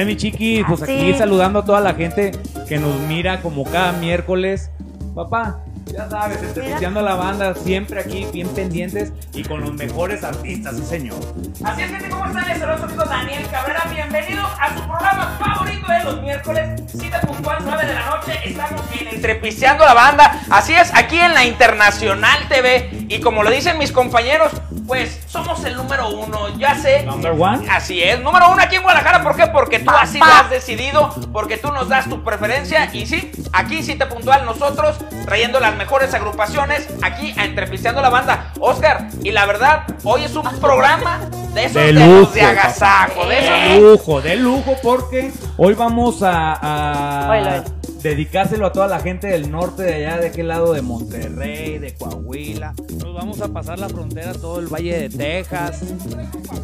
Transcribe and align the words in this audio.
es, 0.00 0.06
mi 0.06 0.16
chiqui. 0.16 0.64
Pues 0.66 0.82
aquí 0.82 1.14
saludando 1.14 1.60
a 1.60 1.64
toda 1.64 1.80
la 1.80 1.94
gente 1.94 2.32
que 2.68 2.78
nos 2.78 2.98
mira 3.02 3.40
como 3.42 3.64
cada 3.64 3.92
miércoles. 3.92 4.70
Papá, 5.14 5.64
ya 5.92 6.08
sabes, 6.10 6.42
entrevistando 6.42 7.00
a 7.00 7.02
la 7.02 7.14
banda, 7.14 7.54
siempre 7.54 8.00
aquí, 8.00 8.26
bien 8.32 8.48
pendientes 8.48 9.12
y 9.32 9.44
con 9.44 9.60
los 9.60 9.72
mejores 9.74 10.24
artistas, 10.24 10.76
sí, 10.76 10.84
señor. 10.84 11.18
Así 11.64 11.82
es, 11.82 11.90
gente, 11.90 12.08
¿cómo 12.08 12.26
están? 12.26 12.48
Les 12.48 12.58
saluda 12.58 12.78
su 12.78 12.84
amigo 12.84 13.04
Daniel 13.04 13.46
Cabrera. 13.50 13.84
Bienvenido 13.92 14.44
a 14.44 14.74
su 14.74 14.82
programa 14.86 15.38
favorito 15.38 15.86
de 15.92 16.04
los 16.04 16.22
miércoles, 16.22 16.82
cita 16.90 17.20
puntual, 17.20 17.58
9 17.64 17.86
de 17.86 17.94
la 17.94 18.06
noche. 18.06 18.40
Estamos 18.44 18.82
en 19.00 19.08
Entrepisteando 19.08 19.84
la 19.84 19.94
Banda. 19.94 20.40
Así 20.50 20.74
es, 20.74 20.92
aquí 20.94 21.18
en 21.18 21.34
la 21.34 21.44
Internacional 21.44 22.48
TV. 22.48 22.90
Y 23.08 23.20
como 23.20 23.44
lo 23.44 23.50
dicen 23.50 23.78
mis 23.78 23.92
compañeros, 23.92 24.52
pues 24.86 25.20
somos 25.26 25.64
el 25.64 25.76
número 25.76 26.08
uno. 26.10 26.48
Ya 26.58 26.74
sé. 26.74 27.04
Number 27.04 27.32
one. 27.32 27.68
Así 27.70 28.02
es, 28.02 28.20
número 28.20 28.50
uno 28.50 28.60
aquí 28.60 28.76
en 28.76 28.82
Guadalajara. 28.82 29.22
¿Por 29.22 29.36
qué? 29.36 29.46
Porque 29.46 29.78
tú 29.78 29.90
así 29.90 30.18
lo 30.18 30.24
has 30.24 30.50
decidido, 30.50 31.14
porque 31.32 31.56
tú 31.56 31.72
nos 31.72 31.88
das 31.88 32.08
tu 32.08 32.24
preferencia. 32.24 32.90
Y 32.92 33.06
sí, 33.06 33.30
aquí 33.52 33.82
cita 33.82 34.08
puntual 34.08 34.44
nosotros, 34.44 34.96
trayendo 35.24 35.60
las 35.60 35.75
mejores 35.76 36.12
agrupaciones 36.14 36.88
aquí 37.02 37.34
a 37.36 37.44
Entrepisteando 37.44 38.00
la 38.00 38.10
Banda. 38.10 38.52
Oscar, 38.60 39.08
y 39.22 39.30
la 39.30 39.46
verdad, 39.46 39.84
hoy 40.04 40.24
es 40.24 40.34
un 40.34 40.44
programa 40.60 41.20
de 41.54 41.64
esos 41.64 41.74
De 41.74 41.86
de, 41.86 41.92
los 41.92 42.20
lujo, 42.20 42.32
de 42.32 42.42
agasajo, 42.42 43.26
de 43.26 43.38
esos 43.38 43.60
De 43.60 43.80
lujo, 43.80 44.20
de 44.20 44.36
lujo, 44.36 44.76
porque 44.82 45.32
hoy 45.56 45.74
vamos 45.74 46.22
a, 46.22 46.58
a. 46.60 47.64
dedicárselo 48.08 48.66
a 48.66 48.72
toda 48.72 48.86
la 48.88 49.00
gente 49.00 49.26
del 49.28 49.50
norte, 49.50 49.82
de 49.82 49.94
allá, 50.06 50.18
de 50.18 50.28
aquel 50.28 50.48
lado 50.48 50.72
de 50.72 50.82
Monterrey, 50.82 51.78
de 51.78 51.94
Coahuila. 51.94 52.74
Nos 53.02 53.14
vamos 53.14 53.40
a 53.40 53.48
pasar 53.48 53.78
la 53.78 53.88
frontera, 53.88 54.32
todo 54.32 54.58
el 54.60 54.66
Valle 54.68 55.08
de 55.08 55.16
Texas. 55.16 55.82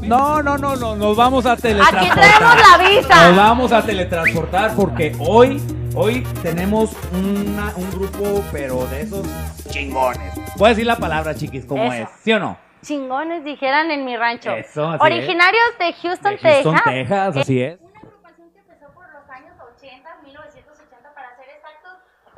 No, 0.03 0.43
no, 0.43 0.59
no, 0.59 0.77
no, 0.77 0.97
nos 0.97 1.17
vamos 1.17 1.47
a 1.47 1.53
Aquí 1.53 1.63
teletransportar. 1.63 2.39
traemos 2.39 2.57
la 2.71 2.89
visa. 2.89 3.29
Nos 3.29 3.37
vamos 3.37 3.73
a 3.73 3.83
teletransportar 3.85 4.75
porque 4.75 5.15
hoy, 5.21 5.61
hoy 5.95 6.23
tenemos 6.43 6.91
una- 7.13 7.73
un 7.77 7.91
grupo, 7.91 8.43
pero 8.53 8.87
de 8.87 9.03
esos 9.03 9.27
chingones. 9.69 10.35
Puedes 10.59 10.77
decir 10.77 10.87
la 10.87 10.97
palabra, 10.97 11.35
chiquis, 11.35 11.65
como 11.65 11.85
Eso. 11.93 12.03
es, 12.05 12.09
¿sí 12.23 12.33
o 12.33 12.39
no? 12.39 12.59
Chingones 12.83 13.45
dijeran 13.45 13.91
en 13.93 14.05
mi 14.05 14.17
rancho. 14.17 14.51
Eso, 14.51 14.89
así 14.91 15.03
Originarios 15.05 15.63
de 15.79 15.93
Houston, 16.03 16.33
De 16.33 16.39
Houston, 16.39 16.75
Texas. 16.75 16.93
Texas, 16.95 17.37
así 17.37 17.63
es. 17.63 17.79
Una 17.81 18.01
agrupación 18.01 18.51
que 18.53 18.59
empezó 18.59 18.93
por 18.93 19.05
los 19.13 19.31
años 19.31 19.55
80, 19.77 20.11
1980 20.25 21.15
para 21.15 21.37
ser 21.37 21.47
exactos. 21.57 21.93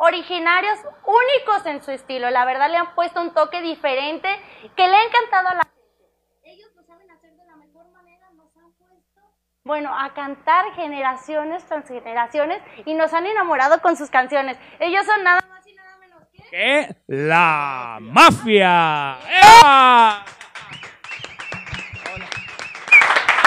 Originarios 0.07 0.79
únicos 1.07 1.65
en 1.65 1.83
su 1.83 1.91
estilo. 1.91 2.29
La 2.29 2.45
verdad 2.45 2.71
le 2.71 2.77
han 2.77 2.95
puesto 2.95 3.23
un 3.23 3.33
toque 3.33 3.63
diferente 3.63 4.29
que 4.77 4.87
le 4.87 4.95
ha 4.95 5.03
encantado 5.03 5.49
a 5.49 5.55
la 5.55 5.63
gente. 5.63 6.05
Ellos 6.43 6.69
lo 6.77 6.83
saben 6.83 7.11
hacer 7.11 7.31
de 7.35 7.45
la 7.47 7.57
mejor 7.57 7.91
manera, 7.91 8.27
nos 8.35 8.55
han 8.55 8.71
puesto, 8.73 9.21
bueno, 9.65 9.99
a 9.99 10.13
cantar 10.13 10.75
generaciones 10.75 11.65
tras 11.65 11.89
generaciones 11.89 12.63
y 12.85 12.93
nos 12.93 13.15
han 13.15 13.25
enamorado 13.25 13.81
con 13.81 13.97
sus 13.97 14.11
canciones. 14.11 14.59
Ellos 14.79 15.07
son 15.07 15.25
nada 15.25 15.41
más 15.49 15.67
y 15.67 15.75
nada 15.75 15.97
menos 15.97 16.23
que... 16.51 16.95
la 17.07 17.97
mafia. 18.03 19.17
¡Ea! 19.27 20.23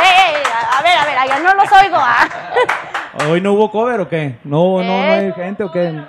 ¡Ey, 0.02 0.36
ey! 0.36 0.44
A 0.72 0.82
ver, 0.82 0.98
a 0.98 1.06
ver, 1.06 1.18
allá 1.20 1.38
no 1.38 1.54
los 1.54 1.72
oigo. 1.72 1.98
¿ah? 2.00 2.28
¿Hoy 3.26 3.42
no 3.42 3.54
hubo 3.54 3.72
cover 3.72 4.00
o 4.02 4.08
qué? 4.08 4.38
¿No, 4.44 4.82
no, 4.82 4.84
no 4.84 5.12
hay 5.12 5.32
gente 5.34 5.64
o 5.64 5.72
qué? 5.72 6.04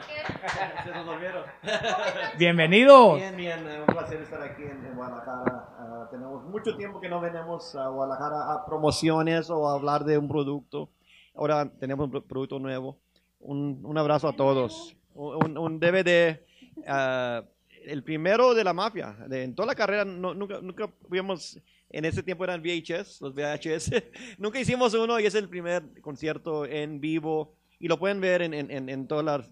Bienvenido. 2.38 3.14
Bien, 3.16 3.36
bien, 3.36 3.58
eh, 3.68 3.80
un 3.80 3.86
placer 3.86 4.20
estar 4.20 4.42
aquí 4.42 4.62
en, 4.62 4.84
en 4.84 4.94
Guadalajara. 4.94 5.68
Ah, 5.78 6.08
tenemos 6.10 6.44
mucho 6.44 6.76
tiempo 6.76 7.00
que 7.00 7.08
no 7.08 7.20
venimos 7.20 7.74
a 7.74 7.88
Guadalajara 7.88 8.52
a 8.52 8.66
promociones 8.66 9.48
o 9.50 9.68
a 9.68 9.74
hablar 9.74 10.04
de 10.04 10.18
un 10.18 10.28
producto. 10.28 10.90
Ahora 11.34 11.68
tenemos 11.80 12.04
un 12.04 12.10
pro- 12.10 12.24
producto 12.24 12.58
nuevo. 12.58 12.98
Un, 13.40 13.80
un 13.84 13.98
abrazo 13.98 14.28
a 14.28 14.32
todos. 14.34 14.94
Un, 15.14 15.56
un 15.58 15.80
DVD, 15.80 16.40
ah, 16.86 17.42
el 17.84 18.02
primero 18.04 18.54
de 18.54 18.64
la 18.64 18.72
mafia. 18.74 19.16
De- 19.26 19.44
en 19.44 19.54
toda 19.54 19.66
la 19.66 19.74
carrera 19.74 20.04
no- 20.04 20.34
nunca, 20.34 20.58
nunca 20.60 20.88
fuimos, 21.08 21.58
en 21.90 22.04
ese 22.04 22.22
tiempo 22.22 22.44
eran 22.44 22.62
VHS, 22.62 23.20
los 23.20 23.34
VHS. 23.34 23.90
nunca 24.38 24.60
hicimos 24.60 24.94
uno 24.94 25.18
y 25.20 25.26
es 25.26 25.34
el 25.34 25.48
primer 25.48 25.82
concierto 26.00 26.66
en 26.66 27.00
vivo. 27.00 27.54
Y 27.80 27.88
lo 27.88 27.98
pueden 27.98 28.20
ver 28.20 28.42
en, 28.42 28.54
en, 28.54 28.70
en, 28.70 28.88
en 28.88 29.06
todas 29.06 29.24
las- 29.24 29.50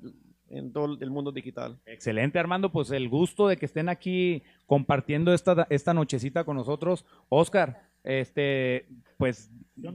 en 0.49 0.73
todo 0.73 0.97
el 1.00 1.11
mundo 1.11 1.33
digital. 1.33 1.77
Excelente, 1.87 2.38
Armando. 2.38 2.71
Pues 2.71 2.93
el 2.93 3.09
gusto 3.09 3.49
de 3.49 3.56
que 3.56 3.67
estén 3.67 3.88
aquí 3.88 4.44
compartiendo 4.67 5.35
esta, 5.35 5.67
esta 5.71 5.93
nochecita 5.93 6.44
con 6.44 6.56
nosotros. 6.56 7.05
Oscar, 7.29 7.83
este, 8.05 8.87
pues, 9.17 9.50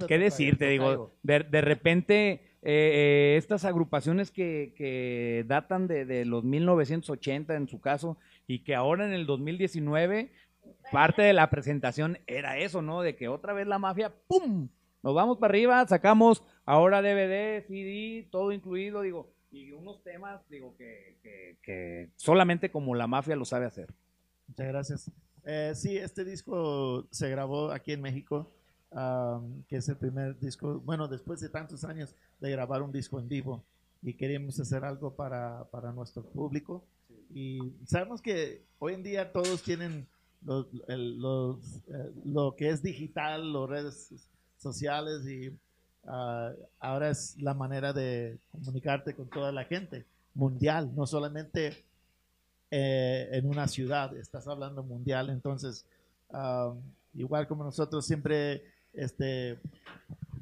¿qué 0.10 0.18
decirte? 0.20 0.68
Digo, 0.68 1.16
de, 1.24 1.40
de 1.40 1.62
repente, 1.62 2.32
eh, 2.32 2.42
eh, 2.64 3.36
estas 3.38 3.64
agrupaciones 3.64 4.30
que, 4.30 4.74
que 4.76 5.46
datan 5.48 5.88
de, 5.88 6.04
de 6.06 6.26
los 6.26 6.44
1980 6.44 7.56
en 7.56 7.70
su 7.70 7.80
caso, 7.80 8.18
y 8.46 8.60
que 8.60 8.76
ahora 8.76 9.06
en 9.06 9.14
el 9.14 9.26
2019, 9.26 10.34
parte 10.92 11.22
de 11.22 11.34
la 11.34 11.50
presentación 11.50 12.20
era 12.28 12.58
eso, 12.58 12.82
¿no? 12.82 13.02
De 13.02 13.16
que 13.16 13.28
otra 13.28 13.54
vez 13.54 13.68
la 13.68 13.80
mafia, 13.80 14.14
¡pum! 14.28 14.70
Nos 15.04 15.16
vamos 15.16 15.38
para 15.38 15.52
arriba, 15.52 15.88
sacamos 15.88 16.44
ahora 16.66 17.02
DVD, 17.02 17.66
CD, 17.66 18.28
todo 18.32 18.52
incluido, 18.52 19.02
digo, 19.02 19.32
y 19.52 19.72
unos 19.72 20.04
temas, 20.04 20.48
digo, 20.50 20.76
que, 20.78 21.18
que, 21.24 21.58
que 21.64 22.10
solamente 22.16 22.70
como 22.72 22.94
la 22.96 23.08
mafia 23.08 23.36
lo 23.36 23.46
sabe 23.46 23.66
hacer. 23.66 23.88
Muchas 24.48 24.68
gracias. 24.68 25.12
Eh, 25.44 25.74
sí, 25.76 25.98
este 25.98 26.24
disco 26.24 27.08
se 27.10 27.30
grabó 27.30 27.72
aquí 27.72 27.94
en 27.94 28.02
México, 28.02 28.52
que 29.68 29.78
es 29.78 29.88
el 29.90 29.98
primer 29.98 30.38
disco, 30.40 30.80
bueno, 30.82 31.08
después 31.08 31.40
de 31.40 31.50
tantos 31.50 31.84
años 31.84 32.14
de 32.40 32.52
grabar 32.52 32.82
un 32.82 32.92
disco 32.92 33.20
en 33.20 33.30
vivo 33.30 33.64
y 34.02 34.14
queríamos 34.14 34.60
hacer 34.60 34.84
algo 34.84 35.16
para, 35.16 35.66
para 35.72 35.92
nuestro 35.92 36.24
público. 36.24 36.84
Y 37.34 37.60
sabemos 37.86 38.22
que 38.22 38.66
hoy 38.80 38.94
en 38.94 39.04
día 39.04 39.32
todos 39.32 39.64
tienen 39.64 40.08
los, 40.46 40.68
el- 40.88 41.20
eh, 41.90 42.12
lo 42.26 42.56
que 42.56 42.70
es 42.70 42.82
digital, 42.82 43.52
las 43.54 43.70
redes 43.70 44.14
sociales 44.58 45.26
y 45.28 45.52
ah, 46.08 46.52
ahora 46.80 47.10
es 47.10 47.36
la 47.42 47.54
manera 47.54 47.94
de 47.94 48.38
comunicarte 48.52 49.14
con 49.16 49.28
toda 49.30 49.52
la 49.52 49.66
gente 49.66 50.06
mundial, 50.34 50.92
no 50.96 51.06
solamente 51.06 51.84
eh, 52.72 53.30
en 53.34 53.48
una 53.48 53.68
ciudad, 53.68 54.16
estás 54.16 54.48
hablando 54.48 54.82
mundial, 54.84 55.30
entonces 55.30 55.86
um, 56.30 56.80
igual 57.16 57.48
como 57.48 57.64
nosotros 57.66 58.06
siempre 58.06 58.64
este, 58.94 59.60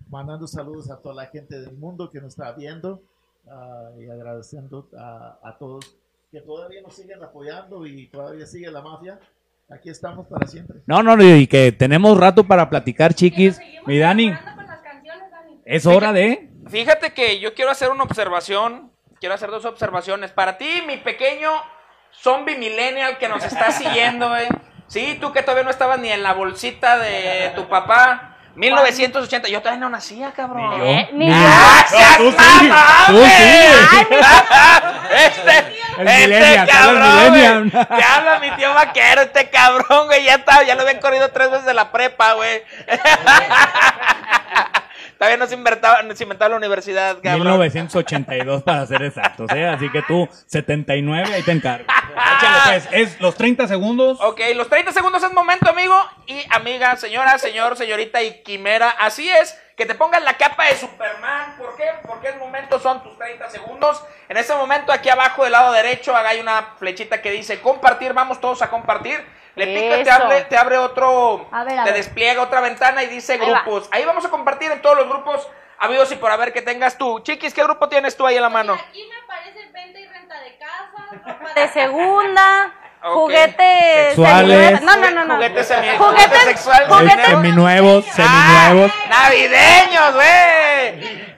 mandando 0.10 0.48
saludos 0.48 0.90
a 0.92 0.98
toda 0.98 1.16
la 1.16 1.26
gente 1.26 1.60
del 1.60 1.76
mundo 1.76 2.10
que 2.10 2.22
nos 2.22 2.34
está 2.34 2.52
viendo 2.52 3.02
ah, 3.48 3.92
y 4.00 4.08
agradeciendo 4.10 4.88
a 4.98 5.56
todos 5.58 5.96
que 6.32 6.42
todavía 6.42 6.82
nos 6.82 6.96
siguen 6.96 7.24
apoyando 7.24 7.86
y 7.88 8.08
todavía 8.08 8.46
sigue 8.46 8.70
la 8.70 8.82
mafia. 8.82 9.20
Aquí 9.72 9.90
estamos 9.90 10.28
para 10.28 10.48
siempre. 10.48 10.80
No, 10.88 11.04
no, 11.04 11.22
y 11.24 11.46
que 11.46 11.72
tenemos 11.72 12.18
rato 12.18 12.44
para 12.44 12.70
platicar, 12.70 13.14
chiquis. 13.14 13.60
Mi 13.86 14.00
Dani, 14.00 14.34
es 15.66 15.86
hora 15.86 16.12
de... 16.12 16.50
Fíjate 16.68 17.14
que 17.14 17.40
yo 17.40 17.54
quiero 17.54 17.70
hacer 17.70 17.90
una 17.92 18.04
observación, 18.04 18.92
quiero 19.20 19.36
hacer 19.36 19.52
dos 19.52 19.66
observaciones. 19.66 20.32
Para 20.32 20.58
ti, 20.58 20.84
mi 20.88 20.98
pequeño 20.98 21.52
zombie 22.12 22.58
millennial 22.58 23.18
que 23.20 23.30
nos 23.30 23.44
está 23.44 23.72
siguiendo, 23.72 24.36
eh. 24.36 24.48
Sí, 24.88 25.20
tú 25.22 25.32
que 25.32 25.44
todavía 25.44 25.64
no 25.64 25.70
estabas 25.70 26.00
ni 26.00 26.10
en 26.10 26.24
la 26.24 26.34
bolsita 26.34 26.98
de 26.98 27.52
tu 27.56 27.70
papá. 27.70 28.38
1980, 28.56 29.48
yo 29.48 29.60
todavía 29.60 29.80
no 29.80 29.90
nacía, 29.90 30.32
cabrón. 30.32 30.72
Ni 30.72 30.78
yo. 30.78 30.86
Eh, 30.86 31.10
ni 31.14 31.28
yo. 31.28 31.34
¡Ah, 31.36 31.86
seas 31.88 32.18
tú 32.18 32.32
sí, 32.32 32.70
tú 33.08 33.24
sí. 33.24 34.16
este, 35.26 35.79
este 36.08 36.72
cabrón, 36.72 37.30
güey. 37.30 37.72
Te 37.72 38.04
habla 38.04 38.40
mi 38.40 38.52
tío 38.52 38.74
vaquero, 38.74 39.22
este 39.22 39.50
cabrón, 39.50 40.08
güey. 40.08 40.24
Ya 40.24 40.36
está, 40.36 40.64
ya 40.64 40.76
lo 40.76 40.82
habían 40.82 41.00
corrido 41.00 41.30
tres 41.32 41.52
veces 41.52 41.66
de 41.66 41.74
la 41.74 41.92
prepa, 41.92 42.34
güey. 42.34 42.64
Todavía 45.20 45.38
no 45.38 45.48
se 45.48 45.56
inventaba, 45.56 46.02
no 46.02 46.16
se 46.16 46.24
inventaba 46.24 46.50
la 46.52 46.56
universidad, 46.56 47.18
cabrón. 47.22 47.42
1982 47.42 48.64
para 48.64 48.86
ser 48.86 49.04
exactos, 49.04 49.52
¿eh? 49.52 49.68
Así 49.68 49.90
que 49.90 50.02
tú, 50.02 50.30
79, 50.46 51.34
ahí 51.34 51.44
te 51.44 51.52
encargo. 51.52 51.84
Échale, 51.84 52.80
pues, 52.80 52.88
es 52.94 53.20
los 53.20 53.36
30 53.36 53.68
segundos. 53.68 54.18
Ok, 54.22 54.40
los 54.56 54.70
30 54.70 54.94
segundos 54.94 55.22
es 55.22 55.34
momento, 55.34 55.70
amigo 55.70 55.94
y 56.26 56.42
amiga, 56.52 56.96
señora, 56.96 57.38
señor, 57.38 57.76
señorita 57.76 58.24
y 58.24 58.42
quimera. 58.44 58.92
Así 58.92 59.30
es, 59.30 59.60
que 59.80 59.86
te 59.86 59.96
pongas 59.96 60.22
la 60.24 60.34
capa 60.36 60.66
de 60.66 60.76
Superman. 60.76 61.56
¿Por 61.58 61.74
qué? 61.78 61.86
Porque 62.06 62.28
es 62.28 62.38
momento, 62.38 62.78
son 62.80 63.02
tus 63.02 63.18
30 63.18 63.50
segundos. 63.50 64.04
En 64.28 64.36
ese 64.36 64.54
momento, 64.54 64.92
aquí 64.92 65.08
abajo 65.08 65.44
del 65.44 65.54
lado 65.54 65.72
derecho, 65.72 66.14
haga 66.14 66.32
hay 66.32 66.42
una 66.42 66.74
flechita 66.78 67.22
que 67.22 67.32
dice 67.32 67.62
compartir. 67.62 68.12
Vamos 68.12 68.42
todos 68.42 68.62
a 68.62 68.70
compartir. 68.70 69.26
Le 69.56 69.68
pica, 69.68 70.04
te 70.04 70.12
abre, 70.12 70.42
te 70.44 70.58
abre 70.58 70.78
otro, 70.78 71.48
A 71.52 71.64
ver, 71.64 71.80
a 71.80 71.84
te 71.86 71.92
ver. 71.92 71.98
despliega 72.04 72.42
otra 72.42 72.60
ventana 72.60 73.04
y 73.04 73.08
dice 73.08 73.34
Ahí 73.34 73.40
va. 73.40 73.62
grupos. 73.62 73.88
Ahí 73.92 74.04
vamos 74.04 74.26
a 74.26 74.30
compartir 74.30 74.70
en 74.70 74.82
todos 74.82 74.98
los 74.98 75.08
grupos, 75.08 75.48
amigos, 75.80 76.12
y 76.12 76.18
por 76.18 76.30
haber 76.30 76.52
que 76.52 76.62
tengas 76.62 76.98
tú. 76.98 77.22
Chiquis, 77.22 77.54
¿qué 77.54 77.64
grupo 77.64 77.88
tienes 77.88 78.18
tú 78.18 78.28
ahí 78.28 78.36
en 78.36 78.42
la 78.42 78.50
mano? 78.50 78.74
Aquí 78.74 79.08
me 79.10 79.16
aparece 79.16 79.66
venta 79.72 79.98
y 79.98 80.08
renta 80.08 80.40
de 80.42 80.58
casa, 80.58 81.06
ropa 81.26 81.54
de 81.56 81.68
segunda, 81.70 82.74
Ok. 83.02 83.14
juguetes 83.14 84.08
Sexuales. 84.08 84.58
seminuevos. 84.58 84.82
No, 84.82 84.96
no, 84.98 84.99
no, 85.30 85.34
no. 85.36 85.36
Juguetes 85.36 85.68
semi- 85.68 85.98
Juguetes 85.98 86.26
juguetes 86.28 86.42
sexuales. 86.44 86.88
Juguetes- 86.90 87.26
Seminuevos, 87.26 88.06
¡Ah! 88.18 88.66
seminuevos. 88.68 88.92
¡Navideños, 89.10 90.14
güey! 90.14 91.30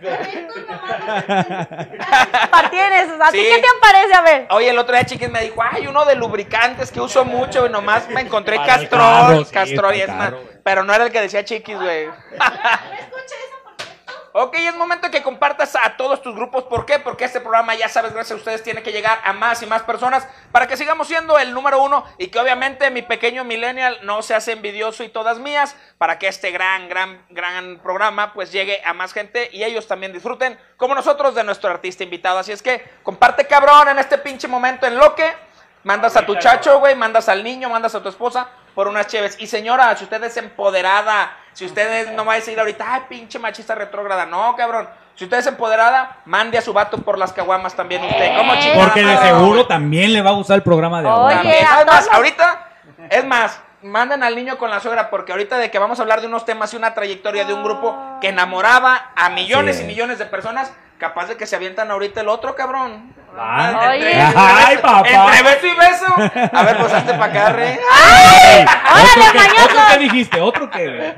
Partienes, 2.52 3.10
¿a 3.22 3.32
ti 3.32 3.38
Sí. 3.40 3.46
qué 3.50 3.62
te 3.62 3.68
aparece? 3.78 4.14
A 4.16 4.22
ver. 4.22 4.48
Oye, 4.50 4.70
el 4.70 4.78
otro 4.78 4.96
día 4.96 5.06
Chiquis 5.06 5.30
me 5.30 5.42
dijo, 5.42 5.62
hay 5.64 5.88
uno 5.88 6.06
de 6.06 6.16
lubricantes 6.16 6.92
que 6.92 7.00
uso 7.02 7.26
mucho 7.26 7.66
y 7.66 7.70
nomás 7.70 8.08
me 8.10 8.22
encontré 8.22 8.58
Castrol, 8.66 9.48
Castrol 9.52 9.96
y 9.96 10.02
es 10.02 10.10
más. 10.10 10.34
Pero 10.64 10.84
no 10.84 10.94
era 10.94 11.06
el 11.06 11.12
que 11.12 11.22
decía 11.22 11.44
Chiquis, 11.44 11.76
güey. 11.78 12.08
Ok, 14.34 14.56
es 14.56 14.76
momento 14.76 15.08
de 15.08 15.12
que 15.12 15.24
compartas 15.24 15.76
a 15.76 15.98
todos 15.98 16.22
tus 16.22 16.34
grupos. 16.34 16.64
¿Por 16.64 16.86
qué? 16.86 17.00
Porque 17.00 17.26
este 17.26 17.42
programa, 17.42 17.76
ya 17.76 17.90
sabes, 17.90 18.14
gracias 18.14 18.32
a 18.32 18.40
ustedes, 18.40 18.64
tiene 18.64 18.82
que 18.82 18.94
llegar 18.94 19.20
a 19.26 19.34
más 19.34 19.62
y 19.62 19.66
más 19.66 19.84
personas 19.84 20.26
para 20.54 20.68
que 20.68 20.78
sigamos 20.78 21.08
siendo 21.08 21.38
el 21.38 21.54
número 21.54 21.82
uno 21.82 22.06
y 22.18 22.28
que 22.28 22.40
obviamente 22.40 22.90
mi 22.92 23.02
pequeño 23.02 23.44
millennial 23.44 24.00
no 24.04 24.22
se 24.22 24.34
hace 24.34 24.54
envidioso 24.54 25.04
y 25.04 25.10
todas 25.10 25.40
mías 25.40 25.76
para 25.98 26.18
que 26.18 26.30
este 26.30 26.52
gran, 26.52 26.88
gran, 26.88 27.26
gran 27.30 27.80
programa 27.80 28.34
pues 28.34 28.54
llegue 28.54 28.82
a 28.86 28.94
más 28.94 29.12
gente 29.12 29.50
y 29.52 29.66
ellos 29.66 29.86
también 29.88 30.14
disfruten 30.14 30.58
como 30.78 30.96
nosotros 30.96 31.36
de 31.36 31.44
nuestro 31.44 31.70
artista 31.70 32.06
invitado. 32.06 32.40
Así 32.40 32.54
es 32.54 32.62
que 32.62 32.86
comparte 33.04 33.46
cabrón 33.48 33.90
en 33.90 34.00
este 34.00 34.18
pinche 34.18 34.48
momento 34.48 34.88
en 34.88 34.98
lo 34.98 35.14
que 35.14 35.30
mandas 35.84 36.16
a 36.16 36.26
tu 36.26 36.36
chacho, 36.36 36.80
güey, 36.80 36.96
mandas 36.96 37.28
al 37.28 37.44
niño, 37.44 37.70
mandas 37.70 37.96
a 37.96 38.02
tu 38.02 38.08
esposa 38.08 38.48
por 38.76 38.88
unas 38.88 39.08
cheves. 39.08 39.36
Y 39.40 39.48
señora, 39.48 39.94
si 39.98 40.06
usted 40.06 40.24
es 40.24 40.38
empoderada, 40.38 41.38
si 41.54 41.66
usted 41.66 41.92
es- 42.08 42.12
no 42.14 42.26
va 42.26 42.34
a 42.34 42.36
decir 42.38 42.58
ahorita, 42.60 42.86
ay, 42.94 43.02
pinche 43.10 43.40
machista 43.40 43.76
retrógrada, 43.76 44.26
no, 44.26 44.56
cabrón. 44.56 44.88
Si 45.16 45.26
usted 45.26 45.38
es 45.38 45.48
empoderada, 45.48 46.18
mande 46.26 46.58
a 46.58 46.62
su 46.62 46.74
vato 46.74 46.98
por 46.98 47.18
las 47.18 47.32
caguamas 47.34 47.76
también 47.76 48.04
usted. 48.04 48.36
¿Cómo 48.38 48.56
chingada 48.56 48.84
Porque 48.86 49.04
de 49.04 49.18
seguro 49.18 49.68
también 49.68 50.14
le 50.14 50.22
va 50.22 50.30
a 50.32 50.34
gustar 50.34 50.56
el 50.56 50.64
programa 50.64 51.02
de 51.02 51.10
ahora. 51.10 51.42
Es 51.44 51.86
más, 51.86 52.10
ahorita, 52.12 52.70
es 53.10 53.26
más, 53.26 53.60
manden 53.84 54.24
al 54.24 54.36
niño 54.36 54.58
con 54.58 54.72
la 54.72 54.80
suegra, 54.80 55.10
porque 55.10 55.32
ahorita 55.34 55.58
de 55.58 55.70
que 55.70 55.78
vamos 55.80 56.00
a 56.00 56.04
hablar 56.04 56.22
de 56.22 56.28
unos 56.28 56.46
temas 56.46 56.74
y 56.74 56.78
una 56.78 56.94
trayectoria 56.94 57.46
de 57.46 57.54
un 57.54 57.64
grupo 57.64 57.96
que 58.22 58.30
enamoraba 58.30 59.12
a 59.16 59.30
millones 59.30 59.78
Sí. 59.78 59.84
y 59.84 59.88
millones 59.88 60.18
de 60.18 60.26
personas, 60.26 60.72
capaz 61.02 61.26
de 61.30 61.36
que 61.36 61.48
se 61.48 61.56
avientan 61.56 61.90
ahorita 61.90 62.22
el 62.22 62.28
otro, 62.30 62.54
cabrón. 62.56 63.12
Ah. 63.36 63.72
Entre- 63.74 63.90
Oye. 63.90 64.12
entre 64.22 64.40
Ay, 64.40 64.76
beso- 64.76 64.82
papá. 64.84 65.10
Entre 65.10 65.44
beso 65.44 65.68
y 65.68 65.76
beso. 65.76 66.50
A 66.54 66.64
ver, 66.64 66.78
pues 66.78 66.94
hazte 66.94 67.14
para 67.14 67.26
acá, 67.26 67.50
re. 67.54 67.70
Ey, 67.72 68.66
¿Otro 68.66 69.32
qué? 69.32 69.38
mañoso! 69.40 69.64
¿Otro 69.66 69.80
qué 69.92 69.98
dijiste? 69.98 70.42
¿Otro 70.42 70.70
qué? 70.70 71.14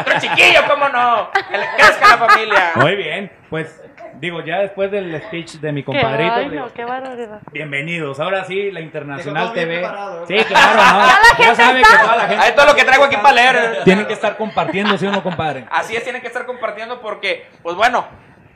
Otro 0.00 0.18
chiquillo, 0.20 0.60
¿cómo 0.68 0.88
no? 0.88 1.30
Que 1.48 1.56
le 1.58 1.66
crezca 1.76 2.08
la 2.16 2.18
familia. 2.26 2.70
Muy 2.74 2.96
bien, 2.96 3.30
pues 3.48 3.80
digo, 4.14 4.42
ya 4.44 4.58
después 4.58 4.90
del 4.90 5.22
speech 5.22 5.52
de 5.60 5.70
mi 5.72 5.82
Qué 5.82 5.86
compadrito, 5.86 6.34
ay, 6.34 6.48
no, 6.48 6.72
qué 6.74 6.84
barbaridad. 6.84 7.38
bienvenidos. 7.52 8.18
Ahora 8.18 8.44
sí, 8.44 8.70
la 8.72 8.80
Internacional 8.80 9.52
TV. 9.52 9.78
preparado, 9.78 10.26
Sí, 10.26 10.34
claro, 10.48 10.74
¿no? 10.74 11.44
Ya 11.44 11.54
sabe 11.54 11.80
está- 11.82 11.96
que 11.96 12.02
toda 12.02 12.16
la 12.16 12.26
gente 12.28 12.44
Ahí 12.44 12.52
todo 12.56 12.66
lo 12.66 12.74
que 12.74 12.84
traigo 12.84 13.04
aquí 13.04 13.16
para 13.18 13.32
leer. 13.34 13.84
tiene 13.84 14.06
que 14.06 14.14
estar 14.14 14.36
compartiendo, 14.36 14.98
¿sí 14.98 15.06
o 15.06 15.12
no, 15.12 15.22
compadre? 15.22 15.66
Así 15.70 15.94
es, 15.94 16.02
tienen 16.02 16.20
que 16.22 16.28
estar 16.28 16.44
compartiendo 16.44 17.00
porque, 17.00 17.46
pues 17.62 17.76
bueno, 17.76 18.06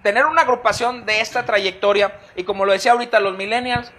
tener 0.04 0.26
una 0.26 0.42
agrupación 0.42 1.06
de 1.06 1.20
esta 1.20 1.46
trayectoria 1.46 2.12
y 2.36 2.44
como 2.44 2.66
lo 2.66 2.72
decía 2.72 2.92
ahorita 2.92 3.20
los 3.20 3.36
millennials, 3.38 3.90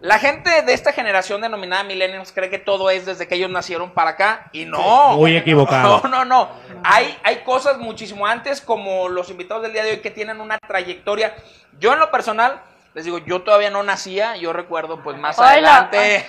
la 0.00 0.18
gente 0.18 0.50
de 0.60 0.74
esta 0.74 0.92
generación 0.92 1.40
denominada 1.40 1.82
millennials 1.82 2.30
cree 2.30 2.50
que 2.50 2.58
todo 2.58 2.90
es 2.90 3.06
desde 3.06 3.26
que 3.26 3.36
ellos 3.36 3.48
nacieron 3.50 3.90
para 3.90 4.10
acá 4.10 4.50
y 4.52 4.66
no. 4.66 5.16
Muy 5.16 5.34
equivocado. 5.34 6.02
No, 6.04 6.08
no, 6.10 6.24
no. 6.26 6.50
Hay, 6.84 7.18
hay 7.24 7.36
cosas 7.36 7.78
muchísimo 7.78 8.26
antes 8.26 8.60
como 8.60 9.08
los 9.08 9.30
invitados 9.30 9.62
del 9.62 9.72
día 9.72 9.82
de 9.82 9.92
hoy 9.92 10.00
que 10.00 10.10
tienen 10.10 10.42
una 10.42 10.58
trayectoria. 10.58 11.34
Yo 11.80 11.94
en 11.94 12.00
lo 12.00 12.10
personal, 12.10 12.60
les 12.92 13.06
digo, 13.06 13.18
yo 13.18 13.40
todavía 13.40 13.70
no 13.70 13.82
nacía, 13.82 14.36
yo 14.36 14.52
recuerdo 14.52 15.02
pues 15.02 15.16
más 15.16 15.38
Hola. 15.38 15.52
adelante 15.52 16.26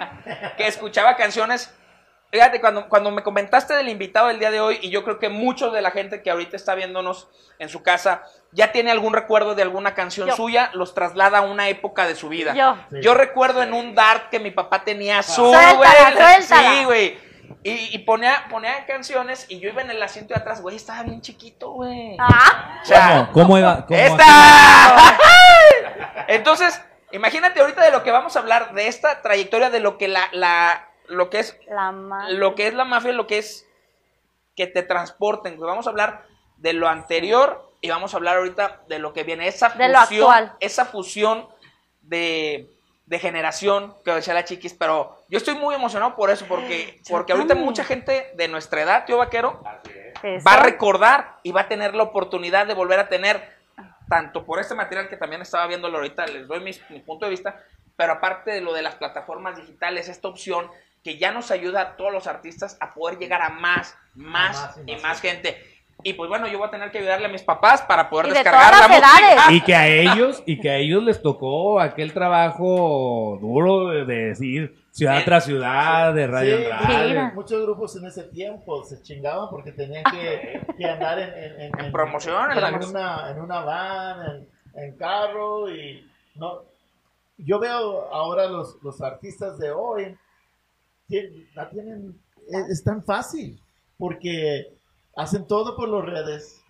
que 0.58 0.66
escuchaba 0.66 1.16
canciones 1.16 1.72
Fíjate, 2.30 2.60
cuando, 2.60 2.88
cuando 2.88 3.10
me 3.10 3.22
comentaste 3.22 3.74
del 3.74 3.88
invitado 3.88 4.28
del 4.28 4.38
día 4.38 4.50
de 4.50 4.60
hoy, 4.60 4.78
y 4.82 4.90
yo 4.90 5.04
creo 5.04 5.18
que 5.18 5.28
muchos 5.28 5.72
de 5.72 5.80
la 5.80 5.90
gente 5.92 6.22
que 6.22 6.30
ahorita 6.30 6.56
está 6.56 6.74
viéndonos 6.74 7.28
en 7.58 7.68
su 7.68 7.82
casa 7.82 8.24
ya 8.52 8.72
tiene 8.72 8.90
algún 8.90 9.12
recuerdo 9.12 9.54
de 9.54 9.62
alguna 9.62 9.94
canción 9.94 10.28
Yo. 10.28 10.36
suya, 10.36 10.70
los 10.72 10.94
traslada 10.94 11.38
a 11.38 11.42
una 11.42 11.68
época 11.68 12.06
de 12.06 12.14
su 12.14 12.28
vida. 12.28 12.54
Yo. 12.54 12.76
Yo 13.00 13.14
recuerdo 13.14 13.62
en 13.62 13.72
un 13.72 13.94
dart 13.94 14.30
que 14.30 14.38
mi 14.40 14.50
papá 14.50 14.82
tenía 14.84 15.18
azul, 15.18 15.54
güey. 15.76 16.42
Sí, 16.42 16.84
güey. 16.84 17.26
Y, 17.62 17.94
y 17.94 17.98
ponía, 17.98 18.46
ponía 18.48 18.86
canciones 18.86 19.46
y 19.48 19.58
yo 19.60 19.68
iba 19.68 19.82
en 19.82 19.90
el 19.90 20.02
asiento 20.02 20.34
de 20.34 20.40
atrás, 20.40 20.60
güey, 20.62 20.76
estaba 20.76 21.02
bien 21.02 21.20
chiquito, 21.20 21.70
güey. 21.72 22.16
Ah, 22.18 22.80
O 22.82 22.86
sea, 22.86 23.28
¿Cómo? 23.32 23.46
¿Cómo 23.46 23.58
iba? 23.58 23.84
¿Cómo 23.86 23.98
¡Esta! 23.98 25.18
Entonces, 26.28 26.80
imagínate 27.12 27.60
ahorita 27.60 27.82
de 27.84 27.90
lo 27.90 28.02
que 28.02 28.10
vamos 28.10 28.36
a 28.36 28.40
hablar, 28.40 28.72
de 28.74 28.88
esta 28.88 29.22
trayectoria, 29.22 29.70
de 29.70 29.80
lo 29.80 29.98
que 29.98 30.08
la, 30.08 30.28
la 30.32 30.88
lo 31.08 31.30
que 31.30 31.40
es 31.40 31.58
la 31.68 31.92
madre. 31.92 32.34
lo 32.34 32.54
que 32.54 32.66
es 32.66 32.74
la 32.74 32.84
mafia, 32.84 33.12
lo 33.12 33.26
que 33.26 33.38
es 33.38 33.66
que 34.56 34.66
te 34.66 34.82
transporten. 34.82 35.58
Vamos 35.58 35.86
a 35.86 35.90
hablar 35.90 36.24
de 36.56 36.72
lo 36.72 36.88
anterior 36.88 37.65
y 37.86 37.90
vamos 37.90 38.12
a 38.12 38.16
hablar 38.16 38.38
ahorita 38.38 38.82
de 38.88 38.98
lo 38.98 39.12
que 39.12 39.22
viene. 39.22 39.46
Esa 39.46 39.68
De 39.70 39.88
lo 39.88 40.00
fusión, 40.00 40.22
actual. 40.22 40.56
esa 40.60 40.84
fusión 40.84 41.48
de, 42.02 42.68
de 43.06 43.18
generación 43.20 43.94
que 44.04 44.10
decía 44.10 44.34
la 44.34 44.44
chiquis, 44.44 44.74
pero 44.74 45.24
yo 45.28 45.38
estoy 45.38 45.54
muy 45.54 45.74
emocionado 45.74 46.16
por 46.16 46.30
eso, 46.30 46.44
porque, 46.48 47.00
porque 47.08 47.32
ahorita 47.32 47.54
mucha 47.54 47.84
gente 47.84 48.32
de 48.34 48.48
nuestra 48.48 48.82
edad, 48.82 49.04
tío 49.04 49.18
vaquero, 49.18 49.62
va 49.64 50.52
a 50.52 50.62
recordar 50.62 51.36
y 51.44 51.52
va 51.52 51.62
a 51.62 51.68
tener 51.68 51.94
la 51.94 52.02
oportunidad 52.02 52.66
de 52.66 52.74
volver 52.74 52.98
a 52.98 53.08
tener, 53.08 53.56
tanto 54.08 54.44
por 54.44 54.58
este 54.58 54.74
material 54.74 55.08
que 55.08 55.16
también 55.16 55.42
estaba 55.42 55.66
viéndolo 55.68 55.98
ahorita, 55.98 56.26
les 56.26 56.48
doy 56.48 56.60
mi, 56.60 57.00
punto 57.00 57.26
de 57.26 57.30
vista, 57.30 57.62
pero 57.94 58.14
aparte 58.14 58.50
de 58.50 58.60
lo 58.60 58.72
de 58.72 58.82
las 58.82 58.96
plataformas 58.96 59.56
digitales, 59.56 60.08
esta 60.08 60.26
opción 60.26 60.68
que 61.04 61.18
ya 61.18 61.30
nos 61.30 61.52
ayuda 61.52 61.80
a 61.82 61.96
todos 61.96 62.12
los 62.12 62.26
artistas 62.26 62.76
a 62.80 62.92
poder 62.92 63.18
llegar 63.18 63.40
a 63.40 63.50
más, 63.50 63.96
más, 64.16 64.56
más 64.56 64.78
y 64.84 64.90
y 64.90 64.94
más 64.94 65.02
más 65.04 65.20
gente. 65.20 65.75
Y 66.02 66.12
pues 66.12 66.28
bueno, 66.28 66.46
yo 66.46 66.58
voy 66.58 66.68
a 66.68 66.70
tener 66.70 66.90
que 66.92 66.98
ayudarle 66.98 67.26
a 67.26 67.30
mis 67.30 67.42
papás 67.42 67.82
para 67.82 68.08
poder 68.08 68.26
Y 68.26 68.28
de 68.30 68.34
descargar 68.34 68.70
todas 68.70 68.88
la 68.90 68.96
música. 68.96 69.52
Y 69.52 69.60
que 69.62 69.74
a 69.74 69.88
ellos, 69.88 70.42
y 70.46 70.60
que 70.60 70.70
a 70.70 70.76
ellos 70.76 71.02
les 71.02 71.20
tocó 71.20 71.80
aquel 71.80 72.12
trabajo 72.12 73.38
duro 73.40 73.88
de, 73.88 74.04
de 74.04 74.14
decir 74.28 74.76
ciudad 74.92 75.18
Sí. 75.18 75.24
tras 75.24 75.44
ciudad, 75.44 76.14
de 76.14 76.26
radio 76.26 76.56
Sí, 76.58 76.64
en 76.64 76.78
Sí, 76.86 76.92
radio. 76.92 77.30
muchos 77.34 77.62
grupos 77.62 77.96
en 77.96 78.06
ese 78.06 78.22
tiempo 78.24 78.84
se 78.84 79.02
chingaban 79.02 79.48
porque 79.50 79.72
tenían 79.72 80.04
que, 80.04 80.60
que 80.78 80.84
andar 80.84 81.18
en, 81.18 81.30
en, 81.34 81.60
en- 81.74 81.84
En 81.86 81.92
promoción, 81.92 82.52
en 82.52 82.84
una, 82.88 83.30
en 83.30 83.40
una 83.40 83.60
van, 83.60 84.20
en, 84.74 84.82
en 84.84 84.96
carro 84.96 85.68
y 85.70 86.08
no. 86.36 86.62
Yo 87.38 87.58
veo 87.58 88.06
ahora 88.12 88.46
los, 88.46 88.78
los 88.82 89.00
artistas 89.02 89.58
de 89.58 89.70
hoy 89.70 90.16
la 91.54 91.68
tienen 91.68 92.18
es, 92.48 92.68
es 92.70 92.84
tan 92.84 93.02
fácil 93.02 93.58
porque 93.98 94.75
hacen 95.16 95.46
todo 95.46 95.74
por 95.76 95.88
las 95.88 96.04
redes. 96.04 96.60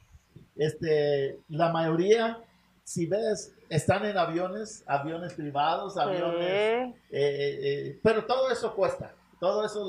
Este, 0.56 1.38
la 1.48 1.70
mayoría, 1.70 2.38
si 2.84 3.06
ves, 3.06 3.52
están 3.68 4.04
en 4.06 4.16
aviones, 4.16 4.84
aviones 4.86 5.34
privados, 5.34 5.98
aviones 5.98 6.38
Sí. 6.38 6.46
eh, 6.46 6.94
eh, 7.10 7.58
eh, 7.90 8.00
pero 8.02 8.24
todo 8.24 8.50
eso 8.50 8.74
cuesta. 8.74 9.12
Todo 9.40 9.66
eso 9.66 9.86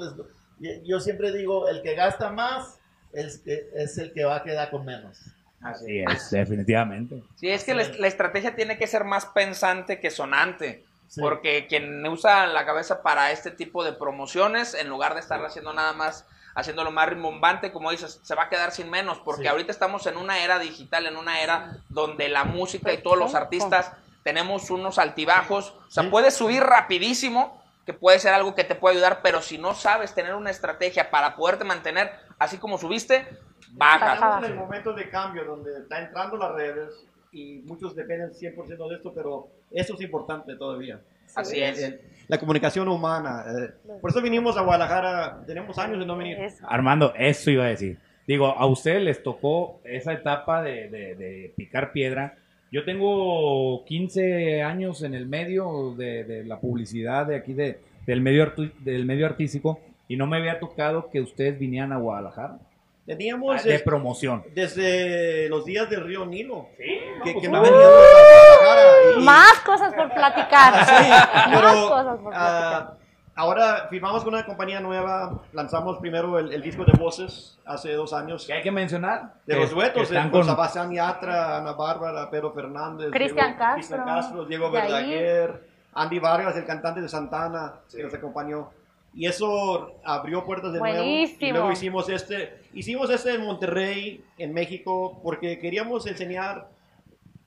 les. 0.60 0.84
Yo 0.86 1.00
siempre 1.00 1.32
digo: 1.32 1.68
el 1.70 1.82
que 1.82 1.96
gasta 1.96 2.32
más 2.32 2.80
es, 3.14 3.40
que- 3.40 3.70
es 3.76 3.98
el 3.98 4.12
que 4.12 4.26
va 4.26 4.38
a 4.38 4.44
quedar 4.44 4.70
con 4.72 4.84
menos. 4.86 5.20
Así 5.62 6.00
es, 6.00 6.30
definitivamente. 6.32 7.24
Sí, 7.36 7.50
es 7.50 7.64
que 7.64 7.74
la, 7.74 7.84
la 7.98 8.08
estrategia 8.08 8.56
tiene 8.56 8.78
que 8.78 8.88
ser 8.88 9.04
más 9.06 9.26
pensante 9.28 10.00
que 10.00 10.10
sonante. 10.12 10.84
Sí. 11.08 11.22
Porque 11.22 11.68
quien 11.68 12.06
usa 12.06 12.48
la 12.48 12.66
cabeza 12.66 13.02
para 13.02 13.32
este 13.32 13.50
tipo 13.52 13.84
de 13.86 13.94
promociones, 13.94 14.74
en 14.74 14.90
lugar 14.90 15.14
de 15.14 15.22
estar 15.22 15.44
haciendo 15.46 15.72
nada 15.74 15.94
más, 15.94 16.28
haciéndolo 16.58 16.92
más 16.92 17.08
rimbombante, 17.08 17.72
como 17.72 17.92
dices, 17.92 18.20
se 18.24 18.34
va 18.34 18.44
a 18.44 18.50
quedar 18.50 18.72
sin 18.72 18.90
menos. 18.90 19.20
Porque 19.20 19.44
Sí. 19.44 19.48
ahorita 19.48 19.72
estamos 19.72 20.08
en 20.08 20.18
una 20.18 20.40
era 20.44 20.58
digital, 20.58 21.06
en 21.06 21.16
una 21.16 21.40
era 21.40 21.78
donde 21.90 22.28
la 22.30 22.46
música 22.46 22.92
y 22.92 22.98
todos 22.98 23.18
los 23.18 23.36
artistas 23.36 23.94
tenemos 24.24 24.72
unos 24.72 24.98
altibajos, 24.98 25.76
o 25.88 25.92
sea, 25.92 26.10
puedes 26.10 26.34
subir 26.34 26.64
rapidísimo, 26.64 27.64
que 27.86 27.94
puede 27.94 28.20
ser 28.20 28.34
algo 28.34 28.56
que 28.56 28.64
te 28.64 28.74
puede 28.76 28.96
ayudar, 28.96 29.22
pero 29.22 29.42
si 29.42 29.58
no 29.60 29.76
sabes 29.76 30.14
tener 30.16 30.34
una 30.34 30.50
estrategia 30.50 31.10
para 31.12 31.36
poderte 31.36 31.64
mantener 31.64 32.12
así 32.40 32.58
como 32.58 32.78
subiste, 32.80 33.26
bajas. 33.72 34.16
Estamos 34.16 34.46
en 34.46 34.52
el 34.52 34.58
momento 34.58 34.94
de 34.94 35.10
cambio 35.10 35.46
donde 35.46 35.78
está 35.80 36.00
entrando 36.02 36.38
las 36.38 36.54
redes 36.56 37.06
y 37.32 37.60
muchos 37.66 37.96
dependen 37.96 38.34
100% 38.34 38.90
de 38.90 38.96
esto, 38.96 39.14
pero 39.14 39.48
eso 39.72 39.94
es 39.94 40.02
importante 40.02 40.56
todavía. 40.56 41.00
Así 41.42 41.60
es. 41.62 41.82
el- 41.84 42.02
la 42.28 42.38
comunicación 42.40 42.88
humana. 42.90 43.46
eh, 43.48 43.72
por 44.02 44.10
eso 44.12 44.22
vinimos 44.22 44.58
a 44.58 44.62
Guadalajara, 44.62 45.44
tenemos 45.48 45.78
años 45.78 46.00
de 46.00 46.06
no 46.06 46.18
venir. 46.18 46.38
Armando, 46.68 47.14
eso 47.18 47.50
iba 47.52 47.64
a 47.66 47.70
decir. 47.70 47.98
Digo, 48.28 48.48
a 48.48 48.66
ustedes 48.66 49.02
les 49.02 49.24
tocó 49.24 49.80
esa 49.86 50.12
etapa 50.12 50.62
de, 50.62 50.90
de- 50.90 51.16
de 51.16 51.54
picar 51.56 51.94
piedra. 51.94 52.36
Yo 52.70 52.84
tengo 52.84 53.86
15 53.86 54.62
años 54.62 55.02
en 55.04 55.14
el 55.14 55.26
medio 55.26 55.96
de, 55.98 56.26
de 56.26 56.44
la 56.44 56.60
publicidad 56.60 57.26
de 57.26 57.38
aquí, 57.38 57.54
de, 57.54 57.80
del, 58.06 58.20
medio 58.20 58.46
artu- 58.46 58.74
del 58.80 59.06
medio 59.06 59.26
artístico, 59.26 59.80
y 60.10 60.18
no 60.18 60.28
me 60.28 60.36
había 60.38 60.60
tocado 60.60 61.10
que 61.10 61.22
ustedes 61.22 61.58
vinieran 61.58 61.94
a 61.94 61.98
Guadalajara 61.98 62.60
Teníamos 63.08 63.64
de 63.64 63.76
eh, 63.76 63.80
promoción. 63.80 64.44
desde 64.54 65.48
los 65.50 65.64
días 65.64 65.90
del 65.90 66.04
río 66.04 66.26
Nilo 66.26 66.68
que, 66.78 67.16
pues, 67.24 67.36
que 67.42 67.48
uh. 67.48 67.52
no 67.52 67.64
a 67.64 69.18
y- 69.18 69.24
Más 69.24 69.54
cosas 69.66 69.94
por 69.94 70.14
platicar. 70.14 70.86
Sí, 70.86 71.10
Más 71.10 71.76
cosas 71.88 72.18
por 72.20 72.30
platicar. 72.32 72.34
ah, 72.36 72.94
ahora 73.36 73.88
firmamos 73.90 74.26
con 74.26 74.34
una 74.34 74.46
compañía 74.46 74.82
nueva, 74.82 75.40
lanzamos 75.54 76.00
primero 76.00 76.38
el, 76.38 76.52
el 76.52 76.62
disco 76.62 76.84
de 76.84 76.92
voces 76.98 77.58
hace 77.66 77.94
dos 77.94 78.12
años. 78.12 78.46
¿Qué 78.46 78.54
hay 78.54 78.62
que 78.62 78.72
mencionar? 78.72 79.36
De 79.46 79.54
Que- 79.54 79.60
los 79.62 79.70
que 79.70 79.76
duetos, 79.76 80.04
están 80.04 80.26
de 80.26 80.32
con- 80.32 80.44
Sebastián 80.46 80.92
Yatra, 80.92 81.58
Ana 81.60 81.72
Bárbara, 81.74 82.30
Pedro 82.30 82.52
Fernández, 82.52 83.10
Cristian 83.12 83.54
Castro, 83.58 83.76
Cristian 83.76 84.04
Castro, 84.06 84.46
Diego. 84.46 84.70
Verdaguer, 84.70 85.64
Andy 85.94 86.20
Vargas, 86.20 86.58
el 86.58 86.66
cantante 86.66 87.00
de 87.02 87.08
Santana, 87.08 87.74
que 87.90 88.04
nos 88.04 88.14
acompañó. 88.14 88.70
Y 89.18 89.26
eso 89.26 90.00
abrió 90.04 90.46
puertas 90.46 90.74
de 90.74 90.80
nuevo. 90.80 90.96
Y 91.04 91.08
Buenísimo. 91.08 91.52
luego 91.54 91.72
hicimos 91.72 92.08
este, 92.08 92.54
hicimos 92.74 93.10
este 93.10 93.34
en 93.34 93.42
Monterrey, 93.42 94.22
en 94.38 94.54
México, 94.54 95.20
porque 95.24 95.58
queríamos 95.58 96.06
enseñar 96.06 96.70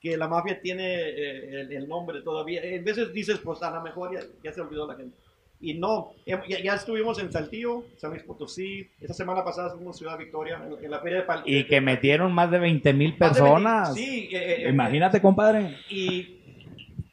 que 0.00 0.16
la 0.16 0.26
mafia 0.26 0.60
tiene 0.60 0.84
eh, 0.94 1.60
el, 1.60 1.72
el 1.72 1.88
nombre 1.88 2.22
todavía. 2.22 2.60
En 2.64 2.84
veces 2.84 3.12
dices, 3.12 3.38
pues 3.38 3.62
a 3.62 3.70
lo 3.70 3.82
mejor 3.82 4.12
ya, 4.12 4.20
ya 4.42 4.52
se 4.52 4.60
olvidó 4.60 4.86
la 4.88 4.96
gente. 4.96 5.16
Y 5.60 5.74
no, 5.74 6.12
ya, 6.26 6.42
ya 6.48 6.74
estuvimos 6.74 7.20
en 7.20 7.30
Saltillo, 7.30 7.84
San 7.98 8.10
Luis 8.10 8.22
Potosí. 8.22 8.88
Esta 9.00 9.12
semana 9.14 9.44
pasada 9.44 9.68
estuvimos 9.68 9.94
en 9.96 9.98
Ciudad 9.98 10.18
Victoria, 10.18 10.60
en, 10.66 10.84
en 10.84 10.90
la 10.90 11.00
feria 11.00 11.18
de 11.18 11.24
Pal- 11.26 11.42
Y 11.44 11.64
que 11.66 11.80
metieron 11.82 12.32
más 12.32 12.50
de 12.50 12.58
20 12.58 12.92
mil 12.94 13.14
personas. 13.16 13.94
20 13.94 14.10
Sí, 14.10 14.28
eh, 14.34 14.64
eh, 14.64 14.68
Imagínate, 14.70 15.20
compadre. 15.20 15.76
Y 15.90 16.38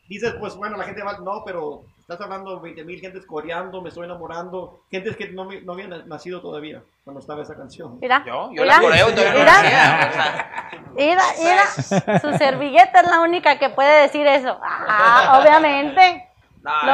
dices, 0.07 0.33
pues 0.39 0.55
bueno, 0.55 0.77
la 0.77 0.85
gente 0.85 1.03
va, 1.03 1.19
no, 1.19 1.43
pero 1.45 1.83
estás 2.09 2.21
hablando 2.21 2.55
de 2.55 2.61
20 2.61 2.85
mil 2.85 2.99
gentes 3.01 3.25
coreando, 3.25 3.81
me 3.81 3.89
estoy 3.89 4.05
enamorando. 4.05 4.79
Gentes 4.89 5.17
que 5.17 5.27
no, 5.31 5.43
me- 5.43 5.59
no 5.61 5.73
habían 5.73 6.07
nacido 6.07 6.39
todavía 6.39 6.81
cuando 7.03 7.19
estaba 7.19 7.41
esa 7.41 7.53
canción. 7.57 7.97
Mira, 7.99 8.23
Yo, 8.25 8.49
yo 8.53 8.63
la 8.63 8.79
coreo 8.79 9.07
todavía 9.13 9.33
mira, 9.33 10.69
mira, 10.95 11.23
mira. 11.37 12.19
Su 12.21 12.31
servilleta 12.37 13.01
es 13.01 13.07
la 13.09 13.19
única 13.19 13.59
que 13.59 13.69
puede 13.69 14.03
decir 14.03 14.25
eso. 14.25 14.57
Ah, 14.63 15.41
obviamente. 15.41 16.29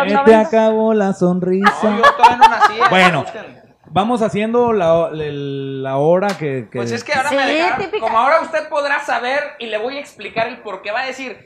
Se 0.08 0.18
te 0.26 0.36
acabó 0.36 0.96
la 0.96 1.14
sonrisa. 1.14 1.72
no, 1.84 1.98
yo 1.98 2.14
todavía 2.16 2.38
no 2.38 2.48
nacía. 2.50 2.90
Bueno. 2.90 3.22
busquen. 3.22 3.64
Vamos 3.86 4.24
haciendo 4.24 4.74
la, 4.74 5.10
la 5.12 5.98
hora 5.98 6.30
que, 6.30 6.68
que- 6.72 6.78
Pues 6.80 6.92
es 6.92 7.04
que 7.04 7.14
ahora 7.14 7.30
Sí, 7.30 7.36
me 7.36 7.46
dejaron, 7.46 7.92
como 8.00 8.18
ahora 8.18 8.42
usted 8.42 8.68
podrá 8.68 9.00
saber 9.02 9.40
y 9.60 9.68
le 9.68 9.78
voy 9.78 9.98
a 9.98 10.00
explicar 10.00 10.48
el 10.48 10.58
por 10.64 10.82
qué 10.82 10.92
va 10.92 11.02
a 11.02 11.06
decir, 11.06 11.38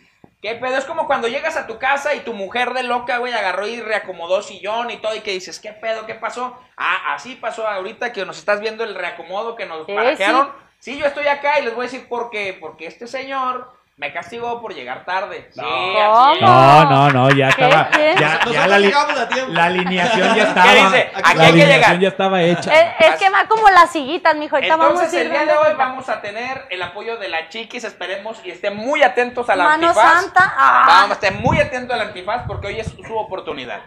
¿qué 0.48 0.56
pedo? 0.56 0.78
Es 0.78 0.86
como 0.86 1.08
cuando 1.08 1.28
llegas 1.28 1.58
a 1.58 1.68
tu 1.68 1.78
casa 1.78 2.16
y 2.16 2.22
tu 2.22 2.32
mujer 2.34 2.74
de 2.74 2.84
loca, 2.84 3.18
güey, 3.18 3.34
agarró 3.34 3.68
y 3.68 3.82
reacomodó 3.82 4.42
sillón 4.42 4.90
y 4.92 4.98
todo 4.98 5.14
y 5.14 5.20
que 5.20 5.32
dices, 5.32 5.60
¿qué 5.60 5.74
pedo? 5.74 6.06
¿Qué 6.06 6.16
pasó? 6.16 6.58
Ah, 6.78 7.14
así 7.16 7.36
pasó 7.36 7.68
ahorita 7.68 8.14
que 8.14 8.26
nos 8.26 8.38
estás 8.38 8.62
viendo 8.62 8.86
el 8.86 8.96
reacomodo 8.96 9.58
que 9.58 9.66
nos 9.66 9.86
Sí, 9.86 9.94
parajearon. 9.94 10.50
Sí. 10.80 10.98
yo 10.98 11.06
estoy 11.06 11.28
acá 11.28 11.60
y 11.60 11.66
les 11.66 11.76
voy 11.76 11.86
a 11.86 11.90
decir 11.90 12.08
por 12.08 12.30
qué. 12.30 12.58
Porque 12.58 12.88
este 12.88 13.08
señor 13.08 13.77
me 13.98 14.14
castigó 14.14 14.62
por 14.62 14.76
llegar 14.76 15.06
tarde. 15.06 15.50
No, 15.56 16.86
no, 16.86 17.10
no, 17.10 17.32
ya 17.32 17.50
estaba. 17.50 17.90
¿Qué? 17.90 18.16
Ya, 18.20 18.40
ya 18.52 18.68
la, 18.68 18.78
li- 18.78 18.86
llegamos 18.88 19.20
a 19.20 19.28
tiempo. 19.28 19.52
la 19.52 19.64
alineación 19.66 20.36
ya 20.36 20.44
estaba. 20.44 20.64
¿Qué 20.72 20.76
dice? 20.76 21.12
Aquí 21.16 21.24
la 21.24 21.30
hay 21.30 21.36
que 21.38 21.46
alineación 21.64 22.00
ya 22.00 22.08
estaba 22.10 22.42
hecha. 22.44 22.74
Es, 22.80 23.08
es 23.08 23.16
que 23.16 23.30
va 23.32 23.48
como 23.48 23.68
las 23.70 23.92
siguitas, 23.92 24.36
mijo. 24.36 24.56
Ahorita 24.56 24.76
vamos 24.76 25.02
a 25.02 25.06
Entonces 25.06 25.20
ir 25.20 25.26
el 25.26 25.32
día 25.32 25.46
de 25.52 25.58
hoy 25.58 25.74
vamos 25.76 26.10
a 26.10 26.22
tener 26.22 26.66
el 26.70 26.82
apoyo 26.84 27.18
de 27.18 27.28
la 27.28 27.50
chiquis, 27.50 27.84
esperemos 27.86 28.40
y 28.46 28.52
estén 28.52 28.78
muy 28.78 29.02
atentos 29.02 29.50
a 29.50 29.56
la 29.56 29.64
Mano 29.64 29.88
antifaz. 29.88 30.22
Santa. 30.22 30.54
Ah. 30.56 30.84
Vamos, 30.88 31.12
estén 31.14 31.42
muy 31.42 31.60
atentos 31.60 31.96
a 31.96 31.98
la 31.98 32.04
antifaz 32.10 32.44
porque 32.48 32.68
hoy 32.68 32.80
es 32.80 32.88
su 33.06 33.16
oportunidad. 33.18 33.80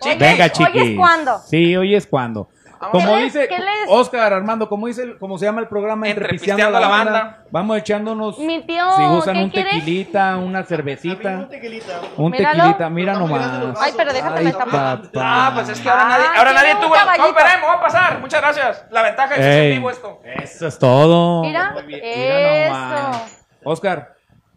Oye, 0.00 0.16
Venga, 0.16 0.44
¿hoy 0.44 0.50
es 0.50 0.52
chiquis. 0.54 0.96
cuándo? 0.96 1.38
Sí, 1.40 1.76
hoy 1.76 1.94
es 1.94 2.06
cuando. 2.06 2.48
Como 2.78 3.08
¿Qué 3.08 3.14
les- 3.16 3.32
dice 3.32 3.48
Oscar 3.88 4.32
Armando, 4.32 4.68
como 4.68 4.86
dice, 4.86 5.16
como 5.18 5.38
se 5.38 5.44
llama 5.46 5.60
el 5.60 5.68
programa 5.68 6.06
Entre 6.08 6.24
Entre 6.24 6.38
Pisteando 6.38 6.66
a 6.66 6.70
la 6.70 6.80
la 6.80 6.88
banda, 6.88 7.12
Banda. 7.12 7.44
vamos 7.50 7.78
echándonos, 7.78 8.38
Mi 8.38 8.62
tío, 8.66 8.84
si 8.92 9.02
¿qué 9.32 9.38
un 9.38 9.50
tequilita, 9.50 10.36
una 10.36 10.58
A 10.58 10.62
mí 10.62 10.68
cervecita, 10.68 11.28
un 11.30 11.48
tequilita. 11.48 12.00
un 12.16 12.30
Míralo. 12.30 12.56
tequilita, 12.62 12.90
mira 12.90 13.12
nomás. 13.14 13.78
Ay, 13.80 13.92
pero 13.96 14.12
déjame 14.12 14.40
Ay. 14.40 14.52
Ah, 15.16 15.50
pues 15.54 15.68
es 15.68 15.80
que 15.80 15.88
ahora 15.88 16.02
Ah, 16.04 16.08
nadie, 16.08 16.26
ahora 16.38 16.52
nadie 16.52 16.74
tuvo. 16.76 16.94
No, 16.94 17.26
esperemos, 17.28 17.68
va 17.68 17.72
a 17.74 17.80
pasar. 17.80 18.20
Muchas 18.20 18.40
gracias. 18.40 18.86
La 18.90 19.02
ventaja 19.02 19.34
es 19.34 19.40
que 19.40 19.48
es 19.50 19.56
Ey, 19.56 19.72
en 19.72 19.78
vivo 19.78 19.90
esto. 19.90 20.20
Eso 20.24 20.66
es 20.66 20.78
todo. 20.78 21.42
Mira, 21.42 21.74
bien, 21.86 22.00
eso. 22.02 22.72
nomás. 22.74 23.46
Oscar, 23.64 24.14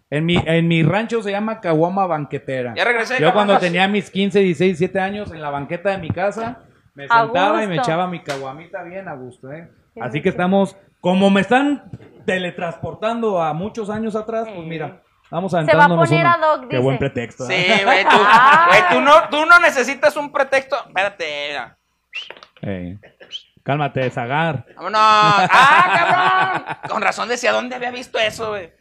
en 0.09 0.25
mi, 0.25 0.38
en 0.45 0.67
mi 0.67 0.83
rancho 0.83 1.21
se 1.21 1.31
llama 1.31 1.59
Caguama 1.59 2.05
Banquetera. 2.07 2.74
Ya 2.75 2.83
regresé, 2.86 3.19
Yo 3.19 3.33
cuando 3.33 3.57
tenía 3.57 3.88
mis 3.88 4.09
15, 4.09 4.39
16, 4.39 4.79
17 4.79 5.00
años 5.00 5.31
en 5.31 5.41
la 5.41 5.50
banqueta 5.50 5.89
de 5.91 5.97
mi 5.97 6.09
casa, 6.09 6.59
me 6.97 7.05
A 7.09 7.23
sentaba 7.23 7.63
y 7.63 7.67
me 7.67 7.75
echaba 7.77 8.07
mi 8.07 8.21
caguamita 8.23 8.81
bien 8.83 9.07
a 9.07 9.13
gusto, 9.13 9.51
¿eh? 9.53 9.69
Así 10.01 10.21
que 10.21 10.29
estamos, 10.29 10.75
como 10.99 11.29
me 11.29 11.41
están 11.41 11.89
teletransportando 12.25 13.41
a 13.41 13.53
muchos 13.53 13.89
años 13.89 14.15
atrás, 14.15 14.47
pues 14.53 14.65
mira, 14.67 15.01
vamos 15.29 15.53
a 15.53 15.63
Se 15.63 15.75
va 15.75 15.85
a 15.85 15.87
poner 15.89 16.21
uno. 16.25 16.29
ad 16.29 16.41
hoc, 16.53 16.61
Qué 16.61 16.67
dice. 16.75 16.79
buen 16.79 16.97
pretexto. 16.97 17.49
¿eh? 17.49 17.75
Sí, 17.77 17.83
güey, 17.83 18.03
tú, 18.03 18.15
Ah. 18.19 18.65
güey, 18.67 18.81
tú 18.91 19.01
no, 19.01 19.29
tú 19.29 19.45
no 19.45 19.59
necesitas 19.59 20.15
un 20.17 20.31
pretexto. 20.31 20.75
Espérate. 20.87 21.47
mira. 21.49 21.77
Ey, 22.61 22.99
Cálmate, 23.63 24.09
Zagar. 24.09 24.65
Vámonos. 24.75 24.99
¡Ah, 25.51 26.63
cabrón! 26.63 26.77
Con 26.89 27.01
razón 27.01 27.27
decía, 27.29 27.51
¿dónde 27.51 27.75
había 27.75 27.91
visto 27.91 28.17
eso, 28.17 28.49
güey? 28.49 28.71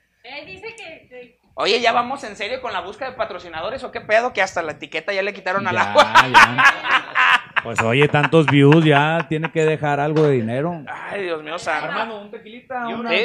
dice 0.46 0.74
que... 0.76 1.38
Oye, 1.58 1.80
¿ya 1.80 1.92
vamos 1.92 2.22
en 2.24 2.36
serio 2.36 2.60
con 2.60 2.72
la 2.72 2.80
búsqueda 2.80 3.10
de 3.10 3.16
patrocinadores 3.16 3.82
o 3.82 3.90
qué 3.90 4.00
pedo? 4.02 4.32
Que 4.34 4.42
hasta 4.42 4.60
la 4.62 4.72
etiqueta 4.72 5.12
ya 5.14 5.22
le 5.22 5.32
quitaron 5.32 5.66
al 5.66 5.74
Ya, 5.74 5.90
agua. 5.90 6.04
ya. 6.32 6.64
Pues 7.66 7.82
oye, 7.82 8.06
tantos 8.06 8.46
views, 8.46 8.84
ya 8.84 9.26
tiene 9.28 9.50
que 9.50 9.64
dejar 9.64 9.98
algo 9.98 10.22
de 10.22 10.34
dinero. 10.34 10.84
Ay, 10.86 11.24
Dios 11.24 11.42
mío, 11.42 11.58
santo. 11.58 11.86
Armando, 11.86 12.20
un 12.20 12.30
tequilita. 12.30 12.86
Una- 12.86 13.10
Sí. 13.10 13.24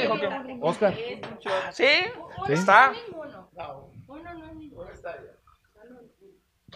Oscar. 0.62 0.94
¿Sí? 1.70 1.86
Sí. 2.48 2.54
Está. 2.54 2.92
Ya 3.54 3.68
no 3.68 3.92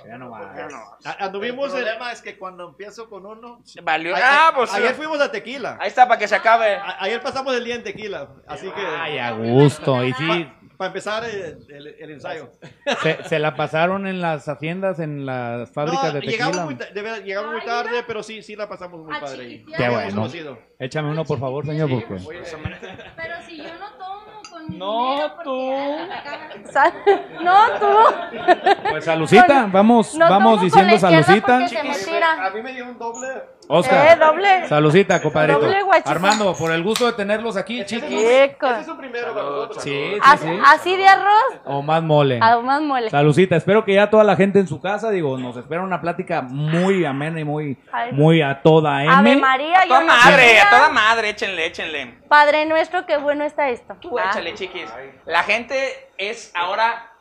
más. 0.07 1.05
A- 1.05 1.25
Anduvimos 1.25 1.73
el 1.73 1.83
problema 1.83 2.11
es 2.11 2.21
que 2.21 2.37
cuando 2.37 2.69
empiezo 2.69 3.09
con 3.09 3.25
uno, 3.25 3.61
Valió. 3.83 4.15
a- 4.15 4.19
Ah, 4.21 4.51
pues. 4.55 4.73
ayer 4.73 4.93
fuimos 4.93 5.19
a 5.21 5.31
Tequila. 5.31 5.77
Ahí 5.79 5.87
está, 5.89 6.07
para 6.07 6.19
que 6.19 6.27
se 6.27 6.35
acabe. 6.35 6.75
A- 6.75 6.97
ayer 7.03 7.21
pasamos 7.21 7.55
el 7.55 7.63
día 7.63 7.75
en 7.75 7.83
Tequila, 7.83 8.29
así 8.47 8.69
que 8.69 8.81
Ay, 8.81 9.17
a 9.19 9.31
gusto. 9.31 10.03
Y 10.03 10.13
sí, 10.13 10.47
para 10.77 10.87
empezar 10.87 11.23
eh, 11.25 11.57
el, 11.69 11.87
el 11.99 12.11
ensayo. 12.11 12.51
se, 13.01 13.23
se 13.23 13.39
la 13.39 13.55
pasaron 13.55 14.07
en 14.07 14.19
las 14.21 14.47
haciendas, 14.49 14.99
en 14.99 15.25
las 15.25 15.71
fábricas 15.71 16.13
No, 16.13 16.19
de 16.19 16.25
llegamos 16.25 16.51
tequila. 16.57 16.65
muy, 16.65 16.75
ta- 16.75 16.91
de 16.93 17.01
verdad, 17.01 17.23
llegamos 17.23 17.51
muy 17.53 17.61
tarde, 17.65 18.03
pero 18.05 18.23
sí, 18.23 18.41
sí 18.41 18.55
la 18.55 18.67
pasamos 18.67 18.99
muy 19.05 19.17
padre 19.19 19.41
ahí. 19.45 19.65
Qué 19.77 19.89
bueno. 19.89 20.27
Échame 20.79 21.09
uno, 21.11 21.23
por 21.23 21.39
favor, 21.39 21.65
señor, 21.65 21.89
porque... 21.89 22.15
Pero 23.15 23.35
si 23.47 23.57
yo 23.57 23.73
no 23.79 23.91
tomo 23.97 24.34
mi 24.67 24.77
No, 24.77 25.11
dinero, 25.11 25.33
tú. 25.43 26.71
Sal- 26.71 26.93
No, 27.41 27.57
tú. 27.79 27.87
Pues 28.89 29.05
salucita, 29.05 29.67
vamos, 29.71 30.15
No 30.15 30.29
vamos 30.29 30.61
diciendo 30.61 30.89
la 30.91 30.95
izquierda 30.95 31.23
salucita. 31.23 31.59
porque 31.59 31.67
se 31.69 31.83
me 31.83 32.13
tira. 32.13 32.45
A 32.45 32.49
mí 32.51 32.61
me 32.61 32.73
dio 32.73 32.85
un 32.85 32.97
doble. 32.97 33.27
Oscar, 33.67 34.07
Eh, 34.07 34.15
doble. 34.19 34.67
salucita, 34.67 35.21
compadrito. 35.21 35.59
Doble. 35.59 35.77
Armando, 36.05 36.53
por 36.55 36.71
el 36.71 36.83
gusto 36.83 37.05
de 37.07 37.13
tenerlos 37.13 37.57
aquí, 37.57 37.83
chiquis. 37.85 38.21
Es 38.21 38.87
un 38.87 38.97
primero 38.97 39.33
para 39.33 39.45
nosotros. 39.45 39.83
Sí, 39.83 39.89
sí, 40.13 40.19
Así, 40.21 40.47
sí. 40.47 40.59
así 40.65 40.97
de 40.97 41.07
arroz, 41.07 41.59
O 41.65 41.81
más 41.81 42.03
mole. 42.03 42.39
a 42.41 42.59
más 42.59 42.81
mole. 42.81 43.09
Salucita, 43.09 43.55
espero 43.55 43.83
que 43.85 43.93
ya 43.95 44.09
toda 44.09 44.23
la 44.23 44.35
gente 44.35 44.59
en 44.59 44.67
su 44.67 44.81
casa, 44.81 45.09
digo, 45.09 45.37
nos 45.37 45.57
espera 45.57 45.81
una 45.81 46.01
plática 46.01 46.41
muy 46.41 47.05
amena 47.05 47.39
y 47.39 47.43
muy, 47.43 47.77
Ay. 47.91 48.11
muy 48.11 48.41
a 48.41 48.61
toda 48.61 49.03
M. 49.03 49.11
Ave 49.13 49.35
María, 49.37 49.79
A 49.81 49.87
toda 49.87 50.01
madre, 50.01 50.59
a 50.59 50.69
toda 50.69 50.89
madre, 50.89 51.29
échenle, 51.29 51.65
échenle. 51.65 52.13
Padre 52.27 52.65
nuestro, 52.65 53.05
qué 53.05 53.17
bueno 53.17 53.43
está 53.43 53.69
esto. 53.69 53.95
Tú 53.99 54.17
Ah, 54.19 54.25
échale, 54.31 54.53
chiquis. 54.53 54.85
La 55.25 55.43
gente 55.43 55.75
es 56.17 56.51
ahora 56.55 57.11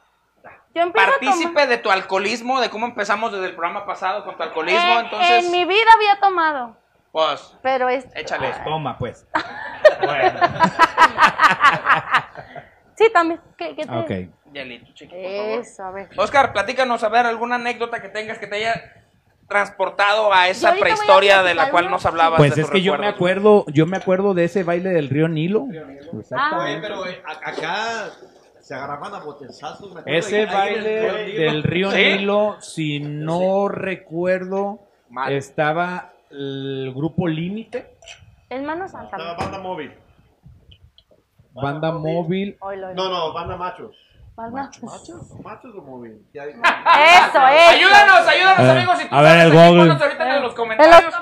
Yo 0.75 0.83
empiezo 0.83 1.07
a 1.09 1.11
partícipe 1.13 1.49
tomar. 1.53 1.69
de 1.69 1.79
tu 1.79 1.91
alcoholismo, 1.91 2.61
de 2.61 2.69
cómo 2.71 2.87
empezamos 2.87 3.33
desde 3.33 3.47
el 3.47 3.55
programa 3.55 3.87
pasado 3.87 4.25
con 4.25 4.37
tu 4.37 4.43
alcoholismo. 4.43 4.81
Eh, 4.81 5.01
Entonces, 5.05 5.45
En 5.45 5.53
mi 5.53 5.65
vida 5.65 5.87
había 5.95 6.19
tomado, 6.21 6.77
pues, 7.13 7.57
pero 7.63 7.89
es... 7.89 8.07
échale. 8.15 8.53
Toma, 8.65 8.99
pues. 8.99 9.27
bueno, 10.05 10.41
Sí, 12.97 13.11
también. 13.13 13.41
¿Qué, 13.57 13.75
qué 13.75 13.87
te- 13.87 13.93
ok. 13.93 14.11
Hielito, 14.53 14.93
chiqui, 14.95 15.15
por 15.17 15.23
favor. 15.37 15.61
Eso, 15.61 15.85
a 15.85 15.91
ver. 15.91 16.09
Oscar, 16.17 16.53
platícanos, 16.53 17.03
a 17.03 17.09
ver, 17.09 17.27
alguna 17.27 17.57
anécdota 17.57 18.01
que 18.01 18.09
tengas 18.09 18.39
que 18.39 18.47
te 18.47 18.55
haya 18.57 18.93
transportado 19.49 20.33
a 20.33 20.49
esa 20.49 20.71
voy 20.71 20.79
a 20.79 20.81
prehistoria 20.81 21.43
de 21.43 21.55
la 21.55 21.71
cual 21.71 21.91
nos 21.91 22.07
hablabas. 22.07 22.39
Pues 22.39 22.55
de 22.55 22.63
es 22.63 22.71
que 22.71 22.81
yo 22.83 22.93
me 22.97 23.11
recuerdos. 23.11 23.63
acuerdo, 23.63 23.75
yo 23.75 23.87
me 23.87 23.97
acuerdo 23.97 24.33
de 24.35 24.45
ese 24.45 24.63
baile 24.63 24.91
del 24.91 25.09
río 25.11 25.27
Nilo. 25.29 25.65
Oye, 25.65 25.83
Exactamente. 26.21 26.81
pero 26.87 27.05
eh, 27.07 27.21
a- 27.27 27.49
acá 27.51 28.11
se 28.65 28.75
agarraban 28.75 29.15
a 29.15 29.19
botezazos. 29.19 29.93
Ese 30.07 30.47
baile 30.47 31.35
del 31.35 31.63
río 31.63 31.91
¿Sí? 31.91 31.97
Nilo, 31.99 32.57
si 32.63 32.99
no 33.01 33.69
recuerdo, 33.69 34.81
Mal. 35.11 35.33
estaba 35.35 36.13
el 36.31 36.91
grupo 36.97 37.29
Límite, 37.29 37.97
Es 38.49 38.63
Mano 38.63 38.89
Santa. 38.89 39.17
Estaba 39.17 39.37
banda 39.37 39.59
móvil. 39.59 39.93
banda 41.53 41.93
móvil. 41.93 42.57
No, 42.95 43.09
no, 43.11 43.33
banda 43.35 43.57
machos. 43.57 43.95
Banda- 44.37 44.69
¿Machos 45.43 45.75
o 45.77 45.83
móvil? 45.83 46.27
Eso, 46.33 46.43
eso. 46.43 47.39
Ayúdanos, 47.39 48.27
ayúdanos, 48.27 48.59
Eh, 48.67 48.71
amigos. 48.71 48.99
Si 48.99 49.09
tú 49.09 49.15
a 49.15 49.23
ver, 49.23 49.31
sabes 49.31 49.45
el 49.45 49.53
Google. 49.53 49.93
ahorita 49.93 49.97
en 50.01 50.09
los 50.09 50.37
En 50.37 50.43
los 50.43 50.55
comentarios. 50.55 51.15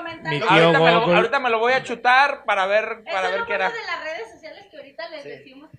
Ahorita 0.49 0.79
me, 0.79 0.91
lo, 0.91 1.01
Google. 1.01 1.15
ahorita 1.17 1.39
me 1.39 1.49
lo 1.51 1.59
voy 1.59 1.73
a 1.73 1.83
chutar 1.83 2.43
para 2.45 2.65
ver, 2.65 3.03
para 3.03 3.29
ver 3.29 3.41
no 3.41 3.45
qué 3.45 3.53
era. 3.53 3.69
de 3.69 3.75
las 3.75 4.03
redes 4.03 4.31
sociales 4.31 4.65
que 4.71 4.77
ahorita 4.77 5.09
les 5.09 5.23
decimos. 5.25 5.69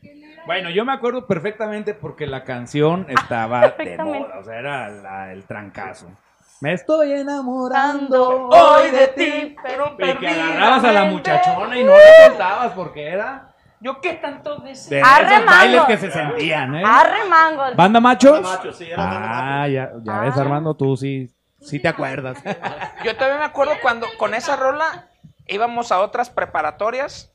Bueno, 0.47 0.71
yo 0.71 0.85
me 0.85 0.93
acuerdo 0.93 1.27
perfectamente 1.27 1.95
porque 1.95 2.27
la 2.27 2.45
canción 2.45 3.07
estaba 3.09 3.61
de 3.79 3.97
moda, 3.99 4.39
o 4.41 4.45
sea, 4.45 4.59
era 4.59 4.89
la- 4.91 5.33
el 5.33 5.45
trancazo. 5.45 6.07
Me 6.61 6.73
estoy 6.73 7.13
enamorando 7.13 8.49
Hoy 8.49 8.91
de 8.91 9.09
ti, 9.09 9.57
pero 9.63 9.97
Y 9.99 10.17
que 10.17 10.29
agarrabas 10.29 10.85
a 10.85 10.93
la 10.93 11.05
muchachona 11.05 11.79
y 11.79 11.85
no 11.85 11.93
la 11.93 12.27
soltabas 12.29 12.73
porque 12.73 13.07
era 13.09 13.49
Yo 13.81 14.01
qué 14.01 14.15
tanto 14.15 14.57
deseo. 14.59 14.99
de 14.99 15.03
Arre, 15.03 15.35
esos 15.35 15.47
bailes 15.47 15.77
mango. 15.77 15.87
que 15.89 15.99
se 15.99 16.11
sentían, 16.11 16.75
¿eh? 16.77 16.83
Arre 16.87 17.25
mangos. 17.29 17.77
¿Banda 17.77 18.01
machos? 18.01 18.33
Banda 18.43 18.57
machos, 18.57 18.77
sí, 18.79 18.85
era 18.91 18.97
banda 19.05 19.63
Ah, 19.63 19.69
ya, 19.69 19.91
ya 20.03 20.19
ves, 20.21 20.35
Ah. 20.37 20.41
Armando, 20.41 20.75
tú 20.75 20.97
sí, 20.97 21.31
sí 21.61 21.81
te 21.81 21.89
acuerdas. 21.89 22.39
Yo 23.05 23.17
también 23.17 23.41
me 23.41 23.45
acuerdo 23.45 23.73
cuando 23.83 24.07
con 24.17 24.33
esa 24.33 24.57
rola 24.57 25.09
íbamos 25.47 25.91
a 25.93 26.01
otras 26.01 26.31
preparatorias 26.31 27.31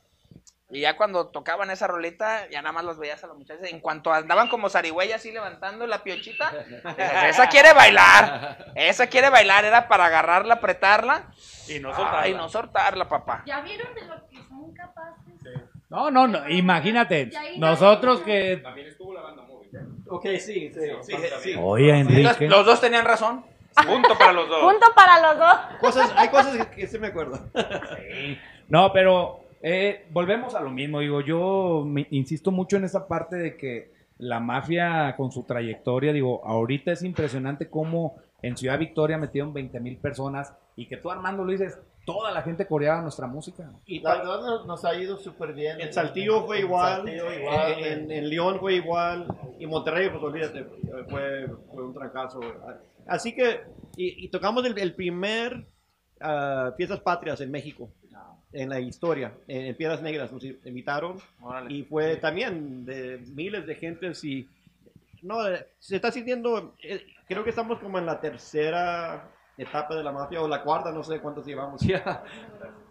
y 0.71 0.81
ya 0.81 0.95
cuando 0.97 1.27
tocaban 1.27 1.71
esa 1.71 1.87
rolita 1.87 2.47
ya 2.49 2.61
nada 2.61 2.73
más 2.73 2.83
los 2.85 2.99
veías 2.99 3.23
a 3.23 3.27
los 3.27 3.37
muchachos. 3.37 3.63
En 3.67 3.79
cuanto 3.79 4.13
andaban 4.13 4.49
como 4.49 4.69
zarigüeya 4.69 5.15
así 5.15 5.31
levantando 5.31 5.87
la 5.87 6.03
piochita, 6.03 6.51
dices, 6.51 6.83
esa 7.29 7.47
quiere 7.47 7.73
bailar, 7.73 8.71
esa 8.75 9.07
quiere 9.07 9.29
bailar, 9.29 9.65
era 9.65 9.87
para 9.87 10.05
agarrarla, 10.05 10.55
apretarla 10.55 11.27
Y 11.67 11.79
no 11.79 11.91
y 12.27 12.33
no 12.33 12.49
soltarla, 12.49 13.09
papá. 13.09 13.43
¿Ya 13.45 13.61
vieron 13.61 13.93
de 13.95 14.01
lo 14.05 14.27
que 14.27 14.37
son 14.47 14.73
capaces? 14.73 15.33
No, 15.89 16.11
no, 16.11 16.27
no, 16.27 16.47
imagínate, 16.49 17.29
Y 17.31 17.35
ahí 17.35 17.59
nosotros 17.59 18.19
no- 18.19 18.25
que... 18.25 18.63
Ok, 20.07 20.25
sí, 20.39 20.71
sí, 20.71 20.71
sí. 21.01 21.13
sí. 21.41 21.55
Oye, 21.59 21.91
Los, 21.91 21.99
Enrique. 22.11 22.47
los 22.47 22.65
dos 22.65 22.81
tenían 22.81 23.05
razón. 23.05 23.45
Punto 23.85 24.17
para 24.17 24.33
los 24.33 24.49
dos. 24.49 24.61
Punto 24.61 24.87
para 24.95 25.21
los 25.21 25.37
dos. 25.37 25.55
Cosas, 25.79 26.11
hay 26.15 26.29
cosas 26.29 26.57
que, 26.57 26.75
que 26.81 26.87
sí 26.87 26.97
me 26.99 27.07
acuerdo. 27.07 27.39
No, 28.67 28.91
pero 28.91 29.38
eh, 29.61 30.07
volvemos 30.11 30.55
a 30.55 30.61
lo 30.61 30.69
mismo. 30.69 30.99
Digo, 30.99 31.21
yo 31.21 31.83
me- 31.85 32.07
insisto 32.11 32.51
mucho 32.51 32.77
en 32.77 32.83
esa 32.85 33.07
parte 33.07 33.35
de 33.35 33.57
que 33.57 33.91
la 34.17 34.39
mafia 34.39 35.15
con 35.15 35.31
su 35.31 35.43
trayectoria, 35.43 36.11
digo, 36.13 36.45
ahorita 36.45 36.91
es 36.91 37.03
impresionante 37.03 37.69
cómo 37.69 38.17
en 38.41 38.55
Ciudad 38.57 38.77
Victoria 38.79 39.17
metieron 39.17 39.53
20 39.53 39.79
mil 39.79 39.97
personas 39.97 40.53
y 40.75 40.87
que 40.87 40.97
tú 40.97 41.09
Armando 41.11 41.43
lo 41.43 41.51
dices, 41.51 41.77
toda 42.05 42.31
la 42.31 42.41
gente 42.41 42.65
coreaba 42.65 43.01
nuestra 43.01 43.27
música. 43.27 43.71
Y 43.85 43.99
La 43.99 44.15
verdad 44.17 44.41
nos, 44.41 44.65
nos 44.65 44.85
ha 44.85 44.95
ido 44.95 45.17
súper 45.17 45.53
bien. 45.53 45.79
en 45.79 45.93
Saltillo 45.93 46.45
fue 46.45 46.59
En 46.59 46.65
igual, 46.65 46.95
Saltillo 46.97 47.33
igual. 47.33 47.71
en, 47.79 47.85
en- 48.03 48.11
en 48.11 48.29
León 48.29 48.59
fue 48.59 48.75
igual, 48.75 49.27
y 49.59 49.67
Monterrey, 49.67 50.09
pues 50.09 50.23
olvídate, 50.23 50.65
fue, 51.09 51.47
fue 51.73 51.83
un 51.85 51.93
trancazo. 51.93 52.39
Así 53.07 53.33
que, 53.35 53.61
y, 53.97 54.25
y 54.25 54.29
tocamos 54.29 54.65
el, 54.65 54.77
el 54.77 54.95
primer 54.95 55.65
ah, 56.21 56.73
Fiestas 56.77 56.99
Patrias 57.01 57.41
en 57.41 57.51
México, 57.51 57.89
en 58.53 58.69
la 58.69 58.79
historia, 58.79 59.33
en, 59.47 59.65
en 59.67 59.75
Piedras 59.75 60.01
Negras, 60.01 60.31
nos 60.31 60.43
invitaron, 60.43 61.17
Órale. 61.41 61.73
y 61.73 61.83
fue 61.83 62.15
también 62.17 62.85
de 62.85 63.19
miles 63.35 63.65
de 63.67 63.75
gentes 63.75 64.23
y 64.23 64.47
no 65.21 65.47
eh, 65.47 65.67
se 65.79 65.97
está 65.97 66.11
sintiendo 66.11 66.75
eh, 66.81 67.05
creo 67.27 67.43
que 67.43 67.49
estamos 67.51 67.79
como 67.79 67.97
en 67.99 68.05
la 68.05 68.19
tercera 68.21 69.29
etapa 69.57 69.93
de 69.95 70.03
la 70.03 70.11
mafia 70.13 70.41
o 70.41 70.47
la 70.47 70.63
cuarta 70.63 70.91
no 70.91 71.03
sé 71.03 71.19
cuántos 71.19 71.45
llevamos 71.45 71.81
ya 71.81 72.23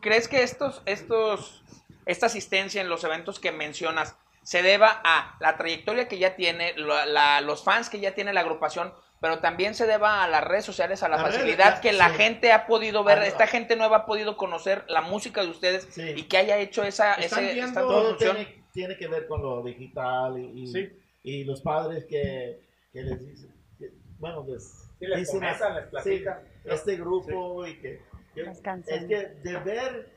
¿Crees 0.01 0.29
que 0.29 0.42
estos, 0.42 0.83
estos, 0.87 1.62
esta 2.07 2.27
asistencia 2.27 2.81
en 2.83 2.88
los 2.90 3.03
eventos 3.05 3.40
que 3.40 3.51
mencionas 3.51 4.14
se 4.42 4.62
deba 4.62 5.01
a 5.05 5.37
la 5.40 5.57
trayectoria 5.57 6.07
que 6.09 6.18
ya 6.18 6.37
tiene, 6.37 6.75
la- 6.77 7.05
la- 7.07 7.40
los 7.40 7.64
fans 7.64 7.88
que 7.90 7.99
ya 8.01 8.14
tiene 8.14 8.33
la 8.33 8.40
agrupación, 8.40 8.92
pero 9.20 9.40
también 9.40 9.74
se 9.74 9.87
deba 9.87 10.22
a 10.22 10.28
las 10.28 10.44
redes 10.44 10.64
sociales, 10.64 11.02
a 11.02 11.09
la 11.09 11.18
facilidad 11.18 11.74
la- 11.76 11.81
que 11.81 11.92
la 11.92 12.11
sí. 12.11 12.14
gente 12.16 12.52
ha 12.52 12.66
podido 12.66 13.02
ver, 13.04 13.18
Ah, 13.18 13.26
esta 13.26 13.46
gente 13.46 13.76
nueva 13.76 13.98
ha 13.98 14.07
podido 14.07 14.37
conocer 14.37 14.85
la 14.88 15.00
música 15.00 15.42
de 15.42 15.48
ustedes 15.48 15.88
Sí. 15.90 16.12
y 16.16 16.22
que 16.24 16.37
haya 16.38 16.59
hecho 16.59 16.85
esa, 16.85 17.14
Están 17.14 17.44
ese- 17.44 17.54
viendo 17.54 17.68
esta 17.68 17.81
Todo 17.81 18.16
tiene, 18.16 18.64
tiene 18.72 18.96
que 18.96 19.09
ver 19.09 19.26
con 19.26 19.42
lo 19.42 19.62
digital 19.62 20.38
y, 20.38 20.62
y, 20.62 20.66
Sí. 20.68 20.88
y 21.22 21.44
los 21.44 21.61
padres 21.62 22.04
que, 22.07 22.61
que 22.92 23.02
les 23.02 23.26
dicen, 23.26 23.52
que- 23.78 23.90
bueno, 24.18 24.44
les, 24.48 24.88
les 25.00 25.18
dicen, 25.18 25.40
comentan, 25.40 25.74
les 25.74 25.87
platican. 25.87 26.40
sí, 26.62 26.68
este 26.70 26.96
grupo 26.96 27.66
y 27.66 27.78
que, 27.81 28.02
que- 28.35 28.42
es 28.42 29.04
que 29.07 29.26
de 29.42 29.59
ver 29.61 30.12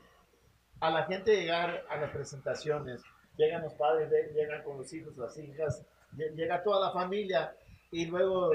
a 0.80 0.90
la 0.90 1.04
gente 1.06 1.34
llegar 1.36 1.84
a 1.88 1.96
las 1.96 2.10
presentaciones, 2.10 3.00
llegan 3.36 3.62
los 3.62 3.72
padres, 3.74 4.10
llegan 4.34 4.62
con 4.62 4.78
los 4.78 4.92
hijos, 4.92 5.16
las 5.16 5.36
hijas, 5.38 5.84
lle- 6.16 6.34
llega 6.34 6.62
toda 6.62 6.86
la 6.88 6.92
familia 6.92 7.54
y 7.90 8.06
luego 8.06 8.50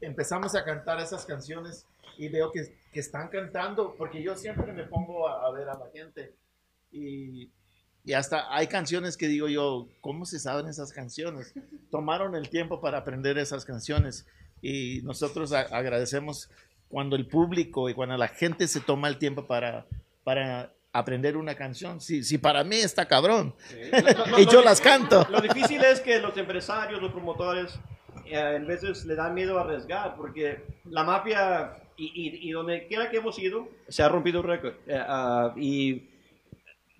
empezamos 0.00 0.54
a 0.54 0.64
cantar 0.64 1.00
esas 1.00 1.24
canciones 1.26 1.86
y 2.18 2.28
veo 2.28 2.50
que, 2.52 2.74
que 2.92 3.00
están 3.00 3.28
cantando, 3.28 3.94
porque 3.96 4.22
yo 4.22 4.36
siempre 4.36 4.72
me 4.72 4.84
pongo 4.84 5.28
a, 5.28 5.46
a 5.46 5.50
ver 5.52 5.68
a 5.68 5.74
la 5.78 5.86
gente 5.92 6.34
y, 6.92 7.50
y 8.04 8.12
hasta 8.12 8.54
hay 8.54 8.66
canciones 8.66 9.16
que 9.16 9.28
digo 9.28 9.48
yo, 9.48 9.88
¿cómo 10.00 10.26
se 10.26 10.38
saben 10.38 10.66
esas 10.68 10.92
canciones? 10.92 11.54
Tomaron 11.90 12.34
el 12.34 12.48
tiempo 12.50 12.80
para 12.80 12.98
aprender 12.98 13.38
esas 13.38 13.64
canciones 13.64 14.26
y 14.62 15.00
nosotros 15.02 15.52
a- 15.52 15.60
agradecemos 15.60 16.50
cuando 16.88 17.14
el 17.16 17.26
público 17.26 17.88
y 17.88 17.94
cuando 17.94 18.16
la 18.16 18.28
gente 18.28 18.66
se 18.68 18.80
toma 18.80 19.08
el 19.08 19.18
tiempo 19.18 19.46
para, 19.46 19.86
para 20.24 20.72
aprender 20.92 21.36
una 21.36 21.54
canción. 21.54 22.00
Si, 22.00 22.24
si 22.24 22.36
para 22.36 22.64
mí 22.64 22.76
está 22.76 23.06
cabrón 23.06 23.54
y 24.38 24.46
yo 24.50 24.60
las 24.62 24.80
canto. 24.80 25.24
Lo 25.30 25.40
difícil 25.40 25.82
es 25.84 26.00
que 26.00 26.18
los 26.18 26.36
empresarios, 26.36 27.00
los 27.00 27.12
promotores, 27.12 27.78
eh, 28.32 28.56
en 28.56 28.66
veces 28.66 29.04
le 29.06 29.14
dan 29.14 29.34
miedo 29.34 29.58
arriesgar, 29.58 30.16
porque 30.16 30.62
la 30.84 31.04
mafia, 31.04 31.76
y, 31.96 32.06
y- 32.06 32.48
y 32.48 32.52
donde 32.52 32.86
quiera 32.86 33.10
que 33.10 33.18
hemos 33.18 33.38
ido, 33.38 33.68
se 33.88 34.02
ha 34.02 34.08
rompido 34.08 34.40
un 34.40 34.46
récord. 34.46 34.74
Eh, 34.86 34.98
ah, 35.06 35.52
y 35.56 36.08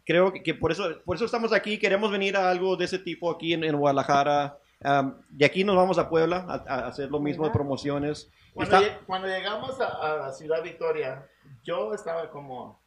creo 0.04 0.32
que, 0.32 0.42
que 0.42 0.54
por, 0.54 0.72
eso, 0.72 0.84
por 1.04 1.16
eso 1.16 1.24
estamos 1.24 1.52
aquí, 1.52 1.78
queremos 1.78 2.10
venir 2.10 2.36
a 2.36 2.50
algo 2.50 2.76
de 2.76 2.84
ese 2.84 2.98
tipo 2.98 3.30
aquí 3.30 3.52
en, 3.54 3.64
en 3.64 3.76
Guadalajara. 3.76 4.56
Um, 4.82 5.14
de 5.28 5.44
aquí 5.44 5.62
nos 5.62 5.76
vamos 5.76 5.98
a 5.98 6.08
Puebla 6.08 6.46
a, 6.48 6.54
a 6.74 6.86
hacer 6.88 7.10
lo 7.10 7.20
mismo 7.20 7.44
de 7.44 7.50
promociones. 7.50 8.30
Cuando, 8.54 8.76
Está- 8.78 8.88
lle- 8.88 9.04
cuando 9.06 9.28
llegamos 9.28 9.78
a, 9.80 10.26
a 10.26 10.32
Ciudad 10.32 10.62
Victoria, 10.62 11.26
yo 11.62 11.92
estaba 11.92 12.30
como, 12.30 12.80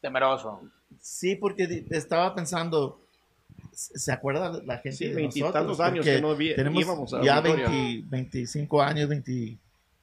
Temeroso. 0.00 0.62
sí, 0.98 1.36
porque 1.36 1.84
estaba 1.90 2.34
pensando, 2.34 3.05
¿se 3.76 4.10
acuerda 4.12 4.60
la 4.64 4.78
gente 4.78 4.96
Sí, 4.96 5.08
de 5.08 5.14
veintitantos 5.14 5.62
nosotros? 5.62 5.80
años 5.80 5.98
Porque 6.04 6.16
que 6.16 6.20
no 6.22 6.34
vi- 6.34 6.54
tenemos 6.56 6.80
íbamos 6.82 7.12
a 7.14 7.22
ya 7.22 7.40
Victoria. 7.40 7.68
20 7.68 8.08
25 8.08 8.82
años, 8.82 9.08
20 9.08 9.58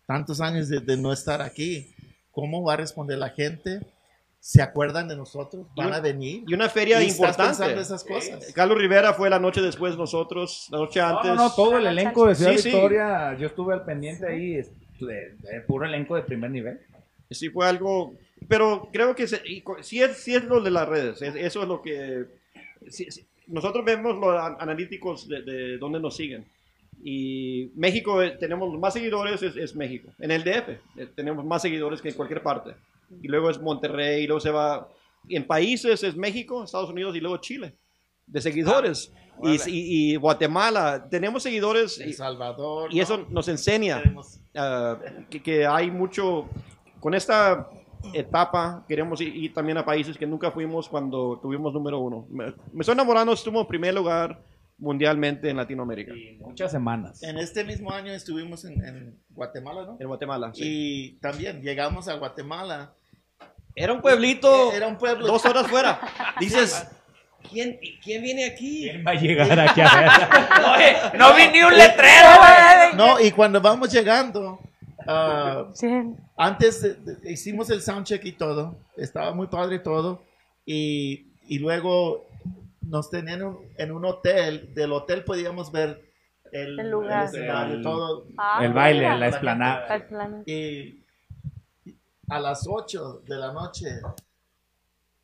tantos 0.05 0.39
años 0.41 0.69
de, 0.69 0.79
de 0.79 0.97
no 0.97 1.11
estar 1.11 1.41
aquí. 1.41 1.93
¿Cómo 2.31 2.63
va 2.63 2.73
a 2.73 2.77
responder 2.77 3.17
la 3.17 3.29
gente? 3.29 3.81
¿Se 4.39 4.61
acuerdan 4.61 5.07
de 5.07 5.15
nosotros? 5.15 5.65
¿Van 5.75 5.87
un- 5.87 5.93
a 5.93 5.99
venir? 6.01 6.43
Y 6.47 6.53
una 6.53 6.69
feria 6.69 7.01
Y 7.01 7.05
estás 7.07 7.17
importante. 7.17 7.49
pensando 7.51 7.81
esas 7.81 8.03
cosas. 8.03 8.51
Carlos 8.53 8.77
Rivera 8.77 9.13
fue 9.13 9.29
la 9.29 9.39
noche 9.39 9.61
después 9.61 9.95
nosotros, 9.97 10.67
la 10.69 10.79
noche 10.79 10.99
No, 10.99 11.07
antes. 11.07 11.29
no, 11.31 11.35
no, 11.35 11.51
todo 11.53 11.77
el 11.77 11.87
elenco 11.87 12.27
de 12.27 12.35
Ciudad 12.35 12.57
Sí, 12.57 12.71
yo 12.71 13.47
estuve 13.47 13.73
al 13.73 13.85
pendiente 13.85 14.27
ahí, 14.27 14.55
es- 14.55 14.69
de, 14.99 15.35
de 15.39 15.61
puro 15.65 15.85
elenco 15.85 16.15
de 16.15 16.23
primer 16.23 16.51
nivel. 16.51 16.79
Sí 17.31 17.49
fue 17.49 17.67
algo, 17.67 18.13
pero 18.47 18.89
creo 18.93 19.15
que 19.15 19.27
se- 19.27 19.41
y 19.45 19.63
sí, 19.81 20.01
es, 20.01 20.17
sí 20.17 20.35
es 20.35 20.43
lo 20.43 20.61
de 20.61 20.69
las 20.71 20.87
redes, 20.87 21.21
es- 21.21 21.35
eso 21.35 21.61
es 21.63 21.67
lo 21.67 21.81
que... 21.81 22.25
sí- 22.89 23.09
sí, 23.09 23.25
nosotros 23.47 23.83
vemos 23.85 24.15
los 24.17 24.39
an- 24.41 24.57
analíticos 24.59 25.27
de, 25.27 25.41
de 25.41 25.77
dónde 25.77 25.99
nos 25.99 26.15
siguen. 26.15 26.45
Y 27.03 27.69
México, 27.75 28.21
eh, 28.21 28.37
tenemos 28.39 28.77
más 28.79 28.93
seguidores, 28.93 29.41
es, 29.43 29.55
es 29.57 29.75
México. 29.75 30.09
En 30.19 30.31
el 30.31 30.43
DF 30.43 30.69
eh, 30.97 31.07
tenemos 31.15 31.43
más 31.45 31.61
seguidores 31.61 32.01
que 32.01 32.09
en 32.09 32.15
cualquier 32.15 32.41
parte. 32.41 32.75
Y 33.21 33.27
luego 33.27 33.49
es 33.49 33.59
Monterrey, 33.59 34.23
y 34.23 34.27
luego 34.27 34.39
se 34.39 34.51
va... 34.51 34.87
En 35.29 35.45
países 35.45 36.03
es 36.03 36.15
México, 36.15 36.63
Estados 36.63 36.89
Unidos 36.89 37.15
y 37.15 37.19
luego 37.19 37.37
Chile, 37.37 37.75
de 38.27 38.41
seguidores. 38.41 39.11
y, 39.41 39.51
y- 39.69 40.11
y 40.11 40.15
Guatemala, 40.15 41.07
tenemos 41.09 41.43
seguidores 41.43 41.99
El 41.99 42.09
y, 42.09 42.13
Salvador. 42.13 42.93
y 42.93 42.99
eso 42.99 43.17
¿no? 43.17 43.27
nos 43.29 43.47
enseña 43.47 44.01
ah, 44.55 44.97
que, 45.29 45.41
que 45.41 45.65
hay 45.65 45.89
mucho, 45.91 46.47
con 46.99 47.13
esta 47.13 47.67
etapa 48.13 48.83
queremos 48.87 49.21
ir, 49.21 49.35
ir 49.35 49.53
también 49.53 49.77
a 49.77 49.85
países 49.85 50.17
que 50.17 50.25
nunca 50.27 50.51
fuimos 50.51 50.89
cuando 50.89 51.39
tuvimos 51.41 51.73
número 51.73 51.99
uno. 51.99 52.25
Me, 52.29 52.45
me 52.73 52.81
estoy 52.81 52.93
enamorando, 52.93 53.33
estuvo 53.33 53.61
en 53.61 53.67
primer 53.67 53.93
lugar 53.93 54.41
mundialmente 54.77 55.49
en 55.49 55.57
Latinoamérica. 55.57 56.13
Y 56.13 56.37
muchas 56.39 56.71
semanas. 56.71 57.21
En 57.23 57.37
este 57.37 57.63
mismo 57.63 57.91
año 57.91 58.11
estuvimos 58.11 58.65
en, 58.65 58.83
en 58.83 59.19
Guatemala, 59.29 59.85
¿no? 59.85 59.97
En 59.99 60.07
Guatemala. 60.07 60.51
sí. 60.53 60.61
Y 60.63 61.19
también 61.19 61.61
llegamos 61.61 62.07
a 62.07 62.15
Guatemala. 62.15 62.93
Era 63.75 63.93
un 63.93 64.01
pueblito, 64.01 64.71
Era 64.73 64.87
un 64.87 64.97
pueblo. 64.97 65.25
dos 65.25 65.45
horas 65.45 65.67
fuera. 65.67 65.99
Dices, 66.39 66.85
¿quién, 67.49 67.79
¿quién 68.03 68.21
viene 68.21 68.45
aquí? 68.45 68.83
¿Quién 68.89 69.03
va 69.05 69.11
a 69.11 69.15
llegar 69.15 69.59
aquí 69.59 69.81
a 69.81 69.95
ver? 69.99 70.09
Oye, 70.75 71.17
no 71.17 71.33
vi 71.35 71.47
ni 71.47 71.63
un 71.63 71.73
letrero, 71.75 72.27
güey. 72.37 72.95
No, 72.97 73.19
y 73.19 73.31
cuando 73.31 73.61
vamos 73.61 73.91
llegando, 73.91 74.59
Sí. 75.73 75.87
antes 76.37 76.81
de- 76.81 76.93
de- 76.95 77.31
hicimos 77.31 77.69
el 77.69 77.81
soundcheck 77.81 78.23
y 78.25 78.31
todo, 78.33 78.77
estaba 78.97 79.33
muy 79.33 79.47
padre 79.47 79.79
todo, 79.79 80.21
y, 80.65 81.27
y 81.47 81.59
luego 81.59 82.27
nos 82.81 83.09
tenían 83.09 83.39
en 83.41 83.45
un, 83.47 83.57
en 83.77 83.91
un 83.91 84.05
hotel, 84.05 84.73
del 84.73 84.91
hotel 84.93 85.23
podíamos 85.23 85.71
ver 85.71 86.09
el, 86.51 86.79
El 86.79 86.89
lugar. 86.91 87.25
escenario, 87.25 87.75
El- 87.75 87.81
todo. 87.83 88.27
Ah, 88.37 88.59
El 88.63 88.73
baile, 88.73 88.99
mira. 89.01 89.15
la 89.17 89.27
explanada. 89.29 89.85
Al 89.87 90.05
plan. 90.07 90.43
Y 90.45 91.01
a 92.29 92.39
las 92.39 92.67
8 92.67 93.23
de 93.27 93.35
la 93.35 93.51
noche, 93.51 93.87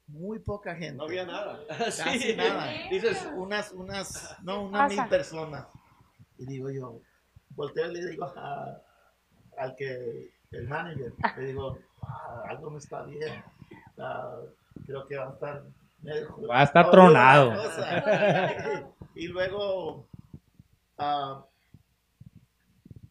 muy 0.08 0.40
poca 0.40 0.74
gente. 0.76 0.96
No 0.96 1.04
había 1.04 1.26
nada. 1.26 1.60
Casi 1.78 2.20
Sí. 2.20 2.36
nada. 2.36 2.72
Dices, 2.90 3.28
Unas, 3.36 3.72
unas, 3.74 4.36
no, 4.44 4.64
unas 4.64 4.90
Pasa. 4.90 5.02
mil 5.04 5.10
personas. 5.10 5.68
Y 6.38 6.46
digo 6.46 6.70
yo, 6.72 7.00
volteo 7.52 7.92
y 7.92 7.94
le 7.94 8.06
digo 8.10 8.26
a- 8.26 8.82
al 9.60 9.76
que, 9.76 10.30
el 10.52 10.68
manager, 10.68 11.14
le 11.38 11.46
digo, 11.46 11.78
"Ah, 12.02 12.44
algo 12.50 12.72
no 12.72 12.78
está 12.78 13.04
bien. 13.04 13.44
Ah, 13.98 14.38
creo 14.86 15.06
que 15.08 15.18
va 15.18 15.28
a 15.28 15.34
estar 15.34 15.64
medio- 16.02 16.48
Va 16.48 16.62
a 16.62 16.64
estar 16.64 16.90
tronado. 16.90 17.50
la 17.52 17.56
cosa". 17.56 18.94
y 19.16 19.28
luego 19.28 20.06
ah, 20.98 21.44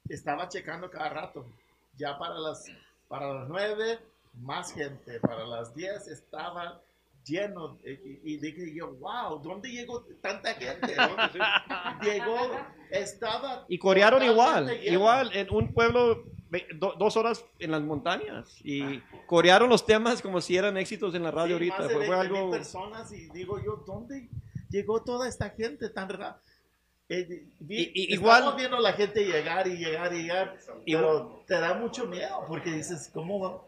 estaba 0.08 0.48
checando 0.48 0.90
cada 0.90 1.10
rato. 1.10 1.46
Ya 1.96 2.18
para 2.18 2.38
las, 2.38 2.64
para 3.08 3.32
las 3.34 3.48
nueve, 3.48 3.98
más 4.40 4.72
gente. 4.72 5.20
Para 5.20 5.44
las 5.46 5.74
diez 5.74 6.06
estaba 6.08 6.80
lleno. 7.24 7.78
Y, 7.84 8.34
y 8.34 8.36
dije 8.38 8.74
yo, 8.74 8.92
wow, 8.94 9.38
¿dónde 9.40 9.68
llegó 9.70 10.02
tanta 10.22 10.54
gente? 10.54 10.94
¿Dónde 10.94 11.40
llegó, 12.02 12.36
estaba... 12.90 13.64
Y 13.68 13.78
corearon 13.78 14.22
igual, 14.22 14.66
lleno. 14.68 14.82
igual 14.92 15.30
en 15.34 15.48
un 15.54 15.72
pueblo 15.74 16.24
do- 16.76 16.94
dos 16.98 17.16
horas 17.16 17.44
en 17.58 17.70
las 17.70 17.82
montañas 17.82 18.56
y 18.64 19.00
corearon 19.26 19.68
los 19.68 19.84
temas 19.84 20.22
como 20.22 20.40
si 20.40 20.56
eran 20.56 20.76
éxitos 20.76 21.14
en 21.14 21.22
la 21.22 21.30
radio 21.30 21.58
Sí, 21.58 21.68
ahorita. 21.70 21.78
más 21.78 21.88
de 21.88 21.94
Fue, 21.94 22.06
fue 22.06 22.16
20,000 22.16 22.36
algo 22.38 22.50
personas 22.50 23.12
y 23.12 23.28
digo 23.30 23.62
yo, 23.62 23.82
¿dónde 23.86 24.28
llegó 24.70 25.02
toda 25.02 25.28
esta 25.28 25.50
gente 25.50 25.88
tan 25.90 26.08
rara? 26.08 26.40
Eh, 27.10 27.46
vi- 27.60 27.90
Y- 27.94 28.10
y- 28.10 28.14
estamos 28.14 28.38
igual- 28.40 28.56
viendo 28.56 28.76
a 28.76 28.80
la 28.80 28.92
gente 28.92 29.24
llegar 29.24 29.66
y 29.66 29.76
llegar 29.76 30.12
y 30.12 30.22
llegar, 30.22 30.56
Y- 30.84 30.94
pero 30.94 31.42
te 31.46 31.54
da 31.58 31.74
mucho 31.74 32.06
miedo 32.06 32.44
porque 32.48 32.70
dices, 32.72 33.10
¿cómo 33.12 33.40
va? 33.40 33.62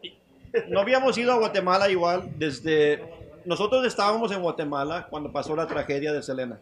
no 0.67 0.79
habíamos 0.81 1.17
ido 1.17 1.31
a 1.31 1.37
Guatemala 1.37 1.89
igual 1.89 2.29
desde 2.37 3.01
nosotros 3.45 3.85
estábamos 3.85 4.31
en 4.31 4.41
Guatemala 4.41 5.07
cuando 5.09 5.31
pasó 5.31 5.55
la 5.55 5.65
tragedia 5.65 6.11
de 6.13 6.21
Selena. 6.21 6.59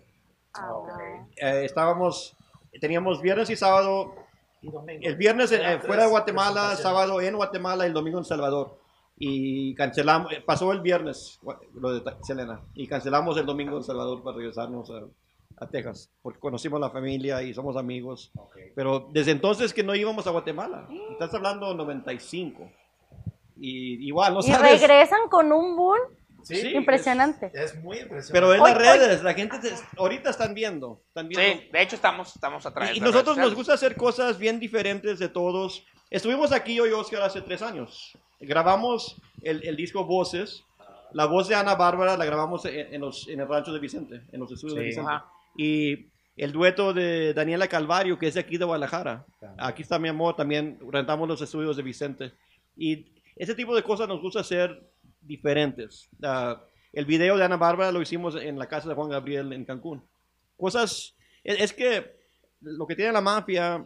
Ah, 0.54 0.74
Eh, 1.36 1.64
estábamos 1.66 2.36
teníamos 2.80 3.22
viernes 3.22 3.50
y 3.50 3.56
sábado. 3.56 4.16
El 4.62 5.16
viernes 5.16 5.52
eh, 5.52 5.80
fuera 5.86 6.04
de 6.04 6.10
Guatemala, 6.10 6.76
sábado 6.76 7.22
en 7.22 7.36
Guatemala 7.36 7.86
y 7.86 7.88
el 7.88 7.94
domingo 7.94 8.18
en 8.20 8.26
Salvador. 8.26 8.78
Y 9.18 9.76
cancelamos, 9.76 10.32
eh, 10.32 10.42
pasó 10.46 10.72
el 10.72 10.80
viernes 10.82 11.40
lo 11.74 11.94
de 11.94 12.14
Selena 12.24 12.62
y 12.74 12.88
cancelamos 12.88 13.38
el 13.38 13.46
domingo 13.46 13.76
en 13.78 13.84
Salvador 13.84 14.24
para 14.24 14.38
regresarnos 14.38 14.90
a, 14.92 15.02
a 15.64 15.68
Texas, 15.68 16.10
porque 16.22 16.40
conocimos 16.40 16.80
la 16.80 16.90
familia 16.90 17.42
y 17.44 17.54
somos 17.54 17.76
amigos. 17.76 18.32
Pero 18.76 19.10
desde 19.12 19.32
entonces 19.32 19.74
que 19.74 19.84
no 19.84 19.94
íbamos 19.96 20.26
a 20.28 20.32
Guatemala, 20.32 20.88
estás 21.12 21.34
hablando 21.34 21.74
95. 21.74 22.72
Y 23.58 24.08
igual, 24.08 24.34
no 24.36 24.40
Y 24.40 24.44
sabes. 24.44 24.80
regresan 24.80 25.28
con 25.30 25.52
un 25.52 25.76
boom 25.76 26.00
Sí, 26.44 26.56
Sí, 26.58 26.70
impresionante. 26.76 27.52
Es 27.54 27.76
muy 27.84 27.98
impresionante. 27.98 28.32
Pero 28.34 28.54
en 28.54 28.62
Hoy- 28.62 28.72
las 28.72 28.78
redes, 28.78 29.24
la 29.24 29.34
gente 29.34 29.60
te- 29.60 29.74
ahorita 29.98 30.30
están 30.30 30.54
viendo. 30.54 31.02
Están 31.08 31.28
viendo 31.28 31.62
Sí, 31.62 31.70
de 31.72 31.82
hecho 31.82 31.96
estamos, 31.96 32.36
estamos 32.36 32.66
a 32.66 32.74
través 32.74 32.92
Y, 32.94 32.98
y 32.98 33.00
de 33.00 33.06
nosotros 33.06 33.36
redes 33.38 33.50
nos 33.50 33.56
gusta 33.58 33.74
hacer 33.74 33.96
cosas 33.96 34.38
bien 34.38 34.60
diferentes 34.60 35.20
de 35.20 35.30
todos. 35.30 35.86
Estuvimos 36.10 36.52
aquí 36.52 36.76
yo 36.76 36.88
y 36.88 36.92
Oscar 36.92 37.22
hace 37.24 37.42
tres 37.42 37.62
años. 37.62 38.18
Grabamos 38.40 39.16
el, 39.42 39.64
el 39.68 39.76
disco 39.76 40.06
Voces. 40.06 40.64
La 41.14 41.26
voz 41.26 41.48
de 41.48 41.56
Ana 41.56 41.76
Bárbara 41.76 42.16
la 42.18 42.26
grabamos 42.26 42.66
en, 42.66 42.94
en 42.94 43.02
los, 43.02 43.28
en 43.28 43.40
el 43.40 43.48
rancho 43.48 43.74
de 43.74 43.80
Vicente, 43.80 44.22
en 44.32 44.40
los 44.40 44.52
estudios 44.52 44.76
de 44.78 44.82
Sí. 44.84 44.88
Vicente. 44.90 45.12
Ajá. 45.12 45.26
Y 45.58 46.08
el 46.38 46.52
dueto 46.52 46.94
de 46.94 47.34
Daniela 47.34 47.68
Calvario, 47.68 48.18
que 48.18 48.28
es 48.28 48.36
de 48.36 48.40
aquí 48.40 48.58
de 48.58 48.66
Guadalajara. 48.66 49.26
Aquí 49.58 49.82
está 49.82 50.00
mi 50.00 50.08
amor, 50.08 50.36
también 50.36 50.78
rentamos 50.92 51.28
los 51.28 51.42
estudios 51.42 51.76
de 51.78 51.84
Vicente. 51.84 52.32
Y 52.78 53.08
ese 53.36 53.56
tipo 53.56 53.76
de 53.76 53.84
cosas 53.84 54.08
nos 54.08 54.22
gusta 54.22 54.40
hacer 54.42 54.89
diferentes. 55.30 56.10
Ah, 56.24 56.60
el 56.92 57.06
video 57.06 57.38
de 57.38 57.46
Ana 57.46 57.56
Bárbara 57.58 57.92
lo 57.92 58.02
hicimos 58.02 58.36
en 58.36 58.58
la 58.60 58.68
casa 58.68 58.90
de 58.90 58.96
Juan 58.96 59.10
Gabriel 59.10 59.54
en 59.54 59.64
Cancún. 59.64 60.04
Cosas, 60.58 61.16
es, 61.44 61.62
es 61.62 61.72
que 61.74 62.16
lo 62.62 62.86
que 62.88 62.96
tiene 62.96 63.12
la 63.14 63.22
mafia, 63.22 63.86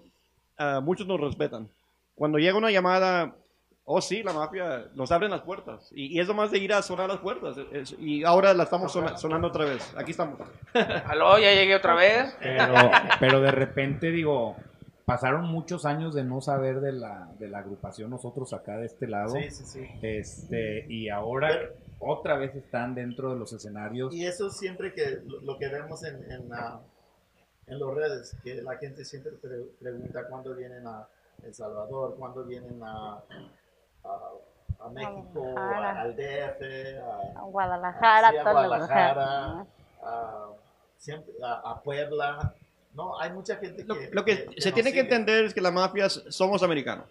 ah, 0.58 0.80
muchos 0.82 1.06
nos 1.06 1.20
respetan. 1.20 1.70
Cuando 2.16 2.38
llega 2.40 2.58
una 2.58 2.72
llamada, 2.72 3.36
oh 3.84 4.00
sí, 4.00 4.24
la 4.24 4.32
mafia, 4.34 4.88
nos 4.96 5.12
abren 5.12 5.32
las 5.32 5.42
puertas. 5.42 5.92
Y, 5.94 6.16
y 6.16 6.20
es 6.22 6.28
nomás 6.28 6.50
de 6.52 6.60
ir 6.60 6.72
a 6.74 6.82
sonar 6.82 7.10
las 7.10 7.20
puertas. 7.20 7.58
Es- 7.74 7.96
y 8.00 8.24
ahora 8.24 8.54
la 8.54 8.64
estamos 8.64 8.92
sona- 8.94 9.18
sonando 9.18 9.50
otra 9.50 9.66
vez. 9.66 9.94
Aquí 9.98 10.12
estamos. 10.12 10.40
Aló, 11.06 11.38
ya 11.40 11.54
llegué 11.54 11.76
otra 11.76 11.94
vez. 11.96 12.36
Pero, 12.40 12.74
pero 13.20 13.42
de 13.42 13.52
repente, 13.52 14.12
digo, 14.12 14.56
pasaron 15.06 15.46
muchos 15.46 15.86
años 15.86 16.14
de 16.16 16.24
no 16.24 16.42
saber 16.42 16.80
de 16.82 16.92
la, 16.94 17.30
de 17.40 17.48
la 17.50 17.60
agrupación 17.60 18.10
nosotros 18.10 18.54
acá 18.54 18.78
de 18.78 18.86
este 18.86 19.08
lado. 19.08 19.30
Sí, 19.36 19.50
sí, 19.52 19.66
sí. 19.66 19.88
Este, 20.02 20.86
y 20.90 21.10
ahora 21.10 21.50
otra 22.00 22.38
vez 22.38 22.56
están 22.56 22.96
dentro 22.96 23.32
de 23.34 23.38
los 23.40 23.52
escenarios. 23.54 24.14
Y 24.14 24.26
eso 24.26 24.50
siempre 24.50 24.94
que 24.94 25.22
lo, 25.26 25.42
lo 25.42 25.58
que 25.58 25.68
vemos 25.70 26.04
en, 26.04 26.32
en, 26.32 26.50
la- 26.50 26.80
en 27.68 27.80
las 27.80 27.94
redes, 27.94 28.38
que 28.44 28.56
la 28.62 28.76
gente 28.78 29.06
siempre 29.06 29.32
pre- 29.34 29.66
pregunta 29.80 30.28
cuándo 30.28 30.54
vienen 30.56 30.86
a 30.88 31.08
El 31.44 31.54
Salvador, 31.54 32.16
cuándo 32.18 32.44
vienen 32.44 32.82
a, 32.84 33.14
a, 34.04 34.32
a 34.82 34.90
México, 34.90 35.40
Guadalajara. 35.42 36.00
a- 36.00 36.02
al 36.02 36.16
DF, 36.16 37.00
a, 37.02 37.40
A 37.40 37.44
Guadalajara, 37.44 38.30
sí, 38.32 38.38
a 38.38 38.52
Guadalajara, 38.52 39.66
a, 40.04 40.48
siempre, 40.98 41.34
a, 41.42 41.72
a 41.72 41.82
Puebla. 41.82 42.54
No, 42.96 43.20
hay 43.20 43.32
mucha 43.32 43.56
gente 43.58 43.84
Lo, 43.86 43.98
que... 43.98 44.10
lo 44.12 44.24
que, 44.26 44.48
se 44.58 44.72
tiene 44.72 44.94
que 44.94 45.00
entender 45.02 45.46
es 45.46 45.54
que 45.54 45.62
las 45.62 45.74
mafias 45.74 46.24
somos 46.30 46.62
americanos. 46.64 47.06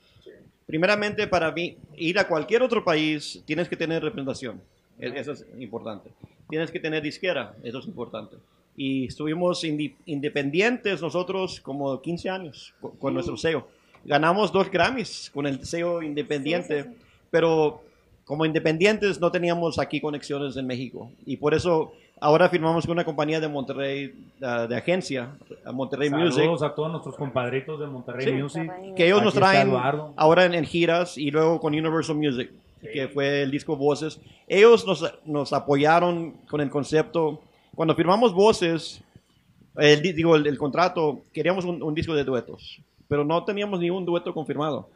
Primeramente, 0.66 1.26
para 1.26 1.50
mí, 1.50 1.76
ir 1.96 2.18
a 2.18 2.26
cualquier 2.26 2.62
otro 2.62 2.84
país, 2.84 3.42
tienes 3.44 3.68
que 3.68 3.76
tener 3.76 4.02
representación. 4.02 4.60
E- 4.98 5.12
Eso 5.16 5.32
es 5.32 5.44
importante. 5.58 6.10
Tienes 6.48 6.70
que 6.70 6.78
tener 6.80 7.02
disquera. 7.02 7.54
Eso 7.62 7.80
es 7.80 7.86
importante. 7.86 8.36
Y 8.76 9.06
estuvimos 9.06 9.64
independientes 9.64 11.02
nosotros 11.02 11.60
como 11.60 12.00
15 12.00 12.30
años 12.30 12.72
con, 12.80 12.92
con 12.92 13.14
nuestro 13.14 13.36
sello. 13.36 13.66
Ganamos 14.04 14.52
dos 14.52 14.70
Grammys 14.70 15.30
con 15.34 15.46
el 15.46 15.64
sello 15.66 16.00
independiente, 16.00 16.86
pero 17.30 17.82
como 18.24 18.46
independientes 18.46 19.20
no 19.20 19.30
teníamos 19.30 19.78
aquí 19.78 20.00
conexiones 20.00 20.56
en 20.56 20.66
México. 20.66 21.10
Y 21.26 21.36
por 21.36 21.54
eso 21.54 21.92
ahora 22.22 22.48
firmamos 22.48 22.86
con 22.86 22.92
una 22.92 23.04
compañía 23.04 23.40
de 23.40 23.48
Monterrey, 23.48 24.14
ah, 24.42 24.66
de 24.68 24.76
agencia, 24.76 25.30
Monterrey 25.72 26.08
Music 26.10 26.42
Saludos 26.44 26.62
a 26.62 26.74
todos 26.74 26.90
nuestros 26.90 27.16
compadritos 27.16 27.80
de 27.80 27.86
Monterrey 27.86 28.26
Sí. 28.26 28.32
Music. 28.32 28.70
que 28.96 29.06
ellos 29.06 29.18
Aquí 29.18 29.24
nos 29.26 29.34
traen 29.34 29.72
ahora 30.16 30.44
en, 30.44 30.54
en 30.54 30.64
giras 30.64 31.18
y 31.18 31.30
luego 31.30 31.58
con 31.60 31.72
Universal 31.74 32.16
Music, 32.16 32.50
que 32.80 33.08
fue 33.08 33.42
el 33.42 33.50
disco 33.50 33.76
Voces. 33.76 34.20
Ellos 34.48 34.86
nos, 34.86 35.04
nos 35.24 35.52
apoyaron 35.52 36.32
con 36.48 36.60
el 36.60 36.70
concepto. 36.70 37.40
Cuando 37.74 37.94
firmamos 37.94 38.32
Voces, 38.34 39.02
el, 39.76 40.02
di- 40.02 40.12
digo, 40.12 40.36
el, 40.36 40.46
el 40.46 40.58
contrato, 40.58 41.22
queríamos 41.32 41.64
un, 41.64 41.82
un 41.82 41.94
disco 41.94 42.14
de 42.14 42.24
duetos, 42.24 42.80
pero 43.08 43.24
no 43.24 43.44
teníamos 43.44 43.80
ni 43.80 43.88
un 43.90 44.04
dueto 44.04 44.32
confirmado. 44.34 44.88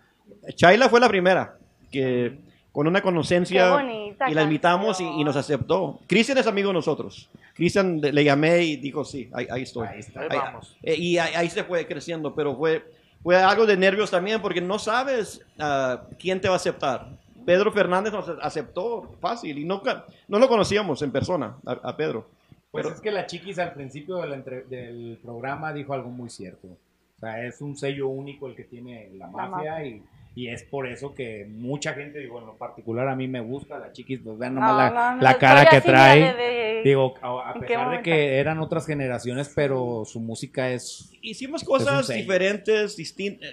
Chayla 0.54 0.88
fue 0.88 1.00
la 1.00 1.08
primera, 1.08 1.56
que 1.90 2.38
con 2.76 2.86
una 2.86 3.00
conocencia 3.00 3.70
bonita 3.70 4.28
y 4.28 4.34
la 4.34 4.42
invitamos 4.42 5.00
y, 5.00 5.04
y 5.04 5.24
nos 5.24 5.34
aceptó. 5.34 5.98
Cristian 6.06 6.36
es 6.36 6.46
amigo 6.46 6.68
de 6.68 6.74
nosotros. 6.74 7.30
Cristian 7.54 8.02
le, 8.02 8.22
llamé 8.22 8.64
y 8.64 8.76
dijo, 8.76 9.02
sí, 9.02 9.30
ahí, 9.32 9.46
ahí 9.50 9.62
estoy. 9.62 9.88
Ahí 9.88 10.00
está. 10.00 10.20
Ahí 10.20 10.28
vamos. 10.28 10.76
eh, 10.82 10.94
y 10.94 11.16
ahí, 11.16 11.32
ahí 11.36 11.48
se 11.48 11.64
fue 11.64 11.86
creciendo, 11.86 12.34
pero 12.34 12.54
fue, 12.54 12.84
fue 13.22 13.34
algo 13.34 13.64
de 13.64 13.78
nervios 13.78 14.10
también 14.10 14.42
porque 14.42 14.60
no 14.60 14.78
sabes 14.78 15.40
ah, 15.58 16.02
quién 16.18 16.38
te 16.38 16.48
va 16.48 16.54
a 16.54 16.56
aceptar. 16.58 17.08
Pedro 17.46 17.72
Fernández 17.72 18.12
nos 18.12 18.28
aceptó 18.42 19.10
fácil 19.22 19.56
y 19.56 19.64
nunca, 19.64 20.04
no 20.28 20.38
lo 20.38 20.46
conocíamos 20.46 21.00
en 21.00 21.10
persona 21.10 21.56
a, 21.64 21.72
a 21.82 21.96
Pedro. 21.96 22.28
Pues 22.70 22.84
Pero- 22.84 22.94
es 22.94 23.00
que 23.00 23.10
la 23.10 23.24
chiquis 23.24 23.58
al 23.58 23.72
principio 23.72 24.18
de 24.18 24.26
la 24.26 24.34
entre- 24.34 24.64
del 24.64 25.18
programa 25.22 25.72
dijo 25.72 25.94
algo 25.94 26.10
muy 26.10 26.28
cierto. 26.28 26.68
O 26.68 27.20
sea, 27.20 27.42
es 27.42 27.62
un 27.62 27.74
sello 27.74 28.08
único 28.08 28.46
el 28.48 28.54
que 28.54 28.64
tiene 28.64 29.08
la 29.14 29.28
mafia 29.28 29.82
y, 29.82 30.02
Y 30.37 30.49
es 30.49 30.62
por 30.64 30.87
eso 30.87 31.14
que 31.14 31.46
mucha 31.49 31.94
gente, 31.94 32.18
digo, 32.18 32.38
en 32.38 32.46
lo 32.46 32.57
particular 32.59 33.09
a 33.09 33.16
mí 33.16 33.27
me 33.27 33.40
gusta 33.40 33.79
la 33.79 33.90
chiquis, 33.90 34.20
pues 34.22 34.38
vean 34.38 34.55
No, 34.55 34.61
nomás 34.61 34.92
la, 34.92 35.11
no, 35.11 35.16
no, 35.16 35.22
la 35.22 35.38
cara 35.38 35.64
que 35.66 35.81
trae. 35.81 36.20
de- 36.20 36.35
de- 36.35 36.66
Digo, 36.85 37.14
a, 37.22 37.51
a 37.51 37.55
¿en 37.55 37.61
qué 37.62 37.66
pesar 37.68 37.90
de 37.96 38.03
que 38.03 38.37
eran 38.37 38.61
otras 38.61 38.87
generaciones, 38.87 39.51
pero 39.57 40.05
su 40.05 40.20
música 40.20 40.70
es... 40.70 41.11
Hicimos 41.22 41.62
Es 41.62 41.66
cosas 41.66 42.07
sello. 42.07 42.20
diferentes, 42.20 42.96
distintas. 42.96 43.49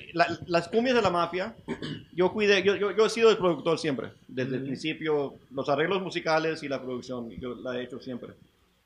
las 0.45 0.67
cumbias 0.67 0.95
de 0.97 1.01
la 1.01 1.09
mafia, 1.09 1.55
yo 2.13 2.31
cuidé, 2.33 2.61
yo, 2.63 2.75
yo, 2.75 2.91
yo 2.95 3.05
he 3.05 3.09
sido 3.09 3.31
el 3.31 3.37
productor 3.37 3.79
siempre, 3.79 4.09
desde 4.27 4.57
el 4.57 4.63
principio, 4.63 5.35
los 5.51 5.69
arreglos 5.69 6.01
musicales 6.03 6.61
y 6.63 6.67
la 6.67 6.81
producción, 6.81 7.29
yo 7.39 7.55
la 7.55 7.79
he 7.79 7.83
hecho 7.85 7.99
siempre. 8.01 8.33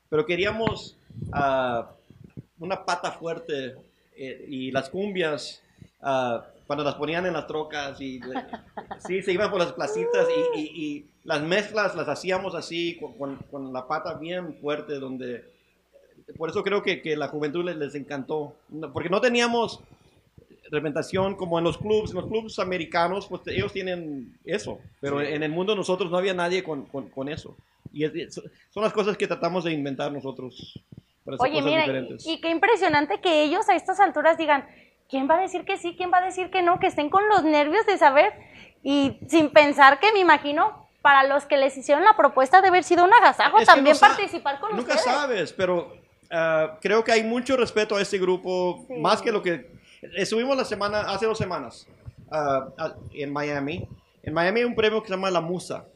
Pero 0.08 0.24
queríamos 0.24 0.96
ah, 1.32 1.90
una 2.60 2.84
pata 2.84 3.10
fuerte 3.10 3.74
eh, 4.16 4.46
y 4.48 4.70
las 4.70 4.88
cumbias, 4.88 5.62
ah, 6.02 6.44
cuando 6.66 6.84
las 6.84 6.96
ponían 6.96 7.24
en 7.26 7.32
las 7.32 7.46
trocas 7.46 7.98
y 8.00 8.20
sí, 9.06 9.22
se 9.22 9.32
iban 9.32 9.50
por 9.50 9.58
las 9.58 9.72
placitas 9.72 10.26
y, 10.54 10.60
y- 10.60 10.84
y 10.84 11.06
las 11.24 11.42
mezclas 11.42 11.94
las 11.94 12.08
hacíamos 12.08 12.54
así, 12.54 12.98
con, 12.98 13.14
con- 13.16 13.36
con 13.50 13.72
la 13.72 13.86
pata 13.88 14.14
bien 14.14 14.54
fuerte, 14.60 14.98
donde 14.98 15.44
por 16.36 16.50
eso 16.50 16.62
creo 16.62 16.82
que, 16.82 17.00
que 17.00 17.16
la 17.16 17.28
juventud 17.28 17.64
les, 17.64 17.76
les 17.76 17.94
encantó, 17.94 18.54
No, 18.68 18.92
porque 18.92 19.08
no 19.08 19.20
teníamos 19.20 19.80
representación 20.70 21.34
como 21.36 21.58
en 21.58 21.64
los 21.64 21.78
clubs, 21.78 22.10
en 22.10 22.16
los 22.16 22.26
clubs 22.26 22.58
americanos, 22.58 23.26
pues 23.26 23.40
ellos 23.46 23.72
tienen 23.72 24.38
eso, 24.44 24.78
pero 25.00 25.22
en 25.22 25.42
el 25.42 25.50
mundo 25.50 25.74
nosotros 25.74 26.10
no 26.10 26.18
había 26.18 26.34
nadie 26.34 26.62
con, 26.62 26.84
con- 26.86 27.08
con 27.08 27.28
eso. 27.30 27.56
Y 27.92 28.04
es- 28.04 28.34
son 28.70 28.82
las 28.82 28.92
cosas 28.92 29.16
que 29.16 29.26
tratamos 29.26 29.64
de 29.64 29.72
inventar 29.72 30.12
nosotros 30.12 30.78
para 31.24 31.36
hacer 31.36 31.46
Oye, 31.50 31.54
cosas 31.60 31.70
mira, 31.70 31.80
diferentes. 31.82 32.26
y 32.26 32.40
qué 32.42 32.50
impresionante 32.50 33.20
que 33.22 33.44
ellos 33.44 33.66
a 33.70 33.74
estas 33.76 33.98
alturas 34.00 34.36
digan, 34.36 34.66
¿quién 35.08 35.28
va 35.28 35.36
a 35.36 35.40
decir 35.40 35.64
que 35.64 35.76
sí? 35.78 35.94
¿Quién 35.96 36.10
va 36.12 36.18
a 36.18 36.24
decir 36.24 36.50
que 36.50 36.62
no? 36.62 36.78
Que 36.78 36.86
estén 36.88 37.10
con 37.10 37.28
los 37.28 37.44
nervios 37.44 37.86
de 37.86 37.98
saber 37.98 38.32
y 38.82 39.18
sin 39.28 39.50
pensar 39.50 39.98
que 40.00 40.12
me 40.12 40.20
imagino 40.20 40.86
para 41.02 41.24
los 41.24 41.46
que 41.46 41.56
les 41.56 41.76
hicieron 41.76 42.04
la 42.04 42.16
propuesta 42.16 42.60
de 42.60 42.68
haber 42.68 42.84
sido 42.84 43.04
un 43.04 43.12
agasajo 43.14 43.58
Es 43.58 43.66
también 43.66 43.94
no 43.94 44.00
participar 44.00 44.60
con 44.60 44.76
Nunca 44.76 44.94
ustedes. 44.94 45.04
sabes, 45.04 45.52
pero 45.52 45.96
ah, 46.30 46.78
creo 46.80 47.02
que 47.04 47.12
hay 47.12 47.22
mucho 47.24 47.56
respeto 47.56 47.96
a 47.96 48.02
este 48.02 48.18
grupo, 48.18 48.84
Sí. 48.86 48.94
más 48.94 49.22
que 49.22 49.32
lo 49.32 49.42
que... 49.42 49.70
Estuvimos 50.16 50.56
la 50.56 50.64
semana, 50.64 51.00
hace 51.00 51.26
dos 51.26 51.38
semanas, 51.38 51.86
ah, 52.30 52.68
en 53.12 53.32
Miami. 53.32 53.88
En 54.22 54.34
Miami 54.34 54.60
hay 54.60 54.66
un 54.66 54.74
premio 54.74 55.00
que 55.00 55.08
se 55.08 55.14
llama 55.14 55.30
La 55.30 55.40
Musa. 55.40 55.86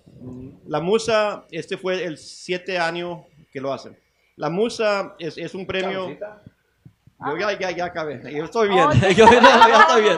La 0.67 0.81
Musa, 0.81 1.45
este 1.51 1.77
fue 1.77 2.05
el 2.05 2.17
siete 2.19 2.79
año 2.79 3.27
que 3.53 3.61
lo 3.61 3.73
hacen. 3.73 3.99
La 4.37 4.49
Musa 4.49 5.15
es, 5.19 5.37
es 5.37 5.55
un 5.55 5.67
premio... 5.67 6.17
Yo 7.27 7.37
ya, 7.39 7.59
ya, 7.59 7.71
ya 7.71 7.85
acabé. 7.87 8.21
Yo 8.35 8.45
estoy 8.45 8.69
bien. 8.69 8.85
Oh, 8.89 8.93
Yo 9.17 9.27
no, 9.27 9.33
ya 9.69 9.81
estoy 9.81 10.03
bien. 10.03 10.17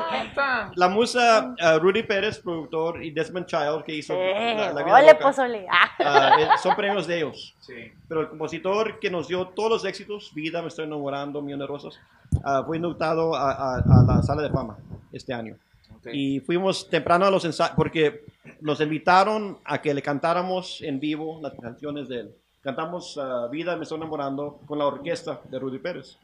La 0.77 0.89
Musa, 0.89 1.55
ah, 1.61 1.79
Rudy 1.79 2.03
Pérez, 2.03 2.39
productor, 2.39 3.03
y 3.05 3.11
Desmond 3.11 3.47
Child, 3.47 3.85
que 3.85 3.95
hizo 3.97 4.15
Eh, 4.15 4.55
La, 4.57 4.73
La 4.73 4.83
Vida 4.83 4.95
ole, 4.97 5.07
Loca, 5.13 5.19
pozole. 5.19 5.67
Ah. 5.71 5.91
ah, 6.01 6.37
eh, 6.41 6.49
son 6.63 6.75
premios 6.77 7.07
de 7.07 7.17
ellos 7.19 7.55
Sí. 7.61 7.75
pero 8.09 8.21
el 8.23 8.29
compositor 8.29 8.99
que 9.01 9.11
nos 9.11 9.29
dio 9.29 9.49
todos 9.49 9.71
los 9.71 9.85
éxitos, 9.85 10.33
Vida, 10.35 10.63
Me 10.63 10.69
Estoy 10.69 10.85
Enamorando, 10.87 11.41
Millón 11.43 11.61
de 11.61 11.67
Rosas, 11.67 11.99
ah, 12.45 12.63
fue 12.67 12.77
invitado 12.79 13.35
a, 13.35 13.51
a- 13.53 13.77
a 13.79 14.05
la 14.07 14.23
sala 14.23 14.43
de 14.43 14.51
fama 14.51 14.77
este 15.13 15.33
año. 15.33 15.57
Ok. 15.97 16.09
Y 16.13 16.41
fuimos 16.41 16.89
temprano 16.91 17.27
a 17.27 17.31
los 17.31 17.45
ensayos, 17.45 17.75
porque 17.77 18.25
nos 18.61 18.81
invitaron 18.81 19.59
a 19.65 19.81
que 19.81 19.95
le 19.95 20.03
cantáramos 20.03 20.81
en 20.83 21.01
vivo 21.01 21.39
las 21.43 21.55
canciones 21.55 22.09
de 22.09 22.21
él. 22.21 22.35
Cantamos 22.63 23.19
Vida, 23.51 23.77
Me 23.77 23.83
Estoy 23.83 23.99
Enamorando 23.99 24.59
con 24.67 24.79
la 24.79 24.87
orquesta 24.87 25.41
de 25.51 25.59
Rudy 25.59 25.79
Pérez. 25.79 26.17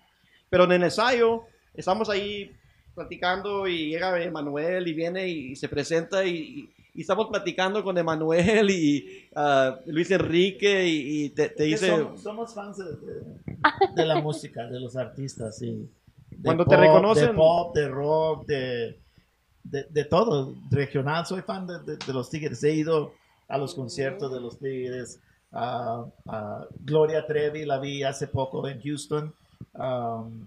Pero 0.50 0.64
en 0.64 0.72
el 0.72 0.82
ensayo, 0.82 1.44
estamos 1.74 2.10
ahí 2.10 2.50
platicando 2.94 3.66
y 3.68 3.90
llega 3.90 4.20
Emanuel 4.22 4.86
y 4.88 4.92
viene 4.92 5.28
y, 5.28 5.56
se 5.56 5.68
presenta 5.68 6.24
y, 6.24 6.68
y 6.92 7.00
estamos 7.00 7.28
platicando 7.28 7.82
con 7.84 7.96
Emanuel 7.96 8.68
y 8.70 9.28
ah, 9.36 9.78
Luis 9.86 10.10
Enrique 10.10 10.86
y, 10.86 11.24
y 11.24 11.28
te, 11.30 11.48
te 11.50 11.64
dice... 11.64 11.88
Somos, 11.88 12.22
somos 12.22 12.54
fans 12.54 12.78
de, 13.94 14.04
la 14.04 14.20
música, 14.20 14.66
de 14.66 14.80
los 14.80 14.96
artistas, 14.96 15.62
Cuando 16.42 16.64
te 16.64 16.76
pop, 16.76 16.84
reconocen- 16.84 17.28
De 17.28 17.34
pop, 17.34 17.74
de 17.76 17.88
rock, 17.88 18.46
de, 18.46 19.00
de, 19.62 19.84
de 19.88 20.04
todo, 20.04 20.54
regional. 20.70 21.24
Soy 21.26 21.42
fan 21.42 21.66
de, 21.66 22.12
los 22.12 22.28
Tigres. 22.28 22.62
He 22.64 22.74
ido 22.74 23.12
a 23.48 23.56
los 23.56 23.74
conciertos 23.74 24.32
de 24.32 24.40
los 24.40 24.58
Tigres. 24.58 25.20
a 25.52 26.04
a 26.26 26.66
Gloria 26.80 27.26
Trevi 27.26 27.64
la 27.64 27.78
vi 27.78 28.02
hace 28.02 28.26
poco 28.26 28.66
en 28.68 28.80
Houston. 28.82 29.32
Um, 29.74 30.46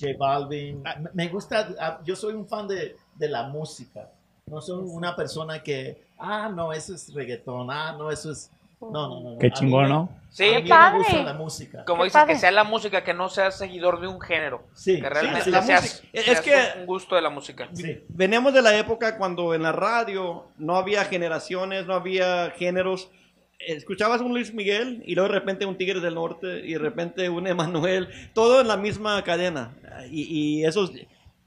J 0.00 0.14
Balvin. 0.18 0.82
Ah. 0.86 0.96
Me- 1.12 1.28
gusta, 1.28 1.68
ah, 1.80 2.00
yo 2.04 2.14
soy 2.14 2.34
un 2.34 2.46
fan 2.46 2.68
de, 2.68 2.96
de 3.16 3.28
la 3.28 3.44
música. 3.48 4.10
No 4.46 4.60
soy 4.60 4.82
una 4.88 5.14
persona 5.16 5.62
que, 5.62 6.04
ah, 6.18 6.48
no, 6.54 6.72
eso 6.72 6.94
es 6.94 7.12
reggaetón, 7.12 7.70
ah, 7.70 7.94
no, 7.98 8.10
eso 8.10 8.30
es... 8.32 8.50
No, 8.80 8.90
no, 8.92 9.20
no. 9.20 9.30
no. 9.32 9.38
Qué 9.38 9.50
chingón, 9.50 9.88
¿no? 9.88 10.08
Sí, 10.30 10.44
a 10.44 10.46
mí 10.50 10.54
Qué 10.58 10.62
me 10.62 10.68
padre. 10.68 10.98
gusta 10.98 11.22
la 11.24 11.34
música. 11.34 11.84
Como 11.84 12.04
dices, 12.04 12.24
que 12.26 12.38
sea 12.38 12.52
la 12.52 12.62
música, 12.62 13.02
que 13.02 13.12
no 13.12 13.28
seas 13.28 13.58
seguidor 13.58 14.00
de 14.00 14.06
un 14.06 14.20
género. 14.20 14.62
Sí, 14.72 15.00
que 15.00 15.08
realmente 15.10 15.42
sí, 15.42 15.50
la 15.50 15.62
seas, 15.62 15.82
música. 15.82 16.08
Es 16.12 16.24
seas 16.24 16.40
que- 16.42 16.80
un 16.80 16.86
gusto 16.86 17.16
de 17.16 17.22
la 17.22 17.28
música. 17.30 17.68
Sí. 17.72 18.04
Venimos 18.08 18.54
de 18.54 18.62
la 18.62 18.78
época 18.78 19.18
cuando 19.18 19.52
en 19.52 19.64
la 19.64 19.72
radio 19.72 20.44
no 20.58 20.76
había 20.76 21.04
generaciones, 21.04 21.86
no 21.86 21.94
había 21.94 22.50
géneros. 22.52 23.10
Escuchabas 23.58 24.20
un 24.20 24.30
Luis 24.32 24.54
Miguel 24.54 25.02
y 25.04 25.14
luego 25.14 25.32
de 25.32 25.38
repente 25.38 25.66
un 25.66 25.76
Tigres 25.76 26.02
del 26.02 26.14
Norte 26.14 26.60
y 26.64 26.72
de 26.74 26.78
repente 26.78 27.28
un 27.28 27.46
Emanuel, 27.46 28.08
todo 28.32 28.60
en 28.60 28.68
la 28.68 28.76
misma 28.76 29.22
cadena. 29.24 29.76
Y, 30.10 30.22
y 30.60 30.64
eso 30.64 30.88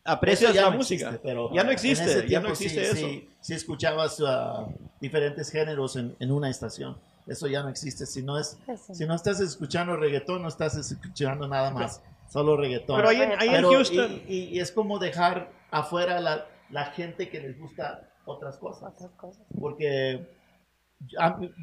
aprecias 0.04 0.50
Eso 0.52 0.56
ya 0.56 0.66
la 0.66 0.72
no 0.72 0.78
música. 0.78 1.06
existe, 1.08 1.28
pero 1.28 1.54
ya 1.54 1.64
no 1.64 1.72
existe, 1.72 2.28
ya 2.28 2.40
no 2.42 2.50
existe 2.50 2.84
sí, 2.86 2.92
eso. 2.98 3.08
Sí, 3.08 3.30
sí 3.40 3.54
escuchabas 3.54 4.22
ah, 4.26 4.68
diferentes 5.00 5.50
géneros 5.52 5.96
en, 5.96 6.16
en 6.20 6.32
una 6.32 6.50
estación. 6.50 6.98
Eso 7.28 7.48
ya 7.48 7.64
no 7.64 7.70
existe. 7.70 8.06
Si 8.06 8.22
no, 8.24 8.38
es, 8.38 8.58
sí. 8.88 8.94
si 8.96 9.06
no 9.06 9.16
estás 9.16 9.40
escuchando 9.40 9.96
reggaetón, 9.96 10.42
no 10.42 10.48
estás 10.50 10.76
escuchando 10.76 11.48
nada 11.48 11.72
más. 11.72 12.02
Solo 12.30 12.58
reggaetón. 12.58 12.98
Pero 12.98 13.10
ahí, 13.10 13.22
en- 13.22 13.40
ahí 13.40 13.50
en 13.50 13.64
Houston, 13.64 14.22
y, 14.28 14.34
y- 14.36 14.44
y 14.56 14.60
es 14.60 14.72
como 14.72 15.00
dejar 15.00 15.50
afuera 15.70 16.20
la, 16.20 16.48
la 16.72 16.86
gente 16.88 17.30
que 17.30 17.40
les 17.40 17.58
gusta 17.60 18.10
otras 18.26 18.58
cosas. 18.58 18.92
Otras 18.96 19.12
cosas. 19.12 19.44
Porque 19.60 20.26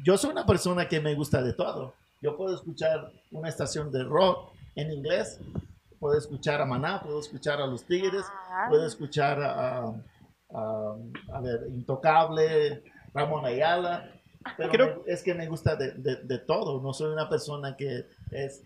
yo 0.03 0.17
soy 0.17 0.31
una 0.31 0.45
persona 0.45 0.87
que 0.87 0.99
me 0.99 1.13
gusta 1.15 1.41
de 1.41 1.53
todo. 1.53 1.93
Yo 2.21 2.35
puedo 2.35 2.53
escuchar 2.55 3.11
una 3.31 3.49
estación 3.49 3.91
de 3.91 4.03
rock 4.03 4.51
en 4.75 4.91
inglés, 4.91 5.39
puedo 5.99 6.17
escuchar 6.17 6.61
a 6.61 6.65
Maná, 6.65 7.01
puedo 7.01 7.19
escuchar 7.19 7.61
a 7.61 7.67
Los 7.67 7.83
Tigres, 7.85 8.25
Ah. 8.49 8.65
puedo 8.69 8.85
escuchar 8.85 9.41
a, 9.41 9.93
a- 10.53 11.41
ver, 11.41 11.67
Intocable, 11.69 12.83
Ramón 13.13 13.45
Ayala. 13.45 14.11
Pero 14.57 14.71
Creo- 14.71 15.03
me- 15.05 15.13
es 15.13 15.21
que 15.23 15.33
me 15.33 15.47
gusta 15.47 15.75
de, 15.75 15.91
de- 15.93 16.15
de 16.23 16.37
todo. 16.39 16.81
No 16.81 16.93
soy 16.93 17.11
una 17.11 17.27
persona 17.29 17.75
que 17.75 18.05
es 18.31 18.63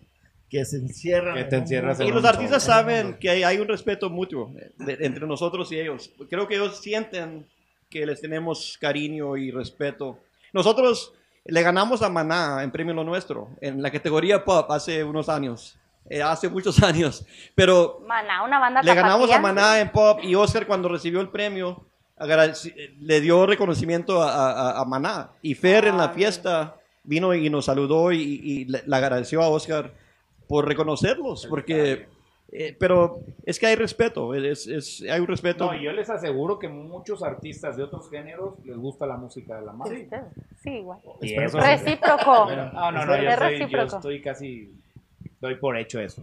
que 0.48 0.64
se 0.64 0.76
encierra. 0.76 1.34
Que 1.34 1.44
te 1.44 1.56
encierras 1.56 1.98
y 2.00 2.10
los 2.12 2.24
artistas 2.24 2.62
saben 2.62 3.14
que 3.18 3.28
hay, 3.30 3.42
hay 3.42 3.58
un 3.58 3.66
respeto 3.66 4.08
mutuo 4.08 4.52
de- 4.78 4.98
entre 5.00 5.26
nosotros 5.26 5.70
y 5.72 5.80
ellos. 5.80 6.10
Creo 6.30 6.46
que 6.46 6.54
ellos 6.54 6.78
sienten 6.78 7.46
que 7.90 8.06
les 8.06 8.20
tenemos 8.20 8.78
cariño 8.80 9.36
y 9.36 9.50
respeto. 9.50 10.18
Nosotros 10.54 11.12
le 11.44 11.60
ganamos 11.62 12.00
a 12.00 12.08
Maná 12.08 12.62
en 12.62 12.70
Premio 12.70 12.94
Lo 12.94 13.04
Nuestro, 13.04 13.50
en 13.60 13.82
la 13.82 13.90
categoría 13.90 14.42
pop, 14.44 14.70
hace 14.70 15.04
unos 15.04 15.28
años, 15.28 15.76
eh, 16.08 16.22
hace 16.22 16.48
muchos 16.48 16.82
años. 16.82 17.26
Pero 17.54 18.00
Maná, 18.06 18.42
una 18.44 18.58
banda 18.58 18.80
le 18.82 18.94
ganamos 18.94 19.28
tapatía. 19.28 19.36
a 19.36 19.40
Maná 19.52 19.80
en 19.80 19.90
pop 19.92 20.20
y 20.22 20.34
Oscar 20.34 20.66
cuando 20.66 20.88
recibió 20.88 21.20
el 21.20 21.28
premio 21.28 21.84
le 23.00 23.20
dio 23.20 23.44
reconocimiento 23.44 24.22
a, 24.22 24.52
a- 24.70 24.80
a 24.80 24.84
Maná. 24.84 25.30
Y 25.42 25.54
Fer 25.54 25.86
en 25.86 25.98
la 25.98 26.04
Ah, 26.04 26.08
fiesta 26.14 26.76
vino 27.02 27.34
y 27.34 27.50
nos 27.50 27.66
saludó 27.66 28.12
y, 28.12 28.22
y 28.22 28.64
le, 28.66 28.82
le 28.86 28.96
agradeció 28.96 29.42
a 29.42 29.48
Oscar 29.48 29.92
por 30.48 30.66
reconocerlos, 30.66 31.46
porque... 31.46 32.08
eh, 32.52 32.76
pero 32.78 33.20
es 33.44 33.58
que 33.58 33.66
hay 33.66 33.74
respeto, 33.76 34.34
es, 34.34 34.66
es- 34.66 35.02
hay 35.10 35.20
un 35.20 35.26
respeto. 35.26 35.66
No, 35.66 35.74
y 35.78 35.82
yo 35.84 35.92
les 35.92 36.08
aseguro 36.10 36.58
que 36.58 36.68
muchos 36.68 37.22
artistas 37.22 37.76
de 37.76 37.82
otros 37.82 38.08
géneros 38.10 38.54
les 38.64 38.76
gusta 38.76 39.06
la 39.06 39.16
música 39.16 39.56
de 39.56 39.66
la 39.66 39.72
mafia. 39.72 39.96
Sí, 40.08 40.08
sí, 40.62 40.70
igual. 40.78 40.98
Y 41.20 41.34
eso 41.34 41.58
Recíproco. 41.58 42.46
No, 42.50 42.92
no, 42.92 43.06
no, 43.06 43.16
yo 43.22 43.28
Es 43.28 43.34
estoy, 43.34 43.70
yo 43.70 43.82
estoy 43.82 44.22
casi, 44.22 44.72
doy 45.40 45.56
por 45.56 45.76
hecho 45.76 46.00
eso. 46.00 46.22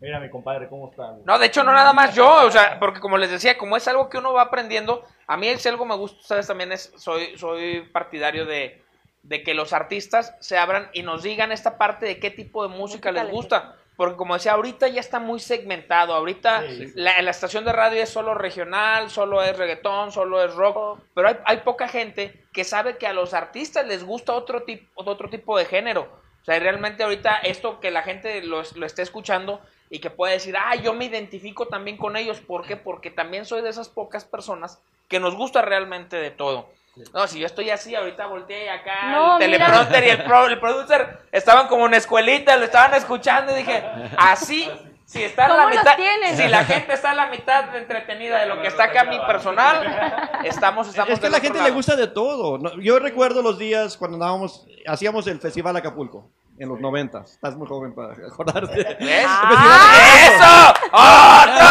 Mira, 0.00 0.20
mi 0.20 0.30
compadre, 0.30 0.68
¿cómo 0.68 0.90
está? 0.90 1.16
No, 1.24 1.38
de 1.40 1.46
hecho, 1.46 1.64
no 1.64 1.72
nada 1.72 1.92
más 1.92 2.14
yo, 2.14 2.46
o 2.46 2.50
sea, 2.52 2.78
porque 2.78 3.00
como 3.00 3.18
les 3.18 3.30
decía, 3.30 3.58
como 3.58 3.76
es 3.76 3.88
algo 3.88 4.08
que 4.08 4.18
uno 4.18 4.32
va 4.32 4.42
aprendiendo, 4.42 5.02
a 5.26 5.36
mí 5.36 5.48
si 5.56 5.68
algo 5.68 5.84
me 5.84 5.96
gusta, 5.96 6.20
ustedes 6.20 6.46
también 6.46 6.70
es, 6.70 6.92
soy, 6.96 7.36
soy 7.36 7.80
partidario 7.92 8.46
de, 8.46 8.80
de 9.24 9.42
que 9.42 9.54
los 9.54 9.72
artistas 9.72 10.36
se 10.38 10.56
abran 10.56 10.88
y 10.92 11.02
nos 11.02 11.24
digan 11.24 11.50
esta 11.50 11.78
parte 11.78 12.06
de 12.06 12.20
qué 12.20 12.30
tipo 12.30 12.62
de 12.62 12.68
música 12.68 13.10
Música 13.10 13.12
les 13.12 13.24
les 13.24 13.32
gusta. 13.32 13.74
Porque 13.98 14.16
como 14.16 14.34
decía, 14.34 14.52
ahorita 14.52 14.86
ya 14.88 15.00
está 15.00 15.18
muy 15.18 15.40
segmentado, 15.40 16.14
ahorita 16.14 16.62
Sí. 16.62 16.92
la, 16.94 17.20
la 17.20 17.30
estación 17.32 17.64
de 17.64 17.72
radio 17.72 18.00
es 18.02 18.08
solo 18.08 18.32
regional, 18.32 19.10
solo 19.10 19.42
es 19.42 19.56
reggaetón, 19.58 20.12
solo 20.12 20.42
es 20.42 20.54
rock, 20.54 21.00
pero 21.14 21.28
hay, 21.28 21.36
hay 21.44 21.56
poca 21.58 21.88
gente 21.88 22.32
que 22.52 22.62
sabe 22.62 22.96
que 22.96 23.08
a 23.08 23.12
los 23.12 23.34
artistas 23.34 23.86
les 23.88 24.04
gusta 24.04 24.32
otro 24.34 24.62
tipo, 24.62 24.88
otro 24.94 25.28
tipo 25.28 25.58
de 25.58 25.64
género. 25.64 26.08
O 26.40 26.44
sea, 26.44 26.58
realmente 26.60 27.02
ahorita 27.02 27.38
esto 27.38 27.80
que 27.80 27.90
la 27.90 28.02
gente 28.02 28.40
lo, 28.42 28.62
lo 28.76 28.86
esté 28.86 29.02
escuchando 29.02 29.60
y 29.90 29.98
que 29.98 30.10
pueda 30.10 30.32
decir, 30.32 30.54
ah, 30.56 30.76
yo 30.76 30.94
me 30.94 31.06
identifico 31.06 31.66
también 31.66 31.96
con 31.96 32.16
ellos. 32.16 32.40
¿Por 32.40 32.64
qué? 32.66 32.76
Porque 32.76 33.10
también 33.10 33.44
soy 33.46 33.62
de 33.62 33.70
esas 33.70 33.88
pocas 33.88 34.24
personas 34.24 34.80
que 35.08 35.18
nos 35.18 35.34
gusta 35.34 35.60
realmente 35.62 36.16
de 36.16 36.30
todo. 36.30 36.70
No, 37.14 37.26
si 37.26 37.38
yo 37.40 37.46
estoy 37.46 37.70
así, 37.70 37.94
ahorita 37.94 38.26
volteé 38.26 38.66
y 38.66 38.68
acá 38.68 39.10
No, 39.12 39.34
el 39.34 39.38
teleprompter 39.40 40.04
y 40.04 40.10
el, 40.10 40.24
pro- 40.24 40.46
el 40.46 40.58
producer 40.60 41.18
estaban 41.32 41.68
como 41.68 41.86
en 41.86 41.94
escuelita, 41.94 42.56
lo 42.56 42.64
estaban 42.64 42.94
escuchando 42.94 43.52
y 43.52 43.56
dije, 43.58 43.84
así, 44.16 44.70
si 45.04 45.22
está 45.24 45.46
a 45.46 45.48
la 45.48 45.54
¿Cómo 45.56 45.68
los 45.70 45.78
mitad, 45.78 45.96
tienen? 45.96 46.36
si 46.36 46.46
la 46.48 46.64
gente 46.64 46.92
está 46.92 47.10
a 47.12 47.14
la 47.14 47.26
mitad 47.28 47.64
de 47.64 47.78
entretenida 47.78 48.38
de 48.40 48.46
lo 48.46 48.60
que 48.60 48.68
está 48.68 48.84
acá 48.84 49.04
mi 49.04 49.18
personal, 49.20 50.40
estamos, 50.44 50.88
estamos 50.88 51.10
Es 51.10 51.18
que 51.20 51.26
a 51.26 51.30
la 51.30 51.40
gente 51.40 51.58
lado. 51.58 51.68
le 51.70 51.74
gusta 51.74 51.96
de 51.96 52.06
todo. 52.08 52.58
Yo 52.80 52.98
recuerdo 52.98 53.40
los 53.42 53.58
días 53.58 53.96
cuando 53.96 54.16
andábamos, 54.16 54.66
hacíamos 54.86 55.26
el 55.26 55.40
Festival 55.40 55.76
Acapulco 55.76 56.28
en 56.58 56.68
los 56.68 56.78
90. 56.80 57.20
Estás 57.20 57.56
muy 57.56 57.66
joven 57.68 57.94
para 57.94 58.12
acordarte. 58.26 58.96
¿Ves? 59.00 59.24
Ah. 59.26 59.92
¡Eso! 60.26 60.74
¡Otro! 60.92 61.68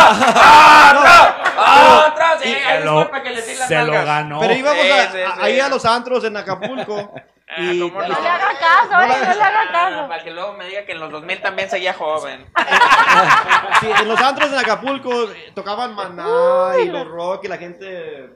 ¡Otro! 1.38 1.47
¡Otro! 1.58 2.26
Sí, 2.41 2.50
Se 2.54 2.65
ahí 2.65 2.84
lo- 2.84 2.91
disculpa 2.96 3.24
que 3.24 3.30
les 3.32 3.48
di 3.48 3.56
las 3.56 3.67
se 3.67 3.76
lo 3.76 3.82
nalgas. 3.82 4.06
ganó. 4.06 4.39
Pero 4.39 4.54
íbamos 4.54 4.82
Sí, 4.84 4.91
a- 4.91 5.12
sí, 5.12 5.17
a- 5.22 5.32
sí. 5.36 5.39
ahí 5.41 5.60
a 5.60 5.70
los 5.70 5.86
antros 5.86 6.24
en 6.24 6.38
Acapulco. 6.38 7.13
Ah, 7.50 7.62
y 7.62 7.80
¿cómo 7.80 8.02
No 8.02 8.08
le 8.10 8.13
haga 8.13 8.50
caso, 8.60 8.91
No 8.91 9.02
eh, 9.04 9.08
no 9.26 9.34
le 9.36 9.41
haga 9.41 9.62
Ah, 9.62 9.72
caso. 9.72 10.08
Para 10.10 10.22
que 10.22 10.32
luego 10.32 10.52
me 10.56 10.65
diga 10.67 10.84
que 10.86 10.91
en 10.91 11.00
los 11.00 11.10
2000 11.10 11.41
también 11.41 11.70
seguía 11.70 11.93
joven. 11.93 12.46
sí, 13.80 13.88
en 14.02 14.08
los 14.10 14.20
antros 14.22 14.52
en 14.52 14.60
Acapulco 14.60 15.32
eh, 15.32 15.52
tocaban 15.56 15.96
Maná 15.96 16.74
y 16.84 16.89
los 16.89 17.08
rock 17.08 17.46
y 17.46 17.48
la 17.48 17.58
gente 17.58 18.30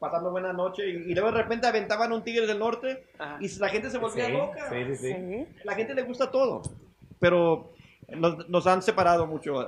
pasando 0.00 0.30
buena 0.30 0.54
noche. 0.54 0.82
Y, 0.88 1.10
y 1.10 1.14
luego 1.14 1.30
de 1.32 1.42
repente 1.42 1.66
aventaban 1.66 2.10
un 2.12 2.24
tigre 2.24 2.46
del 2.46 2.58
norte 2.58 3.06
Ajá. 3.18 3.36
y 3.38 3.48
la 3.58 3.68
gente 3.68 3.90
se 3.90 3.98
volvía 3.98 4.26
Sí, 4.26 4.32
loca. 4.32 4.68
sí, 4.70 4.96
sí. 4.96 5.12
Sí. 5.12 5.46
La 5.64 5.74
gente 5.74 5.94
le 5.94 6.02
gusta 6.02 6.30
todo. 6.30 6.62
Pero 7.20 7.70
nos, 8.16 8.48
nos 8.48 8.66
han 8.66 8.82
separado 8.82 9.26
mucho 9.26 9.66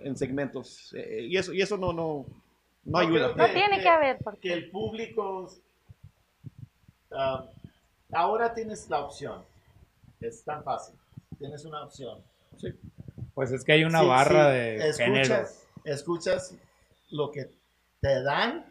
en 0.00 0.16
segmentos. 0.16 0.92
eh, 0.94 1.26
y 1.28 1.36
eso, 1.36 1.52
y 1.52 1.60
eso 1.62 1.76
no, 1.76 1.92
no, 1.92 2.26
no 2.84 2.98
ayuda. 2.98 3.34
No 3.36 3.46
tiene 3.52 3.80
que 3.80 3.88
haber, 3.88 4.18
porque- 4.22 4.40
Que 4.48 4.52
el 4.54 4.70
público. 4.70 5.50
ah, 7.12 7.44
ahora 8.12 8.54
tienes 8.54 8.88
la 8.88 9.00
opción. 9.04 9.44
Es 10.20 10.44
tan 10.44 10.62
fácil. 10.64 10.94
Tienes 11.38 11.64
una 11.64 11.84
opción. 11.84 12.22
Pues 13.34 13.52
es 13.52 13.64
que 13.64 13.72
hay 13.72 13.84
una 13.84 14.00
Sí, 14.00 14.06
barra 14.06 14.52
sí, 14.52 14.58
de 14.58 14.92
géneros. 14.96 15.28
escuchas, 15.30 15.66
escuchas 15.84 16.54
lo 17.10 17.30
que 17.30 17.50
te 18.00 18.22
dan 18.22 18.66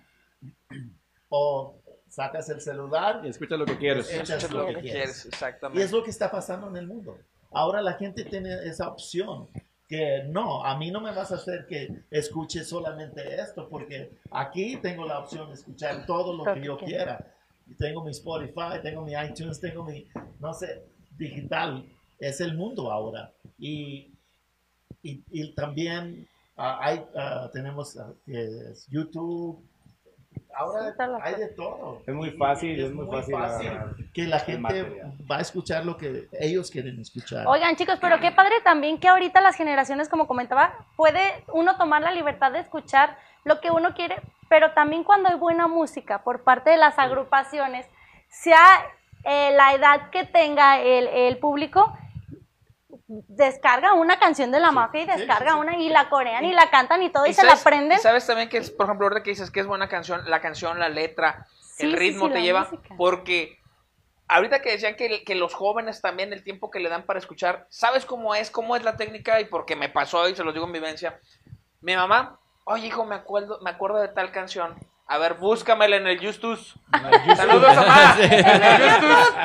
o 1.29 1.75
sacas 2.07 2.49
el 2.49 2.59
celular 2.61 3.21
Y 3.23 3.29
escucha 3.29 3.55
lo 3.57 3.65
que 3.65 3.77
quieres. 3.77 4.09
Eso 4.11 4.47
lo 4.53 4.67
que 4.67 4.73
quieres. 4.73 4.91
quieres, 4.91 5.25
Y 5.25 5.27
exactamente. 5.29 5.83
es 5.83 5.91
lo 5.91 6.03
que 6.03 6.09
está 6.11 6.29
pasando 6.29 6.67
en 6.69 6.77
el 6.77 6.87
mundo. 6.87 7.17
Ahora 7.51 7.81
la 7.81 7.93
gente 7.93 8.23
tiene 8.25 8.53
esa 8.65 8.87
opción. 8.87 9.47
Que 9.87 10.23
no, 10.27 10.63
a 10.63 10.77
mí 10.77 10.91
no 10.91 11.01
me 11.01 11.11
vas 11.11 11.31
a 11.31 11.35
hacer 11.35 11.65
que 11.65 12.03
escuche 12.11 12.63
solamente 12.63 13.41
esto, 13.41 13.67
porque 13.67 14.19
aquí 14.29 14.77
tengo 14.77 15.03
la 15.03 15.17
opción 15.17 15.47
de 15.47 15.55
escuchar 15.55 16.05
todo 16.05 16.31
lo 16.37 16.53
que 16.53 16.63
yo 16.63 16.77
quiera. 16.77 17.33
Tengo 17.79 18.03
mi 18.03 18.11
Spotify, 18.11 18.79
tengo 18.83 19.01
mi 19.01 19.13
iTunes, 19.13 19.59
tengo 19.59 19.83
mi, 19.83 20.07
no 20.39 20.53
sé, 20.53 20.85
digital. 21.17 21.83
Es 22.19 22.39
el 22.39 22.55
mundo 22.55 22.91
ahora. 22.91 23.33
Y, 23.57 24.13
y, 25.01 25.23
y 25.31 25.55
también 25.55 26.27
ah, 26.55 26.77
hay, 26.81 27.03
ah, 27.15 27.49
tenemos 27.51 27.97
ah, 27.97 28.13
YouTube. 28.89 29.68
Ahora 30.55 30.81
Sí, 30.81 30.87
está 30.89 31.07
la 31.07 31.19
hay 31.23 31.35
de 31.35 31.47
todo. 31.49 32.01
Es 32.05 32.13
muy 32.13 32.31
fácil, 32.31 32.83
es 32.83 32.91
muy 32.91 33.07
fácil 33.07 33.37
que 34.13 34.23
la 34.23 34.39
gente 34.39 35.03
va 35.29 35.37
a 35.37 35.41
escuchar 35.41 35.85
lo 35.85 35.95
que 35.97 36.27
ellos 36.39 36.69
quieren 36.71 36.99
escuchar. 36.99 37.47
Oigan, 37.47 37.75
chicos, 37.75 37.97
pero 38.01 38.19
qué 38.19 38.31
padre 38.31 38.55
también 38.63 38.99
que 38.99 39.07
ahorita 39.07 39.41
las 39.41 39.55
generaciones, 39.55 40.09
como 40.09 40.27
comentaba, 40.27 40.73
puede 40.95 41.43
uno 41.53 41.77
tomar 41.77 42.01
la 42.01 42.11
libertad 42.11 42.51
de 42.51 42.59
escuchar 42.59 43.17
lo 43.43 43.61
que 43.61 43.71
uno 43.71 43.93
quiere, 43.93 44.21
pero 44.49 44.71
también 44.71 45.03
cuando 45.03 45.29
hay 45.29 45.35
buena 45.35 45.67
música 45.67 46.23
por 46.23 46.43
parte 46.43 46.71
de 46.71 46.77
las 46.77 46.99
agrupaciones, 46.99 47.87
sea 48.27 48.81
eh, 49.23 49.51
la 49.55 49.73
edad 49.73 50.09
que 50.09 50.25
tenga 50.25 50.79
el, 50.81 51.07
el 51.07 51.37
público, 51.37 51.93
descarga 53.09 53.93
una 53.93 54.19
canción 54.19 54.51
de 54.51 54.59
la 54.59 54.71
mafia 54.71 55.01
y 55.01 55.05
descarga 55.07 55.55
una 55.55 55.75
y 55.77 55.89
la 55.89 56.09
corean 56.09 56.45
y 56.45 56.53
la 56.53 56.69
cantan 56.69 57.01
y 57.01 57.09
todo 57.09 57.25
y, 57.25 57.33
se 57.33 57.43
la 57.43 57.53
aprenden. 57.53 57.97
sabes 57.99 58.27
también 58.27 58.49
que, 58.49 58.59
es, 58.59 58.69
por 58.69 58.85
ejemplo, 58.85 59.07
ahorita 59.07 59.23
que 59.23 59.31
dices 59.31 59.49
que 59.49 59.61
es 59.61 59.65
buena 59.65 59.89
canción, 59.89 60.29
la 60.29 60.39
canción, 60.41 60.79
la 60.79 60.89
letra, 60.89 61.47
Sí, 61.59 61.85
el 61.85 61.91
sí, 61.91 61.97
ritmo 61.97 62.27
sí, 62.27 62.33
te 62.33 62.41
lleva, 62.43 62.65
música. 62.65 62.95
porque 62.97 63.57
ahorita 64.27 64.61
que 64.61 64.71
decían 64.71 64.95
que, 64.95 65.23
que 65.23 65.33
los 65.33 65.55
jóvenes 65.55 66.01
también, 66.01 66.33
el 66.33 66.43
tiempo 66.43 66.69
que 66.69 66.79
le 66.79 66.89
dan 66.89 67.03
para 67.03 67.17
escuchar, 67.17 67.65
¿sabes 67.69 68.05
cómo 68.05 68.35
es? 68.35 68.51
¿Cómo 68.51 68.75
es 68.75 68.83
la 68.83 68.95
técnica? 68.95 69.41
Y 69.41 69.45
porque 69.45 69.75
me 69.75 69.89
pasó 69.89 70.29
y 70.29 70.35
se 70.35 70.43
los 70.43 70.53
digo 70.53 70.67
en 70.67 70.73
vivencia. 70.73 71.19
Mi 71.81 71.95
mamá, 71.95 72.39
oye 72.65 72.87
hijo, 72.87 73.05
me 73.05 73.15
acuerdo, 73.15 73.59
me 73.61 73.71
acuerdo 73.71 73.97
de 73.97 74.09
tal 74.09 74.31
canción. 74.31 74.75
A 75.11 75.17
ver, 75.17 75.33
búscamela 75.33 75.95
en 75.95 76.05
el 76.05 76.23
Justus. 76.23 76.75
Saludos, 77.35 77.75
mamá. 77.75 78.15
En 78.19 78.31
el 78.31 78.91
Justus. 78.91 79.33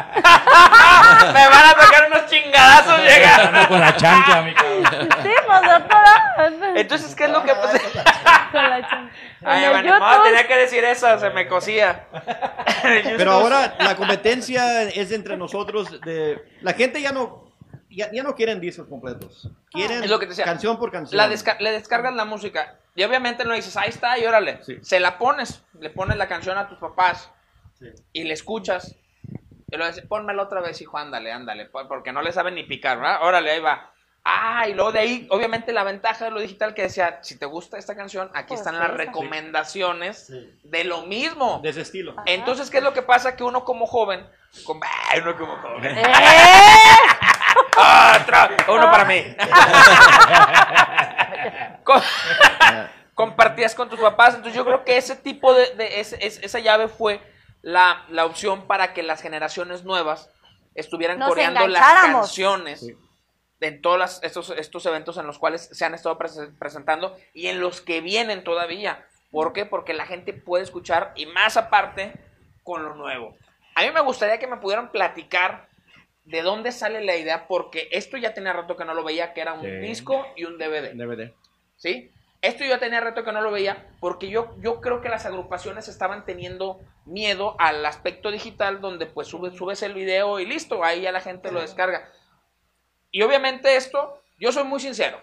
me 1.32 1.48
van 1.48 1.68
a 1.68 1.74
tocar 1.74 2.06
unos 2.10 2.26
chingadazos 2.26 3.00
llegar. 3.00 3.40
Anda 3.46 3.68
con 3.68 3.80
la 3.80 3.96
chancla, 3.96 4.42
mi 4.42 4.52
cabrón. 4.54 5.08
Sí, 5.22 5.30
pues 5.46 5.60
doctora. 5.62 6.34
Entonces, 6.76 7.14
¿qué 7.14 7.24
es 7.24 7.30
lo 7.30 7.42
que 7.42 7.54
pasa? 7.54 7.78
Con 8.52 8.62
la 8.62 8.88
chan- 8.88 9.10
Ay, 9.42 9.68
bueno, 9.70 9.98
no, 9.98 10.22
tenía 10.22 10.46
que 10.46 10.56
decir 10.56 10.84
eso, 10.84 11.18
se 11.18 11.30
me 11.30 11.48
cosía. 11.48 12.08
Pero 13.16 13.32
ahora 13.32 13.74
la 13.78 13.96
competencia 13.96 14.82
es 14.82 15.12
entre 15.12 15.38
nosotros. 15.38 15.98
De, 16.02 16.44
la 16.60 16.74
gente 16.74 17.00
ya 17.00 17.12
no, 17.12 17.54
ya, 17.88 18.12
ya 18.12 18.22
no 18.22 18.34
quieren 18.34 18.60
discos 18.60 18.86
completos. 18.86 19.48
Quieren 19.70 20.04
Es 20.04 20.10
lo 20.10 20.18
que 20.18 20.26
te 20.26 20.30
decía. 20.30 20.44
canción 20.44 20.78
por 20.78 20.92
canción. 20.92 21.16
La 21.16 21.26
desca- 21.26 21.58
le 21.58 21.72
descargas 21.72 22.14
la 22.14 22.26
música 22.26 22.80
y 22.94 23.02
obviamente 23.04 23.44
no 23.44 23.54
dices, 23.54 23.76
ahí 23.76 23.88
está, 23.90 24.18
y 24.18 24.24
órale. 24.26 24.60
Sí. 24.62 24.78
Se 24.82 25.00
la 25.00 25.18
pones, 25.18 25.62
le 25.80 25.90
pones 25.90 26.16
la 26.16 26.28
canción 26.28 26.56
a 26.58 26.68
tus 26.68 26.78
papás 26.78 27.30
Sí. 27.78 27.86
y 28.12 28.24
le 28.24 28.34
escuchas. 28.34 28.96
Y 29.70 29.76
lo 29.76 29.86
dices, 29.86 30.06
pónmela 30.06 30.42
otra 30.42 30.60
vez, 30.60 30.80
hijo, 30.80 30.96
ándale, 30.98 31.32
ándale, 31.32 31.66
po- 31.66 31.88
porque 31.88 32.12
no 32.12 32.22
le 32.22 32.32
saben 32.32 32.54
ni 32.54 32.62
picar, 32.62 32.98
¿verdad? 32.98 33.22
Órale, 33.22 33.50
ahí 33.50 33.60
va. 33.60 33.90
Ah, 34.26 34.66
y 34.68 34.72
luego 34.74 34.90
de 34.92 35.00
ahí, 35.00 35.26
obviamente 35.30 35.70
la 35.72 35.84
ventaja 35.84 36.24
de 36.24 36.30
lo 36.30 36.40
digital 36.40 36.72
que 36.72 36.82
decía, 36.82 37.18
si 37.22 37.36
te 37.38 37.44
gusta 37.44 37.76
esta 37.76 37.94
canción, 37.94 38.30
aquí 38.32 38.48
Pues 38.48 38.60
están 38.60 38.78
las 38.78 38.90
recomendaciones 38.92 40.28
Sí. 40.28 40.58
de 40.62 40.84
lo 40.84 41.02
mismo. 41.02 41.60
De 41.62 41.70
ese 41.70 41.82
estilo. 41.82 42.14
Entonces, 42.24 42.70
¿qué 42.70 42.78
es 42.78 42.84
lo 42.84 42.94
que 42.94 43.02
pasa? 43.02 43.36
Que 43.36 43.44
uno 43.44 43.64
como 43.66 43.86
joven, 43.86 44.26
como, 44.64 44.80
ay, 45.10 45.20
uno 45.20 45.36
como 45.36 45.56
joven, 45.56 45.98
¡Eh! 45.98 46.02
Otro, 47.76 48.74
uno 48.74 48.90
para 48.90 49.04
mí. 49.04 49.22
Co- 51.84 52.02
Compartías 53.14 53.74
con 53.76 53.88
tus 53.88 54.00
papás, 54.00 54.34
entonces 54.34 54.56
yo 54.56 54.64
creo 54.64 54.84
que 54.84 54.96
ese 54.96 55.14
tipo 55.14 55.54
de, 55.54 55.72
de- 55.76 56.00
ese- 56.00 56.18
es- 56.26 56.40
esa 56.42 56.58
llave 56.58 56.88
fue 56.88 57.20
la, 57.62 58.04
la 58.08 58.24
opción 58.24 58.66
para 58.66 58.92
que 58.92 59.04
las 59.04 59.22
generaciones 59.22 59.84
nuevas 59.84 60.30
estuvieran 60.74 61.20
Nos 61.20 61.28
coreando 61.28 61.68
las 61.68 62.02
canciones 62.02 62.80
Sí. 62.80 62.96
en 63.60 63.80
todos 63.82 63.98
las- 63.98 64.20
estos, 64.24 64.50
estos 64.50 64.84
eventos 64.86 65.16
en 65.16 65.28
los 65.28 65.38
cuales 65.38 65.68
se 65.72 65.84
han 65.84 65.94
estado 65.94 66.18
prese- 66.18 66.50
presentando 66.58 67.16
y 67.32 67.46
en 67.46 67.60
los 67.60 67.80
que 67.80 68.00
vienen 68.00 68.42
todavía. 68.42 69.06
¿Por 69.30 69.52
qué? 69.52 69.64
Porque 69.64 69.94
la 69.94 70.06
gente 70.06 70.32
puede 70.32 70.64
escuchar 70.64 71.12
y 71.14 71.26
más 71.26 71.56
aparte 71.56 72.12
con 72.64 72.82
lo 72.82 72.96
nuevo. 72.96 73.36
A 73.76 73.82
mí 73.82 73.90
me 73.92 74.00
gustaría 74.00 74.38
que 74.38 74.48
me 74.48 74.56
pudieran 74.56 74.90
platicar 74.90 75.68
de 76.24 76.42
dónde 76.42 76.72
sale 76.72 77.04
la 77.04 77.16
idea, 77.16 77.46
porque 77.46 77.88
esto 77.92 78.16
ya 78.16 78.32
tenía 78.34 78.52
rato 78.52 78.76
que 78.76 78.84
no 78.84 78.94
lo 78.94 79.04
veía, 79.04 79.32
que 79.34 79.40
era 79.42 79.52
un 79.54 79.60
Sí. 79.62 79.70
disco 79.78 80.26
y 80.36 80.44
un 80.44 80.58
DVD. 80.58 80.94
DVD. 80.94 81.32
¿Sí? 81.76 82.10
Esto 82.40 82.64
yo 82.64 82.78
tenía 82.78 83.00
rato 83.00 83.24
que 83.24 83.32
no 83.32 83.40
lo 83.40 83.50
veía, 83.50 83.86
porque 84.00 84.28
yo, 84.28 84.54
yo 84.58 84.80
creo 84.80 85.00
que 85.00 85.08
las 85.08 85.24
agrupaciones 85.26 85.88
estaban 85.88 86.24
teniendo 86.26 86.80
miedo 87.06 87.56
al 87.58 87.84
aspecto 87.86 88.30
digital, 88.30 88.80
donde 88.80 89.06
pues 89.06 89.28
subes, 89.28 89.54
subes 89.54 89.82
el 89.82 89.94
video 89.94 90.38
y 90.40 90.46
listo, 90.46 90.84
ahí 90.84 91.02
ya 91.02 91.12
la 91.12 91.20
gente 91.20 91.50
lo 91.50 91.60
descarga. 91.60 92.10
Y 93.10 93.22
obviamente 93.22 93.76
esto, 93.76 94.20
yo 94.38 94.52
soy 94.52 94.64
muy 94.64 94.80
sincero. 94.80 95.18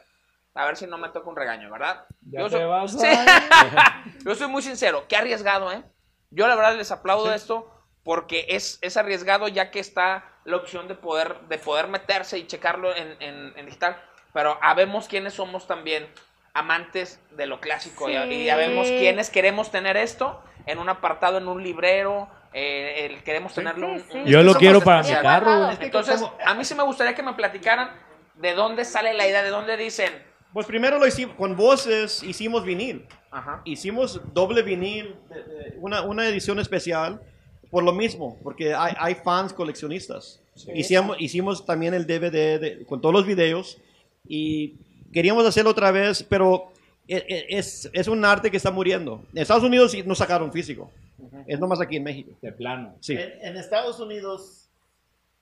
A 0.54 0.66
ver 0.66 0.78
si 0.78 0.86
no 0.88 0.98
me 0.98 1.10
toca 1.10 1.30
un 1.30 1.36
regaño, 1.36 1.72
¿verdad? 1.72 2.06
Ya 2.22 2.42
yo 2.42 2.46
te 2.50 2.58
soy, 2.58 2.66
vas, 2.66 2.92
Sí. 3.00 3.08
yo 4.26 4.36
soy 4.36 4.48
muy 4.48 4.62
sincero. 4.62 5.06
Qué 5.08 5.16
arriesgado, 5.16 5.72
¿eh? 5.72 5.84
Yo 6.30 6.48
la 6.48 6.56
verdad 6.56 6.76
les 6.76 6.92
aplaudo 6.92 7.34
esto 7.34 7.72
porque 8.04 8.46
es, 8.50 8.80
es 8.82 8.98
arriesgado 8.98 9.48
ya 9.48 9.70
que 9.72 9.80
está 9.80 10.26
la 10.46 10.58
opción 10.58 10.88
de 10.88 10.96
poder, 10.96 11.36
de 11.50 11.58
poder 11.58 11.88
meterse 11.88 12.38
y 12.40 12.48
checarlo 12.48 12.96
en, 12.96 13.16
en- 13.22 13.54
en 13.58 13.66
digital. 13.66 14.02
Pero 14.34 14.58
habemos 14.62 15.08
quiénes 15.08 15.34
somos 15.34 15.68
también 15.68 16.08
amantes 16.54 17.20
de 17.32 17.46
lo 17.46 17.60
clásico 17.60 18.10
y, 18.10 18.14
y 18.16 18.50
habemos 18.50 18.88
Sí. 18.88 18.98
quienes 19.00 19.30
queremos 19.30 19.72
tener 19.72 19.98
esto 19.98 20.42
en 20.66 20.80
un 20.80 20.90
apartado, 20.90 21.38
en 21.38 21.48
un 21.48 21.64
librero, 21.64 22.30
eh, 22.54 23.06
el- 23.10 23.24
queremos 23.24 23.54
tenerlo. 23.54 23.88
Sí, 23.88 23.94
un- 23.94 24.00
sí. 24.12 24.18
un- 24.20 24.26
Yo 24.26 24.44
lo 24.44 24.54
quiero 24.56 24.82
para 24.82 25.04
mi 25.04 25.14
carro. 25.14 25.72
Entonces, 25.80 26.22
a 26.46 26.54
mí 26.54 26.66
sí 26.66 26.76
me 26.76 26.84
gustaría 26.84 27.16
que 27.16 27.24
me 27.24 27.34
platicaran 27.34 27.92
de 28.36 28.54
dónde 28.54 28.84
sale 28.86 29.14
la 29.14 29.28
idea, 29.28 29.44
de 29.44 29.50
dónde 29.50 29.78
dicen. 29.78 30.12
Pues 30.54 30.66
primero 30.66 31.00
lo 31.00 31.08
hicimos, 31.08 31.36
con 31.38 31.56
voces 31.56 32.24
hicimos 32.24 32.66
vinil. 32.66 33.08
Ajá. 33.32 33.62
Hicimos 33.64 34.20
doble 34.34 34.62
vinil, 34.64 35.16
una, 35.78 36.02
una 36.02 36.26
edición 36.28 36.60
especial, 36.60 37.22
por 37.72 37.84
lo 37.84 37.94
mismo, 37.94 38.38
porque 38.44 38.74
hay, 38.74 38.94
hay 39.00 39.16
fans 39.16 39.54
coleccionistas. 39.54 40.40
Hicimos, 40.76 41.16
hicimos 41.20 41.66
también 41.66 41.94
el 41.94 42.06
DVD 42.06 42.60
de- 42.60 42.86
con 42.86 43.00
todos 43.02 43.14
los 43.16 43.26
videos 43.26 43.78
y 44.28 44.76
queríamos 45.14 45.46
hacerlo 45.46 45.72
otra 45.72 45.92
vez, 45.92 46.22
pero 46.24 46.72
e- 47.08 47.26
e- 47.28 47.58
es, 47.58 47.90
es 47.94 48.08
un 48.08 48.24
arte 48.26 48.52
que 48.52 48.58
está 48.58 48.70
muriendo. 48.72 49.24
En 49.34 49.40
Estados 49.42 49.64
Unidos 49.64 49.92
sí 49.92 50.04
no 50.06 50.14
sacaron 50.14 50.52
físico. 50.52 50.92
Es 51.48 51.60
nomás 51.60 51.80
aquí 51.82 51.96
en 51.98 52.04
México. 52.04 52.32
De 52.42 52.52
plano. 52.52 52.96
Sí. 53.00 53.14
En, 53.14 53.32
en 53.42 53.58
Estados 53.58 54.00
Unidos, 54.00 54.70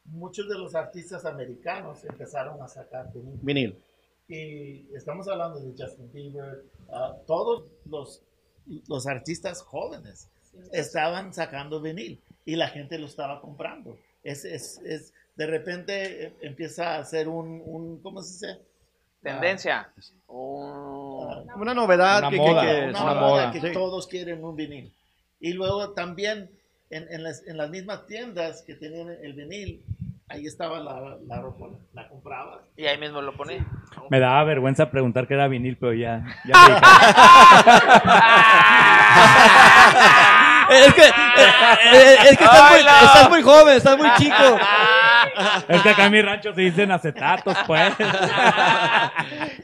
muchos 0.06 0.48
de 0.48 0.58
los 0.58 0.76
artistas 0.76 1.26
americanos 1.26 2.04
empezaron 2.04 2.62
a 2.62 2.68
sacar 2.68 3.12
vinil. 3.14 3.40
Vinil. 3.42 3.78
Y 4.28 4.94
estamos 4.96 5.28
hablando 5.28 5.60
de 5.60 5.72
Justin 5.76 6.12
Bieber, 6.14 6.64
ah, 6.92 7.16
todos 7.26 7.64
los, 7.86 8.22
los 8.88 9.08
artistas 9.08 9.62
jóvenes 9.64 10.30
estaban 10.74 11.34
sacando 11.34 11.82
vinil 11.82 12.20
y 12.46 12.56
la 12.56 12.68
gente 12.70 12.98
lo 13.00 13.06
estaba 13.08 13.42
comprando. 13.42 13.98
Es, 14.24 14.44
es, 14.46 14.80
es, 14.86 15.14
de 15.36 15.46
repente 15.48 16.26
eh, 16.26 16.34
empieza 16.42 16.98
a 16.98 17.04
ser 17.06 17.28
un, 17.28 17.62
un 17.66 18.02
¿cómo 18.02 18.22
se 18.22 18.48
dice? 18.48 18.60
Tendencia. 19.22 19.90
Ah, 20.30 21.44
Una 21.56 21.74
novedad 21.74 22.20
Una 22.20 22.30
que, 22.30 22.36
que- 22.38 22.42
moda, 22.42 22.62
que- 22.62 22.88
una 22.90 23.02
una 23.04 23.14
moda 23.14 23.22
moda. 23.22 23.52
que 23.52 23.62
Sí. 23.62 23.72
todos 23.74 24.08
quieren 24.08 24.44
un 24.44 24.56
vinil. 24.56 24.94
Y 25.42 25.54
luego 25.54 25.92
también 25.92 26.50
en, 26.90 27.08
en 27.12 27.24
las, 27.24 27.46
en 27.48 27.58
las 27.58 27.70
mismas 27.70 28.06
tiendas 28.08 28.62
que 28.62 28.76
tenían 28.76 29.10
el 29.10 29.34
vinil, 29.34 29.84
ahí 30.28 30.46
estaba 30.46 30.80
la, 30.80 31.18
la 31.28 31.42
ropa, 31.42 31.68
la 31.94 32.08
comprabas. 32.10 32.62
Y 32.78 32.86
ahí 32.86 32.98
mismo 32.98 33.22
lo 33.22 33.36
ponía. 33.36 33.66
Me 34.10 34.20
daba 34.20 34.44
vergüenza 34.46 34.90
preguntar 34.92 35.28
qué 35.28 35.34
era 35.36 35.48
vinil, 35.48 35.78
pero 35.78 35.94
ya. 35.94 36.26
ya 36.46 36.54
me 36.68 36.76
dije. 36.76 36.82
es 40.70 40.94
que, 40.94 41.02
eh, 41.04 42.18
es 42.30 42.38
que 42.38 42.44
estás, 42.44 42.72
muy, 42.72 42.80
estás 42.80 43.30
muy 43.30 43.42
joven, 43.42 43.78
estás 43.78 43.98
muy 43.98 44.10
chico. 44.18 44.60
es 45.68 45.82
que 45.82 45.90
acá 45.90 46.06
en 46.06 46.12
mi 46.12 46.22
rancho 46.22 46.54
se 46.54 46.62
dicen 46.62 46.92
acetatos, 46.92 47.58
pues. 47.68 47.94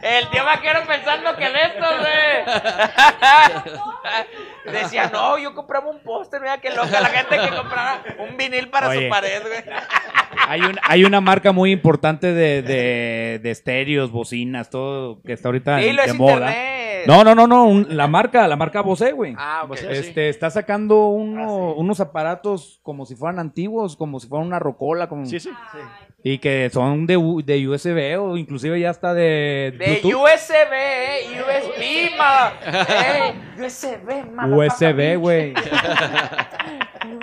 El 0.02 0.30
tío 0.30 0.44
vaquero 0.46 0.82
pensando 0.88 1.36
que 1.36 1.50
de 1.50 1.62
estos, 1.64 2.00
güey. 2.00 2.46
Decía, 4.82 5.10
no, 5.14 5.38
yo 5.38 5.54
compraba 5.54 5.88
un 5.90 6.00
póster, 6.00 6.42
mira 6.42 6.58
qué 6.60 6.72
loca 6.72 7.00
la 7.00 7.10
gente 7.10 7.38
que 7.38 7.50
compraba 7.56 8.00
un 8.20 8.36
vinil 8.38 8.68
para 8.70 8.90
Oye. 8.90 9.04
su 9.04 9.10
pared, 9.10 9.42
güey. 9.42 9.64
Hay, 10.48 10.62
un, 10.62 10.80
hay 10.84 11.06
una 11.06 11.22
marca 11.22 11.52
muy 11.52 11.72
importante 11.72 12.34
de, 12.34 12.62
de, 12.62 13.40
de 13.42 13.52
estéreos, 13.52 14.12
bocinas, 14.12 14.70
todo 14.70 15.22
que 15.26 15.34
está 15.34 15.50
ahorita 15.50 15.78
Dilo, 15.78 16.02
de 16.04 16.08
es 16.10 16.16
moda. 16.16 16.34
internet. 16.34 16.85
No, 17.08 17.24
no, 17.24 17.36
no, 17.36 17.48
no, 17.48 17.66
un- 17.66 17.88
la 17.96 18.08
marca, 18.08 18.48
la 18.48 18.56
marca 18.56 18.82
Bose, 18.82 19.12
güey. 19.12 19.36
Ah, 19.38 19.64
ok. 19.68 19.78
Este, 19.90 20.30
está 20.30 20.50
sacando 20.50 21.08
uno- 21.08 21.74
unos 21.74 22.00
aparatos 22.00 22.80
como 22.84 23.06
si 23.06 23.16
fueran 23.16 23.40
antiguos, 23.40 23.96
como 23.96 24.20
si 24.20 24.28
fueran 24.28 24.48
una 24.48 24.60
rocola, 24.60 25.08
como, 25.08 25.26
Sí, 25.26 25.40
sí. 25.40 25.50
y 26.24 26.38
que 26.40 26.70
son 26.72 27.06
de, 27.06 27.14
de 27.46 27.68
USB 27.68 28.18
o 28.20 28.38
inclusive 28.38 28.80
ya 28.80 28.90
está 28.90 29.14
de, 29.14 29.74
De 29.78 30.00
Bluetooth. 30.02 30.24
USB, 30.24 30.74
eh, 30.74 31.42
USB, 31.42 32.18
ma. 32.18 32.54
Eh, 32.90 33.34
USB, 33.66 34.26
ma. 34.32 34.48
USB, 34.48 35.16
güey. 35.18 35.54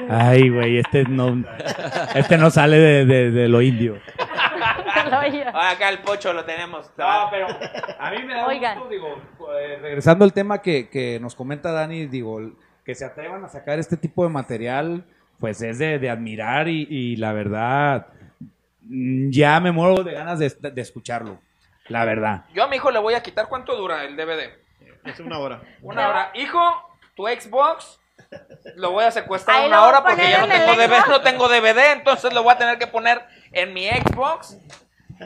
Ay, 0.08 0.48
güey, 0.50 0.78
este 0.78 1.04
no, 1.04 1.42
este 2.14 2.36
no 2.38 2.50
sale 2.50 2.78
de, 2.78 3.04
de- 3.06 3.30
de 3.30 3.48
lo 3.48 3.62
indio. 3.62 3.98
Ah, 5.54 5.70
Acá 5.70 5.88
el 5.88 5.98
pocho 6.00 6.32
lo 6.32 6.44
tenemos. 6.44 6.90
pero 6.96 7.46
a 7.98 8.10
mí 8.10 8.22
me 8.24 8.34
da 8.34 8.46
Oigan. 8.46 8.78
gusto, 8.78 8.90
digo, 8.90 9.08
eh, 9.60 9.78
regresando 9.80 10.24
al 10.24 10.32
tema 10.32 10.60
que, 10.62 10.88
que 10.88 11.18
nos 11.20 11.34
comenta 11.34 11.72
Dani, 11.72 12.06
digo, 12.06 12.40
que 12.84 12.94
se 12.94 13.04
atrevan 13.04 13.44
a 13.44 13.48
sacar 13.48 13.78
este 13.78 13.96
tipo 13.96 14.24
de 14.24 14.30
material, 14.30 15.04
pues 15.38 15.60
es 15.62 15.78
de, 15.78 15.98
de 15.98 16.10
admirar 16.10 16.68
y, 16.68 16.86
y 16.88 17.16
la 17.16 17.32
verdad, 17.32 18.08
mm, 18.82 19.30
ya 19.30 19.60
me 19.60 19.72
muero 19.72 20.02
de 20.02 20.12
ganas 20.12 20.38
de, 20.38 20.50
de 20.70 20.80
escucharlo, 20.80 21.40
la 21.88 22.04
verdad. 22.04 22.44
Yo 22.54 22.64
a 22.64 22.68
mi 22.68 22.76
hijo 22.76 22.90
le 22.90 22.98
voy 22.98 23.14
a 23.14 23.22
quitar 23.22 23.48
cuánto 23.48 23.76
dura 23.76 24.04
el 24.04 24.16
DVD. 24.16 24.50
Es 25.04 25.18
una 25.20 25.38
hora. 25.38 25.62
Una 25.82 26.08
hora. 26.08 26.30
Hijo, 26.34 26.60
tu 27.16 27.26
Xbox 27.26 28.00
lo 28.76 28.90
voy 28.92 29.04
a 29.04 29.10
secuestrar 29.10 29.58
Ahí 29.60 29.66
una 29.68 29.84
hora 29.84 30.02
porque 30.02 30.28
ya 30.30 30.40
no 30.40 30.48
tengo 30.48 30.74
DVD, 30.74 30.96
Xbox. 30.96 31.08
no 31.08 31.20
tengo 31.22 31.48
DVD, 31.48 31.92
entonces 31.92 32.32
lo 32.32 32.42
voy 32.42 32.52
a 32.54 32.58
tener 32.58 32.78
que 32.78 32.86
poner 32.86 33.24
en 33.52 33.72
mi 33.74 33.88
Xbox 33.88 34.56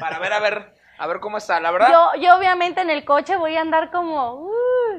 para 0.01 0.19
ver 0.19 0.33
a 0.33 0.41
ver 0.41 0.73
a 0.99 1.07
ver 1.07 1.21
cómo 1.21 1.37
está, 1.37 1.61
la 1.61 1.71
verdad. 1.71 1.91
Yo, 1.93 2.21
yo 2.23 2.37
obviamente 2.39 2.81
en 2.81 2.89
el 2.89 3.05
coche 3.05 3.37
voy 3.37 3.55
a 3.55 3.61
andar 3.61 3.91
como, 3.91 4.33
uh, 4.47 4.51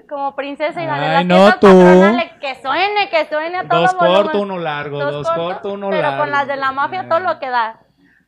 como 0.08 0.36
princesa 0.36 0.80
y 0.84 0.86
la 0.86 0.97
las 0.99 1.26
no, 1.26 1.45
tú. 1.53 1.68
patronales, 1.68 2.34
que 2.39 2.53
suene, 2.62 3.10
que 3.10 3.26
suene 3.28 3.58
a 3.58 3.68
todo 3.68 3.82
Dos 3.82 3.95
corto, 3.95 4.39
uno 4.41 4.60
largo, 4.60 4.99
dos, 5.03 5.28
corto, 5.28 5.70
uno 5.74 5.89
pero 5.89 6.03
largo. 6.03 6.18
con 6.20 6.30
las 6.32 6.45
de 6.47 6.55
la 6.55 6.72
mafia 6.72 7.10
todo 7.10 7.20
lo 7.22 7.39
que 7.39 7.49
da. 7.49 7.80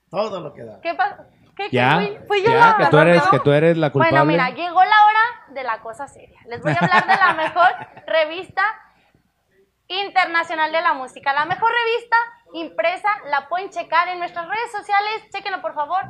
Todo 0.09 0.39
lo 0.41 0.51
que 0.53 0.63
da. 0.63 0.79
¿Qué 0.81 0.95
pasa? 0.95 1.27
¿Qué, 1.55 1.69
Ya, 1.71 1.97
fui, 1.97 2.17
fui 2.27 2.41
yo 2.43 2.51
ya, 2.51 2.57
la- 2.71 2.77
que 2.77 2.85
tú 2.87 2.97
eres, 2.97 3.23
¿no? 3.23 3.29
que 3.31 3.39
tú 3.41 3.51
eres 3.51 3.77
la 3.77 3.91
culpable. 3.91 4.17
Bueno, 4.17 4.25
mira, 4.25 4.49
llegó 4.49 4.83
la 4.83 5.05
hora 5.05 5.53
de 5.53 5.63
la 5.63 5.79
cosa 5.81 6.07
seria. 6.07 6.39
Les 6.47 6.61
voy 6.63 6.71
a 6.71 6.75
hablar 6.83 7.05
de 7.05 7.15
la 7.17 7.33
mejor 7.33 7.69
revista 8.07 8.63
internacional 9.89 10.71
de 10.71 10.81
la 10.81 10.93
música. 10.93 11.33
La 11.33 11.45
mejor 11.45 11.71
revista 11.71 12.17
impresa 12.53 13.09
la 13.25 13.49
pueden 13.49 13.69
checar 13.69 14.07
en 14.07 14.19
nuestras 14.19 14.47
redes 14.47 14.71
sociales. 14.71 15.29
Chequenlo, 15.31 15.61
por 15.61 15.73
favor. 15.73 16.01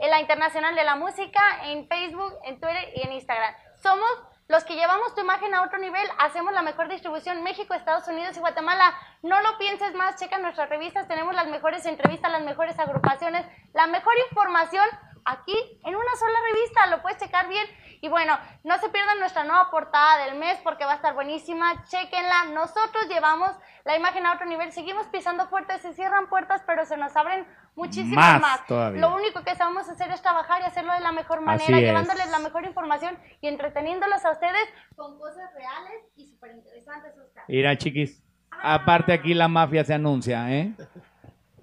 En 0.00 0.10
la 0.10 0.20
Internacional 0.20 0.74
de 0.74 0.84
la 0.84 0.96
Música, 0.96 1.40
en 1.64 1.88
Facebook, 1.88 2.32
en 2.44 2.60
Twitter 2.60 2.92
y 2.94 3.02
en 3.02 3.12
Instagram. 3.12 3.54
Somos 3.82 4.08
los 4.48 4.64
que 4.64 4.76
llevamos 4.76 5.14
tu 5.14 5.20
imagen 5.20 5.54
a 5.54 5.62
otro 5.62 5.78
nivel. 5.78 6.08
Hacemos 6.18 6.52
la 6.52 6.62
mejor 6.62 6.88
distribución 6.88 7.42
México, 7.42 7.74
Estados 7.74 8.08
Unidos 8.08 8.36
y 8.36 8.40
Guatemala. 8.40 8.94
No 9.22 9.40
lo 9.42 9.58
pienses 9.58 9.94
más, 9.94 10.16
checa 10.16 10.38
nuestras 10.38 10.70
revistas. 10.70 11.06
Tenemos 11.06 11.34
las 11.34 11.48
mejores 11.48 11.84
entrevistas, 11.84 12.32
las 12.32 12.42
mejores 12.42 12.78
agrupaciones, 12.78 13.44
la 13.74 13.86
mejor 13.88 14.14
información 14.30 14.86
aquí 15.28 15.80
en 15.84 15.94
una 15.94 16.16
sola 16.18 16.38
revista. 16.52 16.86
Lo 16.86 17.02
puedes 17.02 17.18
checar 17.18 17.48
bien. 17.48 17.66
Y 18.00 18.08
bueno, 18.08 18.38
no 18.62 18.78
se 18.78 18.88
pierdan 18.90 19.18
nuestra 19.18 19.44
nueva 19.44 19.70
portada 19.70 20.24
del 20.24 20.36
mes 20.38 20.58
porque 20.62 20.84
va 20.84 20.92
a 20.92 20.96
estar 20.96 21.14
buenísima. 21.14 21.84
Chequenla. 21.84 22.44
Nosotros 22.54 23.08
llevamos 23.08 23.50
la 23.84 23.96
imagen 23.96 24.24
a 24.26 24.34
otro 24.34 24.46
nivel. 24.46 24.70
Seguimos 24.72 25.06
pisando 25.08 25.50
puertas, 25.50 25.80
se 25.82 25.92
cierran 25.92 26.28
puertas, 26.28 26.62
pero 26.66 26.84
se 26.84 26.96
nos 26.96 27.16
abren 27.16 27.46
muchísimas 27.74 28.40
Más 28.40 28.68
más. 28.68 28.92
Lo 28.94 29.14
único 29.14 29.42
que 29.42 29.54
sabemos 29.54 29.88
hacer 29.88 30.10
es 30.10 30.20
trabajar 30.22 30.60
y 30.62 30.64
hacerlo 30.64 30.92
de 30.92 31.00
la 31.00 31.12
mejor 31.12 31.40
manera, 31.40 31.78
llevándoles 31.78 32.30
la 32.30 32.38
mejor 32.38 32.64
información 32.64 33.18
y 33.40 33.48
entreteniéndolos 33.48 34.24
a 34.24 34.32
ustedes 34.32 34.68
con 34.96 35.18
cosas 35.18 35.52
reales 35.54 36.04
y 36.16 36.26
súper 36.26 36.52
interesantes, 36.52 37.16
Oscar. 37.16 37.44
Mira, 37.48 37.76
chiquis, 37.78 38.22
aparte 38.50 39.12
aquí 39.12 39.34
la 39.34 39.48
mafia 39.48 39.84
se 39.84 39.94
anuncia, 39.94 40.50
¿eh? 40.52 40.74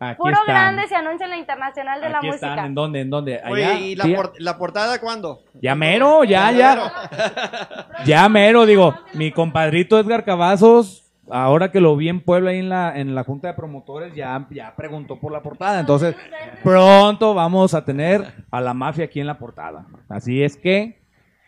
Aquí 0.10 0.18
Puro 0.18 0.32
están. 0.34 0.46
grande 0.56 0.88
se 0.88 0.96
anuncia 0.96 1.26
en 1.26 1.30
la 1.32 1.38
Internacional 1.38 2.02
de 2.02 2.10
la 2.10 2.22
Música. 2.22 2.50
están, 2.50 2.66
¿en 2.66 2.76
dónde? 2.76 3.02
¿En 3.02 3.10
dónde? 3.10 3.36
Allá. 3.40 3.50
Oye, 3.52 3.80
¿y 3.82 3.96
la, 3.96 4.04
Sí, 4.04 4.14
por- 4.14 4.34
la 4.40 4.58
portada 4.58 5.00
cuándo? 5.00 5.42
Ya 5.62 5.76
mero, 5.76 6.24
ya, 6.24 6.52
ya. 6.52 6.92
Ya 8.06 8.28
mero, 8.30 8.66
digo, 8.66 8.94
mi 9.14 9.32
compadrito 9.32 9.98
Edgar 10.00 10.24
Cavazos, 10.26 11.12
ahora 11.30 11.72
que 11.72 11.80
lo 11.80 11.96
vi 11.96 12.10
en 12.10 12.22
Puebla 12.22 12.52
ahí 12.52 12.60
en 12.60 12.70
la, 12.70 12.98
en 12.98 13.16
la 13.16 13.24
junta 13.24 13.48
de 13.48 13.54
promotores, 13.56 14.14
ya, 14.14 14.46
ya 14.52 14.76
preguntó 14.76 15.20
por 15.20 15.32
la 15.32 15.42
portada. 15.42 15.80
Entonces, 15.80 16.16
pronto 16.64 17.34
vamos 17.34 17.74
a 17.74 17.84
tener 17.84 18.34
a 18.52 18.62
la 18.62 18.74
mafia 18.74 19.06
aquí 19.06 19.20
en 19.20 19.28
la 19.28 19.38
portada. 19.38 19.86
Así 20.10 20.44
es 20.44 20.56
que, 20.58 21.02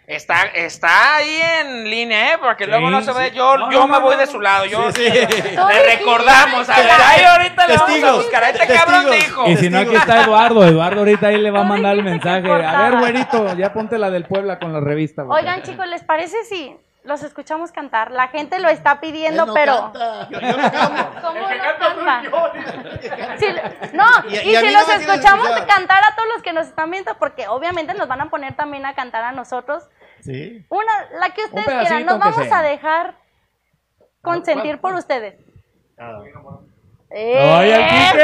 Está, 0.07 0.43
está 0.53 1.15
ahí 1.17 1.37
en 1.59 1.83
línea, 1.89 2.31
¿eh? 2.33 2.37
Porque 2.41 2.65
luego 2.65 2.89
no 2.89 3.01
se 3.01 3.11
ve. 3.11 3.31
Yo, 3.31 3.57
No, 3.57 3.69
yo 3.69 3.79
no, 3.81 3.87
me 3.87 3.93
no, 3.95 4.01
voy 4.01 4.15
no. 4.15 4.21
de 4.21 4.27
su 4.27 4.39
lado. 4.39 4.63
Yo, 4.65 4.89
Sí, 4.93 5.03
sí. 5.05 5.11
Le 5.11 5.97
recordamos. 5.97 6.69
A 6.69 6.77
ver, 6.77 6.89
ahí 6.91 7.23
ahorita 7.25 7.67
le 7.67 7.73
vamos 7.73 7.81
a 7.89 7.93
Testigos, 7.93 8.15
buscar. 8.23 8.43
a 8.45 8.49
Este 8.51 8.67
cabrón 8.73 9.05
testigos. 9.09 9.45
dijo. 9.47 9.47
y 9.49 9.57
si 9.57 9.69
no, 9.69 9.79
aquí 9.79 9.95
está 9.95 10.23
Eduardo. 10.23 10.65
Eduardo 10.65 10.99
ahorita 11.01 11.27
ahí 11.27 11.37
le 11.37 11.51
va 11.51 11.59
a 11.59 11.63
mandar 11.65 11.93
el 11.95 12.03
mensaje. 12.03 12.49
A 12.49 12.81
ver, 12.83 12.97
güerito, 12.99 13.53
ya 13.57 13.73
ponte 13.73 13.97
la 13.97 14.09
del 14.09 14.23
Puebla 14.23 14.59
con 14.59 14.71
la 14.71 14.79
revista. 14.79 15.23
Oigan, 15.25 15.61
chicos, 15.63 15.85
¿les 15.87 16.03
parece 16.05 16.41
si 16.45 16.73
los 17.03 17.21
escuchamos 17.23 17.73
cantar? 17.73 18.11
La 18.11 18.29
gente 18.29 18.59
lo 18.59 18.69
está 18.69 19.01
pidiendo, 19.01 19.45
no 19.45 19.53
pero... 19.53 19.91
canta. 19.91 20.29
Yo, 20.29 20.39
yo 20.39 20.57
no 20.57 20.71
canto. 20.71 21.21
¿Cómo 21.21 21.39
no 21.41 21.47
canta? 21.47 22.21
Sí, 23.37 23.45
no, 23.93 24.05
Y- 24.29 24.37
y, 24.37 24.51
y 24.51 24.55
a 24.55 24.61
si 24.61 24.69
los 24.71 24.87
no 24.87 24.93
escuchamos 24.93 25.47
escuchar. 25.49 25.67
cantar 25.67 26.01
a 26.05 26.15
todos 26.15 26.29
los 26.33 26.41
que 26.43 26.53
nos 26.53 26.67
están 26.67 26.91
viendo, 26.91 27.13
porque 27.17 27.47
obviamente 27.49 27.93
nos 27.93 28.07
van 28.07 28.21
a 28.21 28.29
poner 28.29 28.55
también 28.55 28.85
a 28.85 28.93
cantar 28.95 29.23
a 29.25 29.31
nosotros. 29.33 29.83
Sí. 30.21 30.65
Una, 30.69 31.09
la 31.19 31.29
que 31.33 31.45
ustedes 31.45 31.65
quieran, 31.65 32.05
nos 32.05 32.19
vamos 32.19 32.35
sea. 32.45 32.59
a 32.59 32.63
dejar 32.63 33.15
consentir 34.21 34.79
por 34.79 34.93
ustedes. 34.93 35.35
Ah, 35.97 36.21
Ay, 37.11 37.71
al. 37.71 38.17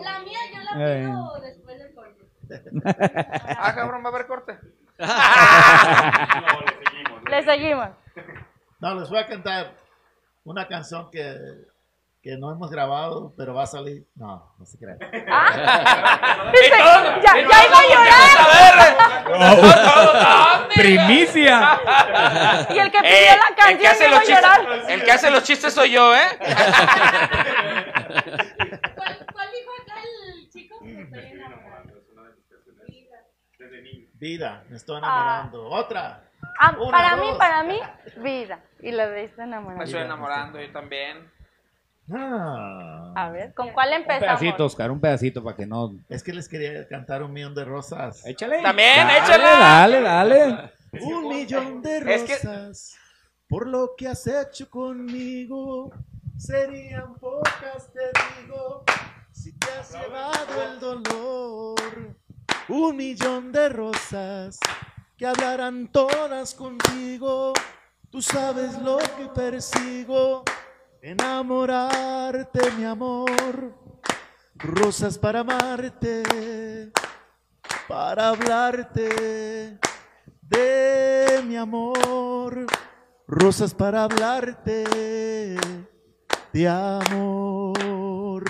La 0.00 0.18
mía 0.20 0.38
yo 0.52 0.60
la 0.62 0.70
Eh. 0.78 1.04
pido 1.06 1.40
después 1.40 1.78
del 1.78 1.94
corte. 1.94 2.24
Ah, 3.58 3.74
cabrón, 3.74 4.02
va 4.04 4.08
a 4.08 4.12
haber 4.12 4.26
corte. 4.26 4.58
Le 7.30 7.42
seguimos. 7.42 7.88
No, 8.80 8.94
les 8.94 9.08
voy 9.08 9.18
a 9.18 9.26
cantar 9.26 9.72
una 10.44 10.68
canción 10.68 11.10
que, 11.10 11.36
que 12.24 12.38
no 12.38 12.50
hemos 12.50 12.70
grabado, 12.70 13.34
pero 13.36 13.52
va 13.52 13.64
a 13.64 13.66
salir. 13.66 14.06
No, 14.14 14.54
no 14.58 14.64
se 14.64 14.78
crean. 14.78 14.98
Ah. 15.30 16.50
Ya, 17.22 17.32
ya 17.36 17.40
iba 17.42 17.78
a 17.78 17.84
llorar. 17.90 18.38
A 19.28 20.66
ver. 20.66 20.68
Primicia. 20.74 21.80
Y 22.74 22.78
el 22.78 22.90
que 22.90 22.98
pidió 22.98 23.12
Eh, 23.14 23.26
la 23.26 23.48
el, 23.48 23.54
que 23.54 23.60
canción 23.62 23.92
hace 23.92 24.04
iba 24.06 24.16
a 24.16 24.18
los 24.20 24.24
chistes, 24.28 24.42
llorar. 24.42 24.90
el 24.90 25.04
que 25.04 25.12
hace 25.12 25.30
los 25.30 25.42
chistes 25.42 25.74
soy 25.74 25.90
yo, 25.92 26.14
¿eh? 26.14 26.28
¿Cuál, 28.94 29.26
cuál 29.32 29.48
dijo 29.52 29.70
acá 29.82 29.94
el 30.02 30.48
chico? 30.50 30.76
Me 30.82 31.02
estoy 31.02 31.20
enamorando. 31.32 31.94
Vida, 34.14 34.64
me 34.70 34.76
estoy 34.76 34.96
Ah. 35.02 35.44
enamorando. 35.50 35.68
Otra. 35.70 36.20
Ah, 36.58 36.74
Una, 36.78 36.90
para 36.90 37.16
mí, 37.16 37.26
dos. 37.28 37.38
para 37.38 37.62
mí, 37.64 37.80
vida. 38.18 38.60
Y 38.80 38.92
lo 38.92 39.08
de 39.08 39.24
esta 39.24 39.42
Me 39.42 39.48
enamorada. 39.48 39.84
estoy 39.84 40.00
enamorando 40.02 40.60
yo 40.60 40.72
también. 40.72 41.30
Ah, 42.12 43.12
A 43.16 43.30
ver, 43.30 43.54
¿con 43.54 43.70
cuál 43.72 43.88
Un 43.90 43.94
empezamos? 43.96 44.38
pedacito, 44.40 44.64
Oscar, 44.66 44.90
un 44.90 45.00
pedacito 45.00 45.42
para 45.42 45.56
que 45.56 45.66
no... 45.66 45.94
es 46.08 46.22
que 46.22 46.32
les 46.32 46.48
quería 46.48 46.86
cantar 46.88 47.22
un 47.22 47.32
millón 47.32 47.54
de 47.54 47.64
rosas. 47.64 48.24
Échale. 48.26 48.60
También, 48.62 49.06
Dale, 49.06 49.18
échala. 49.18 49.50
Dale, 49.58 50.00
dale. 50.00 50.70
Un 51.00 51.28
millón 51.28 51.82
de 51.82 51.98
Es 52.14 52.22
que- 52.24 52.34
rosas 52.36 52.96
por 53.48 53.66
lo 53.66 53.92
que 53.96 54.08
has 54.08 54.26
hecho 54.26 54.68
conmigo. 54.68 55.92
Serían 56.36 57.14
pocas, 57.14 57.90
te 57.92 58.00
digo, 58.42 58.84
si 59.32 59.52
te 59.58 59.66
has 59.72 59.92
llevado 59.92 60.62
el 60.72 60.80
dolor. 60.80 62.16
Un 62.68 62.96
millón 62.96 63.52
de 63.52 63.68
rosas 63.68 64.58
que 65.16 65.26
hablarán 65.26 65.88
todas 65.88 66.54
contigo. 66.54 67.52
Tú 68.10 68.20
sabes 68.22 68.78
lo 68.80 68.98
que 68.98 69.26
persigo, 69.34 70.44
enamorarte, 71.04 72.70
mi 72.78 72.84
amor. 72.84 73.74
Rosas 74.56 75.18
para 75.18 75.40
amarte, 75.40 76.90
para 77.86 78.28
hablarte 78.28 79.78
de 80.40 81.42
mi 81.44 81.56
amor, 81.56 82.66
rosas 83.26 83.74
para 83.74 84.04
hablarte 84.04 84.84
de 86.52 86.68
amor. 86.68 88.44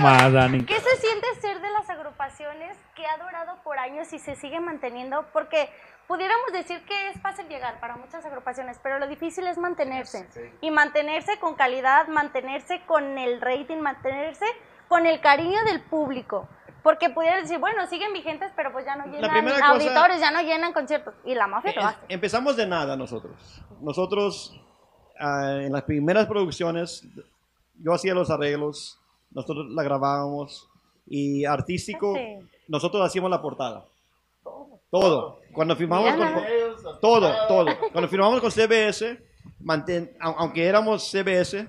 Más, 0.00 0.32
Dani. 0.32 0.64
¿Qué 0.64 0.80
se 0.80 0.96
siente 0.96 1.26
ser 1.42 1.60
de 1.60 1.70
las 1.70 1.90
agrupaciones 1.90 2.74
que 2.94 3.04
ha 3.06 3.18
durado 3.22 3.62
por 3.62 3.78
años 3.78 4.10
y 4.14 4.18
se 4.18 4.34
sigue 4.34 4.58
manteniendo? 4.58 5.26
Porque 5.30 5.68
pudiéramos 6.10 6.50
decir 6.52 6.84
que 6.86 7.10
es 7.10 7.20
fácil 7.22 7.46
llegar 7.46 7.78
para 7.78 7.96
muchas 7.96 8.24
agrupaciones, 8.24 8.80
pero 8.82 8.98
lo 8.98 9.06
difícil 9.06 9.46
es 9.46 9.56
mantenerse. 9.58 10.28
Y 10.60 10.72
mantenerse 10.72 11.38
con 11.38 11.54
calidad, 11.54 12.08
mantenerse 12.08 12.82
con 12.84 13.16
el 13.16 13.40
rating, 13.40 13.76
mantenerse 13.76 14.44
con 14.88 15.06
el 15.06 15.20
cariño 15.20 15.62
del 15.66 15.80
público. 15.82 16.48
Porque 16.82 17.10
pudieran 17.10 17.42
decir, 17.42 17.58
bueno, 17.60 17.86
siguen 17.86 18.12
vigentes, 18.12 18.50
pero 18.56 18.72
pues 18.72 18.84
ya 18.86 18.96
no 18.96 19.04
llenan 19.04 19.30
primera 19.30 19.60
cosa- 19.68 20.16
ya 20.18 20.30
no 20.32 20.40
llenan 20.42 20.72
conciertos. 20.72 21.14
Y 21.24 21.36
la 21.36 21.46
mafia 21.46 21.72
lo 21.76 21.82
hace. 21.82 21.98
Empezamos 22.08 22.56
de 22.56 22.66
nada 22.66 22.96
nosotros. 22.96 23.62
Nosotros, 23.80 24.60
ah, 25.20 25.58
en 25.60 25.70
las 25.72 25.82
primeras 25.84 26.26
producciones, 26.26 27.06
yo 27.78 27.92
hacía 27.92 28.14
los 28.14 28.30
arreglos, 28.30 28.98
nosotros 29.30 29.66
la 29.70 29.84
grabábamos 29.84 30.68
y 31.06 31.44
artístico, 31.44 32.16
Sí. 32.16 32.48
nosotros 32.66 33.06
hacíamos 33.06 33.30
la 33.30 33.40
portada. 33.40 33.84
Todo. 34.42 34.79
Cuando 35.52 35.76
firmamos 35.76 36.14
con, 36.14 36.98
todo, 37.00 37.32
todo. 37.48 37.66
Cuando 37.92 38.08
firmamos 38.08 38.40
con 38.40 38.50
CBS, 38.50 39.18
au- 40.20 40.34
aunque 40.38 40.66
éramos 40.66 41.10
CBS, 41.10 41.66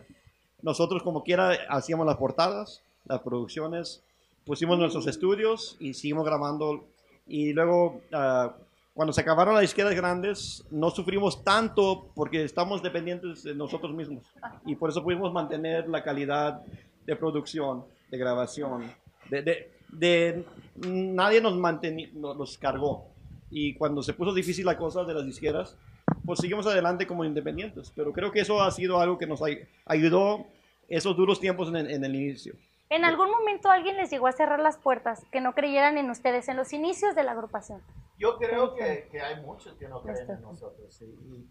nosotros 0.62 1.02
como 1.04 1.24
quiera 1.24 1.52
hacíamos 1.70 2.06
las 2.06 2.18
portadas, 2.18 2.82
las 3.06 3.22
producciones, 3.22 4.04
pusimos 4.46 4.78
nuestros 4.78 5.08
estudios 5.08 5.78
y 5.80 5.94
seguimos 5.94 6.26
grabando. 6.26 6.84
Y 7.28 7.54
luego, 7.54 8.02
ah, 8.12 8.54
cuando 8.94 9.14
se 9.14 9.22
acabaron 9.22 9.56
las 9.56 9.64
izquierdas 9.64 9.96
grandes, 9.96 10.64
no 10.70 10.90
sufrimos 10.92 11.44
tanto 11.44 12.08
porque 12.14 12.44
estamos 12.44 12.84
dependientes 12.84 13.44
de 13.44 13.56
nosotros 13.56 13.94
mismos. 13.94 14.24
Y 14.66 14.76
por 14.76 14.90
eso 14.90 15.04
pudimos 15.04 15.32
mantener 15.34 15.88
la 15.90 16.04
calidad 16.04 16.62
de 17.06 17.16
producción, 17.16 17.84
de 18.10 18.18
grabación, 18.18 18.92
de, 19.30 19.42
de- 19.42 19.72
de- 19.90 20.46
nadie 20.88 21.42
nos, 21.42 21.56
nos 21.56 22.58
cargó. 22.58 23.08
Y 23.52 23.76
cuando 23.76 24.02
se 24.02 24.14
puso 24.14 24.34
difícil 24.34 24.66
la 24.66 24.78
cosa 24.78 25.04
de 25.04 25.14
las 25.14 25.26
izquierdas, 25.28 25.78
pues 26.26 26.40
seguimos 26.40 26.66
adelante 26.68 27.06
como 27.06 27.26
independientes. 27.26 27.92
Pero 27.96 28.14
creo 28.14 28.32
que 28.32 28.40
eso 28.40 28.62
ha 28.62 28.72
sido 28.72 29.00
algo 29.00 29.18
que 29.18 29.28
nos 29.28 29.42
ay- 29.44 29.68
ayudó 29.86 30.46
esos 30.88 31.16
duros 31.18 31.40
tiempos 31.40 31.68
en 31.70 31.76
el, 31.76 31.92
en 31.92 32.04
el 32.06 32.16
inicio. 32.16 32.54
¿En 32.90 33.06
algún 33.06 33.30
momento 33.32 33.70
alguien 33.70 33.96
les 33.98 34.10
llegó 34.10 34.28
a 34.28 34.32
cerrar 34.34 34.60
las 34.60 34.78
puertas, 34.78 35.26
que 35.32 35.40
no 35.40 35.54
creyeran 35.54 35.98
en 35.98 36.10
ustedes 36.10 36.50
en 36.50 36.58
los 36.58 36.74
inicios 36.74 37.16
de 37.16 37.24
la 37.24 37.32
agrupación? 37.32 37.82
Yo 38.18 38.38
creo 38.38 38.74
que, 38.76 39.08
que 39.12 39.22
hay 39.22 39.42
muchos 39.42 39.74
que 39.76 39.88
no 39.88 40.02
creen 40.02 40.30
en 40.30 40.42
nosotros 40.42 40.94
sí, 40.94 41.06
y 41.06 41.46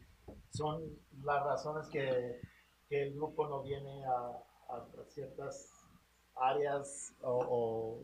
son 0.51 0.83
las 1.25 1.43
razones 1.45 1.87
que, 1.89 2.41
que 2.91 3.05
el 3.05 3.15
grupo 3.15 3.49
no 3.49 3.63
viene 3.63 4.05
a, 4.05 4.75
a 4.75 4.85
ciertas 5.09 5.71
áreas 6.37 7.13
o, 7.23 7.39
o 7.49 7.99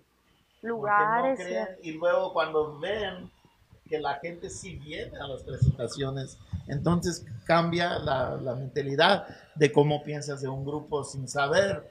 Lugares. 0.63 1.39
no 1.39 1.45
creen, 1.45 1.69
y 1.83 1.93
luego 1.93 2.33
cuando 2.33 2.79
ven 2.79 3.31
que 3.89 3.99
la 3.99 4.15
gente 4.15 4.51
sí 4.51 4.77
viene 4.77 5.17
a 5.19 5.27
las 5.27 5.43
presentaciones, 5.43 6.39
entonces 6.67 7.25
cambia 7.45 7.99
la, 7.99 8.55
mentalidad 8.57 9.27
de 9.55 9.73
cómo 9.73 10.03
piensas 10.03 10.41
de 10.43 10.49
un 10.49 10.65
grupo 10.65 11.05
sin 11.05 11.29
saber 11.29 11.89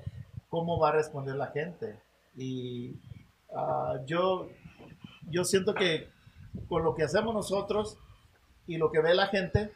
cómo 0.49 0.79
va 0.79 0.89
a 0.89 0.93
responder 0.93 1.35
la 1.35 1.47
gente. 1.47 1.99
Y 2.35 2.95
ah, 3.55 3.99
yo, 4.05 4.49
yo 5.29 5.43
siento 5.45 5.73
que 5.73 6.09
con 6.67 6.83
lo 6.83 6.95
que 6.95 7.03
hacemos 7.03 7.33
nosotros 7.33 7.97
y 8.67 8.77
lo 8.77 8.91
que 8.91 9.01
ve 9.01 9.13
la 9.13 9.27
gente, 9.27 9.71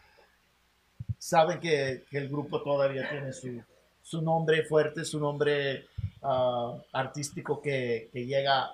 saben 1.17 1.59
que, 1.59 2.05
el 2.11 2.30
grupo 2.30 2.61
todavía 2.61 3.09
tiene 3.09 3.34
su, 3.34 3.61
su 4.01 4.22
nombre 4.22 4.63
fuerte, 4.63 5.05
su 5.05 5.20
nombre 5.20 5.86
ah, 6.22 6.78
artístico 6.91 7.61
que 7.61 8.09
llega 8.13 8.72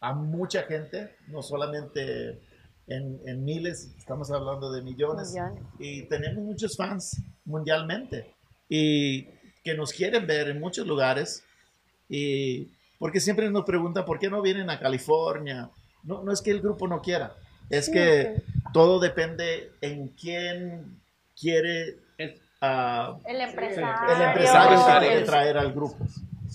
a 0.00 0.12
mucha 0.12 0.62
gente, 0.62 1.16
no 1.26 1.42
solamente 1.42 2.40
en, 2.88 3.20
en 3.26 3.44
miles, 3.44 3.94
estamos 3.98 4.30
hablando 4.30 4.72
de 4.72 4.82
millones, 4.82 5.32
Millones. 5.32 5.62
y 5.78 6.02
tenemos 6.08 6.42
muchos 6.44 6.76
fans 6.76 7.20
mundialmente 7.44 8.34
y 8.68 9.24
que 9.64 9.74
nos 9.76 9.92
quieren 9.92 10.26
ver 10.26 10.48
en 10.48 10.60
muchos 10.60 10.86
lugares 10.86 11.42
y 12.08 12.68
porque 12.98 13.20
siempre 13.20 13.50
nos 13.50 13.64
preguntan 13.64 14.04
por 14.04 14.18
qué 14.18 14.28
no 14.30 14.42
vienen 14.42 14.70
a 14.70 14.78
California. 14.80 15.70
No, 16.02 16.22
no 16.22 16.32
es 16.32 16.40
que 16.42 16.50
el 16.50 16.60
grupo 16.60 16.88
no 16.88 17.00
quiera, 17.02 17.34
es 17.70 17.88
que 17.90 18.42
todo 18.72 18.98
depende 19.00 19.70
en 19.80 20.08
quién 20.08 20.98
quiere 21.38 21.98
ah, 22.60 23.18
El 23.26 23.40
empresario. 23.40 24.16
el 24.16 24.22
empresario 24.22 24.78
que 25.00 25.06
quiere 25.06 25.22
traer 25.26 25.58
al 25.58 25.72
grupo. 25.72 25.96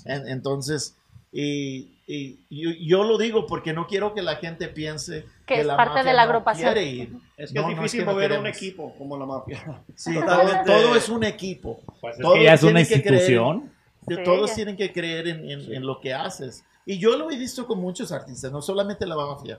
En- 0.06 0.28
entonces, 0.28 0.96
y, 1.32 1.93
y 2.06 2.40
yo, 2.50 2.72
yo 2.80 3.04
lo 3.04 3.18
digo 3.18 3.46
porque 3.48 3.72
no 3.74 3.88
quiero 3.88 4.14
que 4.14 4.22
la 4.22 4.36
gente 4.36 4.68
piense 4.68 5.26
Que 5.46 5.62
es 5.62 5.66
la 5.66 5.78
parte 5.78 5.96
mafia 5.96 6.12
de 6.12 6.16
la 6.18 6.26
no 6.26 6.32
agrupación. 6.32 6.74
quiere 6.74 6.88
ir. 6.90 7.14
Es 7.38 7.52
que 7.52 7.60
No, 7.60 7.70
es 7.70 7.76
no 7.76 7.82
difícil 7.82 8.00
que 8.02 8.06
no 8.06 8.12
mover 8.12 8.32
un 8.40 8.48
equipo 8.48 8.94
como 8.98 9.18
la 9.18 9.26
mafia. 9.26 9.84
Sí, 9.96 10.14
Totalmente. 10.14 10.64
todo, 10.66 10.82
todo 10.82 10.96
es 10.96 11.10
un 11.10 11.24
equipo. 11.24 11.80
Pues 12.02 12.16
es 12.16 12.22
Todos 12.22 12.36
que 12.38 12.44
ya 12.44 12.54
es 12.54 12.64
una 12.64 12.84
que 12.84 12.86
creer- 12.88 12.96
institución. 13.14 13.72
de- 14.06 14.16
Sí, 14.18 14.24
todos 14.24 14.50
ya. 14.50 14.56
tienen 14.56 14.76
que 14.76 14.92
creer 14.92 15.28
en, 15.30 15.50
en- 15.50 15.74
en 15.74 15.86
lo 15.86 16.00
que 16.02 16.14
haces. 16.14 16.66
Y 16.86 16.98
yo 17.00 17.16
lo 17.18 17.32
he 17.32 17.38
visto 17.38 17.66
con 17.66 17.80
muchos 17.80 18.12
artistas, 18.12 18.52
no 18.52 18.62
solamente 18.62 19.06
la 19.06 19.16
mafia. 19.16 19.58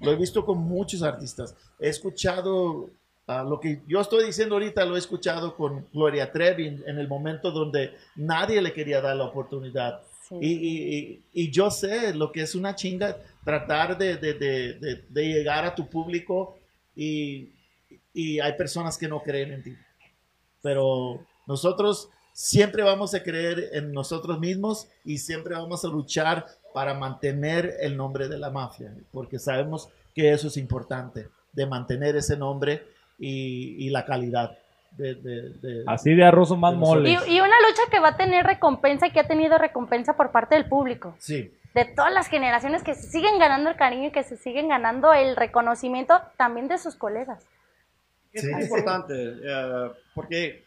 Lo 0.00 0.10
he 0.10 0.16
visto 0.16 0.44
con 0.44 0.58
muchos 0.58 1.02
artistas. 1.04 1.54
He 1.78 1.88
escuchado 1.88 2.90
ah, 3.28 3.42
lo 3.42 3.58
que 3.60 3.82
yo 3.86 4.00
estoy 4.00 4.26
diciendo 4.26 4.56
ahorita, 4.56 4.84
lo 4.84 4.96
he 4.96 4.98
escuchado 4.98 5.56
con 5.56 5.86
Gloria 5.92 6.30
Trevi 6.32 6.66
en, 6.66 6.82
en 6.86 6.98
el 6.98 7.06
momento 7.08 7.52
donde 7.52 7.94
nadie 8.16 8.60
le 8.60 8.72
quería 8.72 9.00
dar 9.00 9.16
la 9.16 9.24
oportunidad. 9.24 10.00
Y, 10.40 10.48
y- 10.52 11.22
y- 11.32 11.50
yo 11.50 11.70
sé 11.70 12.14
lo 12.14 12.32
que 12.32 12.42
es 12.42 12.54
una 12.54 12.74
chinga 12.74 13.16
tratar 13.44 13.98
de, 13.98 14.16
de- 14.16 14.34
de- 14.34 15.04
de- 15.08 15.24
llegar 15.28 15.64
a 15.64 15.74
tu 15.74 15.88
público 15.88 16.58
y, 16.96 17.50
y 18.12 18.40
hay 18.40 18.52
personas 18.54 18.96
que 18.96 19.08
no 19.08 19.22
creen 19.22 19.52
en 19.52 19.62
ti. 19.62 19.76
Pero 20.62 21.24
nosotros 21.46 22.08
siempre 22.32 22.82
vamos 22.82 23.14
a 23.14 23.22
creer 23.22 23.70
en 23.72 23.92
nosotros 23.92 24.38
mismos 24.40 24.88
y 25.04 25.18
siempre 25.18 25.54
vamos 25.54 25.84
a 25.84 25.88
luchar 25.88 26.46
para 26.72 26.94
mantener 26.94 27.76
el 27.80 27.96
nombre 27.96 28.28
de 28.28 28.38
la 28.38 28.50
mafia, 28.50 28.92
porque 29.12 29.38
sabemos 29.38 29.88
que 30.14 30.32
eso 30.32 30.48
es 30.48 30.56
importante, 30.56 31.28
de 31.52 31.66
mantener 31.66 32.16
ese 32.16 32.36
nombre 32.36 32.82
y 33.18 33.88
la 33.90 34.04
calidad. 34.04 34.58
De, 34.96 35.14
de- 35.16 35.50
de- 35.60 35.84
Así 35.86 36.14
de 36.14 36.24
arroz 36.24 36.50
o 36.52 36.56
más 36.56 36.74
mole. 36.74 37.10
Y, 37.10 37.14
y 37.14 37.40
una 37.40 37.56
lucha 37.68 37.82
que 37.90 37.98
va 37.98 38.08
a 38.10 38.16
tener 38.16 38.46
recompensa 38.46 39.06
y 39.06 39.10
que 39.10 39.20
ha 39.20 39.26
tenido 39.26 39.58
recompensa 39.58 40.16
por 40.16 40.30
parte 40.30 40.54
del 40.54 40.66
público. 40.68 41.16
Sí, 41.18 41.52
De 41.74 41.84
todas 41.84 42.12
las 42.12 42.28
generaciones 42.28 42.82
que 42.84 42.94
se 42.94 43.08
siguen 43.10 43.38
ganando 43.40 43.70
el 43.70 43.76
cariño 43.76 44.08
y 44.08 44.12
que 44.12 44.22
se 44.22 44.36
siguen 44.36 44.68
ganando 44.68 45.12
el 45.12 45.34
reconocimiento 45.34 46.20
también 46.36 46.68
de 46.68 46.78
sus 46.78 46.94
colegas. 46.94 47.44
Es 48.32 48.42
Sí. 48.42 48.48
muy 48.52 48.62
importante, 48.62 49.14
eh, 49.42 49.90
porque 50.14 50.64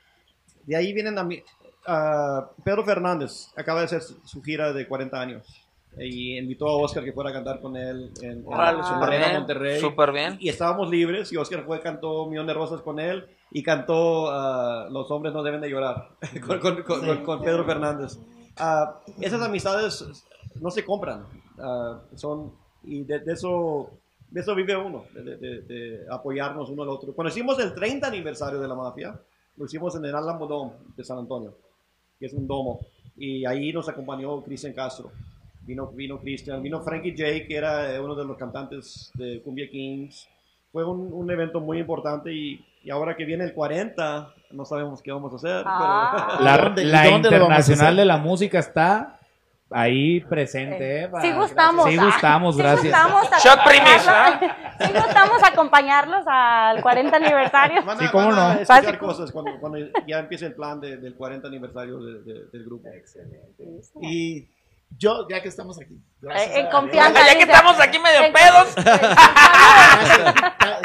de 0.65 0.75
ahí 0.75 0.91
vienen 0.93 1.17
a 1.17 1.23
mí. 1.23 1.41
ah, 1.85 2.49
Pedro 2.65 2.83
Fernández 2.83 3.53
acaba 3.55 3.79
de 3.79 3.85
hacer 3.85 4.01
su, 4.01 4.19
su 4.27 4.43
gira 4.43 4.73
de 4.73 4.85
40 4.85 5.21
años 5.21 5.63
y 5.99 6.37
invitó 6.37 6.67
a 6.67 6.77
Oscar 6.77 7.03
que 7.03 7.13
fuera 7.13 7.29
a 7.29 7.33
cantar 7.33 7.59
con 7.59 7.75
él 7.75 8.11
en, 8.21 8.31
en 8.31 8.43
Órale, 8.47 8.83
su 8.83 8.89
súper 8.89 9.03
arena 9.09 9.25
bien, 9.27 9.37
Monterrey. 9.39 9.79
súper 9.81 10.11
bien. 10.11 10.37
Y 10.39 10.49
estábamos 10.49 10.89
libres 10.89 11.31
y 11.31 11.37
Oscar 11.37 11.63
fue, 11.65 11.79
cantó 11.81 12.25
Millón 12.27 12.47
de 12.47 12.53
Rosas 12.53 12.81
con 12.81 12.99
él 12.99 13.25
y 13.51 13.63
cantó 13.63 14.29
ah, 14.29 14.87
Los 14.91 15.09
hombres 15.11 15.33
no 15.33 15.41
deben 15.43 15.61
de 15.61 15.69
llorar 15.69 16.09
con, 16.45 16.59
con- 16.59 16.83
con- 16.83 17.05
con- 17.05 17.23
con 17.23 17.41
Pedro 17.41 17.63
Fernández. 17.65 18.17
Ah, 18.57 18.99
esas 19.21 19.41
amistades 19.41 20.05
no 20.61 20.71
se 20.71 20.83
compran, 20.85 21.25
ah, 21.59 21.99
son 22.15 22.51
y 22.83 23.03
de, 23.03 23.19
de 23.19 23.33
eso, 23.33 23.89
de 24.29 24.41
eso 24.41 24.55
vive 24.55 24.75
uno, 24.77 25.03
de, 25.13 25.21
de- 25.23 25.37
de- 25.37 25.61
de 25.61 26.05
apoyarnos 26.11 26.69
uno 26.69 26.83
al 26.83 26.89
otro. 26.89 27.13
Cuando 27.13 27.29
hicimos 27.31 27.59
el 27.59 27.73
30 27.73 28.07
aniversario 28.07 28.59
de 28.59 28.67
la 28.67 28.75
mafia, 28.75 29.19
lo 29.57 29.65
hicimos 29.65 29.95
en 29.95 30.05
el 30.05 30.15
Alamo 30.15 30.45
Dome 30.47 30.71
de 30.95 31.03
San 31.03 31.17
Antonio, 31.17 31.55
que 32.19 32.27
es 32.27 32.33
un 32.33 32.47
domo, 32.47 32.79
y 33.15 33.45
ahí 33.45 33.73
nos 33.73 33.89
acompañó 33.89 34.41
Cristian 34.43 34.73
Castro. 34.73 35.11
Vino, 35.67 35.87
vino 35.87 36.17
Cristian, 36.19 36.63
vino 36.63 36.81
Frankie 36.81 37.11
J, 37.11 37.45
que 37.45 37.55
era 37.57 37.93
eh, 37.93 37.99
uno 37.99 38.15
de 38.15 38.23
los 38.25 38.37
cantantes 38.37 39.11
de 39.15 39.41
Cumbia 39.43 39.69
Kings. 39.69 40.27
Fue 40.71 40.85
un, 40.85 41.11
un 41.11 41.29
evento 41.29 41.59
muy 41.59 41.77
importante 41.79 42.31
y, 42.33 42.65
y 42.83 42.89
ahora 42.89 43.15
que 43.15 43.25
viene 43.25 43.43
el 43.43 43.53
40, 43.53 44.33
no 44.51 44.63
sabemos 44.65 45.01
qué 45.01 45.11
vamos 45.11 45.33
a 45.33 45.35
hacer. 45.35 45.63
Ah. 45.65 46.37
La, 46.41 46.57
¿Dónde- 46.57 46.85
la 46.85 47.03
dónde 47.03 47.27
a 47.27 47.31
Internacional 47.33 47.95
de 47.97 48.05
la 48.05 48.17
Música 48.17 48.59
está 48.59 49.19
ahí 49.69 50.21
presente. 50.21 51.03
¿eh? 51.03 51.07
Para- 51.09 51.23
Sí 51.23 51.33
gustamos. 51.33 51.85
Sí 51.89 51.97
ah, 51.99 52.05
gustamos, 52.05 52.55
sí 52.55 52.61
gracias. 52.61 52.83
gustamos 52.85 53.29
Shot 53.43 53.59
Sí 54.79 54.93
gustamos 54.93 55.43
acompañarlos 55.43 56.23
al 56.27 56.81
40 56.81 57.15
aniversario. 57.17 57.83
Van 57.83 57.97
a, 57.97 57.99
Sí, 57.99 58.05
cómo 58.11 58.27
van 58.27 58.39
a 58.39 58.53
no. 58.53 58.59
escuchar 58.61 58.83
Básico. 58.85 59.05
cosas 59.05 59.31
cuando, 59.33 59.59
cuando 59.59 59.79
ya 60.07 60.19
empiece 60.19 60.45
el 60.45 60.53
plan 60.53 60.79
de- 60.79 60.95
del 60.97 61.15
40 61.15 61.47
aniversario 61.47 61.99
de- 61.99 62.21
de- 62.23 62.45
del 62.53 62.63
grupo. 62.63 62.87
Y 64.01 64.47
yo, 64.89 65.27
ya 65.29 65.41
que 65.41 65.49
estamos 65.49 65.79
aquí, 65.79 66.01
gracias, 66.21 66.55
en 66.55 66.67
a, 66.67 66.69
confianza. 66.69 67.19
Ya 67.27 67.35
que 67.35 67.43
estamos 67.43 67.79
aquí 67.79 67.99
medio 67.99 68.23
En- 68.25 68.33
pedos. 68.33 68.75
gracias, 69.37 70.35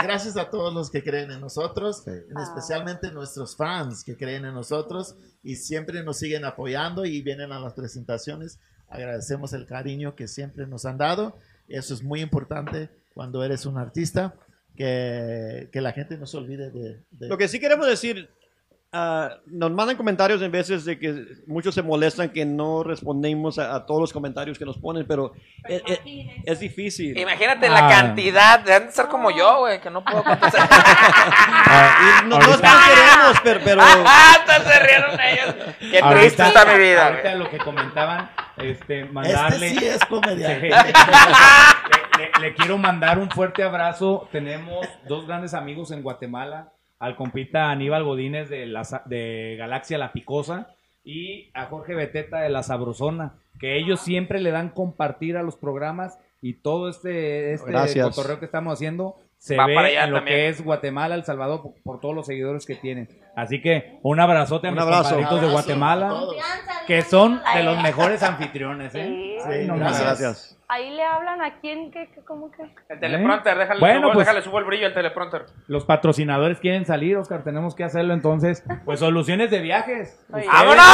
gracias 0.03 0.37
a 0.37 0.51
todos 0.51 0.73
los 0.75 0.91
que 0.91 1.03
creen 1.03 1.31
en 1.31 1.41
nosotros, 1.41 2.07
en 2.07 2.37
especialmente 2.39 3.11
nuestros 3.11 3.57
fans 3.57 4.05
que 4.05 4.17
creen 4.17 4.45
en 4.45 4.55
nosotros 4.55 5.17
y 5.43 5.57
siempre 5.57 6.03
nos 6.03 6.19
siguen 6.19 6.45
apoyando 6.45 7.05
y 7.05 7.23
vienen 7.23 7.53
a 7.53 7.61
las 7.61 7.75
presentaciones. 7.75 8.59
Agradecemos 8.89 9.53
el 9.55 9.67
cariño 9.67 10.15
que 10.15 10.29
siempre 10.29 10.67
nos 10.67 10.85
han 10.85 10.99
dado. 10.99 11.37
Eso 11.69 11.95
es 11.95 12.03
muy 12.03 12.21
importante 12.21 12.91
cuando 13.15 13.43
eres 13.45 13.65
un 13.67 13.79
artista, 13.79 14.35
que, 14.77 15.69
que 15.73 15.81
la 15.81 15.93
gente 15.93 16.17
no 16.19 16.27
se 16.27 16.37
olvide 16.37 16.71
de... 16.71 17.03
de- 17.11 17.29
Lo 17.29 17.39
que 17.39 17.49
sí 17.49 17.59
queremos 17.61 17.87
decir, 17.87 18.31
ah, 18.93 19.31
nos 19.47 19.71
mandan 19.73 19.97
comentarios 19.97 20.43
en 20.43 20.51
veces 20.53 20.85
de 20.85 20.99
que 20.99 21.25
muchos 21.47 21.75
se 21.75 21.83
molestan 21.83 22.29
que 22.31 22.45
no 22.45 22.83
respondemos 22.85 23.59
a, 23.59 23.75
a 23.75 23.87
todos 23.87 24.01
los 24.01 24.13
comentarios 24.13 24.59
que 24.59 24.65
nos 24.65 24.79
ponen, 24.79 25.07
pero 25.07 25.33
es, 25.69 25.83
es- 25.87 26.01
es 26.45 26.61
difícil. 26.61 27.17
Imagínate 27.19 27.67
Ah. 27.67 27.71
la 27.71 27.89
cantidad. 27.89 28.61
Deben 28.61 28.87
de 28.89 28.93
ser 28.93 29.07
como 29.09 29.31
yo, 29.31 29.61
güey, 29.61 29.81
que 29.81 29.91
no 29.91 30.05
puedo 30.05 30.23
contestar. 30.25 30.69
Y 32.23 32.29
no, 32.29 32.39
no 32.39 32.45
es 32.55 32.57
que 32.61 32.63
queremos, 32.63 33.41
pero, 33.43 33.61
pero 33.65 33.81
¡Ah! 33.83 34.35
Hasta 34.47 34.61
se 34.71 34.79
rieron 34.81 35.21
ellos. 35.21 35.55
Qué 35.79 35.99
Ahorita- 36.01 36.21
triste 36.21 36.43
está 36.43 36.65
mi 36.67 36.79
vida. 36.79 37.07
Ahorita 37.09 37.35
lo 37.37 37.51
que 37.51 37.59
comentaban, 37.59 38.31
este, 38.57 39.01
Este 39.01 39.05
mandarle. 39.07 39.71
sí 39.71 39.85
es 39.87 40.05
comediante. 40.07 40.69
le, 42.19 42.25
le- 42.25 42.31
le 42.41 42.55
quiero 42.55 42.79
mandar 42.79 43.19
un 43.19 43.31
fuerte 43.31 43.63
abrazo. 43.63 44.29
Tenemos 44.33 44.87
dos 45.09 45.27
grandes 45.27 45.55
amigos 45.55 45.91
en 45.93 46.03
Guatemala, 46.03 46.73
al 47.03 47.17
compita 47.17 47.73
Aníbal 47.73 48.05
Godínez 48.05 48.49
de, 48.49 48.65
la, 48.65 49.03
de 49.07 49.57
Galaxia 49.59 49.99
La 49.99 50.13
Picosa 50.13 50.69
y 51.03 51.51
a 51.53 51.67
Jorge 51.67 51.97
Beteta 51.97 52.39
de 52.39 52.49
La 52.49 52.63
Sabrosona, 52.63 53.35
que 53.59 53.77
ellos 53.77 53.99
siempre 53.99 54.41
le 54.41 54.53
dan 54.53 54.69
compartir 54.69 55.37
a 55.37 55.43
los 55.43 55.57
programas 55.57 56.21
y 56.41 56.55
todo 56.55 56.89
este, 56.89 57.55
este 57.55 57.73
Gracias. 57.73 58.07
cotorreo 58.09 58.39
que 58.39 58.45
estamos 58.45 58.75
haciendo 58.75 59.17
se 59.43 59.57
Va 59.57 59.67
ve 59.67 59.75
para 59.75 59.89
allá 59.89 60.05
en 60.05 60.11
lo 60.13 60.17
también. 60.19 60.37
que 60.37 60.49
es 60.51 60.63
Guatemala, 60.65 61.17
El 61.17 61.25
Salvador, 61.25 61.63
por, 61.63 61.73
por 61.83 61.99
todos 62.01 62.15
los 62.15 62.27
seguidores 62.27 62.65
que 62.65 62.77
tienen. 62.77 63.09
Así 63.35 63.61
que 63.61 63.99
un 64.03 64.21
abrazote 64.21 64.69
a 64.69 64.71
Un 64.71 64.77
mis 64.77 64.85
abrazo. 64.85 65.03
compadritos 65.17 65.41
de 65.41 65.47
Abrazo 65.49 65.59
a 65.59 65.63
Guatemala, 65.63 66.13
que 66.87 67.03
son 67.03 67.43
de 67.55 67.63
los 67.65 67.83
mejores 67.83 68.23
anfitriones, 68.23 68.95
¿eh? 68.95 69.05
Sí. 69.05 69.37
Sí, 69.43 69.67
no 69.67 69.77
gracias. 69.77 70.03
gracias. 70.21 70.59
Ahí 70.69 70.91
le 70.91 71.03
hablan 71.05 71.43
a 71.43 71.59
quién, 71.61 71.91
qué, 71.91 72.09
qué, 72.15 72.21
cómo 72.25 72.51
que. 72.53 72.63
El 72.89 73.01
teleprompter, 73.01 73.59
déjale, 73.59 73.81
Bueno, 73.81 74.01
subo, 74.03 74.13
pues- 74.13 74.27
déjale 74.27 74.43
subo 74.45 74.59
el 74.61 74.65
brillo 74.65 74.87
al 74.87 74.95
teleprompter. 74.95 75.47
Los 75.67 75.85
patrocinadores 75.85 76.61
quieren 76.61 76.87
salir, 76.87 77.17
Oscar, 77.17 77.43
tenemos 77.43 77.75
que 77.75 77.83
hacerlo 77.85 78.15
entonces. 78.15 78.63
Pues 78.85 79.01
soluciones 79.01 79.51
de 79.51 79.59
viajes. 79.61 80.25
¡Vámonos! 80.29 80.85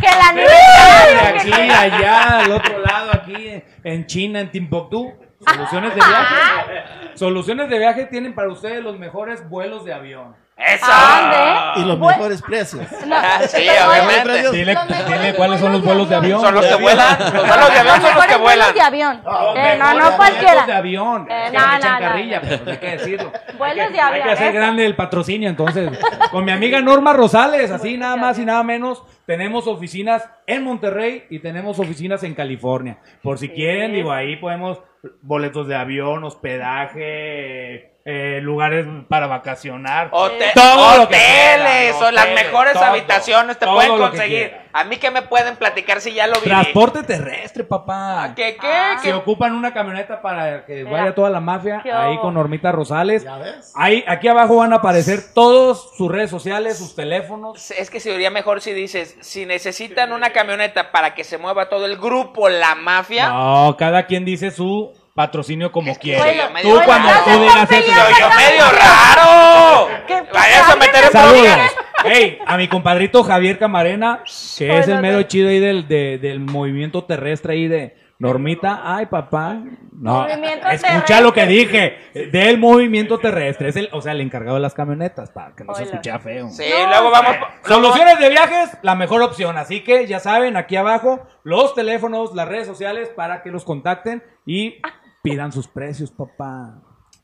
Que 0.00 0.06
De 0.06 0.22
aniversario. 0.22 1.38
aquí, 1.40 1.50
que- 1.50 1.72
allá, 1.72 2.38
al 2.40 2.52
otro 2.52 2.78
lado, 2.80 3.10
aquí 3.14 3.62
en 3.84 4.06
China, 4.06 4.40
en 4.40 4.50
Timbuktu. 4.50 5.12
Soluciones 5.44 5.94
de 5.94 6.00
viaje. 6.00 6.84
Soluciones 7.14 7.70
de 7.70 7.78
viaje 7.78 8.06
tienen 8.06 8.34
para 8.34 8.50
ustedes 8.50 8.82
los 8.82 8.98
mejores 8.98 9.48
vuelos 9.48 9.84
de 9.84 9.92
avión. 9.92 10.34
¡Eso! 10.56 10.86
¿A 10.88 11.74
Y 11.76 11.84
los 11.84 11.98
mejores 11.98 12.40
precios. 12.40 12.86
No, 13.06 13.16
Sí, 13.48 13.66
obviamente. 13.68 14.22
precios. 14.22 14.52
Dile, 14.52 15.34
cuáles 15.36 15.60
son 15.60 15.72
los 15.72 15.82
vuelos 15.82 16.08
de 16.08 16.14
avión. 16.14 16.40
Son 16.40 16.54
los 16.54 16.64
que 16.64 16.74
vuelan. 16.76 17.18
Los 17.18 17.32
vuelos 17.48 17.72
de 17.72 17.78
avión 17.80 18.00
son 18.00 18.14
los 18.14 18.26
que 18.26 18.36
vuelan. 18.36 18.74
de 18.74 18.80
avión. 18.80 19.22
Oh, 19.26 19.54
Eh, 19.56 19.76
no, 19.78 19.84
no 19.86 19.92
Vuelos 19.94 20.10
de 20.10 20.16
cualquiera. 20.16 20.76
avión. 20.76 21.26
Eh, 21.30 21.50
no, 21.52 21.60
no, 21.60 21.74
no. 21.78 21.98
carrilla, 21.98 22.40
pero 22.40 22.58
pues 22.64 22.68
hay 22.70 22.76
que 22.78 22.90
decirlo. 22.96 23.32
Vuelos 23.58 23.78
Hay 23.80 23.86
que- 23.88 23.92
de 23.92 24.00
avión, 24.00 24.14
Hay 24.14 24.22
que 24.22 24.30
hacer 24.30 24.52
grande 24.52 24.86
el 24.86 24.94
patrocinio, 24.96 25.48
entonces. 25.48 25.90
Con 26.30 26.44
mi 26.44 26.52
amiga 26.52 26.80
Norma 26.80 27.12
Rosales, 27.12 27.70
así 27.70 27.96
nada 27.98 28.16
más 28.16 28.38
y 28.38 28.44
nada 28.44 28.62
menos, 28.62 29.02
tenemos 29.26 29.66
oficinas 29.66 30.28
en 30.46 30.62
Monterrey 30.64 31.24
y 31.30 31.40
tenemos 31.40 31.78
oficinas 31.80 32.22
en 32.22 32.34
California. 32.34 32.98
Por 33.22 33.38
si 33.38 33.48
quieren, 33.48 33.92
digo, 33.92 34.12
ahí 34.12 34.36
podemos 34.36 34.78
boletos 35.20 35.66
de 35.68 35.74
avión, 35.76 36.22
hospedaje, 36.24 37.93
eh, 38.06 38.40
lugares 38.42 38.86
para 39.08 39.26
vacacionar. 39.26 40.08
Hote- 40.12 40.52
Todo 40.54 40.98
lo 40.98 41.08
que 41.08 41.14
hoteles, 41.16 41.66
quieran, 41.92 41.98
son 41.98 42.14
las 42.14 42.28
mejores 42.34 42.74
todo, 42.74 42.84
habitaciones, 42.84 43.58
te 43.58 43.66
pueden 43.66 43.96
conseguir. 43.96 44.52
A 44.74 44.84
mí 44.84 44.96
que 44.98 45.10
me 45.10 45.22
pueden 45.22 45.56
platicar 45.56 46.00
si 46.02 46.12
ya 46.12 46.26
lo 46.26 46.34
viví. 46.34 46.46
Transporte 46.50 47.02
terrestre, 47.04 47.64
papá. 47.64 48.32
¿Qué, 48.36 48.56
qué? 48.60 48.66
Ah. 48.66 48.96
Si 49.00 49.08
¿Qué? 49.08 49.14
ocupan 49.14 49.54
una 49.54 49.72
camioneta 49.72 50.20
para 50.20 50.66
que 50.66 50.84
Mira. 50.84 50.90
vaya 50.90 51.14
toda 51.14 51.30
la 51.30 51.40
mafia, 51.40 51.80
ahí 51.94 52.18
con 52.18 52.34
Normita 52.34 52.72
Rosales. 52.72 53.24
¿Ya 53.24 53.38
ves? 53.38 53.72
Ahí, 53.76 54.04
aquí 54.06 54.28
abajo 54.28 54.56
van 54.56 54.72
a 54.72 54.76
aparecer 54.76 55.20
todos 55.32 55.94
sus 55.96 56.10
redes 56.10 56.28
sociales, 56.28 56.76
sus 56.76 56.94
teléfonos. 56.94 57.70
Es 57.70 57.88
que 57.88 58.00
sería 58.00 58.30
mejor 58.30 58.60
si 58.60 58.72
dices, 58.74 59.16
si 59.20 59.46
necesitan 59.46 60.12
una 60.12 60.30
camioneta 60.30 60.90
para 60.92 61.14
que 61.14 61.24
se 61.24 61.38
mueva 61.38 61.68
todo 61.70 61.86
el 61.86 61.96
grupo, 61.96 62.48
la 62.50 62.74
mafia. 62.74 63.28
No, 63.30 63.76
cada 63.78 64.04
quien 64.06 64.24
dice 64.24 64.50
su 64.50 64.92
patrocinio 65.14 65.70
como 65.72 65.94
quiere. 65.96 66.20
Bueno, 66.20 66.42
tú 66.48 66.52
medio 66.68 66.82
cuando 66.84 67.08
tú 67.24 67.30
digas 67.40 67.70
eso. 67.70 67.86
Yo, 67.92 68.18
yo 68.20 68.28
medio 68.36 68.64
raro. 68.70 69.88
Vayas 70.32 70.68
a 70.70 70.76
meter 70.76 71.04
en 71.04 71.10
Saludos. 71.12 71.38
problemas. 71.40 71.74
Hey, 72.04 72.38
a 72.46 72.56
mi 72.56 72.68
compadrito 72.68 73.22
Javier 73.24 73.58
Camarena, 73.58 74.22
que 74.58 74.78
es 74.78 74.88
el 74.88 74.98
hola. 75.04 75.26
chido 75.28 75.48
ahí 75.48 75.60
del, 75.60 75.88
de- 75.88 76.18
del 76.18 76.40
movimiento 76.40 77.04
terrestre 77.04 77.54
ahí 77.54 77.66
de 77.68 77.96
Normita. 78.18 78.82
Ay, 78.84 79.06
papá. 79.06 79.58
No, 79.92 80.22
Movimiento 80.22 80.68
escucha 80.68 81.20
lo 81.22 81.32
que 81.32 81.46
dije. 81.46 81.96
Del 82.32 82.58
movimiento 82.58 83.18
terrestre. 83.18 83.68
Es 83.68 83.76
el, 83.76 83.88
o 83.92 84.02
sea, 84.02 84.12
el 84.12 84.20
encargado 84.20 84.56
de 84.56 84.60
las 84.62 84.74
camionetas, 84.74 85.30
para 85.30 85.54
que 85.54 85.64
no 85.64 85.74
se 85.74 85.84
escuche 85.84 86.18
feo. 86.18 86.48
Sí, 86.50 86.64
luego 86.88 87.10
vamos. 87.10 87.36
Soluciones 87.64 88.18
de 88.18 88.28
viajes, 88.28 88.76
la 88.82 88.94
mejor 88.96 89.22
opción. 89.22 89.56
Así 89.56 89.82
que 89.82 90.06
ya 90.06 90.18
saben, 90.20 90.56
aquí 90.56 90.76
abajo, 90.76 91.26
los 91.42 91.74
teléfonos, 91.74 92.34
las 92.34 92.48
redes 92.48 92.66
sociales 92.66 93.08
para 93.16 93.42
que 93.42 93.50
los 93.50 93.64
contacten 93.64 94.22
y 94.44 94.76
pidan 95.24 95.50
sus 95.52 95.66
precios, 95.66 96.10
papá. 96.10 96.74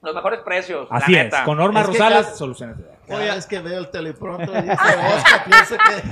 Los 0.00 0.14
mejores 0.14 0.40
precios. 0.40 0.88
la 0.90 0.96
Así 0.96 1.14
es, 1.14 1.24
neta. 1.24 1.44
con 1.44 1.58
Norma 1.58 1.82
Es 1.82 1.86
Rosales, 1.88 2.24
cada- 2.26 2.34
soluciones 2.36 2.78
de 2.78 2.84
viajes. 2.84 3.00
Cada 3.06 3.34
vez 3.34 3.46
que 3.46 3.58
veo 3.60 3.78
el 3.80 3.90
teleprompter 3.90 4.62
dice 4.62 4.72
Oscar, 4.72 5.44
piensa 5.44 5.76
que... 5.76 6.08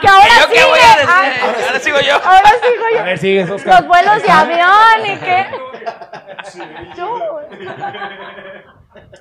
Que 0.00 0.08
ahora 0.08 0.26
¿Yo 0.40 0.48
qué 0.48 0.54
sigue. 0.56 0.66
voy 0.66 0.78
a 0.80 0.96
decir? 0.96 1.08
Ah, 1.08 1.24
Ahora 1.66 1.78
sigo 1.78 1.98
yo. 2.00 2.14
ahora 2.16 2.48
sigo 2.48 2.84
A 2.84 2.98
yo. 2.98 3.04
ver, 3.04 3.18
sigues, 3.18 3.50
Oscar. 3.50 3.80
Los 3.80 3.88
vuelos 3.88 4.22
de 4.22 4.30
avión 4.30 5.06
y 5.06 5.16
qué. 5.18 5.46
Yo. 6.96 7.40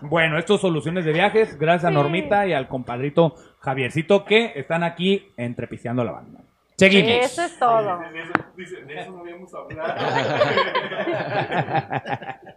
Bueno, 0.02 0.40
estos 0.40 0.60
soluciones 0.62 1.06
de 1.06 1.14
viajes, 1.14 1.60
gracias 1.60 1.86
a 1.86 1.92
Normita 1.92 2.48
y 2.48 2.54
al 2.54 2.68
compadrito 2.68 3.36
Javiercito 3.60 4.26
que 4.26 4.54
están 4.56 4.84
aquí 4.84 5.32
entrepiciando 5.38 6.04
la 6.04 6.14
banda. 6.14 6.40
Seguimos. 6.82 7.26
Eso 7.26 7.44
es 7.44 7.60
todo. 7.60 8.00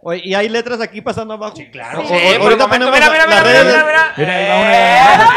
Oye, 0.01 0.21
y 0.23 0.33
hay 0.33 0.49
letras 0.49 0.81
aquí 0.81 1.01
pasando 1.01 1.33
abajo. 1.35 1.55
Sí, 1.55 1.69
claro. 1.69 2.01
Sí, 2.05 2.13
el 2.13 2.41
ahorita 2.41 2.67
ponemos 2.67 2.93
mira, 2.93 3.05
la- 3.07 3.11
mira, 3.11 3.25
las 3.27 3.43
mira, 3.43 3.43
redes 3.43 3.65
mira, 3.65 3.77
de- 3.77 3.83
mira. 3.85 4.13
Mira, 4.17 5.27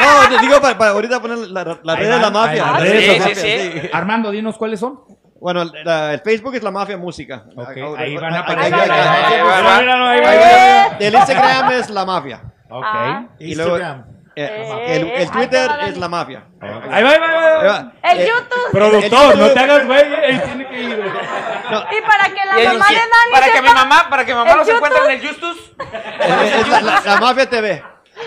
No, 0.00 0.28
te 0.28 0.38
digo 0.46 0.60
para, 0.60 0.76
para 0.78 0.90
ahorita 0.92 1.20
poner 1.20 1.38
la, 1.38 1.78
la 1.82 1.96
red 1.96 2.10
de 2.10 2.18
la 2.20 2.30
mafia. 2.30 2.72
La 2.72 2.78
red 2.78 2.92
de 2.92 3.06
la 3.06 3.12
Sí, 3.14 3.18
mafia, 3.20 3.34
sí, 3.34 3.80
sí. 3.82 3.90
Armando, 3.92 4.30
dinos 4.30 4.56
cuáles 4.58 4.80
son. 4.80 5.00
Bueno, 5.40 5.64
la- 5.64 6.14
el 6.14 6.20
Facebook 6.20 6.54
es 6.54 6.62
la 6.62 6.70
mafia 6.70 6.96
música. 6.96 7.44
Ok, 7.56 7.76
Ahí- 7.98 8.16
van 8.16 8.34
a 8.34 8.38
aparecer. 8.40 8.74
ahí 8.74 8.90
Ahí 8.90 10.24
ahí 10.24 10.38
ahí. 10.38 10.96
El 11.00 11.14
Instagram 11.14 11.72
es 11.72 11.90
la 11.90 12.04
mafia. 12.06 12.40
Ok. 12.70 12.84
Ah. 12.86 13.26
Instagram. 13.38 14.04
Eh, 14.34 14.44
Eh, 14.44 14.96
el, 14.96 15.02
el 15.10 15.22
eh, 15.22 15.28
Twitter 15.32 15.70
es 15.88 15.96
la 15.98 16.08
mafia. 16.08 16.44
Ahí 16.60 16.70
va, 16.70 16.84
ahí 16.94 17.02
va, 17.02 17.10
ahí 17.10 17.18
va. 17.18 17.60
Ahí 17.60 17.66
va. 17.66 17.92
El 18.10 18.20
Eh, 18.20 18.28
YouTube. 18.28 18.70
Productor, 18.72 19.36
no 19.36 19.50
te 19.50 19.58
hagas 19.60 19.86
güey, 19.86 20.00
él 20.24 20.42
tiene 20.42 20.68
que 20.68 20.80
ir. 20.82 20.90
Y 20.90 22.00
para 22.02 22.24
que 22.28 22.46
la 22.46 22.72
mamá 22.72 22.86
de 22.88 22.94
Dani 22.96 23.32
para 23.32 23.46
que 23.52 23.62
mi 23.62 23.68
mamá, 23.68 24.06
para 24.10 24.24
que 24.24 24.32
mi 24.32 24.38
mamá 24.38 24.52
¿El 24.52 24.58
los 24.58 24.68
encuentre 24.68 25.00
en 25.04 25.10
el 25.10 25.28
Justus. 25.28 25.72
eh, 25.78 26.54
es 26.60 26.68
la, 26.68 26.80
la- 26.80 27.00
la 27.04 27.16
mafia 27.20 27.48
TV. 27.50 27.82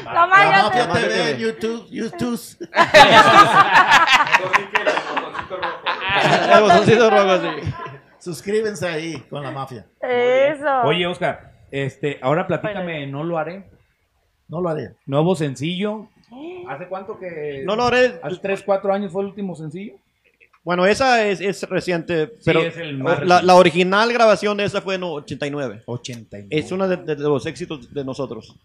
La 0.05 0.13
La 0.13 0.27
mafia 0.27 0.87
TV, 0.93 1.37
YouTube, 1.37 1.87
YouTube. 1.89 2.39
El 6.53 6.61
botoncito 6.61 7.09
rojo, 7.09 7.37
sí. 7.41 7.73
Suscríbense 8.19 8.87
ahí 8.87 9.19
con 9.29 9.43
la 9.43 9.51
mafia. 9.51 9.85
Eso. 10.01 10.81
Oye, 10.83 11.05
Oscar, 11.05 11.51
este, 11.71 12.19
ahora 12.21 12.47
platícame, 12.47 13.05
no 13.07 13.23
lo 13.23 13.37
haré. 13.37 13.69
No 14.47 14.61
lo 14.61 14.69
haré. 14.69 14.91
Nuevo 15.05 15.35
sencillo. 15.35 16.07
¿Hace 16.69 16.87
cuánto 16.87 17.17
que.? 17.19 17.63
No 17.65 17.75
lo 17.75 17.83
haré. 17.83 18.19
¿Hace 18.21 18.37
3, 18.41 18.63
4 18.63 18.93
años 18.93 19.11
fue 19.11 19.21
el 19.23 19.29
último 19.29 19.55
sencillo? 19.55 19.93
Bueno, 20.63 20.85
esa 20.87 21.27
es, 21.27 21.41
es 21.41 21.61
reciente, 21.69 22.31
pero 22.43 22.61
es 22.61 22.75
el 22.77 22.97
más 22.97 23.23
la, 23.23 23.55
original 23.55 24.11
grabación 24.11 24.57
de 24.57 24.63
esa 24.63 24.81
fue 24.81 24.95
en 24.95 25.03
89. 25.03 25.83
89. 25.85 26.47
Es 26.49 26.71
uno 26.71 26.87
de, 26.87 26.97
de- 26.97 27.15
de 27.15 27.23
los 27.23 27.45
éxitos 27.45 27.93
de 27.93 28.03
nosotros. 28.03 28.55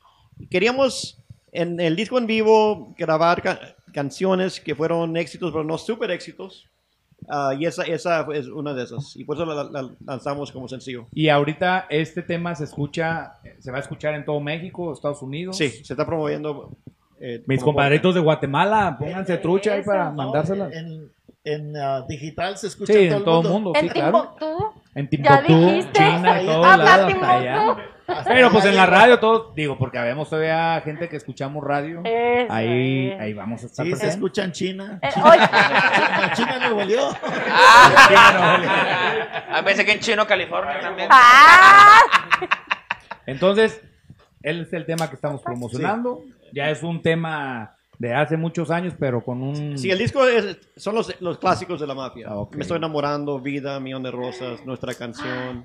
Queríamos 0.51 1.22
en 1.53 1.78
el 1.78 1.97
disco 1.97 2.16
en 2.16 2.26
vivo 2.26 2.95
grabar 2.97 3.43
ca- 3.43 3.61
canciones 3.93 4.61
que 4.61 4.74
fueron 4.74 5.14
éxitos, 5.18 5.53
pero 5.53 5.62
no 5.62 5.76
super 5.76 6.11
éxitos. 6.11 6.66
Ah, 7.33 7.55
y 7.57 7.64
esa, 7.64 7.85
esa 7.85 8.26
es 8.35 8.49
una 8.49 8.74
de 8.74 8.83
esas. 8.85 9.14
Y 9.16 9.24
por 9.24 9.37
eso 9.37 9.47
la, 9.47 9.55
la- 9.64 9.70
la 9.83 9.91
lanzamos 10.05 10.51
como 10.51 10.66
sencillo. 10.68 11.07
Y 11.12 11.28
ahorita 11.28 11.87
este 11.89 12.22
tema 12.22 12.55
se 12.57 12.64
escucha, 12.64 13.35
se 13.61 13.70
va 13.70 13.76
a 13.76 13.81
escuchar 13.81 14.14
en 14.14 14.24
todo 14.24 14.41
México, 14.41 14.93
Estados 14.93 15.22
Unidos. 15.22 15.57
Sí, 15.57 15.68
se 15.70 15.93
está 15.93 16.05
promoviendo. 16.05 16.76
eh, 17.20 17.43
Mis 17.47 17.62
compadritos 17.62 18.14
de 18.14 18.20
Guatemala, 18.20 18.97
pónganse 18.99 19.37
trucha 19.39 19.74
ahí 19.74 19.83
para 19.83 20.05
Eso. 20.07 20.12
mandársela. 20.14 20.68
En, 20.72 21.11
en 21.45 21.76
ah, 21.76 22.05
digital 22.09 22.57
se 22.59 22.66
escucha 22.66 22.93
Sí, 22.93 22.99
en 23.05 23.24
todo 23.24 23.43
el 23.43 23.49
mundo, 23.49 23.72
sí, 23.74 23.87
En 23.87 23.89
claro. 23.93 24.35
Timbuktu. 24.39 24.81
En 24.95 25.05
Ya 25.05 25.09
Timbuktu, 25.45 25.66
dijiste. 25.66 25.93
China, 25.93 26.35
hasta 26.74 27.39
allá. 27.39 27.76
Pero 28.27 28.51
pues 28.51 28.65
en 28.65 28.77
la 28.77 28.87
radio 28.87 29.19
todos, 29.19 29.55
digo, 29.55 29.77
porque 29.79 29.99
habemos 29.99 30.29
todavía 30.31 30.81
gente 30.85 31.09
que 31.09 31.17
escuchamos 31.17 31.63
radio. 31.65 32.01
Eso 32.05 32.53
Ahí, 32.53 33.11
es. 33.11 33.21
ahí 33.21 33.33
vamos 33.35 33.63
a 33.63 33.67
estar 33.67 33.85
Sí, 33.85 33.91
se 33.93 33.97
presentes. 33.97 34.15
escucha 34.17 34.45
en 34.45 34.53
China. 34.53 34.99
Eh, 35.03 35.09
oye, 35.23 35.39
China, 35.49 36.33
China 36.35 36.59
Nuevo 36.61 36.83
León. 36.85 37.15
Ah, 39.53 39.63
pensé 39.65 39.85
que 39.85 39.93
en 39.93 40.01
Chino, 40.01 40.27
California 40.27 40.81
también. 40.81 41.09
¡Ah! 41.11 42.01
Entonces, 43.27 43.81
él 44.43 44.63
es 44.63 44.73
el 44.73 44.87
tema 44.87 45.09
que 45.09 45.15
estamos 45.15 45.43
promocionando. 45.43 46.23
Ya 46.53 46.71
es 46.71 46.83
un 46.83 47.03
tema 47.03 47.77
de 47.99 48.15
hace 48.15 48.37
muchos 48.37 48.71
años, 48.71 48.95
pero 48.99 49.23
con 49.23 49.43
un... 49.43 49.77
Sí, 49.79 49.91
el 49.91 49.99
disco 49.99 50.27
es- 50.27 50.59
son 50.77 50.95
los, 50.95 51.15
los 51.21 51.39
clásicos 51.39 51.81
de 51.81 51.87
la 51.87 51.95
mafia. 51.95 52.29
Ah. 52.31 52.45
Me 52.53 52.63
estoy 52.63 52.79
enamorando, 52.79 53.39
Vida, 53.41 53.79
Millón 53.79 54.03
de 54.03 54.11
Rosas, 54.11 54.65
nuestra 54.65 54.95
canción. 54.95 55.65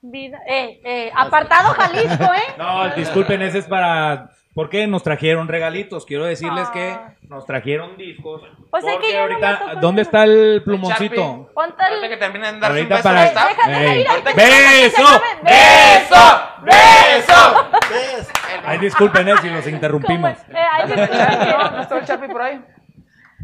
Vida. 0.00 0.38
Eh, 0.46 0.80
eh, 0.84 1.12
apartado 1.16 1.70
Jalisco, 1.74 2.24
¿eh? 2.24 2.42
No, 2.58 2.88
disculpen, 2.94 3.42
ese 3.42 3.58
es 3.58 3.66
para... 3.66 4.30
Porque 4.54 4.86
nos 4.88 5.04
trajeron 5.04 5.46
regalitos. 5.46 6.04
Quiero 6.04 6.24
decirles 6.24 6.68
que 6.70 6.90
Ah. 6.90 7.14
nos 7.28 7.46
trajeron 7.46 7.96
discos. 7.96 8.42
O 8.70 8.80
sea 8.80 8.90
que 8.92 8.96
porque 8.96 9.12
ya 9.12 9.20
no 9.20 9.38
me 9.38 9.46
ahorita, 9.46 9.74
¿dónde 9.80 10.02
está 10.02 10.24
el 10.24 10.62
plumoncito? 10.64 11.50
Ponte 11.54 11.84
el... 12.02 12.08
que 12.08 12.16
terminen 12.16 12.54
de 12.54 12.60
darse 12.60 12.82
un 12.82 12.88
beso 12.88 13.02
para... 13.02 13.28
te- 13.28 14.34
¡Beso! 14.34 15.22
¡Beso! 15.44 16.40
¡Beso! 16.62 17.70
¿Ves? 17.90 18.30
Ay, 18.66 18.78
disculpen 18.78 19.28
eh, 19.28 19.34
si 19.40 19.48
los 19.50 19.66
interrumpimos. 19.66 20.32
Eh, 20.48 20.54
ay, 20.72 20.88
¿No 20.88 20.94
está 22.00 22.14
el 22.14 22.30
por 22.30 22.42
ahí? 22.42 22.60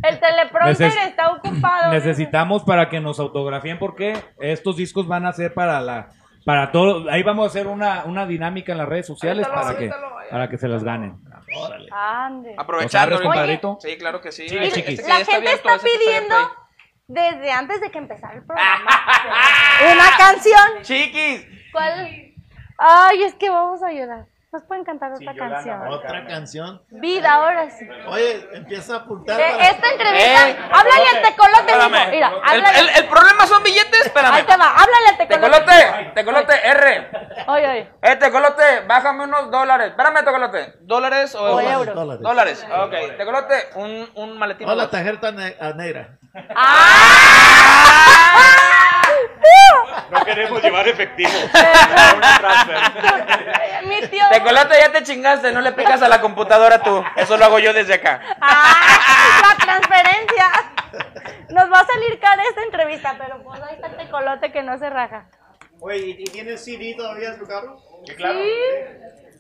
el 0.03 0.21
teleprompter 0.21 0.91
Neces- 0.91 1.07
está 1.09 1.29
ocupado. 1.33 1.93
Necesitamos 1.93 2.65
para 2.65 2.89
que 2.89 3.01
nos 3.01 3.19
autografíen 3.21 3.79
porque 3.79 4.15
estos 4.41 4.77
discos 4.77 5.07
van 5.07 5.25
a 5.27 5.33
ser 5.33 5.55
para 5.55 5.81
la 5.81 6.09
para 6.45 6.71
todo 6.73 7.11
ahí 7.11 7.23
vamos 7.23 7.45
a 7.45 7.49
hacer 7.49 7.67
una, 7.67 8.05
una 8.05 8.27
dinámica 8.27 8.73
en 8.73 8.79
las 8.79 8.89
redes 8.89 9.07
sociales 9.07 9.47
para 9.49 9.77
que 9.77 9.91
para 10.31 10.49
que 10.49 10.59
se 10.59 10.69
las 10.69 10.83
ganen. 10.85 11.17
Órale. 11.57 11.89
Ande. 11.93 12.55
Aprovechando. 12.57 13.11
¿Los 13.11 13.21
abres, 13.21 13.21
compadrito? 13.21 13.79
Sí, 13.81 13.97
claro 13.99 14.21
que 14.21 14.33
sí. 14.33 14.47
Este- 14.47 14.83
La 15.03 15.21
está 15.21 15.33
gente 15.33 15.37
abierto, 15.37 15.69
está 15.69 15.85
pidiendo 15.85 16.35
desde 17.07 17.53
antes 17.53 17.81
de 17.81 17.91
que 17.91 17.99
empezara 17.99 18.35
el 18.35 18.43
programa 18.47 18.91
una 19.93 20.17
canción. 20.19 20.83
Chiquis. 20.83 21.47
¿Cuál? 21.73 22.33
Ay, 22.79 23.23
es 23.23 23.35
que 23.35 23.51
vamos 23.51 23.83
a 23.83 23.93
llorar. 23.93 24.27
Nos 24.55 24.63
pueden 24.63 24.85
cantar 24.85 25.11
otra 25.13 25.33
Yolanda, 25.33 25.57
canción. 25.57 25.89
Otra 25.89 26.27
canción. 26.29 26.83
Vida, 26.91 27.33
ahora 27.33 27.69
sí. 27.71 27.89
Oye, 28.07 28.49
empieza 28.53 28.95
a 28.95 28.97
apuntar. 28.99 29.37
De 29.37 29.43
para- 29.43 29.69
esta 29.69 29.91
entrevista, 29.91 30.49
Eh. 30.49 30.57
háblale 30.71 31.09
al 31.13 31.23
tecolote, 31.23 31.73
Espérame. 31.73 32.11
Mira, 32.13 32.33
El, 32.53 32.65
el- 32.65 32.89
el 33.03 33.09
problema 33.09 33.47
son 33.49 33.65
billetes, 33.65 34.01
Ahí 34.01 34.07
espérame. 34.07 34.47
te 34.47 34.57
va, 34.57 34.69
háblale 34.71 35.09
al 35.11 35.17
tecolote. 35.17 35.51
Tecolote, 35.51 36.13
tecolote, 36.15 36.69
R. 36.69 37.11
Oye, 37.49 37.69
oye. 37.69 37.91
Eh, 38.01 38.15
tecolote, 38.15 38.81
bájame 38.87 39.25
unos 39.25 39.51
dólares. 39.51 39.89
Espérame, 39.89 40.25
tecolote. 40.25 40.75
¿Dólares 40.83 41.35
o, 41.35 41.43
O 41.57 41.61
euros? 41.61 41.93
Dólares. 41.97 42.23
Dólares. 42.23 42.67
Ok, 42.79 43.17
tecolote, 43.17 43.55
un, 43.75 44.09
un 44.15 44.39
maletín. 44.39 44.69
Oh, 44.69 44.75
la 44.77 44.89
tarjeta 44.89 45.33
ne- 45.33 45.57
a 45.61 45.73
No 50.11 50.25
queremos 50.25 50.63
llevar 50.63 50.89
efectivo. 50.89 51.31
Mi 53.85 54.01
tío. 54.09 54.25
Tecolote, 54.31 54.75
ya 54.79 54.93
te 54.93 55.03
chingaste, 55.03 55.53
no 55.53 55.61
le 55.61 55.73
picas 55.73 56.01
a 56.03 56.09
la 56.09 56.21
computadora 56.21 56.83
tú. 56.83 57.03
Eso 57.17 57.37
lo 57.37 57.45
hago 57.45 57.59
yo 57.59 57.73
desde 57.73 57.95
acá. 57.95 58.21
Ah, 58.41 59.43
la 59.43 59.57
transferencia. 59.65 60.47
Nos 61.51 61.71
va 61.71 61.81
a 61.81 61.87
salir 61.87 62.19
cara 62.21 62.43
esta 62.49 62.63
entrevista, 62.63 63.17
pero 63.19 63.43
pues 63.43 63.61
ahí 63.63 63.75
está 63.75 63.89
el 63.89 63.97
tecolote 63.97 64.53
que 64.53 64.63
no 64.63 64.79
se 64.79 64.89
raja. 64.91 65.27
Oye, 65.81 66.17
¿y, 66.19 66.25
tienes 66.25 66.65
CD 66.65 66.95
todavía 66.97 67.31
en 67.31 67.39
tu 67.39 67.47
carro? 67.47 67.77
Sí. 68.07 68.15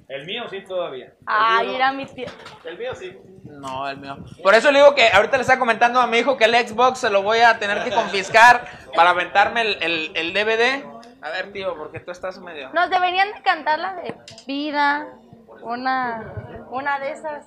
El 0.08 0.26
mío 0.26 0.44
sí 0.50 0.60
todavía. 0.62 1.12
Ay, 1.26 1.74
era 1.74 1.92
mi 1.92 2.06
tío. 2.06 2.26
El 2.64 2.78
mío 2.78 2.94
sí. 2.94 3.16
No, 3.44 3.88
el 3.88 3.96
mío. 3.98 4.18
Por 4.42 4.54
eso 4.54 4.70
le 4.70 4.80
digo 4.80 4.94
que 4.94 5.08
ahorita 5.08 5.36
le 5.36 5.42
estaba 5.42 5.58
comentando 5.58 6.00
a 6.00 6.06
mi 6.06 6.18
hijo 6.18 6.36
que 6.36 6.44
el 6.44 6.54
Xbox 6.54 6.98
se 6.98 7.10
lo 7.10 7.22
voy 7.22 7.38
a 7.40 7.58
tener 7.58 7.82
que 7.84 7.90
confiscar 7.90 8.66
para 8.94 9.10
aventarme 9.10 9.62
el, 9.62 9.82
el, 9.82 10.12
el 10.14 10.32
DVD. 10.34 10.84
A 11.22 11.30
ver, 11.30 11.52
tío, 11.52 11.74
porque 11.76 12.00
tú 12.00 12.10
estás 12.10 12.38
medio. 12.38 12.70
Nos 12.74 12.90
deberían 12.90 13.32
de 13.32 13.42
cantar 13.42 13.78
la 13.78 13.94
de 13.94 14.14
vida. 14.46 15.06
Una, 15.62 16.34
una 16.70 16.98
de 16.98 17.12
esas. 17.12 17.46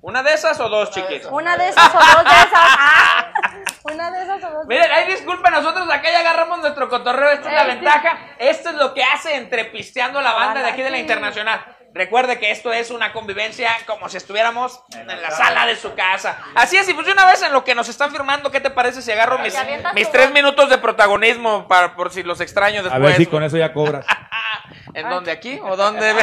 ¿Una 0.00 0.22
de 0.22 0.32
esas 0.32 0.58
o 0.60 0.68
dos, 0.68 0.90
chiquis? 0.90 1.26
Una 1.26 1.56
de 1.58 1.68
esas 1.68 1.94
o 1.94 1.98
dos 1.98 2.24
de 2.24 2.30
esas. 2.30 3.67
Ah, 3.84 3.92
una 3.92 4.10
de 4.10 4.22
esas 4.22 4.40
de 4.40 4.48
Miren, 4.66 4.90
ahí 4.90 5.06
disculpen, 5.06 5.52
nosotros 5.52 5.88
acá 5.90 6.10
ya 6.10 6.20
agarramos 6.20 6.58
nuestro 6.58 6.88
cotorreo, 6.88 7.30
esta 7.30 7.48
es 7.48 7.54
la 7.54 7.62
Eh, 7.64 7.66
ventaja, 7.76 8.18
esto 8.38 8.68
es 8.70 8.74
lo 8.76 8.94
que 8.94 9.02
hace 9.04 9.36
entrepisteando 9.36 10.20
la 10.20 10.32
banda 10.32 10.62
de 10.62 10.68
aquí 10.68 10.82
de 10.82 10.90
la. 10.90 10.98
Internacional. 10.98 11.64
Recuerde 11.94 12.38
que 12.38 12.50
esto 12.50 12.70
es 12.72 12.90
una 12.90 13.12
convivencia 13.14 13.70
como 13.86 14.08
si 14.10 14.18
estuviéramos 14.18 14.82
en 14.94 15.06
la 15.06 15.30
sala 15.30 15.64
de 15.64 15.74
su 15.74 15.94
casa. 15.94 16.38
Así 16.54 16.76
es, 16.76 16.86
y 16.88 16.92
pues 16.94 17.08
una 17.08 17.24
vez 17.24 17.42
en 17.42 17.50
lo 17.52 17.64
que 17.64 17.74
nos 17.74 17.88
están 17.88 18.10
firmando, 18.12 18.50
¿qué 18.50 18.60
te 18.60 18.68
parece 18.70 19.00
si 19.00 19.10
agarro 19.10 19.38
mis, 19.38 20.10
tres 20.12 20.30
minutos 20.30 20.68
de 20.68 20.76
protagonismo 20.78 21.66
para 21.66 21.94
por 21.94 22.12
si 22.12 22.22
los 22.22 22.40
extraño 22.42 22.80
A 22.80 22.82
después? 22.84 23.02
ver 23.02 23.16
si 23.16 23.26
con 23.26 23.42
eso 23.42 23.56
ya 23.56 23.72
cobras. 23.72 24.04
¿En 24.92 25.08
dónde? 25.08 25.30
¿Aquí? 25.32 25.58
¿O 25.62 25.76
dónde? 25.76 26.14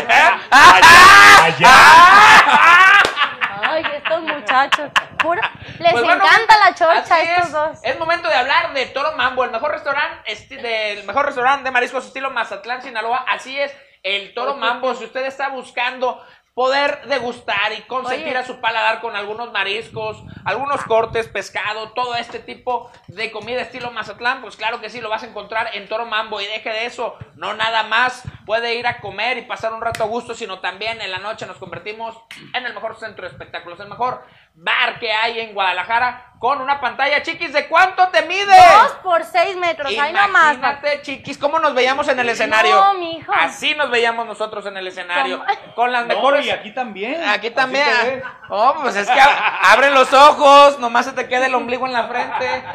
Ay, 3.67 3.83
estos 3.97 4.21
muchachos. 4.21 4.91
Pura- 5.17 5.51
les 5.79 5.91
Pues 5.91 6.03
bueno, 6.03 6.23
encanta 6.23 6.57
la 6.59 6.75
chorcha 6.75 7.15
a 7.15 7.21
estos 7.21 7.45
es. 7.47 7.51
dos. 7.51 7.79
Es 7.83 7.99
momento 7.99 8.29
de 8.29 8.35
hablar 8.35 8.73
de 8.73 8.85
Toro 8.87 9.13
Mambo, 9.13 9.43
el 9.43 9.51
mejor 9.51 9.71
restaurante 9.71 10.31
esti- 10.31 10.61
del 10.61 11.03
mejor 11.05 11.25
restaurante 11.25 11.63
de 11.63 11.71
mariscos 11.71 12.05
estilo 12.05 12.29
Mazatlán, 12.31 12.81
Sinaloa. 12.81 13.25
Así 13.27 13.59
es, 13.59 13.75
el 14.03 14.33
Toro 14.33 14.55
Mambo. 14.55 14.93
Si 14.93 15.05
usted 15.05 15.25
está 15.25 15.49
buscando 15.49 16.23
poder 16.55 17.01
degustar 17.07 17.73
y 17.77 17.81
consentir 17.81 18.29
Oye. 18.29 18.37
a 18.37 18.45
su 18.45 18.61
paladar 18.61 19.01
con 19.01 19.13
algunos 19.13 19.51
mariscos, 19.51 20.23
algunos 20.45 20.81
cortes, 20.85 21.27
pescado, 21.27 21.91
todo 21.91 22.15
este 22.15 22.39
tipo 22.39 22.89
de 23.07 23.29
comida 23.29 23.61
estilo 23.61 23.91
Mazatlán, 23.91 24.41
pues 24.41 24.55
claro 24.55 24.79
que 24.79 24.89
sí, 24.89 25.01
lo 25.01 25.09
vas 25.09 25.23
a 25.23 25.27
encontrar 25.27 25.71
en 25.73 25.89
Toro 25.89 26.05
Mambo. 26.05 26.39
Y 26.39 26.45
deje 26.45 26.69
de 26.69 26.85
eso, 26.85 27.17
no 27.35 27.53
nada 27.55 27.83
más 27.83 28.23
puede 28.45 28.75
ir 28.75 28.87
a 28.87 29.01
comer 29.01 29.37
y 29.37 29.41
pasar 29.41 29.73
un 29.73 29.81
rato 29.81 30.03
a 30.03 30.07
gusto, 30.07 30.33
sino 30.33 30.59
también 30.59 31.01
en 31.01 31.11
la 31.11 31.19
noche 31.19 31.45
nos 31.45 31.57
convertimos 31.57 32.15
en 32.53 32.65
el 32.65 32.73
mejor 32.73 32.97
centro 32.97 33.25
de 33.25 33.33
espectáculos, 33.33 33.77
el 33.81 33.89
mejor 33.89 34.23
bar 34.55 34.99
que 34.99 35.11
hay 35.11 35.39
en 35.41 35.53
Guadalajara, 35.53 36.31
con 36.39 36.61
una 36.61 36.79
pantalla 36.79 37.21
chiquis. 37.23 37.51
¿De 37.53 37.67
cuánto 37.67 38.07
te 38.09 38.21
mide? 38.23 38.45
Dos 38.81 38.91
por 39.03 39.23
seis 39.23 39.55
metros, 39.57 39.87
ahí 39.99 40.13
nomás. 40.13 40.55
Imagínate, 40.55 41.01
chiquis, 41.01 41.37
cómo 41.37 41.59
nos 41.59 41.73
veíamos 41.73 42.07
en 42.07 42.19
el 42.19 42.29
escenario. 42.29 42.75
No, 42.75 42.93
mijo. 42.95 43.31
Así 43.33 43.73
nos 43.75 43.89
veíamos 43.89 44.25
nosotros 44.27 44.65
en 44.65 44.77
el 44.77 44.87
escenario. 44.87 45.39
¿Cómo? 45.39 45.75
Con 45.75 45.91
las 45.91 46.03
No, 46.03 46.15
mejores. 46.15 46.45
y 46.45 46.49
aquí 46.51 46.73
también. 46.73 47.23
Aquí 47.27 47.51
también. 47.51 48.23
Oh, 48.49 48.75
pues 48.81 48.95
es 48.95 49.07
que 49.09 49.19
ab- 49.19 49.57
abren 49.61 49.93
los 49.93 50.13
ojos, 50.13 50.79
nomás 50.79 51.05
se 51.05 51.13
te 51.13 51.27
queda 51.27 51.45
el 51.47 51.55
ombligo 51.55 51.85
en 51.87 51.93
la 51.93 52.07
frente. 52.07 52.63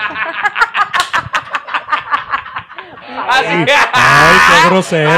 Así 3.29 3.65
que. 3.65 3.73
Ay, 3.93 4.37
qué 4.63 4.69
grosero. 4.69 5.11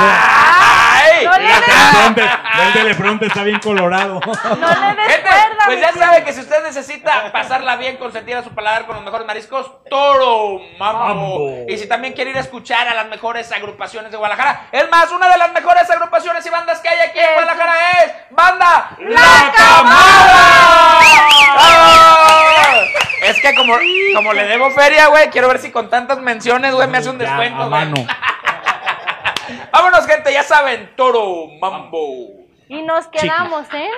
No 1.24 1.38
le 1.38 1.44
des, 1.46 2.30
El 2.66 2.72
teleprompter 2.72 3.28
está 3.28 3.42
bien 3.42 3.60
colorado. 3.60 4.20
no 4.20 4.68
le 4.68 4.94
des 4.94 5.12
Gente, 5.12 5.28
cuerda, 5.28 5.64
pues 5.66 5.80
ya 5.80 5.92
sabe 5.92 6.24
que 6.24 6.32
si 6.32 6.40
usted 6.40 6.62
necesita 6.62 7.30
pasarla 7.32 7.76
bien, 7.76 7.96
consentir 7.96 8.36
a 8.36 8.42
su 8.42 8.50
paladar 8.50 8.86
con 8.86 8.96
los 8.96 9.04
mejores 9.04 9.26
mariscos, 9.26 9.70
Toro 9.88 10.60
Mambo. 10.78 10.98
Mambo. 11.04 11.64
Y 11.68 11.76
si 11.78 11.86
también 11.88 12.12
quiere 12.14 12.30
ir 12.30 12.36
a 12.36 12.40
escuchar 12.40 12.88
a 12.88 12.94
las 12.94 13.08
mejores 13.08 13.50
agrupaciones 13.52 14.10
de 14.10 14.16
Guadalajara, 14.16 14.68
es 14.72 14.90
más, 14.90 15.10
una 15.12 15.28
de 15.28 15.38
las 15.38 15.52
mejores 15.52 15.88
agrupaciones 15.90 16.44
y 16.46 16.50
bandas 16.50 16.80
que 16.80 16.88
hay 16.88 17.00
aquí 17.08 17.18
en. 17.18 17.34
Guadalajara 17.34 17.74
es 18.04 18.12
Banda 18.30 18.96
La 19.00 19.52
Camada. 19.56 21.02
Es 23.22 23.40
que 23.40 23.54
como 23.54 23.74
como 24.16 24.32
le 24.32 24.44
debo 24.44 24.70
feria, 24.72 25.06
güey, 25.06 25.30
quiero 25.30 25.46
ver 25.46 25.58
si 25.60 25.70
con 25.70 25.88
tantas 25.88 26.18
menciones, 26.18 26.74
güey, 26.74 26.88
me 26.88 26.98
hace 26.98 27.08
un 27.08 27.18
descuento, 27.18 27.62
a 27.62 27.68
güey. 27.68 27.86
mano. 27.86 28.06
Vámonos, 29.72 30.06
gente, 30.06 30.32
ya 30.32 30.42
saben, 30.42 30.90
toro, 30.96 31.46
mambo. 31.60 31.98
Y 32.68 32.82
nos 32.82 33.06
quedamos, 33.08 33.66
¿eh? 33.72 33.88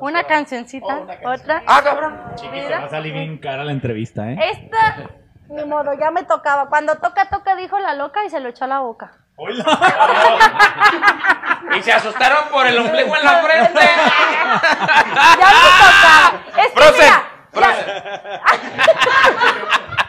Una 0.00 0.24
cancioncita, 0.24 1.06
otra. 1.24 1.62
Ah, 1.66 1.80
cabrón. 1.82 2.20
Se 2.36 2.46
va 2.48 2.84
a 2.84 2.88
salir 2.88 3.12
bien 3.14 3.38
cara 3.38 3.64
la 3.64 3.72
entrevista, 3.72 4.30
¿eh? 4.30 4.36
Esta, 4.52 5.08
ni 5.48 5.64
modo, 5.64 5.94
ya 5.94 6.10
me 6.10 6.24
tocaba. 6.24 6.68
Cuando 6.68 6.96
toca, 6.96 7.30
toca, 7.30 7.56
dijo 7.56 7.78
la 7.78 7.94
loca 7.94 8.22
y 8.24 8.30
se 8.30 8.40
lo 8.40 8.50
echó 8.50 8.64
a 8.64 8.68
la 8.68 8.80
boca. 8.80 9.12
Y 11.76 11.82
se 11.82 11.92
asustaron 11.92 12.48
por 12.50 12.66
el 12.66 12.76
ombligo 12.78 13.16
en 13.16 13.24
la 13.24 13.36
frente. 13.42 13.80
Ya 15.38 15.46
me 15.46 15.52
tocaba. 15.78 16.42
Es 16.58 16.72
que 16.72 16.92
mira, 16.92 17.24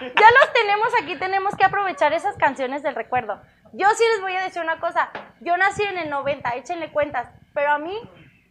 ya 0.00 0.30
los 0.30 0.52
tenemos 0.52 0.88
aquí, 1.02 1.16
tenemos 1.16 1.56
que 1.56 1.64
aprovechar 1.64 2.12
esas 2.12 2.36
canciones 2.36 2.82
del 2.82 2.94
recuerdo. 2.94 3.40
Yo 3.72 3.86
sí 3.96 4.04
les 4.12 4.20
voy 4.20 4.34
a 4.34 4.42
decir 4.42 4.60
una 4.60 4.80
cosa, 4.80 5.10
yo 5.40 5.56
nací 5.56 5.82
en 5.82 5.96
el 5.96 6.10
90, 6.10 6.50
échenle 6.56 6.92
cuentas, 6.92 7.28
pero 7.54 7.72
a 7.72 7.78
mí 7.78 7.98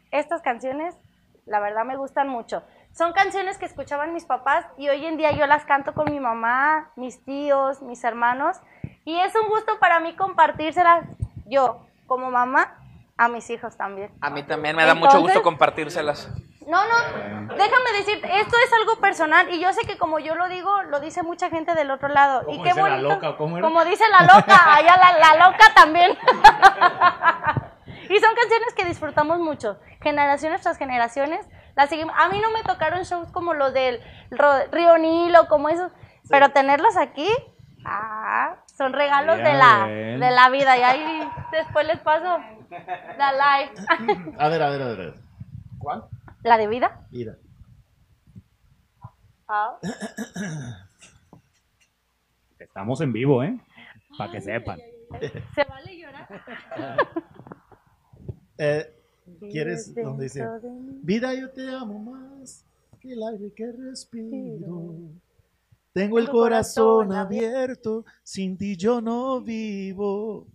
estas 0.09 0.41
canciones, 0.41 0.95
la 1.45 1.59
verdad 1.59 1.85
me 1.85 1.95
gustan 1.95 2.27
mucho. 2.27 2.63
Son 2.91 3.13
canciones 3.13 3.59
que 3.59 3.65
escuchaban 3.65 4.13
mis 4.13 4.25
papás 4.25 4.65
y 4.77 4.89
hoy 4.89 5.05
en 5.05 5.17
día 5.17 5.31
yo 5.31 5.45
las 5.45 5.63
canto 5.65 5.93
con 5.93 6.11
mi 6.11 6.19
mamá, 6.19 6.91
mis 6.95 7.23
tíos, 7.23 7.83
mis 7.83 8.03
hermanos 8.03 8.57
y 9.05 9.19
es 9.19 9.33
un 9.35 9.47
gusto 9.47 9.79
para 9.79 9.99
mí 9.99 10.15
compartírselas 10.15 11.05
yo 11.45 11.85
como 12.07 12.31
mamá 12.31 12.77
a 13.15 13.27
mis 13.27 13.47
hijos 13.51 13.77
también. 13.77 14.11
A 14.21 14.31
mí 14.31 14.41
también 14.43 14.75
me 14.75 14.85
da 14.85 14.95
mucho 14.95 15.21
gusto 15.21 15.43
compartírselas. 15.43 16.29
No, 16.67 16.83
no, 16.87 17.55
déjame 17.55 17.91
decirte, 17.97 18.39
esto 18.39 18.55
es 18.65 18.73
algo 18.73 19.01
personal 19.01 19.49
y 19.51 19.59
yo 19.59 19.73
sé 19.73 19.81
que 19.87 19.97
como 19.97 20.19
yo 20.19 20.35
lo 20.35 20.47
digo, 20.47 20.83
lo 20.83 20.99
dice 20.99 21.23
mucha 21.23 21.49
gente 21.49 21.73
del 21.73 21.89
otro 21.89 22.07
lado. 22.07 22.43
y 22.43 22.57
¿Cómo 22.57 22.63
qué 22.63 22.69
dice 22.69 22.81
la 22.83 22.89
bonito. 22.89 23.09
loca? 23.09 23.37
¿Cómo? 23.37 23.59
Como 23.61 23.83
dice 23.85 24.03
la 24.09 24.21
loca, 24.33 24.75
allá 24.75 24.95
la, 24.97 25.17
la 25.17 25.47
loca 25.47 25.73
también. 25.75 26.11
y 28.09 28.19
son 28.19 28.35
canciones 28.35 28.73
que 28.75 28.85
disfrutamos 28.85 29.39
mucho, 29.39 29.79
generaciones 30.01 30.61
tras 30.61 30.77
generaciones. 30.77 31.47
Las 31.75 31.89
seguimos. 31.89 32.13
A 32.17 32.29
mí 32.29 32.39
no 32.39 32.51
me 32.51 32.61
tocaron 32.63 33.03
shows 33.03 33.31
como 33.31 33.53
los 33.53 33.73
del 33.73 33.99
Río 34.71 34.97
Nilo, 34.97 35.47
como 35.47 35.69
esos, 35.69 35.91
pero 36.29 36.49
tenerlos 36.49 36.95
aquí, 36.97 37.29
ah, 37.85 38.57
son 38.77 38.93
regalos 38.93 39.37
de 39.37 39.53
la, 39.53 39.87
de 39.87 40.31
la 40.31 40.49
vida. 40.49 40.77
Y 40.77 40.83
ahí 40.83 41.29
después 41.51 41.87
les 41.87 41.99
paso 41.99 42.39
la 43.17 43.31
live. 43.31 43.71
A 44.37 44.47
ver, 44.49 44.61
a 44.61 44.69
ver, 44.69 44.81
a 44.81 44.87
ver. 44.87 44.99
a 44.99 45.01
ver. 45.01 45.13
¿Cuál? 45.79 46.03
¿La 46.43 46.57
de 46.57 46.67
vida? 46.67 47.07
Mira. 47.11 47.37
Ah. 49.47 49.79
Estamos 52.59 53.01
en 53.01 53.13
vivo, 53.13 53.43
¿eh? 53.43 53.59
Para 54.17 54.31
que 54.31 54.41
sepan. 54.41 54.79
¿Se 55.55 55.63
vale 55.63 55.97
llorar? 55.97 56.27
Eh, 58.63 58.93
¿Quieres 59.39 59.95
donde 59.95 60.25
dice? 60.25 60.47
Vida, 61.01 61.33
yo 61.33 61.49
te 61.49 61.67
amo 61.67 61.97
más 61.97 62.63
que 62.99 63.13
el 63.13 63.23
aire 63.23 63.51
que 63.55 63.71
respiro. 63.71 64.99
Tengo 65.93 66.19
el 66.19 66.29
corazón 66.29 67.11
abierto, 67.11 68.05
sin 68.21 68.59
ti 68.59 68.77
yo 68.77 69.01
no 69.01 69.41
vivo. 69.41 70.45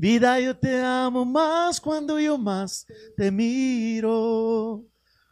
Vida, 0.00 0.38
yo 0.38 0.56
te 0.56 0.80
amo 0.80 1.24
más 1.24 1.80
cuando 1.80 2.20
yo 2.20 2.38
más 2.38 2.86
te 3.16 3.32
miro. 3.32 4.82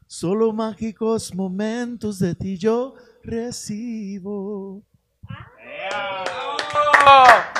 Solo 0.08 0.52
mágicos 0.52 1.32
momentos 1.36 2.18
de 2.18 2.34
ti 2.34 2.58
yo 2.58 2.94
recibo. 3.22 4.82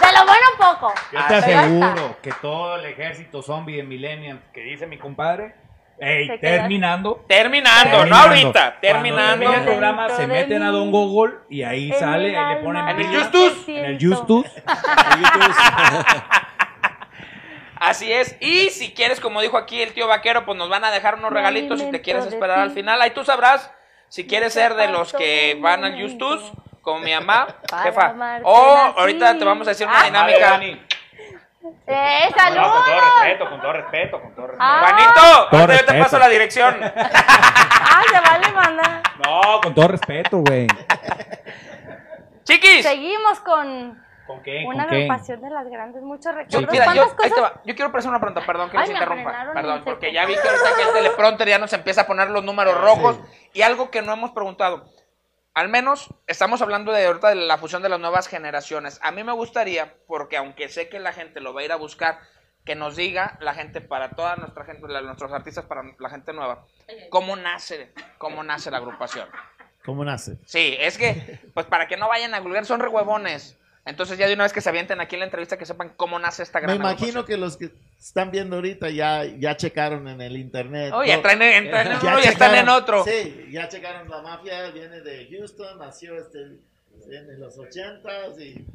De 0.01 0.13
lo 0.13 0.25
bueno 0.27 0.47
un 0.53 0.59
poco. 0.59 0.93
Yo 1.13 1.21
te 1.29 1.35
aseguro 1.37 2.17
que 2.21 2.33
todo 2.43 2.75
el 2.75 2.87
ejército 2.87 3.41
zombie 3.41 3.77
de 3.77 3.85
Millennium 3.85 4.41
que 4.53 4.63
dice 4.63 4.89
mi 4.89 4.99
compadre, 4.99 5.55
ey, 6.01 6.27
Se 6.27 6.41
queda. 6.41 6.51
terminando. 6.59 7.25
Terminando, 7.29 8.05
no 8.05 8.17
terminando. 8.17 8.17
ahorita, 8.29 8.51
Cuando 8.61 8.81
terminando. 8.81 9.39
termine 9.39 9.59
el 9.61 9.65
programa 9.65 10.09
se 10.11 10.27
meten 10.27 10.63
a. 10.65 10.71
Don 10.73 10.91
Gogol 10.91 11.45
y 11.49 11.63
ahí 11.63 11.93
En 11.93 11.99
sale, 12.01 12.31
el 12.31 12.37
ahí 12.37 12.55
le 12.57 12.63
ponen 12.65 12.89
En 12.89 12.99
el 13.01 13.07
Justus. 13.07 13.69
en 13.69 13.85
el 13.85 13.99
siento. 14.01 14.17
Justus. 14.43 14.47
Así 17.79 18.13
es. 18.13 18.37
Y 18.41 18.71
si 18.71 18.93
quieres, 18.95 19.21
como 19.21 19.41
dijo 19.41 19.57
aquí 19.59 19.83
el 19.83 19.93
tío 19.93 20.07
vaquero, 20.09 20.45
pues 20.47 20.57
nos 20.59 20.69
van 20.69 20.85
a 20.85 20.91
dejar 20.91 21.17
unos 21.17 21.33
regalitos 21.33 21.81
si 21.81 21.91
te 21.91 22.01
quieres 22.01 22.27
esperar 22.27 22.59
al 22.61 22.71
final. 22.71 23.01
Ahí 23.03 23.11
tú 23.11 23.25
sabrás 23.25 23.71
si 24.09 24.27
quieres 24.27 24.53
ser 24.55 24.75
de 24.75 24.89
los 24.89 25.13
que 25.13 25.59
van 25.61 25.85
al 25.85 26.01
Justus, 26.01 26.53
como 26.83 27.01
mi 27.01 27.13
mamá, 27.13 27.47
jefa. 27.83 28.15
O 28.45 28.77
así. 28.77 28.95
ahorita 28.99 29.39
te 29.39 29.45
vamos 29.45 29.67
a 29.67 29.71
decir 29.71 29.87
una 29.87 30.01
Ah. 30.01 30.05
dinámica. 30.05 30.61
¡Eh, 31.89 32.31
salud! 32.37 32.63
con 32.63 33.61
todo 33.61 33.73
respeto, 33.73 34.21
con 34.21 34.35
todo 34.35 34.47
respeto. 34.47 34.65
Ah. 34.65 34.87
Juanito, 34.87 35.21
ahorita 35.21 35.61
yo 35.61 35.67
te 35.67 35.73
respeto. 35.77 36.03
paso 36.05 36.19
la 36.19 36.29
dirección. 36.29 36.77
¡Ah, 36.97 38.03
se 38.11 38.21
vale 38.21 38.53
mandar! 38.53 39.03
No, 39.25 39.61
con 39.61 39.75
todo 39.75 39.89
respeto, 39.89 40.39
güey. 40.39 40.67
Chiquis. 42.45 42.85
Seguimos 42.85 43.41
con 43.41 44.01
¿Con 44.27 44.43
qué? 44.43 44.65
una 44.67 44.85
¿Con 44.85 44.91
qué? 44.91 44.97
agrupación 45.05 45.41
de 45.41 45.51
las 45.51 45.69
grandes, 45.69 46.03
muchos 46.03 46.35
recuerdos. 46.35 46.71
mira, 46.73 46.85
yo, 46.95 47.05
¿Cuántas 47.07 47.25
ahí 47.25 47.31
te 47.31 47.37
cosas? 47.37 47.45
va. 47.57 47.63
Yo 47.65 47.75
quiero 47.77 47.97
hacer 47.97 48.11
una 48.11 48.21
pregunta, 48.21 48.47
perdón 48.47 48.71
que 48.71 48.79
Ay, 48.79 48.91
interrumpa. 48.91 49.51
Perdón, 49.55 49.83
porque 49.85 50.13
ya 50.13 50.27
vi 50.27 50.35
que 50.35 50.41
ahorita 50.49 50.71
que 50.77 50.83
el 50.83 50.93
teleprompter 50.95 51.49
ya 51.49 51.59
nos 51.59 51.73
empieza 51.73 52.03
a 52.03 52.07
poner 52.07 52.31
los 52.31 52.43
números 52.45 52.81
rojos. 52.81 53.19
Y 53.53 53.63
algo 53.63 53.91
que 53.91 54.03
no 54.03 54.13
hemos 54.13 54.33
preguntado. 54.33 54.89
Al 55.55 55.69
menos 55.71 56.13
estamos 56.27 56.61
hablando 56.61 56.93
de 56.93 57.07
ahorita 57.07 57.29
de 57.31 57.37
la 57.37 57.57
fusión 57.57 57.83
de 57.83 57.89
las 57.89 57.99
nuevas 58.01 58.29
generaciones. 58.29 58.99
A 59.03 59.11
mí 59.11 59.25
me 59.25 59.33
gustaría, 59.33 59.95
porque 60.07 60.37
aunque 60.37 60.69
sé 60.69 60.89
que 60.91 60.99
la 61.01 61.13
gente 61.13 61.41
lo 61.41 61.55
va 61.55 61.63
a 61.63 61.65
ir 61.65 61.73
a 61.73 61.77
buscar, 61.77 62.19
que 62.67 62.75
nos 62.75 62.95
diga 62.97 63.39
la 63.41 63.55
gente 63.55 63.81
para 63.81 64.11
toda 64.11 64.37
nuestra 64.37 64.65
gente, 64.65 64.87
la- 64.89 65.01
nuestros 65.01 65.33
artistas, 65.33 65.65
para 65.65 65.83
la 65.99 66.11
gente 66.11 66.33
nueva, 66.35 66.65
cómo 67.11 67.37
nace, 67.37 67.93
cómo 68.19 68.43
nace 68.43 68.71
la 68.71 68.79
agrupación. 68.79 69.29
¿Cómo 69.85 70.05
nace? 70.05 70.37
Sí, 70.45 70.77
es 70.81 70.99
que, 70.99 71.39
pues 71.55 71.65
para 71.67 71.87
que 71.87 71.97
no 71.97 72.09
vayan 72.09 72.35
a 72.35 72.41
googlear, 72.41 72.67
son 72.67 72.81
re 72.81 72.89
huevones. 72.89 73.57
Entonces 73.87 74.19
ya 74.19 74.27
de 74.27 74.35
una 74.35 74.43
vez 74.43 74.53
que 74.53 74.61
se 74.61 74.69
avienten 74.69 75.01
aquí 75.01 75.15
en 75.15 75.21
la 75.21 75.27
entrevista, 75.27 75.57
que 75.57 75.65
sepan 75.65 75.93
cómo 75.97 76.19
nace 76.19 76.43
esta 76.43 76.59
gran 76.59 76.77
Me 76.77 76.85
imagino 76.85 77.21
agrupación. 77.21 77.25
que 77.27 77.37
los 77.37 77.57
que 77.57 77.71
están 78.01 78.33
viendo 78.33 78.57
ahorita 78.57 78.91
ya, 78.91 79.25
ya 79.25 79.57
checaron 79.57 80.09
en 80.09 80.21
el 80.21 80.37
internet. 80.37 80.93
Oh, 80.93 81.05
ya 81.05 81.23
traen, 81.23 81.41
en- 81.41 81.71
traen 81.71 81.93
en 81.93 82.01
Ya 82.01 82.09
uno 82.09 82.19
y 82.19 82.25
están 82.25 82.55
en 82.57 82.69
otro. 82.69 83.05
Sí, 83.05 83.47
ya 83.53 83.69
checaron 83.69 84.11
la 84.11 84.23
mafia, 84.23 84.71
viene 84.73 85.01
de 85.03 85.29
Houston, 85.31 85.79
nació 85.79 86.19
este, 86.19 86.41
en 86.41 87.41
los 87.41 87.57
ochentas 87.59 88.39
y... 88.41 88.67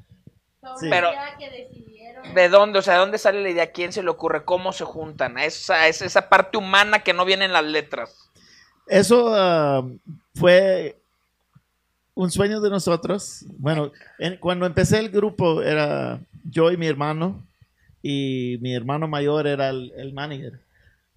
Sí. 0.79 0.87
Pero-. 0.89 1.11
¿De 2.33 2.47
dónde? 2.47 2.79
O 2.79 2.81
sea, 2.81 2.93
¿de 2.93 2.99
dónde 2.99 3.17
sale 3.17 3.41
la 3.41 3.49
idea? 3.49 3.63
¿A 3.63 3.71
quién 3.71 3.91
se 3.91 4.03
le 4.03 4.09
ocurre? 4.09 4.45
¿Cómo 4.45 4.71
se 4.71 4.85
juntan? 4.85 5.37
Esa, 5.39 5.87
es 5.87 6.01
esa 6.01 6.29
parte 6.29 6.57
humana 6.57 6.99
que 6.99 7.13
no 7.13 7.25
viene 7.25 7.45
en 7.45 7.53
las 7.53 7.65
letras. 7.65 8.29
Eso 8.87 9.33
ah, 9.35 9.83
fue 10.35 11.00
un 12.13 12.29
sueño 12.31 12.59
de 12.61 12.69
nosotros. 12.69 13.45
Bueno, 13.57 13.91
en- 14.19 14.37
cuando 14.37 14.65
empecé 14.65 14.99
el 14.99 15.09
grupo 15.09 15.61
era 15.61 16.19
yo 16.49 16.71
y 16.71 16.77
mi 16.77 16.87
hermano 16.87 17.45
y 18.03 18.57
mi 18.61 18.73
hermano 18.73 19.07
mayor 19.07 19.47
era 19.47 19.69
el, 19.69 19.91
el 19.95 20.13
manager. 20.13 20.59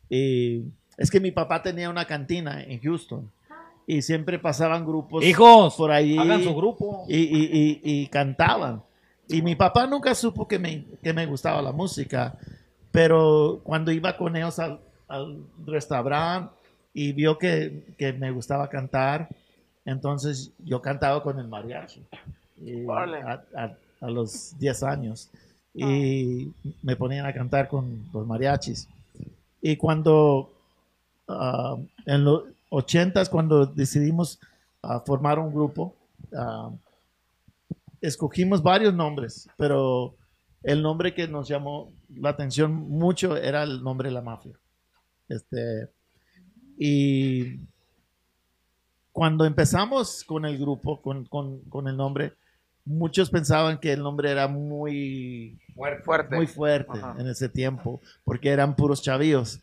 Y 0.09 0.63
es 0.97 1.11
que 1.11 1.21
mi 1.21 1.31
papá 1.31 1.63
tenía 1.63 1.91
una 1.91 2.05
cantina 2.07 2.63
en 2.63 2.81
Houston 2.81 3.31
y 3.87 4.03
siempre 4.03 4.39
pasaban 4.39 4.87
grupos 4.87 5.25
Hijos, 5.25 5.75
por 5.77 5.91
ahí 5.91 6.17
hagan 6.17 6.43
su 6.43 6.55
grupo. 6.55 7.05
y, 7.09 7.17
y- 7.17 7.51
y- 7.53 7.81
y 8.03 8.07
cantaban. 8.09 8.83
Y 9.29 9.41
mi 9.43 9.55
papá 9.57 9.87
nunca 9.87 10.15
supo 10.15 10.47
que 10.47 10.59
me, 10.59 10.85
que 11.03 11.13
me 11.15 11.25
gustaba 11.27 11.61
la 11.63 11.73
música, 11.73 12.39
pero 12.93 13.61
cuando 13.65 13.91
iba 13.91 14.17
con 14.17 14.37
ellos 14.37 14.59
al, 14.59 14.81
al 15.09 15.39
restaurante 15.67 16.53
y 16.93 17.13
vio 17.13 17.39
que, 17.39 17.95
que 17.99 18.13
me 18.13 18.31
gustaba 18.31 18.69
cantar, 18.69 19.29
entonces 19.85 20.53
yo 20.59 20.81
cantaba 20.81 21.23
con 21.23 21.39
el 21.39 21.49
mariachi 21.49 22.03
y 22.65 22.85
Órale. 22.87 23.19
a, 23.23 23.45
a- 23.57 23.77
a 24.01 24.11
los 24.11 24.59
10 24.59 24.83
años 24.83 25.31
y 25.73 26.53
me 26.83 26.95
ponían 26.97 27.25
a 27.27 27.33
cantar 27.33 27.69
con 27.69 28.05
los 28.13 28.27
mariachis. 28.27 28.87
Y 29.63 29.77
cuando 29.77 30.53
ah, 31.27 31.77
en 32.07 32.25
los 32.25 32.45
80 32.71 33.25
cuando 33.27 33.65
decidimos 33.67 34.39
ah, 34.83 35.01
formar 35.01 35.39
un 35.39 35.53
grupo, 35.55 35.95
ah, 36.37 36.71
escogimos 38.01 38.63
varios 38.63 38.93
nombres, 38.95 39.49
pero 39.57 40.15
el 40.63 40.83
nombre 40.83 41.15
que 41.15 41.27
nos 41.29 41.49
llamó 41.49 41.91
la 42.15 42.31
atención 42.31 42.73
mucho 42.73 43.37
era 43.37 43.63
el 43.63 43.83
nombre 43.83 44.09
de 44.11 44.15
la 44.15 44.21
mafia. 44.23 44.53
Este, 45.29 45.89
y 46.79 47.59
cuando 49.15 49.45
empezamos 49.45 50.25
con 50.25 50.45
el 50.45 50.59
grupo, 50.59 51.01
con, 51.01 51.25
con- 51.27 51.61
con 51.71 51.87
el 51.87 51.97
nombre, 51.97 52.33
muchos 52.85 53.31
pensaban 53.31 53.79
que 53.79 53.93
el 53.93 54.03
nombre 54.03 54.29
era 54.29 54.49
muy 54.49 55.57
Fuerte. 56.05 56.35
muy 56.35 56.49
fuerte 56.49 56.99
Ajá. 56.99 57.15
en 57.21 57.29
ese 57.29 57.49
tiempo, 57.49 58.01
porque 58.25 58.49
eran 58.51 58.75
puros 58.75 59.03
chavíos. 59.03 59.61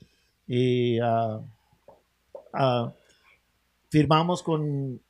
Y 0.47 0.99
ah, 1.01 1.41
firmamos 3.89 4.41
con 4.41 5.01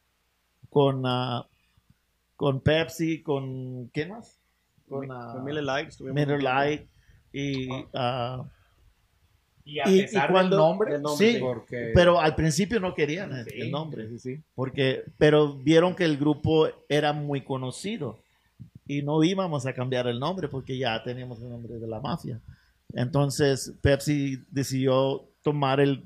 con, 0.69 1.03
ah, 1.05 1.45
con 2.35 2.61
Pepsi, 2.61 3.21
con, 3.21 3.89
¿qué 3.89 4.07
más? 4.07 4.39
Con, 4.89 5.07
Miller 5.43 5.63
Lite 5.63 6.03
Miller. 6.13 6.41
Lite 6.41 6.87
y, 7.33 7.69
ah, 7.93 8.43
Y 9.63 9.79
a 9.79 9.87
Y- 9.89 9.99
y 9.99 10.01
pesar 10.03 10.31
cuando- 10.31 10.55
del 10.57 10.65
nombre, 10.65 10.93
del 10.93 11.01
nombre, 11.01 11.33
sí, 11.33 11.39
porque... 11.39 11.91
pero 11.93 12.19
al 12.19 12.35
principio 12.35 12.79
no 12.79 12.93
querían 12.93 13.31
el, 13.35 13.45
Sí, 13.45 13.61
el 13.61 13.71
nombre. 13.71 14.07
sí, 14.09 14.19
sí. 14.19 14.41
porque 14.55 15.03
pero 15.17 15.53
vieron 15.53 15.95
que 15.95 16.03
el 16.05 16.17
grupo 16.17 16.67
era 16.89 17.13
muy 17.13 17.41
conocido 17.41 18.19
y 18.87 19.01
no 19.03 19.23
íbamos 19.23 19.65
a 19.65 19.73
cambiar 19.73 20.07
el 20.07 20.19
nombre 20.19 20.47
porque 20.47 20.77
ya 20.77 21.01
teníamos 21.03 21.39
el 21.41 21.49
nombre 21.49 21.75
de 21.75 21.87
la 21.87 21.99
mafia. 21.99 22.39
Entonces 22.93 23.73
Pepsi 23.81 24.43
decidió 24.49 25.23
tomar 25.43 25.79
el, 25.79 26.03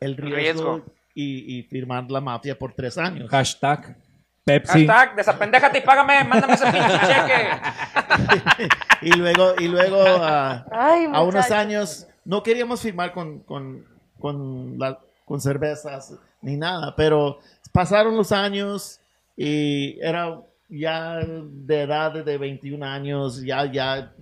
el 0.00 0.16
riesgo, 0.16 0.36
Riesgo. 0.36 0.84
Y, 1.14 1.58
y 1.58 1.62
firmar 1.64 2.08
la 2.10 2.20
mafia 2.20 2.56
por 2.56 2.72
tres 2.74 2.96
años. 2.96 3.28
Hashtag 3.30 3.96
Pepsi. 4.44 4.86
Hashtag, 4.86 5.16
desapendéjate 5.16 5.78
y 5.78 5.80
págame, 5.82 6.22
mándame 6.24 6.54
ese 6.54 6.64
pinche 6.66 6.98
cheque. 7.06 8.68
y 9.02 9.12
luego, 9.12 9.54
y 9.58 9.68
luego 9.68 10.00
ah, 10.00 10.64
Ay, 10.70 11.06
a 11.12 11.22
unos 11.22 11.50
años 11.50 12.06
no 12.28 12.42
queríamos 12.42 12.82
firmar 12.82 13.12
con, 13.12 13.38
con, 13.40 13.84
con, 14.20 14.78
la- 14.78 15.00
con 15.24 15.40
cervezas 15.40 16.14
ni 16.42 16.56
nada, 16.56 16.94
pero 16.94 17.38
pasaron 17.72 18.16
los 18.16 18.32
años 18.32 19.00
y 19.36 19.98
era 20.00 20.40
ya 20.68 21.16
de 21.24 21.82
edad 21.82 22.12
de 22.24 22.36
21 22.38 22.84
años, 22.84 23.42
ya, 23.42 23.64
ya, 23.72 24.12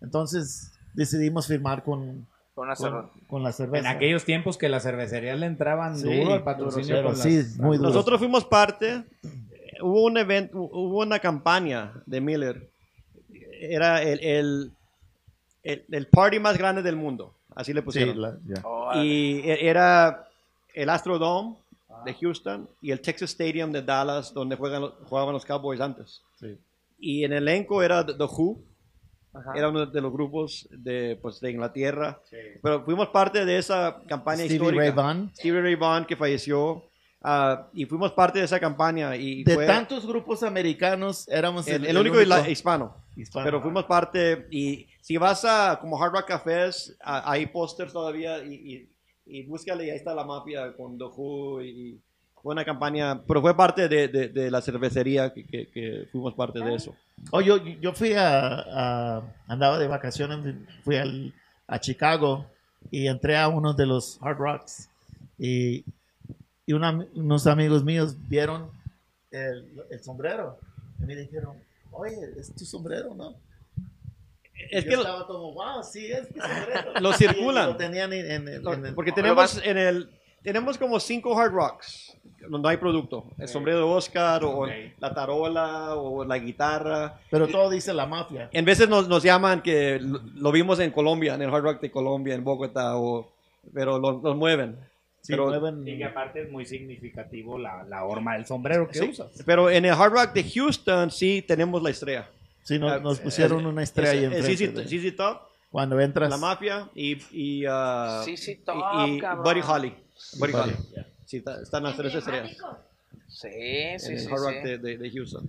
entonces 0.00 0.72
decidimos 0.94 1.46
firmar 1.48 1.82
con, 1.82 2.26
Con 2.54 2.68
con, 2.68 2.76
cerveza. 2.76 3.10
con 3.28 3.42
la 3.42 3.78
En 3.80 3.86
aquellos 3.86 4.24
tiempos 4.24 4.56
que 4.56 4.68
las 4.68 4.84
cervecerías 4.84 5.38
le 5.38 5.46
entraban 5.46 5.98
Sí, 5.98 6.04
duro 6.20 6.34
al 6.34 6.44
patrocinio. 6.44 6.94
pero 6.94 7.08
con 7.08 7.16
sí, 7.16 7.36
las- 7.38 7.56
muy 7.58 7.76
duro. 7.76 7.88
Nosotros 7.90 8.18
fuimos 8.20 8.44
parte, 8.44 9.04
hubo 9.82 10.04
un 10.04 10.16
evento, 10.16 10.58
hubo 10.60 11.00
una 11.02 11.18
campaña 11.18 11.92
de 12.06 12.20
Miller. 12.20 12.70
Era 13.60 14.02
el, 14.02 14.20
el, 14.20 14.72
el, 15.64 15.84
el 15.90 16.06
party 16.06 16.38
más 16.38 16.56
grande 16.56 16.82
del 16.82 16.94
mundo, 16.96 17.34
así 17.58 17.72
le 17.74 17.80
Sí, 17.80 17.84
pusieron. 17.84 18.20
la- 18.22 18.38
ya. 18.46 19.02
Y 19.02 19.40
e- 19.40 19.68
era 19.68 20.28
el 20.74 20.88
Astrodome 20.88 21.56
de 22.04 22.14
Houston 22.14 22.68
y 22.80 22.90
el 22.92 23.00
Texas 23.00 23.30
Stadium 23.30 23.72
de 23.72 23.82
Dallas, 23.82 24.32
donde 24.32 24.56
juegan, 24.56 24.82
jugaban 25.08 25.32
los 25.34 25.44
Cowboys 25.44 25.80
antes. 25.80 26.22
Sí. 26.38 26.56
Y 27.00 27.24
en 27.24 27.32
el 27.32 27.42
elenco 27.48 27.82
era 27.82 28.04
The 28.06 28.12
Who, 28.24 28.60
Ajá. 29.34 29.52
era 29.54 29.68
uno 29.68 29.86
de 29.86 30.00
los 30.00 30.12
grupos 30.12 30.68
de, 30.70 31.18
pues, 31.20 31.40
de 31.40 31.50
Inglaterra. 31.50 32.20
Pero 32.62 32.84
fuimos 32.84 33.08
parte 33.08 33.44
de 33.44 33.58
esa 33.58 34.00
campaña 34.08 34.40
Stevie 34.44 34.54
histórica. 34.56 34.82
Ray 34.84 34.90
Vaughan. 34.92 35.30
Stevie 35.34 35.60
Ray 35.62 35.74
Vaughan, 35.74 36.06
que 36.06 36.16
falleció. 36.16 36.84
ah, 37.22 37.66
y 37.74 37.84
fuimos 37.84 38.12
parte 38.12 38.38
de 38.38 38.44
esa 38.44 38.60
campaña. 38.60 39.16
Y 39.16 39.42
De 39.42 39.54
fue 39.54 39.66
tantos 39.66 40.06
grupos 40.06 40.44
americanos 40.44 41.26
éramos 41.28 41.66
el, 41.66 41.84
el 41.84 41.98
único, 41.98 42.20
isla- 42.20 42.48
hispano. 42.48 42.94
Hispano. 43.22 43.44
Pero 43.44 43.60
fuimos 43.62 43.84
parte. 43.84 44.46
Y 44.50 44.86
si 45.00 45.16
vas 45.16 45.44
a 45.44 45.78
como 45.80 46.02
Hard 46.02 46.12
Rock 46.12 46.26
Cafés, 46.28 46.96
a- 47.02 47.30
hay 47.30 47.46
pósters 47.46 47.92
todavía. 47.92 48.44
Y, 48.44 48.54
y, 48.54 48.88
y 49.26 49.42
búscale, 49.46 49.86
y 49.86 49.90
ahí 49.90 49.96
está 49.96 50.14
la 50.14 50.24
mafia 50.24 50.74
con 50.76 50.96
The 50.98 51.04
Who. 51.04 51.62
Y, 51.62 51.68
y 51.68 52.00
fue 52.42 52.52
una 52.52 52.64
campaña. 52.64 53.22
Pero 53.26 53.40
fue 53.40 53.56
parte 53.56 53.88
de, 53.88 54.08
de- 54.08 54.28
de 54.28 54.50
la 54.50 54.60
cervecería 54.60 55.32
que, 55.32 55.44
que- 55.44 55.68
que 55.68 56.06
fuimos 56.12 56.34
parte 56.34 56.60
de 56.60 56.74
eso. 56.74 56.94
Oh, 57.32 57.40
yo, 57.40 57.56
yo 57.56 57.92
fui 57.92 58.12
a, 58.14 58.60
a- 59.18 59.22
andaba 59.48 59.78
de 59.78 59.88
vacaciones, 59.88 60.54
fui 60.84 60.96
al- 60.96 61.34
a 61.66 61.78
Chicago 61.80 62.46
y 62.90 63.06
entré 63.08 63.36
a 63.36 63.48
uno 63.48 63.74
de 63.74 63.84
los 63.86 64.18
Hard 64.22 64.38
Rocks 64.38 64.88
y, 65.36 65.84
y 66.64 66.72
una- 66.72 67.04
unos 67.14 67.46
amigos 67.48 67.82
míos 67.84 68.16
vieron 68.28 68.70
el, 69.32 69.82
el 69.90 70.00
sombrero 70.02 70.58
y 71.00 71.02
me 71.04 71.16
dijeron, 71.16 71.56
oye, 71.92 72.16
es 72.38 72.54
tu 72.54 72.64
sombrero, 72.64 73.14
¿no? 73.14 73.36
Es 74.70 74.84
Yo 74.84 74.90
que 74.90 74.96
lo- 74.96 75.02
estaba 75.02 75.26
como, 75.26 75.54
wow, 75.54 75.82
sí, 75.82 76.06
es 76.10 76.34
mi 76.34 76.40
sombrero. 76.40 76.92
Lo 77.00 77.12
circulan. 77.12 77.68
Y 77.68 77.72
Lo 77.72 77.76
tenían 77.76 78.12
en, 78.12 78.30
en 78.30 78.48
el- 78.48 78.62
No, 78.62 78.72
en 78.74 78.86
el- 78.86 78.94
porque 78.94 79.12
tenemos 79.12 79.60
en 79.64 79.78
el 79.78 80.10
tenemos 80.42 80.78
como 80.78 81.00
cinco 81.00 81.38
hard 81.38 81.52
rocks 81.52 82.16
donde 82.48 82.68
hay 82.70 82.76
producto 82.76 83.24
el 83.38 83.48
sombrero 83.48 83.78
de 83.78 83.84
Oscar 83.84 84.44
o 84.44 84.62
Ok. 84.62 84.68
la 84.98 85.12
tarola 85.12 85.94
o 85.96 86.24
la 86.24 86.38
guitarra 86.38 87.20
Pero 87.30 87.48
todo 87.48 87.68
dice 87.70 87.92
la 87.92 88.06
mafia. 88.06 88.48
en 88.52 88.64
veces 88.64 88.88
nos, 88.88 89.08
nos 89.08 89.22
llaman 89.22 89.62
que 89.62 89.98
lo, 90.00 90.20
lo 90.34 90.52
vimos 90.52 90.78
en 90.80 90.90
Colombia 90.92 91.34
en 91.34 91.42
el 91.42 91.52
hard 91.52 91.62
rock 91.64 91.80
de 91.80 91.90
Colombia 91.90 92.34
en 92.34 92.44
Bogotá 92.44 92.96
o 92.96 93.30
pero 93.74 93.98
los 93.98 94.22
los 94.22 94.36
mueven 94.36 94.78
Sí, 95.28 95.34
pero, 95.34 95.48
mueven- 95.50 95.86
Y 95.86 95.98
que 95.98 96.04
aparte 96.06 96.40
es 96.42 96.50
muy 96.50 96.64
significativo 96.64 97.58
la, 97.58 97.84
la 97.84 98.04
horma 98.04 98.34
del 98.34 98.46
sombrero 98.46 98.88
que 98.88 98.98
sí, 98.98 99.08
usas. 99.10 99.30
pero 99.44 99.68
en 99.70 99.84
el 99.84 99.92
hard 99.92 100.12
rock 100.12 100.32
de 100.32 100.42
Houston 100.42 101.10
sí 101.10 101.44
tenemos 101.46 101.82
la 101.82 101.90
estrella 101.90 102.30
sí, 102.62 102.78
nos, 102.78 103.02
nos 103.02 103.20
pusieron 103.20 103.66
una 103.66 103.82
estrella 103.82 104.10
ahí 104.12 104.24
enfrente. 104.24 104.68
De- 104.68 105.10
ZZ 105.10 105.16
Top 105.16 105.42
Cuando 105.70 106.00
entras, 106.00 106.30
la 106.30 106.38
mafia 106.38 106.88
y 106.94 107.12
y, 107.30 107.64
Sí, 108.24 108.36
sí, 108.38 108.52
y- 108.52 108.54
top, 108.64 108.76
y 109.06 109.18
cabrón. 109.20 109.44
Buddy 109.44 109.60
Holly 109.60 109.94
Buddy. 110.38 110.52
Holly 110.54 110.72
sí 111.26 111.36
está- 111.36 111.60
están 111.62 111.82
las 111.82 111.94
tres 111.94 112.14
estrellas 112.14 112.56
Sí, 113.28 113.48
en 113.52 114.00
sí, 114.00 114.12
el 114.12 114.20
sí. 114.20 114.26
hard 114.28 114.38
rock 114.40 114.54
sí. 114.62 114.68
de, 114.68 114.78
de- 114.78 114.96
de 114.96 115.10
Houston 115.10 115.46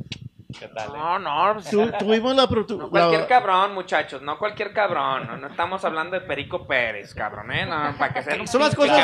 ¿Qué 0.58 0.68
tal? 0.70 0.90
eh? 0.90 0.98
No, 0.98 1.20
no, 1.20 1.54
pues, 1.54 1.70
tu- 1.70 1.92
tuvimos 2.00 2.36
la, 2.36 2.48
no 2.78 2.90
cualquier 2.90 3.22
la- 3.22 3.28
cabrón, 3.28 3.74
muchachos, 3.76 4.22
no 4.22 4.40
cualquier 4.40 4.74
cabrón. 4.74 5.28
No, 5.28 5.38
no 5.38 5.48
estamos 5.48 5.86
hablando 5.86 6.20
de 6.20 6.22
Perico 6.26 6.66
Pérez, 6.66 7.14
cabrón, 7.14 7.52
¿eh? 7.52 7.66
No, 7.68 7.96
para 7.98 8.14
que 8.14 8.24
se 8.24 8.32
den 8.32 8.42
un 8.42 8.48
Son 8.48 8.62
las 8.62 8.76
cosas-. 8.76 8.98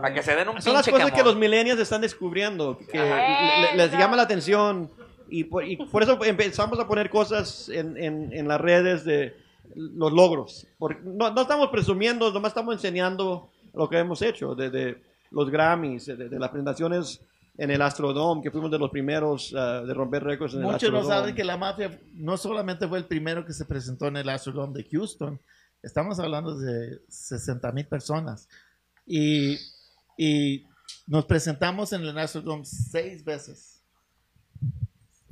Para 0.00 0.12
que 0.14 0.22
se 0.22 0.34
den 0.34 0.48
un 0.48 0.60
Son 0.60 0.72
las 0.74 0.88
cosas 0.88 1.12
que 1.12 1.22
los 1.22 1.36
millennials 1.36 1.78
están 1.80 2.00
descubriendo, 2.00 2.76
que 2.90 2.98
le- 2.98 3.76
les 3.76 3.92
llama 3.92 4.16
la 4.16 4.22
atención 4.24 4.90
y 5.30 5.44
por, 5.44 5.64
y 5.64 5.76
por 5.76 6.02
eso 6.02 6.18
empezamos 6.24 6.78
a 6.80 6.86
poner 6.88 7.08
cosas 7.08 7.68
en, 7.68 7.96
en- 7.96 8.32
en 8.32 8.48
las 8.48 8.60
redes 8.60 9.04
de 9.04 9.36
los 9.76 10.12
logros. 10.12 10.66
Porque 10.78 11.00
no, 11.04 11.30
no 11.30 11.42
estamos 11.42 11.68
presumiendo, 11.68 12.32
nomás 12.32 12.50
estamos 12.50 12.74
enseñando 12.74 13.48
lo 13.74 13.88
que 13.88 13.98
hemos 13.98 14.20
hecho, 14.22 14.54
de, 14.56 14.70
de 14.70 15.02
los 15.30 15.48
Grammys, 15.50 16.06
de, 16.06 16.16
de 16.28 16.38
las 16.38 16.50
presentaciones 16.50 17.22
en 17.58 17.70
el 17.70 17.82
Astrodome, 17.82 18.42
que 18.42 18.50
fuimos 18.50 18.70
de 18.70 18.78
los 18.78 18.90
primeros 18.90 19.54
ah, 19.56 19.82
de 19.82 19.92
romper 19.94 20.24
récords 20.24 20.54
en 20.54 20.60
el 20.60 20.66
Muchos 20.66 20.90
no 20.90 20.98
Astrodome. 20.98 21.20
saben 21.20 21.34
que 21.34 21.44
la 21.44 21.56
mafia 21.56 22.00
no 22.14 22.36
solamente 22.36 22.88
fue 22.88 22.98
el 22.98 23.04
primero 23.04 23.44
que 23.44 23.52
se 23.52 23.64
presentó 23.66 24.06
en 24.08 24.16
el 24.16 24.28
Astrodome 24.28 24.82
de 24.82 24.88
Houston, 24.90 25.38
estamos 25.82 26.18
hablando 26.18 26.56
de 26.58 27.00
60 27.08 27.70
mil 27.72 27.86
personas. 27.86 28.48
Y, 29.06 29.58
y 30.16 30.64
nos 31.06 31.26
presentamos 31.26 31.92
en 31.92 32.02
el 32.02 32.16
Astrodome 32.18 32.64
seis 32.64 33.22
veces. 33.24 33.82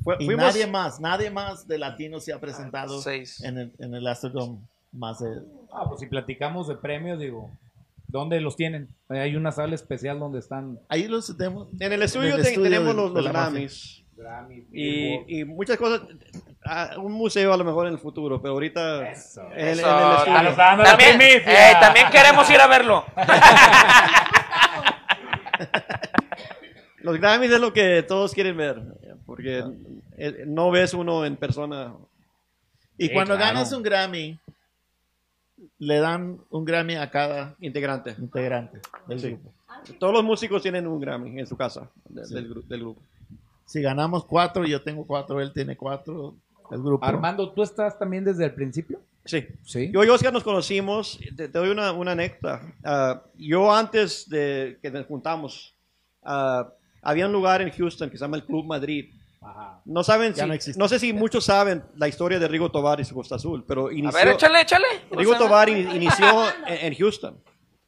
Fue- 0.03 0.17
Y 0.19 0.27
fuimos- 0.27 0.45
nadie 0.47 0.67
más, 0.67 0.99
nadie 1.01 1.31
más 1.31 1.67
de 1.69 1.79
latinos 1.79 2.25
se 2.25 2.33
ha 2.33 2.41
presentado 2.41 3.01
Seis. 3.01 3.43
en 3.43 3.59
el, 3.59 3.73
en 3.79 3.95
el 3.95 4.07
Astrodome 4.07 4.59
más 4.93 5.21
de... 5.21 5.41
Ah, 5.73 5.85
pues 5.89 6.01
si 6.01 6.07
platicamos 6.07 6.67
de 6.69 6.75
premios, 6.77 7.19
digo, 7.19 7.51
¿dónde 8.11 8.41
los 8.41 8.57
tienen? 8.57 8.89
Hay 9.09 9.37
una 9.37 9.53
sala 9.53 9.75
especial 9.75 10.19
donde 10.19 10.39
están 10.41 10.79
Ahí 10.89 11.09
los 11.09 11.37
tenemos. 11.37 11.69
en 11.79 11.93
el 11.93 12.03
estudio, 12.03 12.35
el 12.37 12.43
te- 12.43 12.49
estudio 12.49 12.71
tenemos 12.71 12.89
de- 12.97 13.03
los, 13.03 13.13
los. 13.13 13.25
Grammys. 13.29 14.05
Grammy, 14.17 14.61
Billboard. 14.69 15.29
Y, 15.31 15.41
y 15.41 15.45
muchas 15.47 15.77
cosas, 15.79 16.03
ah, 16.67 16.91
un 16.99 17.13
museo 17.13 17.55
a 17.55 17.57
lo 17.57 17.65
mejor 17.65 17.87
en 17.87 17.95
el 17.95 17.99
futuro, 17.99 18.43
pero 18.43 18.53
ahorita 18.53 19.11
Eso. 19.11 19.41
en, 19.53 19.69
el- 19.69 19.79
Eso, 19.81 19.89
en 19.89 19.97
el 19.97 20.13
estudio. 20.17 20.43
Nos 20.43 20.51
está 20.51 20.63
dando 20.65 20.83
la 20.83 20.89
También, 20.91 21.21
eh, 21.23 21.73
también 21.81 22.07
queremos 22.11 22.51
ir 22.51 22.61
a 22.61 22.67
verlo. 22.67 23.05
Los 27.03 27.19
Grammys 27.19 27.51
es 27.51 27.61
lo 27.61 27.73
que 27.73 28.03
todos 28.03 28.35
quieren 28.35 28.57
ver, 28.59 28.83
porque 29.25 29.65
eh, 30.19 30.45
no 30.47 30.71
ves 30.71 30.93
uno 30.93 31.25
en 31.25 31.37
persona. 31.37 31.95
Y 32.99 33.07
Sí, 33.09 33.13
cuando 33.15 33.37
claro. 33.37 33.55
ganas 33.55 33.73
un 33.73 33.83
Grammy, 33.83 34.39
le 35.79 35.99
dan 35.99 36.39
un 36.51 36.65
Grammy 36.65 36.95
a 36.97 37.11
cada 37.11 37.55
Integrante. 37.61 38.15
integrante 38.19 38.81
del 39.07 39.21
Sí. 39.21 39.29
grupo. 39.31 39.53
Todos 39.99 40.13
los 40.15 40.25
músicos 40.25 40.63
tienen 40.63 40.87
un 40.87 41.01
Grammy 41.01 41.39
en 41.39 41.47
su 41.47 41.57
casa 41.57 41.91
de- 42.09 42.27
del, 42.29 42.51
gru- 42.55 42.65
del 42.67 42.81
grupo. 42.81 43.03
Si 43.67 43.81
ganamos 43.81 44.25
cuatro, 44.25 44.65
yo 44.65 44.83
tengo 44.83 45.07
cuatro, 45.07 45.41
él 45.41 45.53
tiene 45.53 45.77
cuatro, 45.77 46.35
el 46.71 46.83
grupo. 46.83 47.05
Armando, 47.05 47.51
¿tú 47.53 47.63
estás 47.63 47.99
también 47.99 48.25
desde 48.25 48.45
el 48.45 48.53
principio? 48.55 49.01
Sí. 49.25 49.47
Sí. 49.65 49.91
Yo 49.93 50.03
y 50.03 50.09
Oscar 50.09 50.33
nos 50.33 50.43
conocimos, 50.43 51.19
te, 51.37 51.49
te 51.49 51.59
doy 51.59 51.69
una, 51.71 51.93
una 51.93 52.13
anécdota. 52.13 52.63
Ah, 52.83 53.23
yo 53.37 53.73
antes 53.73 54.29
de 54.29 54.79
que 54.83 54.91
nos 54.91 55.07
juntamos, 55.07 55.75
ah, 56.23 56.69
había 57.03 57.27
un 57.27 57.33
lugar 57.33 57.63
en 57.63 57.71
Houston 57.71 58.11
que 58.11 58.17
se 58.17 58.25
llama 58.25 58.37
el 58.39 58.45
Club 58.45 58.67
Madrid. 58.67 59.13
Ajá. 59.43 59.81
No 59.87 60.05
saben 60.05 60.35
si, 60.35 60.73
no 60.79 60.89
sé 60.89 60.99
si 60.99 61.13
muchos 61.15 61.45
saben 61.47 61.83
la 61.97 62.09
historia 62.09 62.39
de 62.39 62.47
Rigo 62.47 62.71
Tobar 62.71 63.01
y 63.01 63.05
su 63.05 63.15
Costa 63.15 63.37
Azul, 63.37 63.65
pero 63.67 63.89
A 63.89 63.93
inició, 63.93 64.19
ver, 64.19 64.29
échale, 64.35 64.61
échale. 64.61 64.87
Rigo 65.11 65.35
Tobar 65.37 65.69
in- 65.71 65.91
inició 65.97 66.45
en, 66.67 66.93
en 66.93 66.95
Houston. 66.95 67.43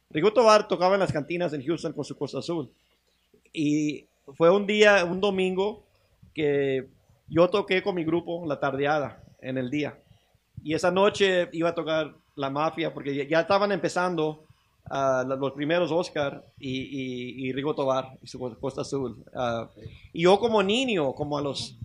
Rigo 0.09 0.33
Tobar 0.33 0.67
tocaba 0.67 0.95
en 0.95 0.99
las 1.01 1.11
cantinas 1.11 1.53
en 1.53 1.63
Houston 1.65 1.93
con 1.93 2.03
su 2.05 2.17
Costa 2.17 2.39
Azul. 2.39 2.71
Y 3.53 4.07
fue 4.35 4.49
un 4.49 4.65
día, 4.65 5.05
un 5.05 5.21
domingo, 5.21 5.85
que 6.33 6.87
yo 7.27 7.47
toqué 7.49 7.83
con 7.83 7.95
mi 7.95 8.03
grupo 8.03 8.43
la 8.47 8.59
tardeada 8.59 9.21
en 9.39 9.57
el 9.59 9.69
día. 9.69 9.99
Y 10.63 10.73
esa 10.73 10.89
noche 10.91 11.49
iba 11.51 11.69
a 11.69 11.75
tocar 11.75 12.15
la 12.35 12.49
mafia 12.49 12.93
porque 12.93 13.13
ya- 13.15 13.25
ya 13.25 13.41
estaban 13.41 13.71
empezando 13.71 14.45
los 15.25 15.51
primeros 15.53 15.91
Oscar 15.91 16.43
y, 16.59 16.69
y, 16.69 17.47
y 17.47 17.51
Rigo 17.53 17.73
Tobar 17.73 18.17
y 18.21 18.27
su 18.27 18.37
Costa 18.59 18.81
Azul. 18.81 19.23
Ah, 19.33 19.67
y 20.11 20.23
yo 20.23 20.39
como 20.39 20.61
niño, 20.61 21.13
como 21.13 21.37
a 21.37 21.41
los 21.41 21.75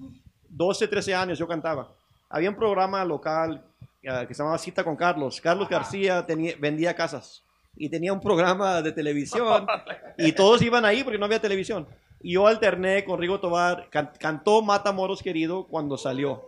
12, 0.51 0.89
13 0.89 1.15
años, 1.15 1.39
yo 1.39 1.47
cantaba. 1.49 1.91
Había 2.29 2.51
un 2.51 2.57
programa 2.57 3.05
local 3.05 3.63
ah, 4.09 4.27
que 4.27 4.35
se 4.35 4.43
llamaba 4.43 4.59
Cita 4.59 4.85
con 4.85 4.97
Carlos. 4.97 5.41
Carlos 5.41 5.69
García 5.69 6.27
tenía, 6.27 6.55
vendía 6.59 6.95
casas 6.95 7.43
y 7.77 7.89
tenía 7.89 8.13
un 8.13 8.21
programa 8.21 8.83
de 8.83 8.93
televisión 8.93 9.67
y 10.19 10.33
todos 10.33 10.61
iban 10.63 10.85
ahí 10.85 11.03
porque 11.03 11.19
no 11.19 11.25
había 11.25 11.41
televisión. 11.41 11.87
Y 12.21 12.33
yo 12.33 12.47
alterné 12.47 13.05
con 13.05 13.21
Rigo 13.21 13.39
Tobar, 13.41 13.89
can- 13.91 14.11
cantó 14.19 14.61
Mata 14.61 14.93
Moros 14.93 15.23
Querido 15.23 15.65
cuando 15.67 15.97
salió. 15.97 16.43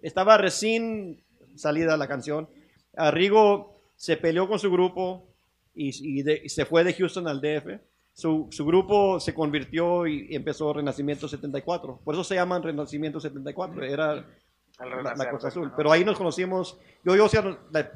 Estaba 0.00 0.38
recién 0.38 1.20
salida 1.56 1.96
la 1.98 2.08
canción. 2.08 2.48
Rigo 2.96 3.74
se 3.96 4.16
peleó 4.16 4.48
con 4.48 4.58
su 4.58 4.72
grupo 4.72 5.26
y, 5.74 6.18
y 6.18 6.22
de- 6.22 6.40
y 6.44 6.48
se 6.48 6.64
fue 6.64 6.84
de 6.84 6.92
Houston 6.94 7.26
al 7.28 7.40
DF. 7.40 7.80
Su, 8.12 8.48
su 8.50 8.66
grupo 8.66 9.18
se 9.20 9.32
convirtió 9.32 10.06
y 10.06 10.34
empezó 10.34 10.72
Renacimiento 10.72 11.28
74. 11.28 12.00
Por 12.04 12.14
eso 12.14 12.24
se 12.24 12.34
llaman 12.34 12.62
Renacimiento 12.62 13.20
74. 13.20 13.82
Era 13.84 14.14
la, 14.16 15.14
la 15.16 15.30
Costa 15.30 15.48
Azul. 15.48 15.72
Pero 15.76 15.92
ahí 15.92 16.04
nos 16.04 16.18
conocimos. 16.18 16.78
Yo, 17.04 17.14
yo, 17.16 17.24
o 17.26 17.28
sea, 17.28 17.42
la- 17.72 17.90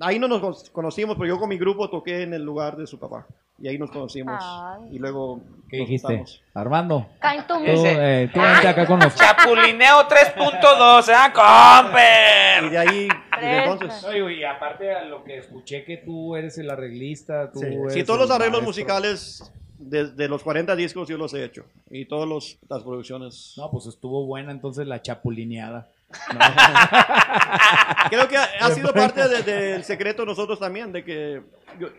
ahí 0.00 0.18
no 0.18 0.28
nos 0.28 0.70
conocimos, 0.70 1.16
pero 1.16 1.26
yo 1.28 1.38
con 1.38 1.48
mi 1.48 1.58
grupo 1.58 1.88
toqué 1.90 2.22
en 2.22 2.34
el 2.34 2.42
lugar 2.42 2.76
de 2.76 2.86
su 2.86 2.98
papá. 2.98 3.26
Y 3.62 3.68
ahí 3.68 3.76
nos 3.78 3.90
conocimos. 3.90 4.42
Ay. 4.42 4.96
Y 4.96 4.98
luego. 4.98 5.40
¿Qué 5.68 5.78
nos 5.80 5.86
dijiste? 5.88 6.06
juntamos. 6.08 6.42
Armando, 6.54 7.06
tú, 7.46 7.54
eh, 7.66 8.30
tú 8.32 8.40
vente 8.40 8.68
acá 8.68 8.86
con 8.86 8.98
nosotros. 8.98 9.20
Chapulineo 9.28 10.08
3.2, 10.08 11.08
¿eh? 11.08 11.32
¡Comper! 11.34 12.64
Y 12.64 12.68
de 12.70 12.78
ahí, 12.78 13.08
desde 13.08 13.62
Fresca. 13.62 13.72
entonces. 13.72 14.04
Oye, 14.04 14.34
y 14.40 14.44
aparte 14.44 14.94
a 14.94 15.04
lo 15.04 15.22
que 15.24 15.36
escuché 15.38 15.84
que 15.84 15.98
tú 15.98 16.36
eres 16.36 16.56
el 16.58 16.70
arreglista, 16.70 17.50
tú 17.52 17.60
Sí. 17.60 17.66
eres 17.66 17.92
Sí, 17.92 18.04
todos 18.04 18.20
el 18.20 18.28
los 18.28 18.30
arreglos 18.30 18.62
maestro. 18.62 18.66
musicales 18.68 19.52
de, 19.78 20.10
de 20.12 20.28
los 20.28 20.42
40 20.42 20.74
discos 20.76 21.08
yo 21.08 21.18
los 21.18 21.34
he 21.34 21.44
hecho. 21.44 21.64
Y 21.90 22.06
todas 22.06 22.28
los, 22.28 22.58
las 22.68 22.82
producciones. 22.82 23.54
No, 23.58 23.70
pues 23.70 23.86
estuvo 23.86 24.24
buena 24.26 24.52
entonces 24.52 24.86
la 24.86 25.02
chapulineada. 25.02 25.88
Creo 28.10 28.28
que 28.28 28.36
ha, 28.36 28.44
ha 28.60 28.70
sido 28.70 28.92
parte 28.92 29.28
de- 29.28 29.42
del 29.42 29.84
secreto 29.84 30.24
nosotros 30.24 30.58
también, 30.58 30.92
de 30.92 31.04
que 31.04 31.42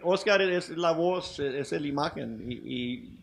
Oscar 0.03 0.41
es 0.41 0.69
la 0.69 0.91
voz, 0.91 1.39
es 1.39 1.71
la 1.71 1.87
imagen. 1.87 2.43
Y, 2.47 2.53
y 2.55 3.19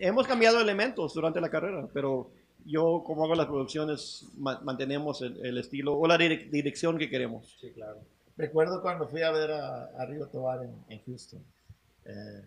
hemos 0.00 0.26
cambiado 0.26 0.60
elementos 0.60 1.14
durante 1.14 1.40
la 1.40 1.48
carrera, 1.48 1.86
pero 1.92 2.30
yo, 2.64 3.02
como 3.06 3.24
hago 3.24 3.34
las 3.36 3.46
producciones, 3.46 4.26
ma- 4.36 4.60
mantenemos 4.64 5.22
el, 5.22 5.44
el 5.44 5.58
estilo 5.58 5.96
o 5.96 6.06
la 6.06 6.18
direc- 6.18 6.50
dirección 6.50 6.98
que 6.98 7.08
queremos. 7.08 7.56
Sí, 7.60 7.70
claro. 7.72 7.98
Recuerdo 8.36 8.82
cuando 8.82 9.08
fui 9.08 9.22
a 9.22 9.30
ver 9.30 9.52
a, 9.52 9.84
a 9.98 10.06
Rigo 10.06 10.26
Tobar 10.26 10.62
en, 10.64 10.74
en 10.88 11.00
Houston. 11.06 11.40
Eh, 12.04 12.42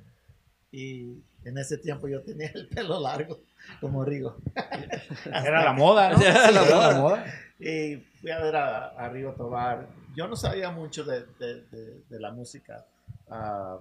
y 0.71 1.21
en 1.45 1.57
ese 1.57 1.77
tiempo 1.77 2.07
yo 2.07 2.21
tenía 2.21 2.51
el 2.53 2.67
pelo 2.67 2.99
largo, 2.99 3.39
como 3.81 4.03
Rigo. 4.05 4.37
Era 5.25 5.63
la 5.63 5.73
moda, 5.73 6.11
¿no? 6.11 6.21
Era 6.21 6.51
la 6.51 6.61
Era 6.65 6.75
moda. 6.75 6.99
moda. 6.99 7.25
Y 7.59 7.97
fui 8.21 8.31
a 8.31 8.39
ver 8.39 8.55
a, 8.55 8.87
a 8.89 9.09
Rigo 9.09 9.33
Tobar. 9.33 9.87
Yo 10.15 10.27
no 10.27 10.35
sabía 10.35 10.71
mucho 10.71 11.03
de, 11.03 11.25
de- 11.39 11.61
de- 11.71 12.01
de 12.09 12.19
la 12.19 12.31
música, 12.31 12.85
ah, 13.29 13.79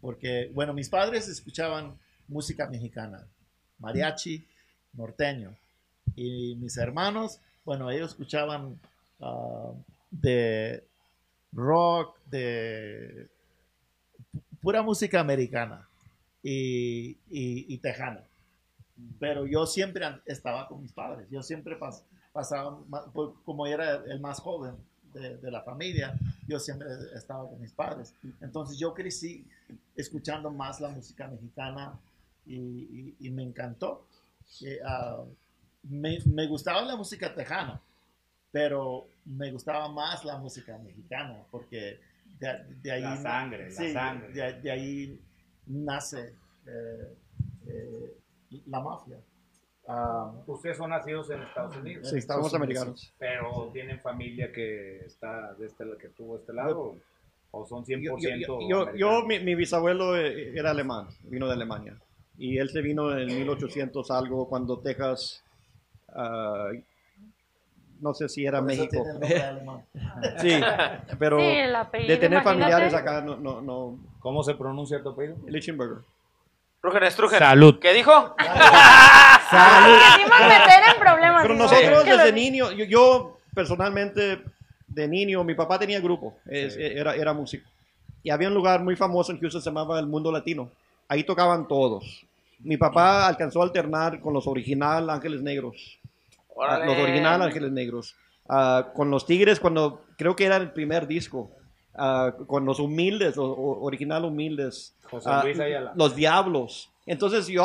porque, 0.00 0.50
bueno, 0.54 0.72
mis 0.72 0.88
padres 0.88 1.28
escuchaban 1.28 1.98
música 2.28 2.68
mexicana, 2.68 3.26
mariachi, 3.78 4.46
norteño. 4.94 5.54
Y 6.16 6.54
mis 6.56 6.76
hermanos, 6.76 7.40
bueno, 7.64 7.90
ellos 7.90 8.10
escuchaban 8.12 8.78
ah, 9.20 9.72
de 10.10 10.84
rock, 11.52 12.16
de 12.26 13.28
pu- 14.32 14.42
pura 14.62 14.82
música 14.82 15.20
americana 15.20 15.86
y, 16.42 17.10
y- 17.30 17.66
y 17.74 17.78
tejana. 17.78 18.24
Pero 19.18 19.46
yo 19.46 19.66
siempre 19.66 20.04
estaba 20.26 20.68
con 20.68 20.82
mis 20.82 20.92
padres, 20.92 21.26
yo 21.30 21.42
siempre 21.42 21.78
pas- 21.78 22.02
pasaba, 22.32 22.78
por- 23.12 23.42
como 23.44 23.66
era 23.66 23.96
el 24.06 24.20
más 24.20 24.40
joven 24.40 24.74
de, 25.14 25.38
de 25.38 25.50
la 25.50 25.62
familia, 25.62 26.14
yo 26.46 26.58
siempre 26.60 26.88
estaba 27.14 27.48
con 27.48 27.60
mis 27.60 27.72
padres. 27.72 28.14
Entonces 28.40 28.78
yo 28.78 28.92
crecí 28.94 29.46
escuchando 29.96 30.50
más 30.50 30.80
la 30.80 30.88
música 30.88 31.26
mexicana 31.28 31.98
y, 32.46 33.14
me 33.30 33.42
encantó. 33.42 34.06
Ah, 34.84 35.24
me, 35.84 36.18
me 36.26 36.46
gustaba 36.46 36.82
la 36.82 36.96
música 36.96 37.34
tejana, 37.34 37.80
pero 38.52 39.06
me 39.24 39.50
gustaba 39.52 39.88
más 39.88 40.24
la 40.24 40.36
música 40.36 40.76
mexicana 40.78 41.42
porque 41.50 42.00
de, 42.38 42.64
de 42.82 42.92
ahí 42.92 43.02
La 43.02 43.16
sangre, 43.16 43.70
la 43.70 43.76
sí, 43.76 43.92
sangre. 43.92 44.32
De, 44.32 44.60
de 44.60 44.70
ahí 44.70 45.20
nace 45.66 46.34
eh, 46.66 47.14
eh, 47.66 48.16
la 48.66 48.80
mafia. 48.80 49.16
Ah, 49.88 50.32
Ustedes 50.46 50.76
son 50.76 50.90
nacidos 50.90 51.30
en 51.30 51.42
Estados 51.42 51.76
Unidos, 51.76 52.08
Sí, 52.08 52.18
Estados 52.18 52.50
somos 52.50 52.52
Unidos. 52.62 52.82
americanos. 52.84 53.14
pero 53.18 53.70
tienen 53.72 53.98
familia 54.00 54.52
que 54.52 54.98
está 55.06 55.52
de 55.54 55.66
este 55.66 55.84
que 56.00 56.08
tuvo 56.10 56.36
este 56.36 56.52
lado 56.52 56.96
o 57.50 57.66
son 57.66 57.84
100% 57.84 58.18
Yo, 58.20 58.28
yo- 58.28 58.36
yo- 58.60 58.68
yo- 58.68 58.94
yo, 58.94 59.26
mi, 59.26 59.40
mi 59.40 59.54
bisabuelo 59.56 60.16
eh, 60.16 60.52
era 60.56 60.70
alemán, 60.70 61.08
vino 61.24 61.46
de 61.48 61.54
Alemania. 61.54 61.98
Y 62.38 62.58
él 62.58 62.68
se 62.70 62.80
vino 62.82 63.16
en 63.18 63.26
1800 63.26 64.10
algo 64.12 64.48
cuando 64.48 64.78
Texas, 64.78 65.42
ah, 66.14 66.68
no 68.00 68.14
sé 68.14 68.28
si 68.28 68.46
era 68.46 68.62
México. 68.62 69.04
Sí, 70.40 70.52
pero 71.18 71.38
Sí, 71.40 71.44
de 71.46 72.16
tener 72.16 72.40
imagínate. 72.40 72.44
familiares 72.44 72.94
acá, 72.94 73.20
no, 73.22 73.36
no, 73.36 73.60
no. 73.60 73.98
¿Cómo 74.20 74.42
se 74.44 74.54
pronuncia 74.54 75.02
tu 75.02 75.08
apellido? 75.10 75.36
Lichtenberger. 75.48 75.98
Struger, 76.80 77.12
Struger. 77.12 77.38
Salud. 77.38 77.78
¿Qué 77.78 77.92
dijo? 77.92 78.34
Sí 79.50 79.56
me 79.56 80.48
meter 80.48 80.82
en 80.94 81.00
problemas. 81.00 81.42
Pero 81.42 81.54
nosotros 81.54 81.90
lo 81.90 82.04
desde 82.04 82.32
niño, 82.32 82.70
yo, 82.70 82.84
yo 82.84 83.38
personalmente 83.52 84.42
de 84.86 85.08
niño, 85.08 85.42
mi 85.42 85.54
papá 85.54 85.76
tenía 85.78 85.98
grupo, 86.00 86.36
es- 86.46 86.76
era, 86.76 87.14
era 87.16 87.32
músico. 87.32 87.68
Y 88.22 88.30
había 88.30 88.46
un 88.48 88.54
lugar 88.54 88.80
muy 88.80 88.94
famoso 88.96 89.32
en 89.32 89.40
Houston, 89.40 89.60
se 89.60 89.70
llamaba 89.70 89.98
El 89.98 90.06
Mundo 90.06 90.30
Latino. 90.30 90.70
Ahí 91.08 91.24
tocaban 91.24 91.66
todos. 91.66 92.24
Mi 92.60 92.76
papá 92.76 93.26
alcanzó 93.26 93.60
a 93.60 93.64
alternar 93.64 94.20
con 94.20 94.32
los 94.34 94.46
original 94.46 95.10
Ángeles 95.10 95.42
Negros. 95.42 95.98
Órale. 96.54 96.86
Los 96.86 96.96
original 96.98 97.42
Ángeles 97.42 97.72
Negros. 97.72 98.14
Ah, 98.48 98.86
con 98.94 99.10
los 99.10 99.26
Tigres, 99.26 99.58
cuando 99.58 100.04
creo 100.16 100.36
que 100.36 100.44
era 100.44 100.56
el 100.56 100.70
primer 100.70 101.06
disco. 101.08 101.50
Ah, 101.94 102.32
con 102.46 102.64
los 102.64 102.78
humildes, 102.78 103.36
o- 103.36 103.80
original 103.82 104.24
humildes. 104.24 104.94
José 105.10 105.28
Ah, 105.30 105.42
Luis 105.44 105.58
Ayala. 105.58 105.92
los 105.96 106.14
Diablos. 106.14 106.88
Entonces 107.06 107.46
yo 107.48 107.64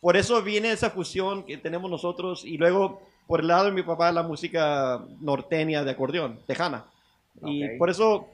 por 0.00 0.16
eso 0.16 0.42
viene 0.42 0.72
esa 0.72 0.90
fusión 0.90 1.44
que 1.44 1.56
tenemos 1.56 1.90
nosotros 1.90 2.44
y 2.44 2.58
luego 2.58 3.00
por 3.26 3.40
el 3.40 3.46
lado 3.46 3.66
de 3.66 3.72
mi 3.72 3.82
papá 3.82 4.10
la 4.12 4.22
música 4.22 5.02
norteña 5.20 5.82
de 5.84 5.90
acordeón, 5.92 6.40
tejana. 6.46 6.84
Y 7.44 7.64
Ok. 7.64 7.70
por 7.78 7.90
eso 7.90 8.26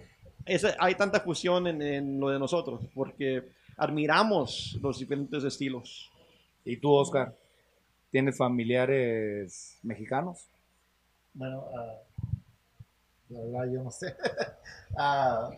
esa- 0.46 0.74
hay 0.80 0.94
tanta 0.94 1.20
fusión 1.20 1.66
en, 1.66 1.80
en 1.82 2.18
lo 2.18 2.30
de 2.30 2.38
nosotros, 2.38 2.80
porque 2.94 3.44
admiramos 3.76 4.78
los 4.82 4.98
diferentes 4.98 5.44
estilos. 5.44 6.10
¿Y 6.64 6.76
tú, 6.78 6.92
Oscar? 6.92 7.34
¿Tienes 8.10 8.36
familiares 8.36 9.78
mexicanos? 9.82 10.46
Bueno, 11.34 11.64
ah, 11.76 11.94
la 13.30 13.40
verdad 13.40 13.72
yo 13.72 13.82
no 13.82 13.90
sé. 13.90 14.14
Ah, 14.98 15.48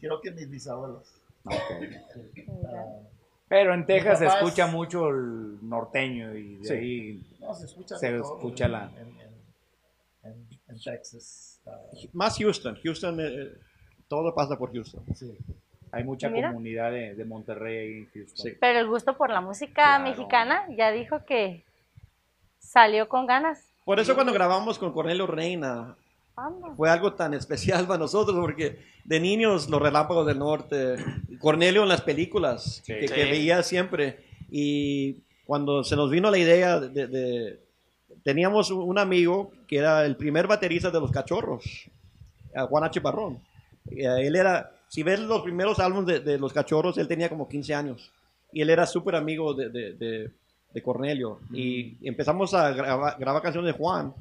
creo 0.00 0.20
que 0.20 0.30
mis 0.30 0.48
bisabuelos. 0.48 1.20
Ah, 1.44 1.52
Pero 3.48 3.74
en 3.74 3.84
Texas 3.86 4.20
se 4.20 4.26
escucha 4.26 4.66
mucho 4.68 5.08
el 5.08 5.58
norteño 5.68 6.34
y 6.34 6.56
de 6.58 6.64
Sí. 6.64 6.72
ahí 6.74 7.36
no, 7.40 7.52
se 7.54 7.66
escucha, 7.66 7.96
Se 7.98 8.12
de 8.12 8.20
todo 8.20 8.36
escucha 8.36 8.64
en, 8.66 8.72
la- 8.72 8.92
en, 8.96 9.08
en- 9.08 10.32
en- 10.32 10.48
en 10.68 10.80
Texas. 10.80 11.60
Ah, 11.66 11.76
Más 12.12 12.38
Houston, 12.38 12.78
Houston, 12.82 13.18
eh, 13.20 13.52
todo 14.08 14.34
pasa 14.34 14.56
por 14.56 14.72
Houston. 14.72 15.04
sí. 15.14 15.36
hay 15.94 16.04
mucha 16.04 16.30
Mira. 16.30 16.48
comunidad 16.48 16.90
de, 16.90 17.14
de 17.14 17.24
Monterrey 17.26 17.76
ahí 17.78 17.92
en 17.98 18.10
Houston. 18.14 18.46
Sí. 18.46 18.56
Pero 18.58 18.78
el 18.78 18.86
gusto 18.88 19.16
por 19.18 19.28
la 19.30 19.40
música 19.42 19.74
Claro. 19.74 20.04
mexicana 20.04 20.66
ya 20.74 20.90
dijo 20.90 21.24
que 21.26 21.64
salió 22.60 23.08
con 23.10 23.26
ganas. 23.26 23.68
Por 23.84 24.00
eso 24.00 24.14
cuando 24.14 24.32
grabamos 24.32 24.78
con 24.78 24.92
Cornelio 24.92 25.26
Reina, 25.26 25.96
Fue 26.76 26.88
algo 26.90 27.12
tan 27.14 27.34
especial 27.34 27.86
para 27.86 27.98
nosotros 27.98 28.36
porque 28.38 28.78
de 29.04 29.20
niños 29.20 29.68
los 29.68 29.80
relámpagos 29.82 30.26
del 30.26 30.38
norte, 30.38 30.96
Cornelio 31.40 31.82
en 31.82 31.88
las 31.88 32.00
películas 32.02 32.82
Sí. 32.84 32.92
que, 32.94 33.08
Sí. 33.08 33.14
que 33.14 33.24
veía 33.24 33.62
siempre 33.62 34.24
y 34.50 35.16
cuando 35.46 35.82
se 35.84 35.96
nos 35.96 36.10
vino 36.10 36.30
la 36.30 36.38
idea 36.38 36.78
de, 36.80 37.06
de- 37.06 37.60
teníamos 38.22 38.70
un- 38.70 38.98
amigo 38.98 39.50
que 39.66 39.78
era 39.78 40.04
el 40.04 40.16
primer 40.16 40.46
baterista 40.46 40.90
de 40.90 41.00
los 41.00 41.10
Cachorros, 41.10 41.64
a 42.54 42.66
Juan 42.66 42.84
H. 42.84 43.00
Barrón. 43.00 43.38
Y, 43.90 44.02
eh, 44.04 44.26
él 44.26 44.36
era, 44.36 44.70
si 44.88 45.02
ves 45.02 45.18
los 45.20 45.42
primeros 45.42 45.78
álbumes 45.80 46.06
de, 46.06 46.20
de 46.20 46.38
los 46.38 46.52
Cachorros, 46.52 46.96
él 46.98 47.08
tenía 47.08 47.28
como 47.28 47.48
15 47.48 47.74
años 47.74 48.10
y 48.52 48.60
él 48.60 48.70
era 48.70 48.86
súper 48.86 49.16
amigo 49.16 49.54
de, 49.54 49.70
de- 49.70 49.92
de- 49.94 50.30
de 50.72 50.82
Cornelio 50.82 51.40
y 51.52 51.96
empezamos 52.06 52.54
a 52.54 52.70
graba- 52.72 53.16
grabar 53.18 53.42
canciones 53.42 53.72
de 53.74 53.78
Juan 53.78 54.14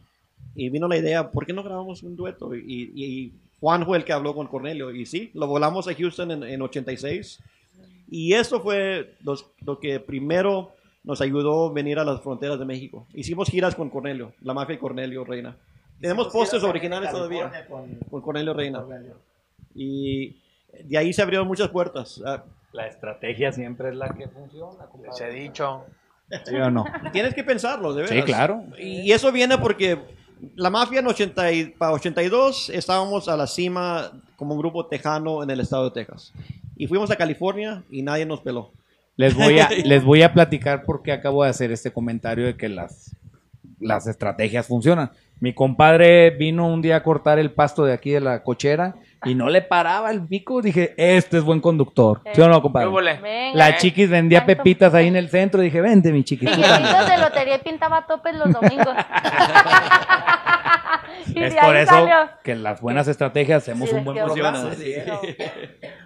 y 0.55 0.69
vino 0.69 0.87
la 0.87 0.97
idea, 0.97 1.31
¿por 1.31 1.45
qué 1.45 1.53
no 1.53 1.63
grabamos 1.63 2.03
un 2.03 2.15
dueto? 2.15 2.55
Y, 2.55 2.91
y- 2.95 3.33
Juan 3.59 3.85
fue 3.85 3.97
el 3.99 4.03
que 4.05 4.11
habló 4.11 4.33
con 4.33 4.47
Cornelio. 4.47 4.89
Y 4.91 5.05
sí, 5.05 5.29
lo 5.35 5.45
volamos 5.45 5.87
a 5.87 5.93
Houston 5.93 6.31
en, 6.31 6.43
en 6.43 6.61
86. 6.63 7.39
Y 8.09 8.33
eso 8.33 8.59
fue 8.59 9.13
los- 9.23 9.45
lo 9.63 9.79
que 9.79 9.99
primero 9.99 10.71
nos 11.03 11.21
ayudó 11.21 11.67
a 11.69 11.71
venir 11.73 11.99
a 11.99 12.03
las 12.03 12.21
fronteras 12.21 12.57
de 12.59 12.65
México. 12.65 13.05
Hicimos 13.13 13.49
giras 13.49 13.75
con 13.75 13.89
Cornelio, 13.91 14.33
la 14.41 14.53
mafia 14.55 14.75
de 14.75 14.79
Cornelio 14.79 15.23
Reina. 15.23 15.55
Tenemos 15.99 16.29
postes 16.29 16.63
originales 16.63 17.11
todavía 17.11 17.67
con 17.69 17.95
con 18.09 18.21
Cornelio 18.21 18.53
Reina. 18.55 18.79
Cornelio. 18.81 19.15
Y 19.75 20.37
de 20.83 20.97
ahí 20.97 21.13
se 21.13 21.21
abrieron 21.21 21.47
muchas 21.47 21.69
puertas. 21.69 22.21
Ah, 22.25 22.43
La 22.73 22.87
estrategia 22.87 23.51
siempre 23.51 23.89
es 23.89 23.95
la 23.95 24.09
que 24.09 24.27
funciona. 24.27 24.87
Se 25.11 25.25
ha 25.25 25.29
dicho. 25.29 25.85
¿Sí 26.45 26.55
o 26.55 26.71
no? 26.71 26.85
Tienes 27.11 27.33
que 27.35 27.43
pensarlo, 27.43 27.93
de 27.93 28.01
verdad. 28.03 28.15
Sí, 28.15 28.21
claro. 28.23 28.63
Y 28.79 29.11
eso 29.11 29.31
viene 29.31 29.57
porque 29.57 29.99
la 30.55 30.69
mafia 30.69 30.99
en 30.99 31.07
80 31.07 31.51
y- 31.51 31.65
para 31.65 31.93
82 31.93 32.69
estábamos 32.69 33.27
a 33.27 33.37
la 33.37 33.47
cima 33.47 34.11
como 34.35 34.53
un 34.55 34.59
grupo 34.59 34.85
tejano 34.85 35.43
en 35.43 35.49
el 35.49 35.59
estado 35.59 35.85
de 35.85 35.91
Texas. 35.91 36.33
Y 36.75 36.87
fuimos 36.87 37.11
a 37.11 37.15
California 37.15 37.83
y 37.91 38.01
nadie 38.01 38.25
nos 38.25 38.41
peló. 38.41 38.71
Les 39.17 39.35
voy 39.35 39.59
a, 39.59 39.69
les 39.85 40.03
voy 40.03 40.23
a 40.23 40.33
platicar 40.33 40.83
por 40.83 41.03
qué 41.03 41.11
acabo 41.11 41.43
de 41.43 41.49
hacer 41.49 41.71
este 41.71 41.91
comentario 41.91 42.45
de 42.45 42.55
que 42.57 42.69
las, 42.69 43.15
las 43.79 44.07
estrategias 44.07 44.65
funcionan. 44.67 45.11
Mi 45.39 45.53
compadre 45.53 46.29
vino 46.31 46.67
un 46.67 46.81
día 46.81 46.97
a 46.97 47.03
cortar 47.03 47.39
el 47.39 47.51
pasto 47.51 47.83
de 47.85 47.93
aquí 47.93 48.11
de 48.11 48.21
la 48.21 48.43
cochera 48.43 48.95
y 49.23 49.35
no 49.35 49.49
le 49.49 49.61
paraba 49.61 50.11
el 50.11 50.25
pico. 50.27 50.61
Dije, 50.61 50.93
este 50.97 51.37
es 51.37 51.43
buen 51.43 51.61
conductor. 51.61 52.21
¿Sí 52.33 52.41
o 52.41 52.47
no, 52.47 52.55
¿Qué 52.55 52.61
compadre? 52.63 52.89
Venga. 53.21 53.57
La 53.57 53.77
chiquis 53.77 54.09
vendía 54.09 54.39
Tanto- 54.45 54.57
pepitas 54.57 54.93
ahí 54.93 55.07
en 55.07 55.15
el 55.15 55.29
centro. 55.29 55.61
Dije, 55.61 55.81
vente, 55.81 56.11
mi 56.11 56.23
chiquis. 56.23 56.49
Billetitos 56.55 57.07
de 57.09 57.17
lotería 57.17 57.55
y 57.55 57.59
pintaba 57.59 58.05
topes 58.07 58.35
los 58.35 58.51
domingos. 58.51 58.87
y 61.27 61.43
Es 61.43 61.53
de 61.53 61.59
por 61.61 61.75
ahí 61.75 61.83
eso 61.83 61.93
salió. 61.93 62.15
que 62.43 62.55
las 62.55 62.81
buenas 62.81 63.07
estrategias 63.07 63.63
hacemos 63.63 63.89
Sí, 63.89 63.95
un 63.95 64.03
buen 64.05 64.17
programa. 64.17 64.59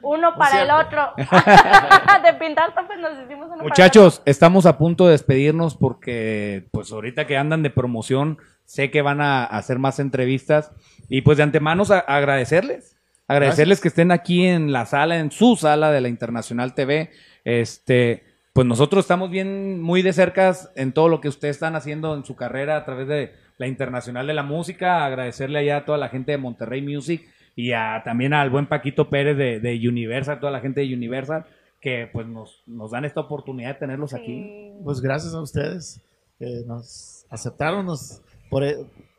Uno 0.02 0.36
para 0.38 0.62
el 0.62 0.72
otro. 0.72 1.14
de 1.18 2.34
pintar 2.34 2.74
topes 2.76 2.98
nos 3.00 3.14
hicimos 3.24 3.48
uno 3.48 3.58
para 3.58 3.64
Muchachos, 3.64 4.22
estamos 4.26 4.66
a 4.66 4.78
punto 4.78 5.06
de 5.06 5.12
despedirnos 5.12 5.76
porque 5.76 6.68
pues 6.72 6.92
ahorita 6.92 7.26
que 7.28 7.38
andan 7.38 7.64
de 7.64 7.70
promoción, 7.70 8.38
sé 8.66 8.92
que 8.92 9.02
van 9.02 9.22
a 9.22 9.46
hacer 9.46 9.80
más 9.80 10.00
entrevistas 10.00 10.72
y 11.10 11.22
pues 11.22 11.38
de 11.38 11.44
antemano 11.44 11.84
a- 11.90 12.00
agradecerles. 12.00 12.98
Agradecerles 13.28 13.82
que 13.82 13.88
estén 13.88 14.12
aquí 14.12 14.46
en 14.46 14.72
la 14.72 14.86
sala, 14.86 15.18
en 15.20 15.32
su 15.32 15.56
sala 15.56 15.92
de 15.92 16.02
la 16.02 16.10
Internacional 16.10 16.76
TV. 16.76 17.10
Este, 17.44 18.24
pues 18.54 18.68
nosotros 18.68 19.04
estamos 19.04 19.32
bien 19.32 19.82
muy 19.82 20.02
de 20.02 20.14
cerca 20.14 20.56
en 20.76 20.94
todo 20.94 21.10
lo 21.10 21.22
que 21.22 21.28
ustedes 21.28 21.56
están 21.56 21.76
haciendo 21.76 22.16
en 22.16 22.24
su 22.24 22.36
carrera 22.36 22.78
a 22.78 22.86
través 22.86 23.08
de 23.08 23.34
la 23.58 23.68
Internacional 23.68 24.28
de 24.28 24.34
la 24.34 24.44
Música. 24.44 25.06
Agradecerle 25.06 25.60
allá 25.60 25.78
a 25.78 25.86
toda 25.86 25.98
la 25.98 26.10
gente 26.10 26.32
de 26.32 26.38
Monterrey 26.38 26.82
Music 26.82 27.28
y 27.56 27.72
a, 27.72 28.02
también 28.04 28.34
al 28.34 28.50
buen 28.50 28.68
Paquito 28.68 29.10
Pérez 29.10 29.38
de, 29.38 29.60
de 29.60 29.90
Universal, 29.90 30.40
toda 30.40 30.52
la 30.52 30.60
gente 30.60 30.82
de 30.82 30.94
Universal 30.94 31.46
que 31.86 32.10
pues 32.12 32.26
nos, 32.26 32.64
nos 32.66 32.92
dan 32.92 33.06
esta 33.06 33.22
oportunidad 33.22 33.74
de 33.74 33.80
tenerlos 33.80 34.14
aquí. 34.16 34.74
Pues 34.84 35.02
gracias 35.02 35.36
a 35.36 35.42
ustedes 35.42 36.02
que 36.40 36.64
nos 36.66 37.28
aceptaron, 37.30 37.86
nos, 37.86 38.24
por, 38.50 38.64
e- 38.64 38.78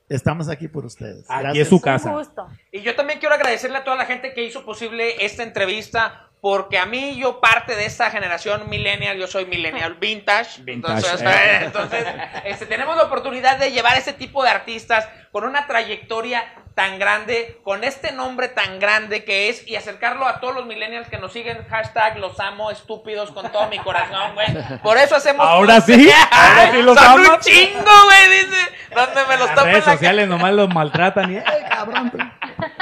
estamos 0.09 0.49
aquí 0.49 0.69
por 0.69 0.85
ustedes. 0.85 1.24
Aquí 1.28 1.43
Gracias. 1.43 1.62
es 1.62 1.69
su 1.69 1.77
Un 1.77 1.81
casa. 1.83 2.11
gusto. 2.12 2.47
Y 2.73 2.81
yo 2.83 2.95
también 2.95 3.19
quiero 3.19 3.35
agradecerle 3.35 3.78
a 3.78 3.85
toda 3.85 3.97
la 3.97 4.07
gente 4.07 4.33
que 4.35 4.45
hizo 4.45 4.65
posible 4.65 5.24
esta 5.24 5.43
entrevista, 5.43 6.28
porque 6.41 6.78
a 6.78 6.87
mí 6.87 7.16
yo 7.19 7.41
parte 7.41 7.74
de 7.74 7.87
esta 7.87 8.11
generación 8.11 8.69
millennial, 8.69 9.16
yo 9.16 9.27
soy 9.27 9.47
millennial 9.47 9.95
vintage, 10.01 10.62
Vintage, 10.62 10.99
entonces, 10.99 11.23
eh. 11.23 11.59
entonces, 11.65 12.05
este, 12.45 12.66
tenemos 12.66 12.97
la 12.97 13.05
oportunidad 13.05 13.59
de 13.59 13.73
llevar 13.73 13.97
este 13.97 14.12
tipo 14.12 14.43
de 14.43 14.51
artistas 14.51 15.09
con 15.33 15.45
una 15.45 15.66
trayectoria 15.66 16.45
tan 16.77 16.98
grande, 16.98 17.59
con 17.65 17.85
este 17.85 18.12
nombre 18.12 18.48
tan 18.48 18.78
grande 18.78 19.24
que 19.24 19.48
es, 19.48 19.66
y 19.66 19.77
acercarlo 19.77 20.27
a 20.27 20.40
todos 20.40 20.55
los 20.55 20.66
millennials 20.66 21.09
que 21.09 21.16
nos 21.16 21.32
siguen, 21.32 21.66
hashtag 21.70 22.19
los 22.19 22.39
amo 22.39 22.70
estúpidos 22.70 23.31
con 23.32 23.51
todo 23.51 23.66
mi 23.69 23.78
corazón, 23.78 24.35
güey. 24.35 24.47
Por 24.82 24.98
eso 24.98 25.16
hacemos... 25.16 25.47
Ahora 25.48 25.81
sí, 25.81 26.11
ahora 26.31 26.70
sí 26.70 26.82
los 26.82 26.98
Son 26.98 27.20
un 27.20 27.39
chingo, 27.40 27.81
güey, 28.05 28.28
dice, 28.28 28.74
donde 28.94 29.24
me 29.27 29.36
los 29.39 29.47
Las 29.47 29.55
topen 29.57 29.73
redes 29.73 29.86
la 29.86 29.93
sociales 29.94 30.28
nomás 30.28 30.53
los 30.53 30.69
maltratan 30.69 31.32
y, 31.32 31.36
"Ey, 31.39 31.44
cabrón. 31.70 32.12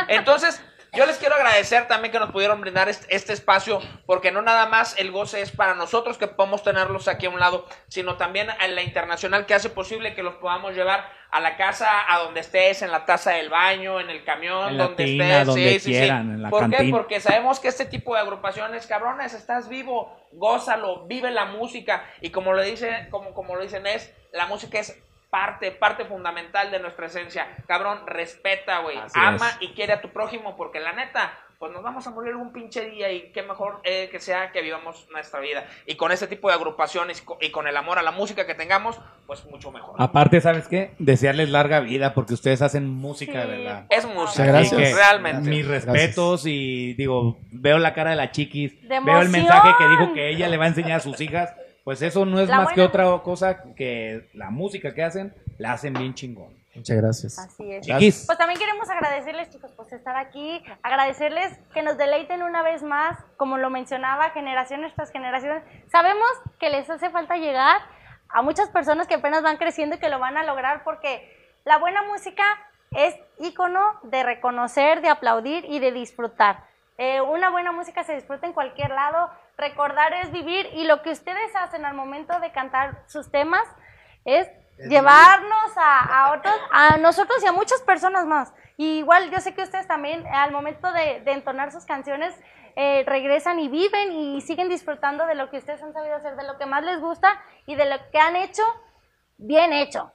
entonces, 0.08 0.60
yo 0.94 1.06
les 1.06 1.18
quiero 1.18 1.34
agradecer 1.34 1.86
también 1.88 2.12
que 2.12 2.18
nos 2.18 2.30
pudieron 2.30 2.60
brindar 2.60 2.88
este, 2.88 3.32
espacio, 3.32 3.80
porque 4.06 4.30
no 4.30 4.42
nada 4.42 4.66
más 4.66 4.96
el 4.98 5.10
goce 5.10 5.40
es 5.40 5.50
para 5.50 5.74
nosotros 5.74 6.18
que 6.18 6.26
podemos 6.26 6.62
tenerlos 6.62 7.08
aquí 7.08 7.26
a 7.26 7.30
un 7.30 7.40
lado, 7.40 7.66
sino 7.88 8.16
también 8.16 8.50
a 8.50 8.66
la 8.68 8.82
internacional 8.82 9.46
que 9.46 9.54
hace 9.54 9.70
posible 9.70 10.14
que 10.14 10.22
los 10.22 10.34
podamos 10.36 10.74
llevar 10.74 11.08
a 11.30 11.40
la 11.40 11.56
casa, 11.56 11.88
a 12.08 12.20
donde 12.20 12.40
estés, 12.40 12.82
en 12.82 12.92
la 12.92 13.04
taza 13.04 13.32
del 13.32 13.48
baño, 13.48 13.98
en 13.98 14.08
el 14.08 14.22
camión, 14.22 14.70
En 14.70 14.78
donde 14.78 15.04
tina, 15.04 15.24
estés, 15.24 15.46
donde 15.46 15.62
sí, 15.62 15.80
sí, 15.80 15.80
sí. 15.80 15.90
quieran, 15.90 16.30
en 16.30 16.42
la 16.42 16.50
¿Por 16.50 16.70
qué? 16.70 16.88
Porque 16.90 17.20
sabemos 17.20 17.58
que 17.58 17.68
este 17.68 17.86
tipo 17.86 18.14
de 18.14 18.20
agrupaciones, 18.20 18.86
cabrones, 18.86 19.34
estás 19.34 19.68
vivo, 19.68 20.16
gózalo, 20.32 21.06
vive 21.06 21.32
la 21.32 21.46
música 21.46 22.04
y 22.20 22.30
como 22.30 22.52
lo 22.52 22.62
dice, 22.62 23.08
como, 23.10 23.34
como 23.34 23.56
lo 23.56 23.62
dicen 23.62 23.86
es, 23.86 24.14
la 24.32 24.46
música 24.46 24.78
es 24.78 25.02
parte, 25.34 25.72
parte 25.72 26.04
fundamental 26.04 26.70
de 26.70 26.78
nuestra 26.78 27.06
esencia. 27.06 27.48
Cabrón, 27.66 28.06
respeta, 28.06 28.78
güey. 28.82 28.96
Ama 29.14 29.48
es. 29.48 29.56
y 29.62 29.68
quiere 29.74 29.92
a 29.94 30.00
tu 30.00 30.10
prójimo, 30.10 30.56
porque 30.56 30.78
la 30.78 30.92
neta, 30.92 31.32
pues 31.58 31.72
nos 31.72 31.82
vamos 31.82 32.06
a 32.06 32.10
morir 32.12 32.30
algún 32.30 32.52
pinche 32.52 32.88
día 32.88 33.10
y 33.10 33.32
qué 33.32 33.42
mejor 33.42 33.80
eh, 33.82 34.08
que 34.12 34.20
sea 34.20 34.52
que 34.52 34.62
vivamos 34.62 35.08
nuestra 35.10 35.40
vida. 35.40 35.64
Y 35.86 35.96
con 35.96 36.12
ese 36.12 36.28
tipo 36.28 36.46
de 36.48 36.54
agrupaciones 36.54 37.20
y 37.20 37.24
co- 37.24 37.36
y 37.40 37.50
con 37.50 37.66
el 37.66 37.76
amor 37.76 37.98
a 37.98 38.02
la 38.02 38.12
música 38.12 38.46
que 38.46 38.54
tengamos, 38.54 39.00
pues 39.26 39.44
mucho 39.46 39.72
mejor. 39.72 39.96
Aparte, 39.98 40.40
¿sabes 40.40 40.68
qué? 40.68 40.94
Desearles 41.00 41.48
larga 41.50 41.80
vida 41.80 42.14
porque 42.14 42.34
ustedes 42.34 42.62
hacen 42.62 42.88
música 42.88 43.44
de 43.44 43.56
Sí. 43.56 43.62
verdad. 43.64 43.86
Es 43.90 44.06
música, 44.06 44.44
gracias. 44.44 44.94
Realmente. 44.94 45.50
Mis 45.50 45.66
respetos 45.66 46.46
y 46.46 46.94
digo, 46.94 47.38
veo 47.50 47.78
la 47.78 47.92
cara 47.92 48.10
de 48.10 48.16
la 48.16 48.30
chiquis, 48.30 48.80
De 48.88 49.00
veo 49.00 49.20
el 49.20 49.30
mensaje 49.30 49.70
que 49.78 49.88
dijo 49.88 50.12
que 50.12 50.28
ella 50.28 50.46
le 50.46 50.58
va 50.58 50.66
a 50.66 50.68
enseñar 50.68 50.98
a 50.98 51.00
sus 51.00 51.20
hijas. 51.20 51.52
Pues 51.84 52.00
eso 52.00 52.24
no 52.24 52.40
es 52.40 52.48
La 52.48 52.56
más 52.56 52.68
que 52.68 52.80
buena 52.80 52.88
otra 52.88 53.22
cosa 53.22 53.62
que 53.74 54.28
la 54.32 54.50
música 54.50 54.94
que 54.94 55.04
hacen, 55.04 55.34
la 55.58 55.72
hacen 55.72 55.92
bien 55.92 56.14
chingón. 56.14 56.64
Muchas 56.74 56.96
gracias. 56.96 57.38
Así 57.38 57.72
es. 57.72 57.86
Chiquis, 57.86 58.24
Pues 58.26 58.36
también 58.36 58.58
queremos 58.58 58.88
agradecerles, 58.90 59.50
chicos, 59.50 59.70
por 59.72 59.92
estar 59.92 60.16
aquí, 60.16 60.62
agradecerles 60.82 61.56
que 61.72 61.82
nos 61.82 61.96
deleiten 61.96 62.42
una 62.42 62.62
vez 62.62 62.82
más, 62.82 63.16
como 63.36 63.58
lo 63.58 63.70
mencionaba, 63.70 64.30
generaciones 64.30 64.92
tras 64.94 65.12
generaciones. 65.12 65.62
Sabemos 65.92 66.28
que 66.58 66.70
les 66.70 66.88
hace 66.90 67.10
falta 67.10 67.36
llegar 67.36 67.80
a 68.28 68.42
muchas 68.42 68.70
personas 68.70 69.06
que 69.06 69.14
apenas 69.14 69.42
van 69.42 69.58
creciendo 69.58 69.96
y 69.96 69.98
que 70.00 70.08
lo 70.08 70.18
van 70.18 70.36
a 70.36 70.44
lograr 70.44 70.82
porque 70.82 71.30
la 71.64 71.78
buena 71.78 72.02
música 72.02 72.42
es 72.90 73.14
ícono 73.38 74.00
de 74.02 74.22
reconocer, 74.24 75.00
de 75.00 75.08
aplaudir 75.08 75.64
y 75.66 75.78
de 75.78 75.92
disfrutar. 75.92 76.64
Eh, 76.98 77.20
una 77.20 77.50
buena 77.50 77.72
música 77.72 78.04
se 78.04 78.14
disfruta 78.14 78.46
en 78.46 78.52
cualquier 78.52 78.90
lado, 78.90 79.30
recordar 79.56 80.12
es 80.14 80.32
vivir 80.32 80.68
y 80.74 80.84
lo 80.84 81.02
que 81.02 81.10
ustedes 81.10 81.54
hacen 81.56 81.84
al 81.84 81.94
momento 81.94 82.38
de 82.40 82.52
cantar 82.52 83.02
sus 83.06 83.30
temas 83.30 83.64
es 84.24 84.48
llevarnos 84.78 85.76
a, 85.76 86.00
a 86.00 86.32
otros, 86.32 86.54
a 86.72 86.96
nosotros 86.96 87.42
y 87.42 87.46
a 87.46 87.52
muchas 87.52 87.80
personas 87.82 88.26
más. 88.26 88.52
Y 88.76 88.98
igual 88.98 89.30
yo 89.30 89.40
sé 89.40 89.54
que 89.54 89.62
ustedes 89.62 89.86
también 89.86 90.26
al 90.26 90.50
momento 90.50 90.90
de, 90.92 91.20
de 91.20 91.32
entonar 91.32 91.70
sus 91.70 91.84
canciones 91.84 92.34
eh, 92.76 93.04
regresan 93.06 93.60
y 93.60 93.68
viven 93.68 94.10
y 94.12 94.40
siguen 94.40 94.68
disfrutando 94.68 95.26
de 95.26 95.36
lo 95.36 95.48
que 95.48 95.58
ustedes 95.58 95.80
han 95.80 95.92
sabido 95.92 96.16
hacer, 96.16 96.34
de 96.34 96.42
lo 96.42 96.58
que 96.58 96.66
más 96.66 96.82
les 96.82 97.00
gusta 97.00 97.40
y 97.66 97.76
de 97.76 97.84
lo 97.84 97.96
que 98.10 98.18
han 98.18 98.34
hecho 98.34 98.64
bien 99.38 99.72
hecho. 99.72 100.10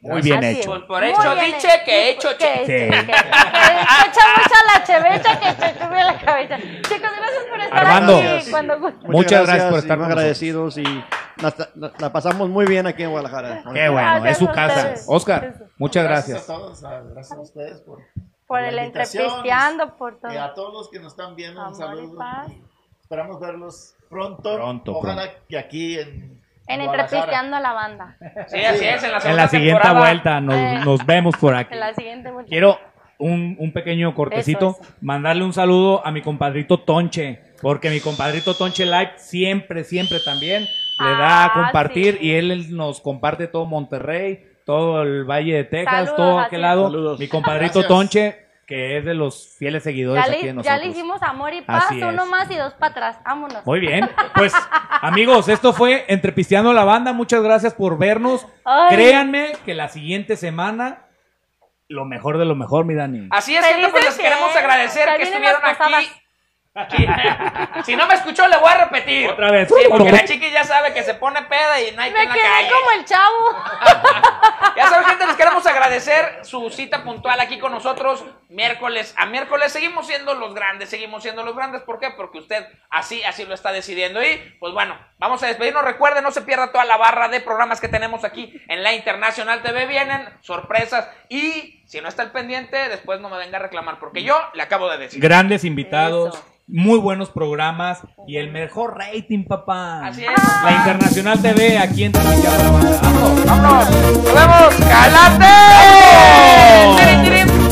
muy 0.00 0.22
bien 0.22 0.38
Así 0.38 0.60
hecho. 0.60 0.60
es. 0.60 0.66
Pues 0.66 0.82
por 0.84 1.04
hecho 1.04 1.20
hecho. 1.20 1.36
que 1.84 2.10
hecho, 2.10 2.28
Que 2.28 2.36
che. 2.36 2.62
hecho, 2.62 2.66
Sí. 2.66 2.66
que- 2.66 2.88
que- 2.90 3.06
que 3.06 3.12
echa 3.12 4.24
mucho 4.36 4.56
la 4.72 4.84
chevecha 4.84 5.40
que 5.40 5.52
te 5.54 5.78
sube 5.84 6.04
la 6.04 6.18
cabeza. 6.20 6.56
Chicos, 6.58 7.10
gracias 7.18 7.44
por 7.50 7.60
estar 7.60 7.78
Armando. 7.86 8.18
aquí. 8.18 8.50
Cuando 8.50 8.80
gusten. 8.80 9.10
Muchas 9.10 9.46
gracias 9.46 9.70
por 9.70 9.78
estar 9.80 10.02
agradecidos 10.02 10.78
y 10.78 10.84
la, 10.84 11.54
la- 11.74 11.92
la 11.98 12.12
pasamos 12.12 12.48
muy 12.48 12.66
bien 12.66 12.86
aquí 12.86 13.02
en 13.02 13.10
Guadalajara. 13.10 13.62
Qué 13.74 13.88
bueno, 13.88 14.08
Gracias 14.22 14.30
es 14.32 14.38
su 14.38 14.46
casa. 14.52 14.76
ustedes. 14.76 15.04
Oscar, 15.08 15.54
muchas 15.78 16.04
Gracias 16.04 16.28
gracias. 16.46 16.50
a 16.50 16.52
todos, 16.54 16.84
a- 16.84 17.00
gracias 17.00 17.38
a 17.38 17.40
ustedes 17.40 17.80
por, 17.80 17.98
Por 18.46 18.60
el 18.60 18.78
entrepisteando, 18.78 19.96
por 19.96 20.18
todo. 20.20 20.32
Y 20.32 20.36
a 20.36 20.54
todos 20.54 20.72
los 20.72 20.88
que 20.90 20.98
nos 21.00 21.12
están 21.12 21.34
viendo, 21.36 21.60
un 21.60 21.66
Amor 21.66 21.76
y 21.76 21.82
saludo. 21.82 22.18
Esperamos 23.00 23.40
verlos 23.40 23.94
pronto. 24.08 24.54
Pronto, 24.54 24.92
Ojalá 24.98 25.30
que 25.48 25.58
aquí 25.58 25.98
en, 25.98 26.40
En 26.68 26.80
entrepisteando 26.80 27.56
a 27.56 27.60
la 27.60 27.72
banda. 27.72 28.16
Sí, 28.48 28.58
así 28.64 28.84
es, 28.84 29.02
en 29.02 29.12
la, 29.12 29.18
En 29.18 29.36
la 29.36 29.48
siguiente 29.48 29.80
temporada. 29.82 29.98
vuelta 30.00 30.40
nos, 30.40 30.54
Eh. 30.54 30.80
nos 30.84 31.06
vemos 31.06 31.36
por 31.36 31.54
aquí. 31.54 31.74
En 31.74 31.80
la 31.80 31.94
siguiente 31.94 32.30
vuelta. 32.30 32.48
Quiero 32.50 32.78
un, 33.18 33.56
un 33.58 33.72
pequeño 33.72 34.14
cortecito, 34.14 34.70
Eso, 34.70 34.82
eso. 34.82 34.94
mandarle 35.00 35.44
un 35.44 35.52
saludo 35.52 36.06
a 36.06 36.10
mi 36.12 36.20
compadrito 36.22 36.78
Tonche, 36.80 37.40
porque 37.62 37.90
mi 37.90 38.00
compadrito 38.00 38.54
Tonche 38.54 38.84
Live 38.86 39.12
siempre, 39.16 39.82
siempre 39.84 40.20
también 40.20 40.62
le 41.00 41.10
da 41.10 41.42
a 41.42 41.44
Ah, 41.46 41.52
compartir 41.54 42.18
sí. 42.20 42.26
y 42.26 42.32
él 42.34 42.76
nos 42.76 43.00
comparte 43.00 43.46
todo 43.48 43.66
Monterrey, 43.66 44.44
todo 44.64 45.02
el 45.02 45.24
Valle 45.24 45.54
de 45.54 45.64
Texas, 45.64 45.94
Saludos, 46.10 46.16
todo 46.16 46.38
aquel 46.40 46.60
lado. 46.60 46.84
Saludos. 46.84 47.18
Mi 47.18 47.26
compadrito 47.28 47.80
Gracias. 47.80 47.88
Tonche, 47.88 48.47
que 48.68 48.98
es 48.98 49.04
de 49.06 49.14
los 49.14 49.56
fieles 49.58 49.82
seguidores 49.82 50.22
Ya 50.26 50.30
aquí 50.30 50.42
de 50.42 50.46
le, 50.48 50.52
nosotros. 50.52 50.76
ya 50.78 50.84
le 50.84 50.90
hicimos 50.90 51.22
amor 51.22 51.54
y 51.54 51.62
paz, 51.62 51.86
uno 51.90 52.26
más 52.26 52.50
y 52.50 52.56
dos 52.56 52.74
para 52.74 52.90
atrás. 52.90 53.16
Vámonos. 53.24 53.64
Muy 53.64 53.80
bien, 53.80 54.08
pues 54.34 54.52
amigos, 55.00 55.48
esto 55.48 55.72
fue 55.72 56.04
Entrepisteando 56.08 56.74
la 56.74 56.84
Banda, 56.84 57.14
muchas 57.14 57.42
gracias 57.42 57.72
por 57.72 57.96
vernos. 57.96 58.46
Ay. 58.66 58.94
Créanme 58.94 59.52
que 59.64 59.72
la 59.72 59.88
siguiente 59.88 60.36
semana 60.36 61.06
lo 61.88 62.04
mejor 62.04 62.36
de 62.36 62.44
lo 62.44 62.54
mejor, 62.54 62.84
mi 62.84 62.94
Dani. 62.94 63.28
Así 63.30 63.56
es, 63.56 63.64
gente, 63.64 63.88
pues 63.88 64.04
les 64.04 64.18
queremos 64.18 64.54
agradecer 64.54 65.08
que 65.16 65.22
estuvieron 65.22 65.62
aquí. 65.64 66.10
Aquí. 66.74 67.06
Si 67.84 67.96
no 67.96 68.06
me 68.06 68.14
escuchó, 68.14 68.46
le 68.48 68.56
voy 68.58 68.70
a 68.70 68.84
repetir. 68.84 69.30
Otra 69.30 69.50
vez. 69.50 69.68
Sí, 69.68 69.86
porque 69.88 70.12
la 70.12 70.24
chiqui 70.26 70.50
ya 70.50 70.62
sabe 70.64 70.92
que 70.92 71.02
se 71.02 71.14
pone 71.14 71.40
peda 71.42 71.80
y 71.80 71.94
no 71.96 72.02
hay 72.02 72.10
Me 72.10 72.16
quien 72.18 72.28
la 72.28 72.34
quedé 72.34 72.44
calle. 72.44 72.70
como 72.70 72.90
el 72.90 73.04
chavo. 73.06 74.74
Ya 74.76 74.86
saben, 74.88 75.06
gente, 75.06 75.26
les 75.26 75.36
queremos 75.36 75.66
agradecer 75.66 76.40
su 76.44 76.68
cita 76.70 77.02
puntual 77.02 77.40
aquí 77.40 77.58
con 77.58 77.72
nosotros 77.72 78.24
miércoles 78.48 79.14
a 79.16 79.26
miércoles. 79.26 79.72
Seguimos 79.72 80.06
siendo 80.06 80.34
los 80.34 80.54
grandes, 80.54 80.88
seguimos 80.88 81.22
siendo 81.22 81.42
los 81.44 81.54
grandes. 81.54 81.82
¿Por 81.82 81.98
qué? 82.00 82.10
Porque 82.16 82.38
usted 82.38 82.64
así, 82.90 83.22
así 83.24 83.44
lo 83.44 83.54
está 83.54 83.72
decidiendo. 83.72 84.22
Y 84.22 84.38
pues 84.58 84.72
bueno, 84.72 84.96
vamos 85.18 85.42
a 85.42 85.46
despedirnos. 85.46 85.84
Recuerden, 85.84 86.24
no 86.24 86.30
se 86.30 86.42
pierda 86.42 86.72
toda 86.72 86.84
la 86.84 86.96
barra 86.96 87.28
de 87.28 87.40
programas 87.40 87.80
que 87.80 87.88
tenemos 87.88 88.24
aquí 88.24 88.60
en 88.68 88.82
la 88.82 88.92
Internacional 88.94 89.62
TV. 89.62 89.86
Vienen 89.86 90.28
sorpresas 90.40 91.08
y 91.28 91.82
si 91.86 92.00
no 92.00 92.08
está 92.08 92.22
al 92.22 92.32
pendiente, 92.32 92.88
después 92.88 93.20
no 93.20 93.28
me 93.28 93.38
venga 93.38 93.58
a 93.58 93.62
reclamar 93.62 93.98
porque 93.98 94.22
yo 94.22 94.36
le 94.54 94.62
acabo 94.62 94.88
de 94.90 94.98
decir. 94.98 95.20
Grandes 95.20 95.64
invitados, 95.64 96.34
Eso. 96.34 96.44
muy 96.66 96.98
buenos 96.98 97.30
programas 97.30 98.02
y 98.26 98.36
el 98.36 98.50
mejor 98.50 98.98
rating, 98.98 99.44
papá. 99.44 100.06
Así 100.06 100.24
es. 100.24 100.30
La 100.64 100.72
Internacional 100.72 101.40
TV 101.40 101.78
aquí 101.78 102.04
en 102.04 102.12
Dominicana. 102.12 102.70
Vamos. 102.70 103.44
¡Vámonos! 103.46 103.90
¡Nos 103.90 104.34
vemos! 104.34 104.74
¡Calate! 104.88 105.46
¡Tirin, 107.24 107.67